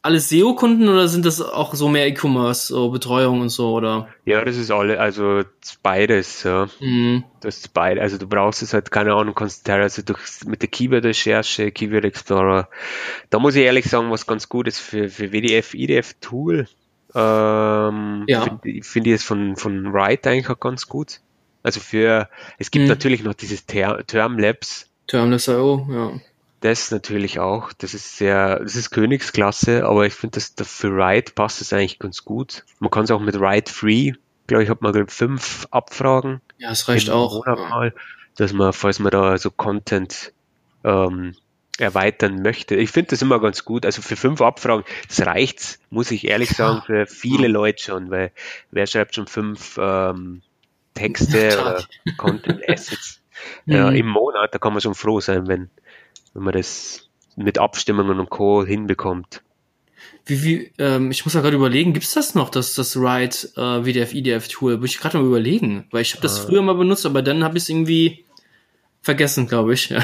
Alles 0.04 0.28
SEO-Kunden 0.30 0.90
oder 0.90 1.08
sind 1.08 1.26
das 1.26 1.42
auch 1.42 1.74
so 1.74 1.88
mehr 1.88 2.06
E-Commerce, 2.08 2.68
so 2.74 2.90
Betreuung 2.92 3.40
und 3.42 3.50
so, 3.50 3.72
oder? 3.72 4.10
ja, 4.26 4.44
das 4.44 4.58
ist 4.58 4.70
alle, 4.70 5.00
also 5.00 5.44
beides, 5.82 6.44
ja. 6.44 6.68
Mhm. 6.82 7.24
Das 7.40 7.58
ist 7.58 7.74
beide, 7.74 8.02
also 8.02 8.18
du 8.18 8.28
brauchst 8.28 8.62
es 8.62 8.74
halt, 8.74 8.92
keine 8.92 9.14
Ahnung, 9.14 9.34
kannst 9.34 9.66
teilweise 9.66 10.04
durch, 10.04 10.20
mit 10.46 10.62
der 10.62 10.70
Keyword-Recherche, 10.70 11.72
Keyword 11.72 12.04
Explorer, 12.06 12.68
da 13.30 13.40
muss 13.40 13.56
ich 13.56 13.64
ehrlich 13.64 13.86
sagen, 13.86 14.12
was 14.12 14.28
ganz 14.28 14.50
gut 14.50 14.68
ist 14.68 14.80
für, 14.80 15.08
für 15.10 15.32
WDF, 15.32 15.74
IDF 15.74 16.14
Tool, 16.20 16.68
ähm, 17.16 18.26
Ja. 18.28 18.42
finde 18.44 18.84
find 18.84 19.08
ich 19.08 19.14
es 19.14 19.24
von, 19.24 19.56
von 19.56 19.94
Write 19.94 20.30
eigentlich 20.30 20.50
auch 20.50 20.60
ganz 20.60 20.88
gut. 20.88 21.22
Also 21.64 21.80
für, 21.80 22.28
es 22.58 22.72
gibt 22.72 22.84
Mhm. 22.84 22.90
natürlich 22.90 23.24
noch 23.24 23.36
dieses 23.36 23.66
Ter 23.66 24.06
Term 24.06 24.38
Labs, 24.38 24.90
Termless.io, 25.08 25.88
ja. 25.90 26.12
Das 26.64 26.92
natürlich 26.92 27.40
auch, 27.40 27.74
das 27.74 27.94
ist 27.94 28.18
sehr, 28.18 28.60
das 28.60 28.78
ist 28.78 28.92
Königsklasse, 28.92 29.86
aber 29.86 30.06
ich 30.06 30.14
finde, 30.14 30.36
dass 30.36 30.56
da 30.56 30.64
für 30.64 30.96
Write 30.96 31.34
passt 31.34 31.60
es 31.60 31.74
eigentlich 31.74 32.00
ganz 32.00 32.24
gut. 32.24 32.64
Man 32.80 32.90
kann 32.90 33.04
es 33.04 33.12
auch 33.12 33.20
mit 33.20 33.38
Write 33.38 33.72
Free, 33.72 34.14
glaube 34.48 34.64
ich, 34.64 34.70
hat 34.70 34.82
man 34.82 35.08
fünf 35.10 35.68
Abfragen 35.72 36.40
Ja, 36.60 36.72
es 36.72 36.88
reicht 36.88 37.10
auch. 37.10 37.46
Mal, 37.46 37.94
dass 38.38 38.54
man, 38.54 38.72
falls 38.72 39.00
man 39.00 39.12
da 39.12 39.38
so 39.38 39.52
Content 39.52 40.32
ähm, 40.86 41.36
erweitern 41.80 42.42
möchte. 42.42 42.76
Ich 42.76 42.92
finde 42.92 43.10
das 43.10 43.22
immer 43.22 43.42
ganz 43.42 43.66
gut. 43.66 43.86
Also 43.86 44.02
für 44.02 44.16
fünf 44.16 44.42
Abfragen, 44.42 44.86
das 45.10 45.26
reicht, 45.26 45.80
muss 45.90 46.12
ich 46.12 46.28
ehrlich 46.28 46.52
sagen, 46.52 46.82
für 46.86 47.08
viele 47.08 47.50
Leute 47.50 47.84
schon, 47.84 48.10
weil 48.10 48.32
wer 48.72 48.88
schreibt 48.88 49.16
schon 49.16 49.28
fünf 49.28 49.78
ähm, 49.78 50.44
Texte 50.94 51.58
oder 51.62 51.84
Content 52.18 52.62
Assets 52.70 53.20
ja, 53.66 53.90
Mhm. 53.90 53.96
im 53.96 54.08
Monat, 54.08 54.54
da 54.54 54.60
kann 54.60 54.74
man 54.74 54.82
schon 54.82 54.96
froh 54.96 55.20
sein, 55.20 55.48
wenn, 55.48 55.70
wenn 56.34 56.44
man 56.44 56.54
das 56.54 57.10
mit 57.36 57.58
Abstimmungen 57.58 58.20
und 58.20 58.30
Co. 58.30 58.66
hinbekommt. 58.66 59.42
Wie, 60.26 60.44
wie, 60.44 60.72
ähm, 60.78 61.12
ich 61.12 61.26
muss 61.26 61.34
ja 61.34 61.42
gerade 61.42 61.56
überlegen, 61.56 61.94
gibt's 61.94 62.14
das 62.14 62.36
noch, 62.36 62.50
das, 62.50 62.76
das 62.76 62.96
Write 62.96 63.50
äh, 63.58 63.86
WDF, 63.86 64.14
IDF 64.14 64.48
Tool? 64.48 64.78
Muss 64.78 64.92
ich 64.92 65.00
gerade 65.00 65.18
mal 65.18 65.26
überlegen, 65.26 65.88
weil 65.92 66.02
ich 66.02 66.14
habe 66.14 66.22
das 66.22 66.40
Äh. 66.40 66.48
früher 66.48 66.62
mal 66.62 66.76
benutzt, 66.76 67.06
aber 67.06 67.22
dann 67.22 67.44
habe 67.44 67.58
ich 67.58 67.64
es 67.64 67.70
irgendwie 67.70 68.26
vergessen, 69.02 69.48
glaube 69.48 69.74
ich. 69.74 69.94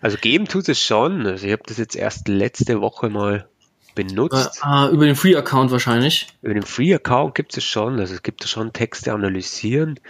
Also 0.00 0.16
geben 0.16 0.46
tut 0.48 0.68
es 0.68 0.82
schon. 0.82 1.24
Also 1.28 1.46
ich 1.46 1.52
habe 1.52 1.62
das 1.64 1.78
jetzt 1.78 1.94
erst 1.94 2.26
letzte 2.26 2.80
Woche 2.80 3.08
mal 3.08 3.48
benutzt. 3.94 4.60
Äh, 4.66 4.88
über 4.90 5.06
den 5.06 5.14
Free-Account 5.14 5.70
wahrscheinlich. 5.70 6.26
Über 6.42 6.54
den 6.54 6.64
Free-Account 6.64 7.36
gibt 7.36 7.56
es 7.56 7.62
schon, 7.62 8.00
also 8.00 8.12
es 8.12 8.24
gibt 8.24 8.42
schon 8.48 8.72
Texte 8.72 9.12
analysieren. 9.12 10.00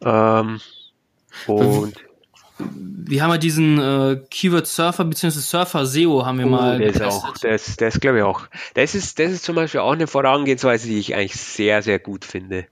Ähm, 0.00 0.60
und 1.48 1.94
Wir 2.72 3.22
haben 3.22 3.30
ja 3.30 3.38
diesen 3.38 3.78
äh, 3.80 4.20
Keyword 4.30 4.66
Surfer 4.66 5.04
bzw. 5.04 5.30
Surfer 5.30 5.86
SEO 5.86 6.24
haben 6.24 6.38
wir 6.38 6.46
mal 6.46 6.76
oh, 6.76 6.78
der 6.78 6.88
ist 6.88 7.02
auch, 7.02 7.36
der 7.38 7.54
ist, 7.56 7.80
der 7.80 7.88
ist 7.88 8.00
glaube 8.00 8.18
ich 8.18 8.24
auch. 8.24 8.42
Das 8.74 8.94
ist, 8.94 9.18
das 9.18 9.32
ist 9.32 9.44
zum 9.44 9.56
Beispiel 9.56 9.80
auch 9.80 9.92
eine 9.92 10.06
Vorangehensweise, 10.06 10.86
die 10.88 10.98
ich 10.98 11.14
eigentlich 11.14 11.34
sehr, 11.36 11.82
sehr 11.82 11.98
gut 11.98 12.24
finde. 12.24 12.66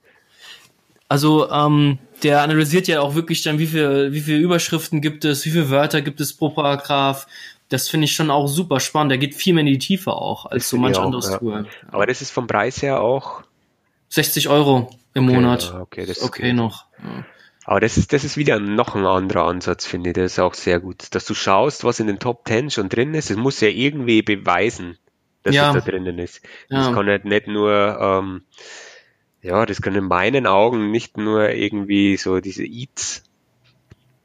Also 1.08 1.50
ähm, 1.50 1.98
der 2.22 2.42
analysiert 2.42 2.86
ja 2.86 3.00
auch 3.00 3.14
wirklich 3.14 3.42
dann, 3.42 3.58
wie 3.58 3.66
viel, 3.66 4.12
wie 4.12 4.20
viele 4.20 4.38
Überschriften 4.38 5.00
gibt 5.00 5.24
es, 5.24 5.44
wie 5.46 5.50
viele 5.50 5.70
Wörter 5.70 6.02
gibt 6.02 6.20
es 6.20 6.34
pro 6.36 6.50
Paragraph. 6.50 7.26
Das 7.70 7.88
finde 7.88 8.04
ich 8.06 8.12
schon 8.14 8.30
auch 8.30 8.46
super 8.46 8.80
spannend. 8.80 9.10
Der 9.10 9.18
geht 9.18 9.34
viel 9.34 9.54
mehr 9.54 9.62
in 9.62 9.66
die 9.66 9.78
Tiefe 9.78 10.12
auch 10.12 10.46
als 10.46 10.64
Das 10.64 10.70
so 10.70 10.76
manch 10.76 10.96
auch, 10.96 11.04
anderes 11.04 11.30
ja. 11.30 11.38
Tool. 11.38 11.66
Aber 11.90 12.06
das 12.06 12.22
ist 12.22 12.30
vom 12.30 12.46
Preis 12.46 12.82
her 12.82 13.00
auch 13.00 13.42
60 14.10 14.48
Euro 14.48 14.90
im 15.14 15.26
Okay, 15.26 15.34
Monat. 15.34 15.74
okay, 15.80 16.06
das 16.06 16.18
ist 16.18 16.24
okay 16.24 16.52
noch. 16.52 16.84
Ja. 17.02 17.24
Aber 17.68 17.80
das 17.80 17.98
ist, 17.98 18.14
das 18.14 18.24
ist 18.24 18.38
wieder 18.38 18.58
noch 18.58 18.94
ein 18.94 19.04
anderer 19.04 19.44
Ansatz, 19.44 19.84
finde 19.86 20.10
ich. 20.10 20.14
Das 20.14 20.32
ist 20.32 20.38
auch 20.38 20.54
sehr 20.54 20.80
gut. 20.80 21.14
Dass 21.14 21.26
du 21.26 21.34
schaust, 21.34 21.84
was 21.84 22.00
in 22.00 22.06
den 22.06 22.18
Top 22.18 22.46
10 22.48 22.70
schon 22.70 22.88
drin 22.88 23.12
ist. 23.12 23.30
Es 23.30 23.36
muss 23.36 23.60
ja 23.60 23.68
irgendwie 23.68 24.22
beweisen, 24.22 24.96
dass 25.42 25.54
Ja. 25.54 25.68
es 25.68 25.74
da 25.84 25.90
drinnen 25.90 26.18
ist. 26.18 26.40
Ja. 26.70 26.78
Das 26.78 26.94
kann 26.94 27.06
halt 27.08 27.26
nicht 27.26 27.46
nur, 27.46 27.72
ähm, 28.00 28.42
ja, 29.42 29.66
das 29.66 29.82
kann 29.82 29.94
in 29.94 30.04
meinen 30.08 30.46
Augen 30.46 30.90
nicht 30.90 31.18
nur 31.18 31.50
irgendwie 31.50 32.16
so 32.16 32.40
diese 32.40 32.64
Eats, 32.64 33.22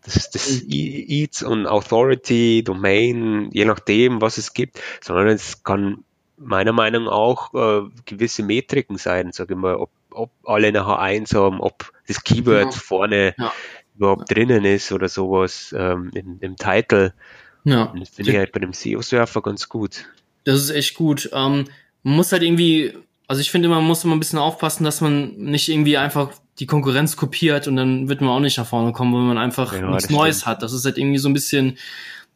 das 0.05 0.15
ist 0.17 0.35
das 0.35 0.63
Mhm. 0.63 0.69
E- 0.71 1.05
Eats 1.23 1.43
und 1.43 1.67
Authority, 1.67 2.63
Domain, 2.63 3.49
je 3.51 3.65
nachdem, 3.65 4.21
was 4.21 4.37
es 4.37 4.53
gibt, 4.53 4.79
sondern 5.01 5.27
es 5.27 5.63
kann 5.63 6.03
meiner 6.37 6.73
Meinung 6.73 7.05
nach 7.05 7.11
auch 7.13 7.53
äh, 7.53 7.89
gewisse 8.05 8.43
Metriken 8.43 8.97
sein, 8.97 9.31
sage 9.31 9.53
ich 9.53 9.59
mal, 9.59 9.75
ob, 9.75 9.89
ob 10.13 10.31
alle 10.45 10.67
eine 10.67 10.81
H1 10.81 11.35
haben, 11.35 11.59
ob 11.59 11.91
das 12.07 12.23
Keyword 12.23 12.73
Ja. 12.73 12.79
vorne 12.79 13.35
Ja. 13.37 13.51
überhaupt 13.97 14.31
drinnen 14.33 14.65
ist 14.65 14.91
oder 14.91 15.09
sowas 15.09 15.73
ähm, 15.77 16.11
im, 16.13 16.37
im 16.41 16.55
Title. 16.55 17.13
ja. 17.63 17.83
Und 17.83 17.99
das 17.99 18.09
finde 18.09 18.31
ich 18.31 18.37
halt 18.37 18.51
bei 18.51 18.59
dem 18.59 18.73
SEO-Surfer 18.73 19.41
ganz 19.41 19.69
gut. 19.69 20.05
Das 20.45 20.61
ist 20.61 20.69
echt 20.71 20.95
gut. 20.95 21.29
Ähm, 21.33 21.65
man 22.03 22.15
muss 22.15 22.31
halt 22.31 22.43
irgendwie, 22.43 22.93
also 23.27 23.39
ich 23.41 23.49
finde, 23.51 23.69
man 23.69 23.83
muss 23.83 24.03
immer 24.03 24.15
ein 24.15 24.19
bisschen 24.19 24.39
aufpassen, 24.39 24.83
dass 24.83 24.99
man 25.01 25.35
nicht 25.37 25.69
irgendwie 25.69 25.97
einfach 25.97 26.31
die 26.59 26.65
Konkurrenz 26.67 27.15
kopiert 27.15 27.67
und 27.67 27.75
dann 27.77 28.09
wird 28.09 28.21
man 28.21 28.29
auch 28.29 28.39
nicht 28.39 28.57
nach 28.57 28.67
vorne 28.67 28.91
kommen, 28.91 29.13
wenn 29.13 29.27
man 29.27 29.37
einfach 29.37 29.73
Ja, 29.73 29.89
nichts 29.89 30.09
Neues 30.09 30.37
stimmt. 30.41 30.47
hat. 30.47 30.63
Das 30.63 30.73
ist 30.73 30.85
halt 30.85 30.97
irgendwie 30.97 31.17
so 31.17 31.29
ein 31.29 31.33
bisschen 31.33 31.77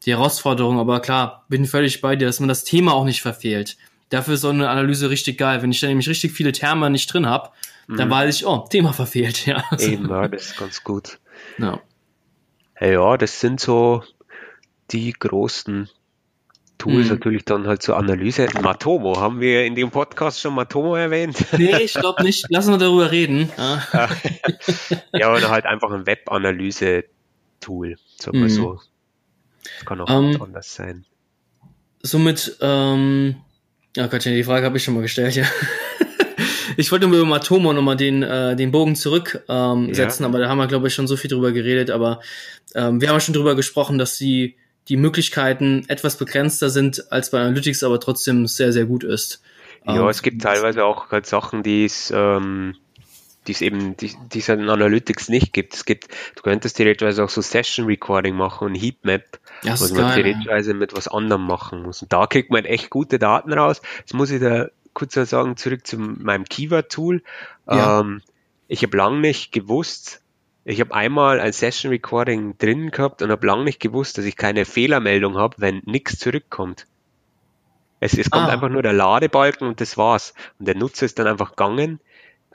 die 0.05 0.11
Herausforderung. 0.11 0.79
Aber 0.79 1.01
klar, 1.01 1.45
bin 1.49 1.65
völlig 1.65 1.99
bei 2.01 2.15
dir, 2.15 2.25
dass 2.25 2.39
man 2.39 2.47
das 2.49 2.63
Thema 2.63 2.93
auch 2.93 3.03
nicht 3.05 3.21
verfehlt. 3.21 3.77
Dafür 4.09 4.35
ist 4.35 4.41
so 4.41 4.49
eine 4.49 4.69
Analyse 4.69 5.09
richtig 5.09 5.37
geil. 5.37 5.61
Wenn 5.61 5.71
ich 5.71 5.79
da 5.81 5.87
nämlich 5.87 6.07
richtig 6.07 6.31
viele 6.31 6.51
Terme 6.51 6.89
nicht 6.89 7.11
drin 7.13 7.25
habe, 7.27 7.49
dann 7.89 8.09
weiß 8.09 8.35
ich, 8.35 8.45
oh, 8.45 8.65
Thema 8.69 8.91
verfehlt, 8.93 9.45
ja. 9.47 9.63
Mhm. 9.71 9.79
Eben, 9.79 10.09
ja, 10.09 10.27
das 10.27 10.47
ist 10.47 10.57
ganz 10.57 10.83
gut. 10.83 11.19
ja. 11.57 11.79
Ja, 12.79 13.17
das 13.17 13.39
sind 13.39 13.59
so 13.59 14.03
die 14.91 15.11
großen 15.13 15.89
Tools, 16.77 17.05
Mhm. 17.07 17.09
natürlich 17.13 17.43
dann 17.43 17.65
halt 17.65 17.81
zur 17.81 17.97
Analyse. 17.97 18.47
Matomo, 18.61 19.19
haben 19.19 19.39
wir 19.39 19.65
in 19.65 19.73
dem 19.73 19.89
Podcast 19.89 20.39
schon 20.39 20.53
Matomo 20.53 20.95
erwähnt? 20.95 21.37
Nee, 21.57 21.75
ich 21.81 21.93
glaube 21.95 22.21
nicht. 22.23 22.45
Lass 22.49 22.67
uns 22.67 22.77
darüber 22.77 23.09
reden. 23.11 23.51
Ja. 23.57 23.81
ja, 25.13 25.33
oder 25.33 25.49
halt 25.49 25.65
einfach 25.65 25.89
ein 25.91 26.05
Web-Analyse-Tool, 26.05 27.97
sag 28.17 28.33
mal 28.33 28.43
Mhm. 28.43 28.49
so. 28.49 28.79
Das 29.77 29.85
kann 29.85 30.01
auch 30.01 30.09
Ähm, 30.09 30.31
ganz 30.33 30.41
anders 30.43 30.75
sein. 30.75 31.05
somit, 32.03 32.57
ähm, 32.61 33.37
ja 33.97 34.07
Gott, 34.07 34.23
die 34.25 34.43
Frage 34.43 34.65
habe 34.65 34.77
ich 34.77 34.83
schon 34.83 34.93
mal 34.93 35.01
gestellt, 35.01 35.35
ja. 35.35 35.45
Ich 36.79 36.91
wollte 36.91 37.07
über 37.07 37.25
Matomo 37.25 37.73
nochmal 37.73 37.95
den, 37.97 38.21
äh, 38.21 38.55
den 38.55 38.71
Bogen 38.71 38.95
zurück 38.95 39.43
ähm, 39.49 39.87
Ja. 39.87 39.95
setzen, 39.95 40.25
aber 40.25 40.37
da 40.37 40.47
haben 40.47 40.59
wir, 40.59 40.67
glaube 40.67 40.87
ich, 40.87 40.93
schon 40.93 41.07
so 41.07 41.17
viel 41.17 41.29
drüber 41.29 41.51
geredet. 41.51 41.89
Aber 41.89 42.19
ähm, 42.75 43.01
wir 43.01 43.07
haben 43.09 43.15
ja 43.15 43.19
schon 43.19 43.33
drüber 43.33 43.55
gesprochen, 43.55 43.97
dass 43.97 44.15
die, 44.19 44.55
die 44.87 44.95
Möglichkeiten 44.95 45.85
etwas 45.87 46.17
begrenzter 46.17 46.69
sind 46.69 47.11
als 47.11 47.31
bei 47.31 47.39
Analytics, 47.39 47.83
aber 47.83 47.99
trotzdem 47.99 48.45
sehr, 48.45 48.71
sehr 48.73 48.85
gut 48.85 49.03
ist. 49.03 49.41
Ja, 49.87 50.01
Ähm, 50.03 50.07
es 50.07 50.21
gibt 50.21 50.43
teilweise 50.43 50.85
auch 50.85 51.09
halt 51.09 51.25
Sachen, 51.25 51.63
die 51.63 51.85
es, 51.85 52.13
ähm, 52.15 52.75
die 53.47 53.53
es 53.53 53.61
eben, 53.61 53.95
die, 53.97 54.11
es 54.35 54.49
in 54.49 54.69
Analytics 54.69 55.29
nicht 55.29 55.53
gibt. 55.53 55.73
Es 55.73 55.85
gibt, 55.85 56.09
du 56.35 56.41
könntest 56.43 56.77
theoretisch 56.77 57.19
auch 57.19 57.29
so 57.29 57.41
Session 57.41 57.85
Recording 57.85 58.35
machen 58.35 58.67
und 58.67 58.75
Heatmap, 58.75 59.39
Ja, 59.63 59.71
was 59.71 59.91
man 59.93 60.13
theoretisch 60.13 60.73
mit 60.73 60.95
was 60.95 61.07
anderem 61.07 61.45
machen 61.45 61.83
muss. 61.83 62.01
Und 62.01 62.11
da 62.13 62.27
kriegt 62.27 62.51
man 62.51 62.65
echt 62.65 62.89
gute 62.89 63.19
Daten 63.19 63.53
raus. 63.53 63.81
Jetzt 63.99 64.13
muss 64.13 64.31
ich 64.31 64.41
da 64.41 64.67
kurz 64.93 65.15
mal 65.15 65.25
sagen, 65.25 65.57
zurück 65.57 65.85
zu 65.87 65.97
meinem 65.97 66.43
Keyword-Tool. 66.45 67.23
Ja. 67.69 68.01
Ähm, 68.01 68.21
ich 68.67 68.83
habe 68.83 68.97
lang 68.97 69.21
nicht 69.21 69.51
gewusst, 69.51 70.21
ich 70.65 70.81
habe 70.81 70.93
einmal 70.93 71.39
ein 71.39 71.53
Session 71.53 71.91
Recording 71.91 72.57
drin 72.57 72.91
gehabt 72.91 73.21
und 73.21 73.31
habe 73.31 73.47
lang 73.47 73.63
nicht 73.63 73.79
gewusst, 73.79 74.17
dass 74.17 74.25
ich 74.25 74.35
keine 74.35 74.65
Fehlermeldung 74.65 75.37
habe, 75.37 75.55
wenn 75.59 75.81
nichts 75.85 76.19
zurückkommt. 76.19 76.85
Es, 77.99 78.17
es 78.17 78.29
kommt 78.29 78.47
Ah. 78.49 78.49
einfach 78.51 78.69
nur 78.69 78.81
der 78.83 78.93
Ladebalken 78.93 79.67
und 79.67 79.79
das 79.81 79.97
war's. 79.97 80.33
Und 80.59 80.67
der 80.67 80.75
Nutzer 80.75 81.05
ist 81.05 81.17
dann 81.19 81.27
einfach 81.27 81.51
gegangen, 81.51 81.99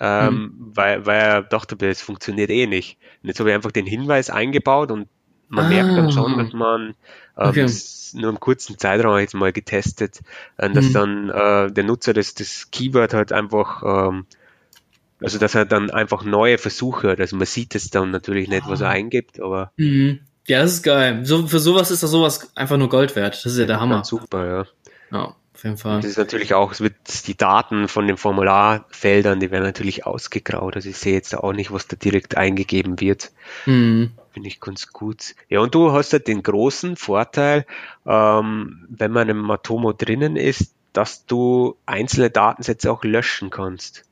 ähm, 0.02 0.34
Mhm. 0.34 0.72
weil, 0.76 1.06
weil 1.06 1.20
er 1.20 1.42
dachte, 1.44 1.76
das 1.76 2.02
funktioniert 2.02 2.50
eh 2.50 2.66
nicht. 2.66 2.98
Und 3.22 3.28
jetzt 3.28 3.40
habe 3.40 3.50
ich 3.50 3.54
einfach 3.56 3.72
den 3.72 3.86
Hinweis 3.86 4.30
eingebaut 4.30 4.90
und 4.90 5.08
man 5.48 5.68
merkt 5.68 5.96
dann 5.98 6.10
schon, 6.10 6.34
Ah. 6.34 6.42
dass 6.44 6.52
man 6.52 6.94
ähm, 7.38 7.50
Okay. 7.50 7.66
nur 8.14 8.30
im 8.30 8.40
kurzen 8.40 8.78
Zeitraum 8.78 9.18
jetzt 9.18 9.34
mal 9.34 9.52
getestet, 9.52 10.20
äh, 10.58 10.70
dass 10.70 10.90
Mhm. 10.90 10.92
dann 10.92 11.30
äh, 11.30 11.72
der 11.72 11.84
Nutzer 11.84 12.12
das, 12.14 12.34
das 12.34 12.70
Keyword 12.72 13.14
halt 13.14 13.32
einfach, 13.32 13.82
ähm, 13.84 14.26
also 15.22 15.38
dass 15.38 15.54
er 15.54 15.66
dann 15.66 15.90
einfach 15.90 16.24
neue 16.24 16.58
Versuche 16.58 17.10
hat. 17.10 17.20
Also 17.20 17.36
man 17.36 17.46
sieht 17.46 17.74
es 17.74 17.90
dann 17.90 18.10
natürlich 18.10 18.48
nicht, 18.48 18.68
was 18.68 18.80
er 18.80 18.88
Ah. 18.88 18.90
eingibt, 18.90 19.40
aber 19.40 19.72
Mhm. 19.76 20.20
Ja, 20.48 20.60
das 20.62 20.72
ist 20.74 20.82
geil. 20.82 21.24
So, 21.24 21.46
für 21.46 21.60
sowas 21.60 21.90
ist 21.92 22.02
das 22.02 22.10
sowas 22.10 22.50
einfach 22.56 22.76
nur 22.76 22.88
Gold 22.88 23.14
wert. 23.14 23.34
Das 23.36 23.46
ist 23.52 23.58
ja 23.58 23.66
der 23.66 23.80
Hammer. 23.80 24.04
super, 24.04 24.46
ja. 24.46 24.66
Ja, 25.12 25.36
auf 25.62 25.64
jeden 25.64 25.76
Fall. 25.76 26.00
Das 26.00 26.10
ist 26.10 26.18
natürlich 26.18 26.54
auch, 26.54 26.72
es 26.72 26.80
wird 26.80 26.94
die 27.28 27.36
Daten 27.36 27.86
von 27.86 28.08
den 28.08 28.16
Formularfeldern, 28.16 29.38
die 29.38 29.52
werden 29.52 29.62
natürlich 29.62 30.04
ausgegraut. 30.04 30.74
Also 30.74 30.88
ich 30.88 30.96
sehe 30.96 31.14
jetzt 31.14 31.36
auch 31.36 31.52
nicht, 31.52 31.70
was 31.70 31.86
da 31.86 31.94
direkt 31.96 32.36
eingegeben 32.36 32.98
wird. 32.98 33.30
Mhm. 33.66 34.10
Finde 34.32 34.48
ich 34.48 34.60
ganz 34.60 34.92
gut. 34.92 35.36
Ja, 35.48 35.60
und 35.60 35.72
du 35.74 35.92
hast 35.92 36.12
halt 36.12 36.26
den 36.26 36.42
großen 36.42 36.96
Vorteil, 36.96 37.64
ähm, 38.06 38.86
wenn 38.88 39.12
man 39.12 39.28
im 39.28 39.38
Matomo 39.38 39.92
drinnen 39.92 40.34
ist, 40.34 40.74
dass 40.92 41.26
du 41.26 41.76
einzelne 41.86 42.30
Datensätze 42.30 42.90
auch 42.90 43.04
löschen 43.04 43.50
kannst. 43.50 44.04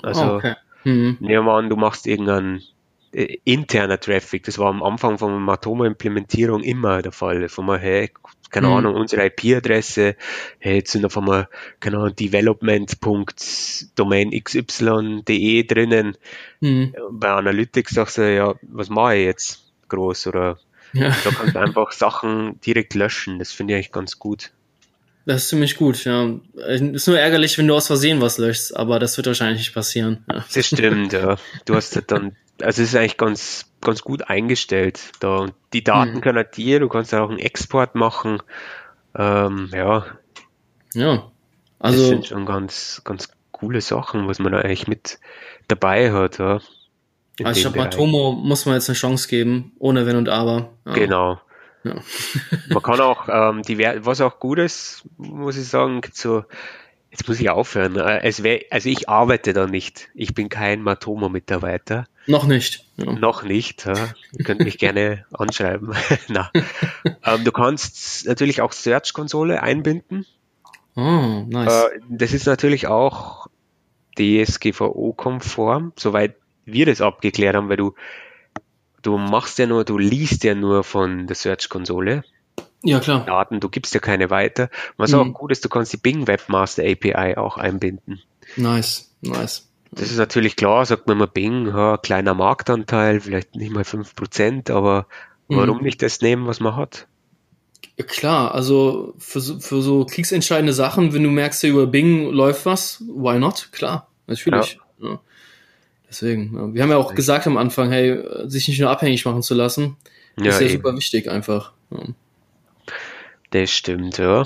Also 0.00 0.36
okay. 0.36 0.54
Mhm. 0.84 1.16
nehmen 1.18 1.44
wir 1.44 1.54
an, 1.54 1.70
du 1.70 1.76
machst 1.76 2.06
irgendeinen 2.06 2.62
äh, 3.12 3.36
interner 3.44 3.98
Traffic. 4.00 4.44
Das 4.44 4.58
war 4.58 4.68
am 4.68 4.82
Anfang 4.82 5.18
von 5.18 5.40
Matomo-Implementierung 5.42 6.62
immer 6.62 7.02
der 7.02 7.12
Fall. 7.12 7.48
Von 7.48 7.66
mal, 7.66 7.78
hey, 7.78 8.10
keine 8.50 8.68
Mhm. 8.68 8.72
Ahnung, 8.72 8.94
unsere 8.96 9.26
IP-Adresse, 9.26 10.16
hey, 10.58 10.76
jetzt 10.76 10.92
sind 10.92 11.04
auf 11.04 11.16
einmal, 11.18 11.48
keine 11.80 11.98
Ahnung, 11.98 12.14
development.domain 12.16 14.30
xy.de 14.44 15.66
drinnen. 15.66 16.16
Mhm. 16.60 16.94
Bei 17.12 17.28
Analytics 17.30 17.92
sagst 17.94 18.18
du, 18.18 18.34
ja, 18.34 18.54
was 18.62 18.88
mache 18.88 19.16
ich 19.16 19.24
jetzt 19.26 19.64
groß? 19.88 20.26
Oder 20.28 20.58
Ja, 20.92 21.10
da 21.24 21.30
kannst 21.30 21.54
du 21.54 21.58
einfach 21.60 21.92
Sachen 21.92 22.60
direkt 22.62 22.94
löschen. 22.94 23.38
Das 23.38 23.52
finde 23.52 23.74
ich 23.74 23.76
eigentlich 23.76 23.92
ganz 23.92 24.18
gut. 24.18 24.50
das 25.26 25.42
ist 25.42 25.48
ziemlich 25.50 25.76
gut, 25.76 26.02
ja. 26.06 26.30
Ist 26.68 27.06
nur 27.06 27.18
ärgerlich, 27.18 27.58
wenn 27.58 27.68
du 27.68 27.74
aus 27.74 27.88
Versehen 27.88 28.22
was 28.22 28.38
löschst, 28.38 28.74
aber 28.74 28.98
das 28.98 29.18
wird 29.18 29.26
wahrscheinlich 29.26 29.58
nicht 29.58 29.74
passieren. 29.74 30.24
Ja. 30.32 30.42
Das 30.54 30.66
stimmt, 30.66 31.12
ja. 31.12 31.36
Du 31.66 31.74
hast 31.74 31.94
halt 31.96 32.10
dann, 32.10 32.34
also 32.62 32.82
es 32.82 32.88
ist 32.90 32.94
eigentlich 32.96 33.16
ganz, 33.16 33.72
ganz 33.80 34.02
gut 34.02 34.28
eingestellt 34.28 35.12
da. 35.20 35.36
Und 35.38 35.54
die 35.72 35.84
Daten 35.84 36.16
Mhm. 36.16 36.20
können 36.20 36.44
dir, 36.54 36.80
du 36.80 36.88
kannst 36.88 37.14
auch 37.14 37.30
einen 37.30 37.38
Export 37.38 37.94
machen. 37.94 38.42
Ähm, 39.16 39.70
ja, 39.72 40.06
ja. 40.94 41.14
das 41.16 41.24
Also, 41.78 42.06
sind 42.06 42.26
schon 42.26 42.46
ganz, 42.46 43.02
ganz 43.04 43.28
coole 43.52 43.80
Sachen, 43.80 44.28
was 44.28 44.38
man 44.38 44.52
da 44.52 44.58
eigentlich 44.58 44.86
mit 44.88 45.18
dabei 45.68 46.12
hat, 46.12 46.38
ja. 46.38 46.60
Also 47.42 47.56
ich 47.58 47.62
glaube. 47.62 47.78
Matomo 47.78 48.32
muss 48.32 48.66
man 48.66 48.74
jetzt 48.74 48.88
eine 48.88 48.96
Chance 48.96 49.28
geben, 49.28 49.72
ohne 49.78 50.06
Wenn 50.06 50.16
und 50.16 50.28
Aber. 50.28 50.70
Ja. 50.86 50.92
Genau. 50.92 51.40
Ja. 51.84 51.94
Man 52.70 52.82
kann 52.82 53.00
auch, 53.00 53.28
ähm, 53.30 53.62
die, 53.62 53.78
was 53.78 54.20
auch 54.20 54.40
gut 54.40 54.58
ist, 54.58 55.04
muss 55.16 55.56
ich 55.56 55.68
sagen, 55.68 56.00
so, 56.12 56.44
jetzt 57.12 57.28
muss 57.28 57.38
ich 57.40 57.48
aufhören. 57.48 57.94
Äh, 57.96 58.32
wär, 58.38 58.62
also 58.70 58.88
ich 58.88 59.08
arbeite 59.08 59.52
da 59.52 59.66
nicht. 59.66 60.08
Ich 60.14 60.34
bin 60.34 60.48
kein 60.48 60.82
Matomo-Mitarbeiter. 60.82 62.06
Noch 62.28 62.44
nicht. 62.44 62.84
Ja. 62.96 63.12
Noch 63.12 63.42
nicht. 63.42 63.86
Ja. 63.86 63.94
Ihr 64.38 64.44
könnt 64.44 64.60
mich 64.60 64.78
gerne 64.78 65.24
anschreiben. 65.32 65.94
Na. 66.28 66.50
Ähm, 67.24 67.44
du 67.44 67.50
kannst 67.52 68.26
natürlich 68.26 68.60
auch 68.60 68.72
Search-Konsole 68.72 69.62
einbinden. 69.62 70.26
Oh, 70.94 71.44
nice. 71.48 71.84
Äh, 71.84 72.00
das 72.08 72.32
ist 72.34 72.46
natürlich 72.46 72.86
auch 72.86 73.46
DSGVO-konform, 74.18 75.92
soweit 75.96 76.36
wir 76.64 76.86
das 76.86 77.00
abgeklärt 77.00 77.56
haben, 77.56 77.68
weil 77.68 77.76
du, 77.76 77.94
du 79.02 79.16
machst 79.16 79.58
ja 79.58 79.66
nur, 79.66 79.84
du 79.84 79.96
liest 79.96 80.44
ja 80.44 80.54
nur 80.54 80.84
von 80.84 81.26
der 81.26 81.36
Search-Konsole 81.36 82.24
ja, 82.84 83.00
klar. 83.00 83.24
Daten, 83.24 83.58
du 83.58 83.68
gibst 83.68 83.92
ja 83.94 84.00
keine 84.00 84.30
weiter. 84.30 84.70
Was 84.96 85.12
Mhm. 85.12 85.18
auch 85.18 85.32
gut 85.34 85.50
ist, 85.50 85.64
du 85.64 85.68
kannst 85.68 85.92
die 85.92 85.96
Bing 85.96 86.26
Webmaster 86.28 86.84
API 86.84 87.36
auch 87.36 87.56
einbinden. 87.58 88.22
Nice, 88.56 89.12
nice. 89.20 89.67
Das 89.90 90.10
ist 90.10 90.18
natürlich 90.18 90.56
klar, 90.56 90.84
sagt 90.84 91.06
man 91.06 91.16
immer 91.16 91.26
Bing, 91.26 91.66
ja, 91.66 91.96
kleiner 91.96 92.34
Marktanteil, 92.34 93.20
vielleicht 93.20 93.54
nicht 93.56 93.72
mal 93.72 93.84
5%, 93.84 94.70
aber 94.70 95.06
warum 95.48 95.78
Mhm. 95.78 95.84
nicht 95.84 96.02
das 96.02 96.20
nehmen, 96.20 96.46
was 96.46 96.60
man 96.60 96.76
hat? 96.76 97.06
Klar, 98.06 98.54
also 98.54 99.14
für 99.18 99.40
so, 99.40 99.58
für 99.58 99.82
so 99.82 100.04
kriegsentscheidende 100.04 100.72
Sachen, 100.72 101.12
wenn 101.14 101.22
du 101.22 101.30
merkst, 101.30 101.62
ja, 101.62 101.70
über 101.70 101.86
Bing 101.86 102.30
läuft 102.30 102.66
was, 102.66 103.02
why 103.08 103.38
not? 103.38 103.70
Klar, 103.72 104.08
natürlich. 104.26 104.78
Ja. 105.00 105.20
Deswegen, 106.08 106.54
ja. 106.54 106.74
wir 106.74 106.82
haben 106.82 106.90
ja 106.90 106.96
auch 106.96 107.14
gesagt 107.14 107.46
am 107.46 107.56
Anfang, 107.56 107.90
hey, 107.90 108.22
sich 108.48 108.68
nicht 108.68 108.80
nur 108.80 108.90
abhängig 108.90 109.24
machen 109.24 109.42
zu 109.42 109.54
lassen, 109.54 109.96
ist 110.36 110.60
ja 110.60 110.68
super 110.68 110.96
wichtig 110.96 111.28
einfach. 111.28 111.72
Das 113.50 113.70
stimmt, 113.70 114.18
ja. 114.18 114.44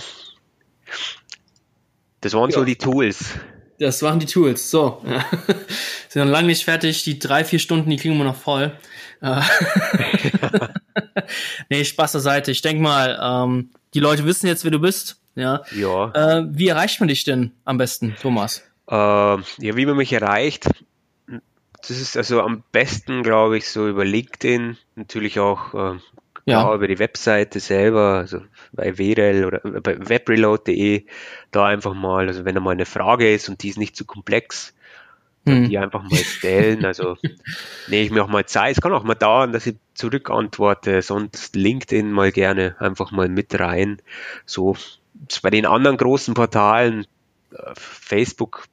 Das 2.21 2.35
waren 2.35 2.51
so 2.51 2.65
die 2.65 2.77
Tools. 2.77 3.35
Das 3.83 4.01
waren 4.01 4.21
die 4.21 4.27
Tools. 4.27 4.71
So. 4.71 5.03
Sind 6.09 6.25
noch 6.25 6.31
lange 6.31 6.47
nicht 6.47 6.65
fertig. 6.65 7.03
Die 7.03 7.19
drei, 7.19 7.45
vier 7.45 7.59
Stunden, 7.59 7.91
die 7.91 7.97
kriegen 7.97 8.17
wir 8.17 8.25
noch 8.25 8.37
voll. 8.37 8.73
Äh, 9.21 9.41
nee, 11.69 11.85
Spaß 11.85 12.13
beiseite. 12.13 12.53
Ich 12.53 12.63
denke 12.63 12.81
mal, 12.81 13.19
ähm, 13.21 13.71
die 13.95 13.99
Leute 13.99 14.25
wissen 14.25 14.47
jetzt, 14.47 14.63
wer 14.63 14.71
du 14.71 14.79
bist. 14.79 15.17
Ja. 15.35 15.63
Ja. 15.75 16.13
Äh, 16.13 16.45
wie 16.51 16.69
erreicht 16.69 17.01
man 17.01 17.09
dich 17.09 17.25
denn 17.25 17.51
am 17.65 17.77
besten, 17.77 18.15
Thomas? 18.23 18.63
Äh, 18.89 18.95
ja, 18.95 19.43
wie 19.59 19.87
man 19.87 19.97
mich 19.97 20.13
erreicht, 20.13 20.69
das 21.27 21.99
ist 21.99 22.17
also 22.17 22.41
am 22.41 22.63
besten, 22.71 23.25
glaube 23.25 23.59
ich, 23.59 23.69
so 23.69 23.89
über 23.89 24.05
LinkedIn, 24.05 24.77
natürlich 24.95 25.41
auch 25.41 25.75
äh, 25.75 25.99
Ja. 26.45 26.63
ja. 26.63 26.75
über 26.75 26.89
die 26.89 26.99
Webseite 26.99 27.61
selber, 27.61 28.19
also 28.19 28.41
bei 28.73 28.99
WREL 28.99 29.45
oder 29.45 29.61
bei 29.61 29.97
webreload.de, 30.09 31.05
da 31.51 31.67
einfach 31.67 31.95
mal, 31.95 32.27
also 32.27 32.45
wenn 32.45 32.55
da 32.55 32.61
mal 32.61 32.73
eine 32.73 32.87
Frage 32.87 33.33
ist 33.33 33.49
und 33.49 33.63
die 33.63 33.69
ist 33.69 33.79
nicht 33.79 33.97
zu 33.97 34.05
komplex, 34.05 34.75
dann 35.45 35.65
Hm. 35.65 35.69
die 35.69 35.79
einfach 35.79 36.03
mal 36.03 36.17
stellen. 36.17 36.85
Also 36.85 37.17
nehme 37.89 38.05
ich 38.05 38.11
mir 38.11 38.23
auch 38.23 38.29
mal 38.29 38.47
Zeit. 38.47 38.77
Es 38.77 38.81
kann 38.81 38.93
auch 38.93 39.03
mal 39.03 39.15
dauern, 39.15 39.53
dass 39.53 39.67
ich 39.67 39.77
zurückantworte, 39.95 41.03
sonst 41.03 41.57
LinkedIn 41.57 42.11
mal 42.13 42.33
gerne 42.33 42.77
einfach 42.79 43.11
mal 43.11 43.29
mit 43.29 43.59
rein. 43.59 44.01
So 44.47 44.77
bei 45.43 45.51
den 45.51 45.67
anderen 45.67 45.97
großen 45.97 46.35
Portalen, 46.35 47.07
äh, 47.53 47.73
Facebook 47.75 48.65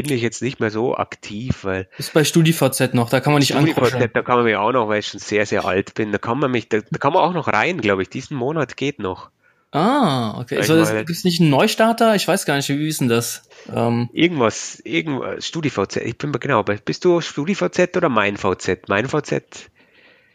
bin 0.00 0.10
ich 0.16 0.22
jetzt 0.22 0.40
nicht 0.40 0.58
mehr 0.58 0.70
so 0.70 0.96
aktiv, 0.96 1.64
weil 1.64 1.86
Ist 1.98 2.14
bei 2.14 2.24
StudiVZ 2.24 2.94
noch, 2.94 3.10
da 3.10 3.20
kann 3.20 3.32
man 3.34 3.40
nicht 3.40 3.54
angucken. 3.54 3.84
StudiVZ, 3.86 4.10
da 4.14 4.22
kann 4.22 4.36
man 4.36 4.44
mich 4.46 4.56
auch 4.56 4.72
noch, 4.72 4.88
weil 4.88 5.00
ich 5.00 5.08
schon 5.08 5.20
sehr, 5.20 5.44
sehr 5.44 5.66
alt 5.66 5.92
bin, 5.94 6.12
da 6.12 6.18
kann 6.18 6.38
man 6.38 6.50
mich, 6.50 6.68
da, 6.70 6.78
da 6.78 6.98
kann 6.98 7.12
man 7.12 7.22
auch 7.22 7.34
noch 7.34 7.48
rein, 7.48 7.78
glaube 7.80 8.00
ich. 8.02 8.08
Diesen 8.08 8.36
Monat 8.36 8.76
geht 8.78 8.98
noch. 8.98 9.30
Ah, 9.70 10.38
okay. 10.40 10.60
Ich 10.60 10.66
So, 10.66 10.76
meine- 10.76 10.98
Gibt 11.04 11.10
es 11.10 11.24
nicht 11.24 11.40
einen 11.40 11.50
Neustarter? 11.50 12.14
Ich 12.14 12.26
weiß 12.28 12.44
gar 12.46 12.56
nicht, 12.56 12.68
wie 12.68 12.88
ist 12.88 13.00
denn 13.00 13.08
das? 13.08 13.42
Ähm, 13.74 14.08
Irgendwas, 14.12 14.80
irgendwas, 14.84 15.46
StudiVZ, 15.46 15.96
ich 15.96 16.16
bin 16.18 16.30
mir 16.30 16.38
genau, 16.38 16.62
bist 16.62 17.04
du 17.04 17.20
StudiVZ 17.20 17.96
oder 17.96 18.08
mein 18.08 18.36
VZ? 18.36 18.88
Mein 18.88 19.06
VZ? 19.08 19.70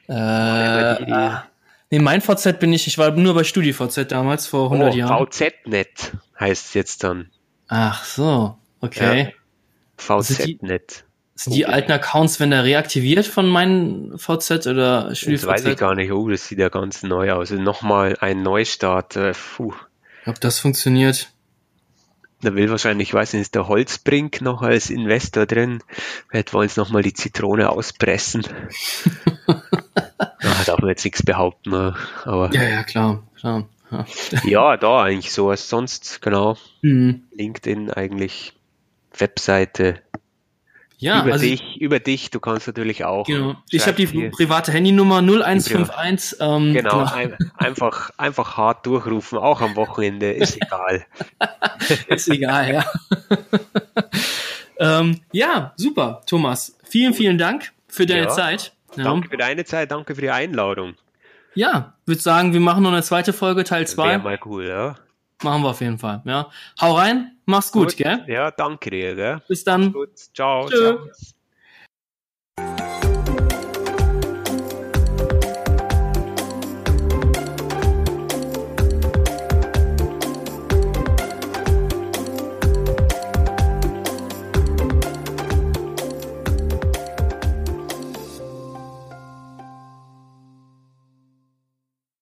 äh, 0.08 0.96
die- 1.06 1.36
nee, 1.92 2.00
mein 2.00 2.22
VZ 2.22 2.60
bin 2.60 2.74
ich, 2.74 2.88
ich 2.88 2.98
war 2.98 3.12
nur 3.12 3.34
bei 3.34 3.44
StudiVZ 3.44 4.12
damals, 4.12 4.48
vor 4.48 4.70
100 4.72 4.94
Oh, 4.94 4.98
Jahren. 4.98 5.28
VZ-Net 5.28 6.14
heißt 6.40 6.68
es 6.68 6.74
jetzt 6.74 7.04
dann. 7.04 7.30
Ach 7.68 8.04
so, 8.06 8.58
okay. 8.82 9.26
die- 9.26 9.34
VZ-Net. 9.98 11.04
Sind 11.36 11.54
die 11.54 11.66
alten 11.68 11.92
Accounts, 11.92 12.40
wenn 12.40 12.50
der 12.50 12.64
reaktiviert 12.64 13.26
von 13.28 13.48
meinem 13.48 14.18
VZ 14.18 14.66
oder 14.68 15.10
Das 15.10 15.24
weiß 15.28 15.28
ich 15.28 15.40
StudiVZ? 15.42 15.78
gar 15.80 15.94
nicht. 15.96 16.12
Oh, 16.12 16.28
das 16.30 16.48
sieht 16.48 16.58
ja 16.58 16.70
ganz 16.70 17.04
neu 17.04 17.32
aus. 17.34 17.52
Also 17.52 17.62
Nochmal 17.62 18.18
ein 18.22 18.42
Neustart. 18.42 19.16
äh, 19.18 19.34
Puh. 19.56 19.74
Ob 20.26 20.40
das 20.42 20.60
funktioniert? 20.60 21.30
Da 22.42 22.54
will 22.56 22.70
wahrscheinlich, 22.70 23.10
ich 23.10 23.14
weiß 23.14 23.34
nicht, 23.34 23.42
ist 23.44 23.56
der 23.56 23.68
Holzbrink 23.68 24.42
noch 24.42 24.62
als 24.62 24.90
Investor 24.90 25.46
drin. 25.46 25.80
Vielleicht 26.30 26.54
wollen 26.54 26.70
sie 26.70 26.80
nochmal 26.80 27.02
die 27.04 27.14
Zitrone 27.14 27.70
auspressen. 27.70 28.44
ja, 29.48 30.64
darf 30.66 30.80
man 30.80 30.90
jetzt 30.90 31.04
nichts 31.04 31.24
behaupten. 31.24 31.70
ne? 31.72 31.96
Aber 32.26 32.54
Ja, 32.54 32.64
ja, 32.64 32.84
klar, 32.84 33.24
klar. 33.40 33.68
Ja. 33.92 34.06
ja, 34.44 34.78
da 34.78 35.04
eigentlich 35.04 35.32
so. 35.32 35.50
Also 35.50 35.64
sonst, 35.68 36.22
genau, 36.22 36.58
Hm. 36.84 37.24
LinkedIn 37.36 37.90
eigentlich, 37.92 38.54
Webseite. 39.20 40.02
Ja, 41.00 41.22
über 41.24 41.34
also 41.34 41.46
dich, 41.46 41.78
über 41.80 42.00
dich, 42.00 42.32
du 42.32 42.40
kannst 42.40 42.66
natürlich 42.66 43.06
auch. 43.06 43.28
genau. 43.28 43.56
Ich 43.70 43.86
habe 43.86 43.94
die 44.04 44.30
private 44.30 44.72
Handynummer 44.72 45.18
0151. 45.22 46.40
Ähm, 46.40 46.74
Genau, 46.74 47.04
ein, 47.06 47.38
einfach, 47.56 48.10
einfach 48.18 48.58
hart 48.58 48.86
durchrufen, 48.88 49.38
auch 49.38 49.62
am 49.62 49.76
Wochenende, 49.76 50.32
ist 50.32 50.56
egal. 50.60 51.06
Ist 52.08 52.28
egal, 52.30 52.74
ja. 52.74 52.86
ähm, 54.80 55.22
ja, 55.32 55.74
super, 55.76 56.22
Thomas. 56.26 56.76
Vielen, 56.84 57.14
vielen 57.14 57.38
Dank 57.38 57.72
für 57.88 58.06
deine 58.08 58.24
Ja. 58.24 58.30
Zeit. 58.30 58.74
Ja, 58.96 59.04
Danke 59.04 59.30
für 59.30 59.38
deine 59.38 59.66
Zeit, 59.66 59.92
danke 59.92 60.16
für 60.16 60.22
die 60.22 60.32
Einladung. 60.32 60.96
ja 61.54 61.94
würde 62.08 62.22
sagen, 62.22 62.54
wir 62.54 62.60
machen 62.60 62.82
noch 62.84 62.92
eine 62.92 63.04
zweite 63.04 63.34
Folge, 63.34 63.64
Teil 63.66 63.86
2. 63.86 64.08
Wäre 64.10 64.20
mal 64.20 64.40
cool, 64.46 64.66
ja. 64.68 64.96
Machen 65.44 65.62
wir 65.62 65.70
auf 65.70 65.82
jeden 65.82 66.00
Fall. 66.00 66.22
Ja. 66.26 66.50
Hau 66.82 66.96
rein, 66.96 67.38
mach's 67.46 67.72
gut, 67.72 67.96
gell? 67.96 68.26
Ja, 68.28 68.50
danke 68.52 68.90
dir, 68.90 69.16
gell? 69.16 69.42
Bis 69.48 69.64
dann. 69.64 69.94
Gut, 69.94 70.18
ciao. 70.34 70.68
Tschö. 70.68 70.78
Servus. 70.78 71.37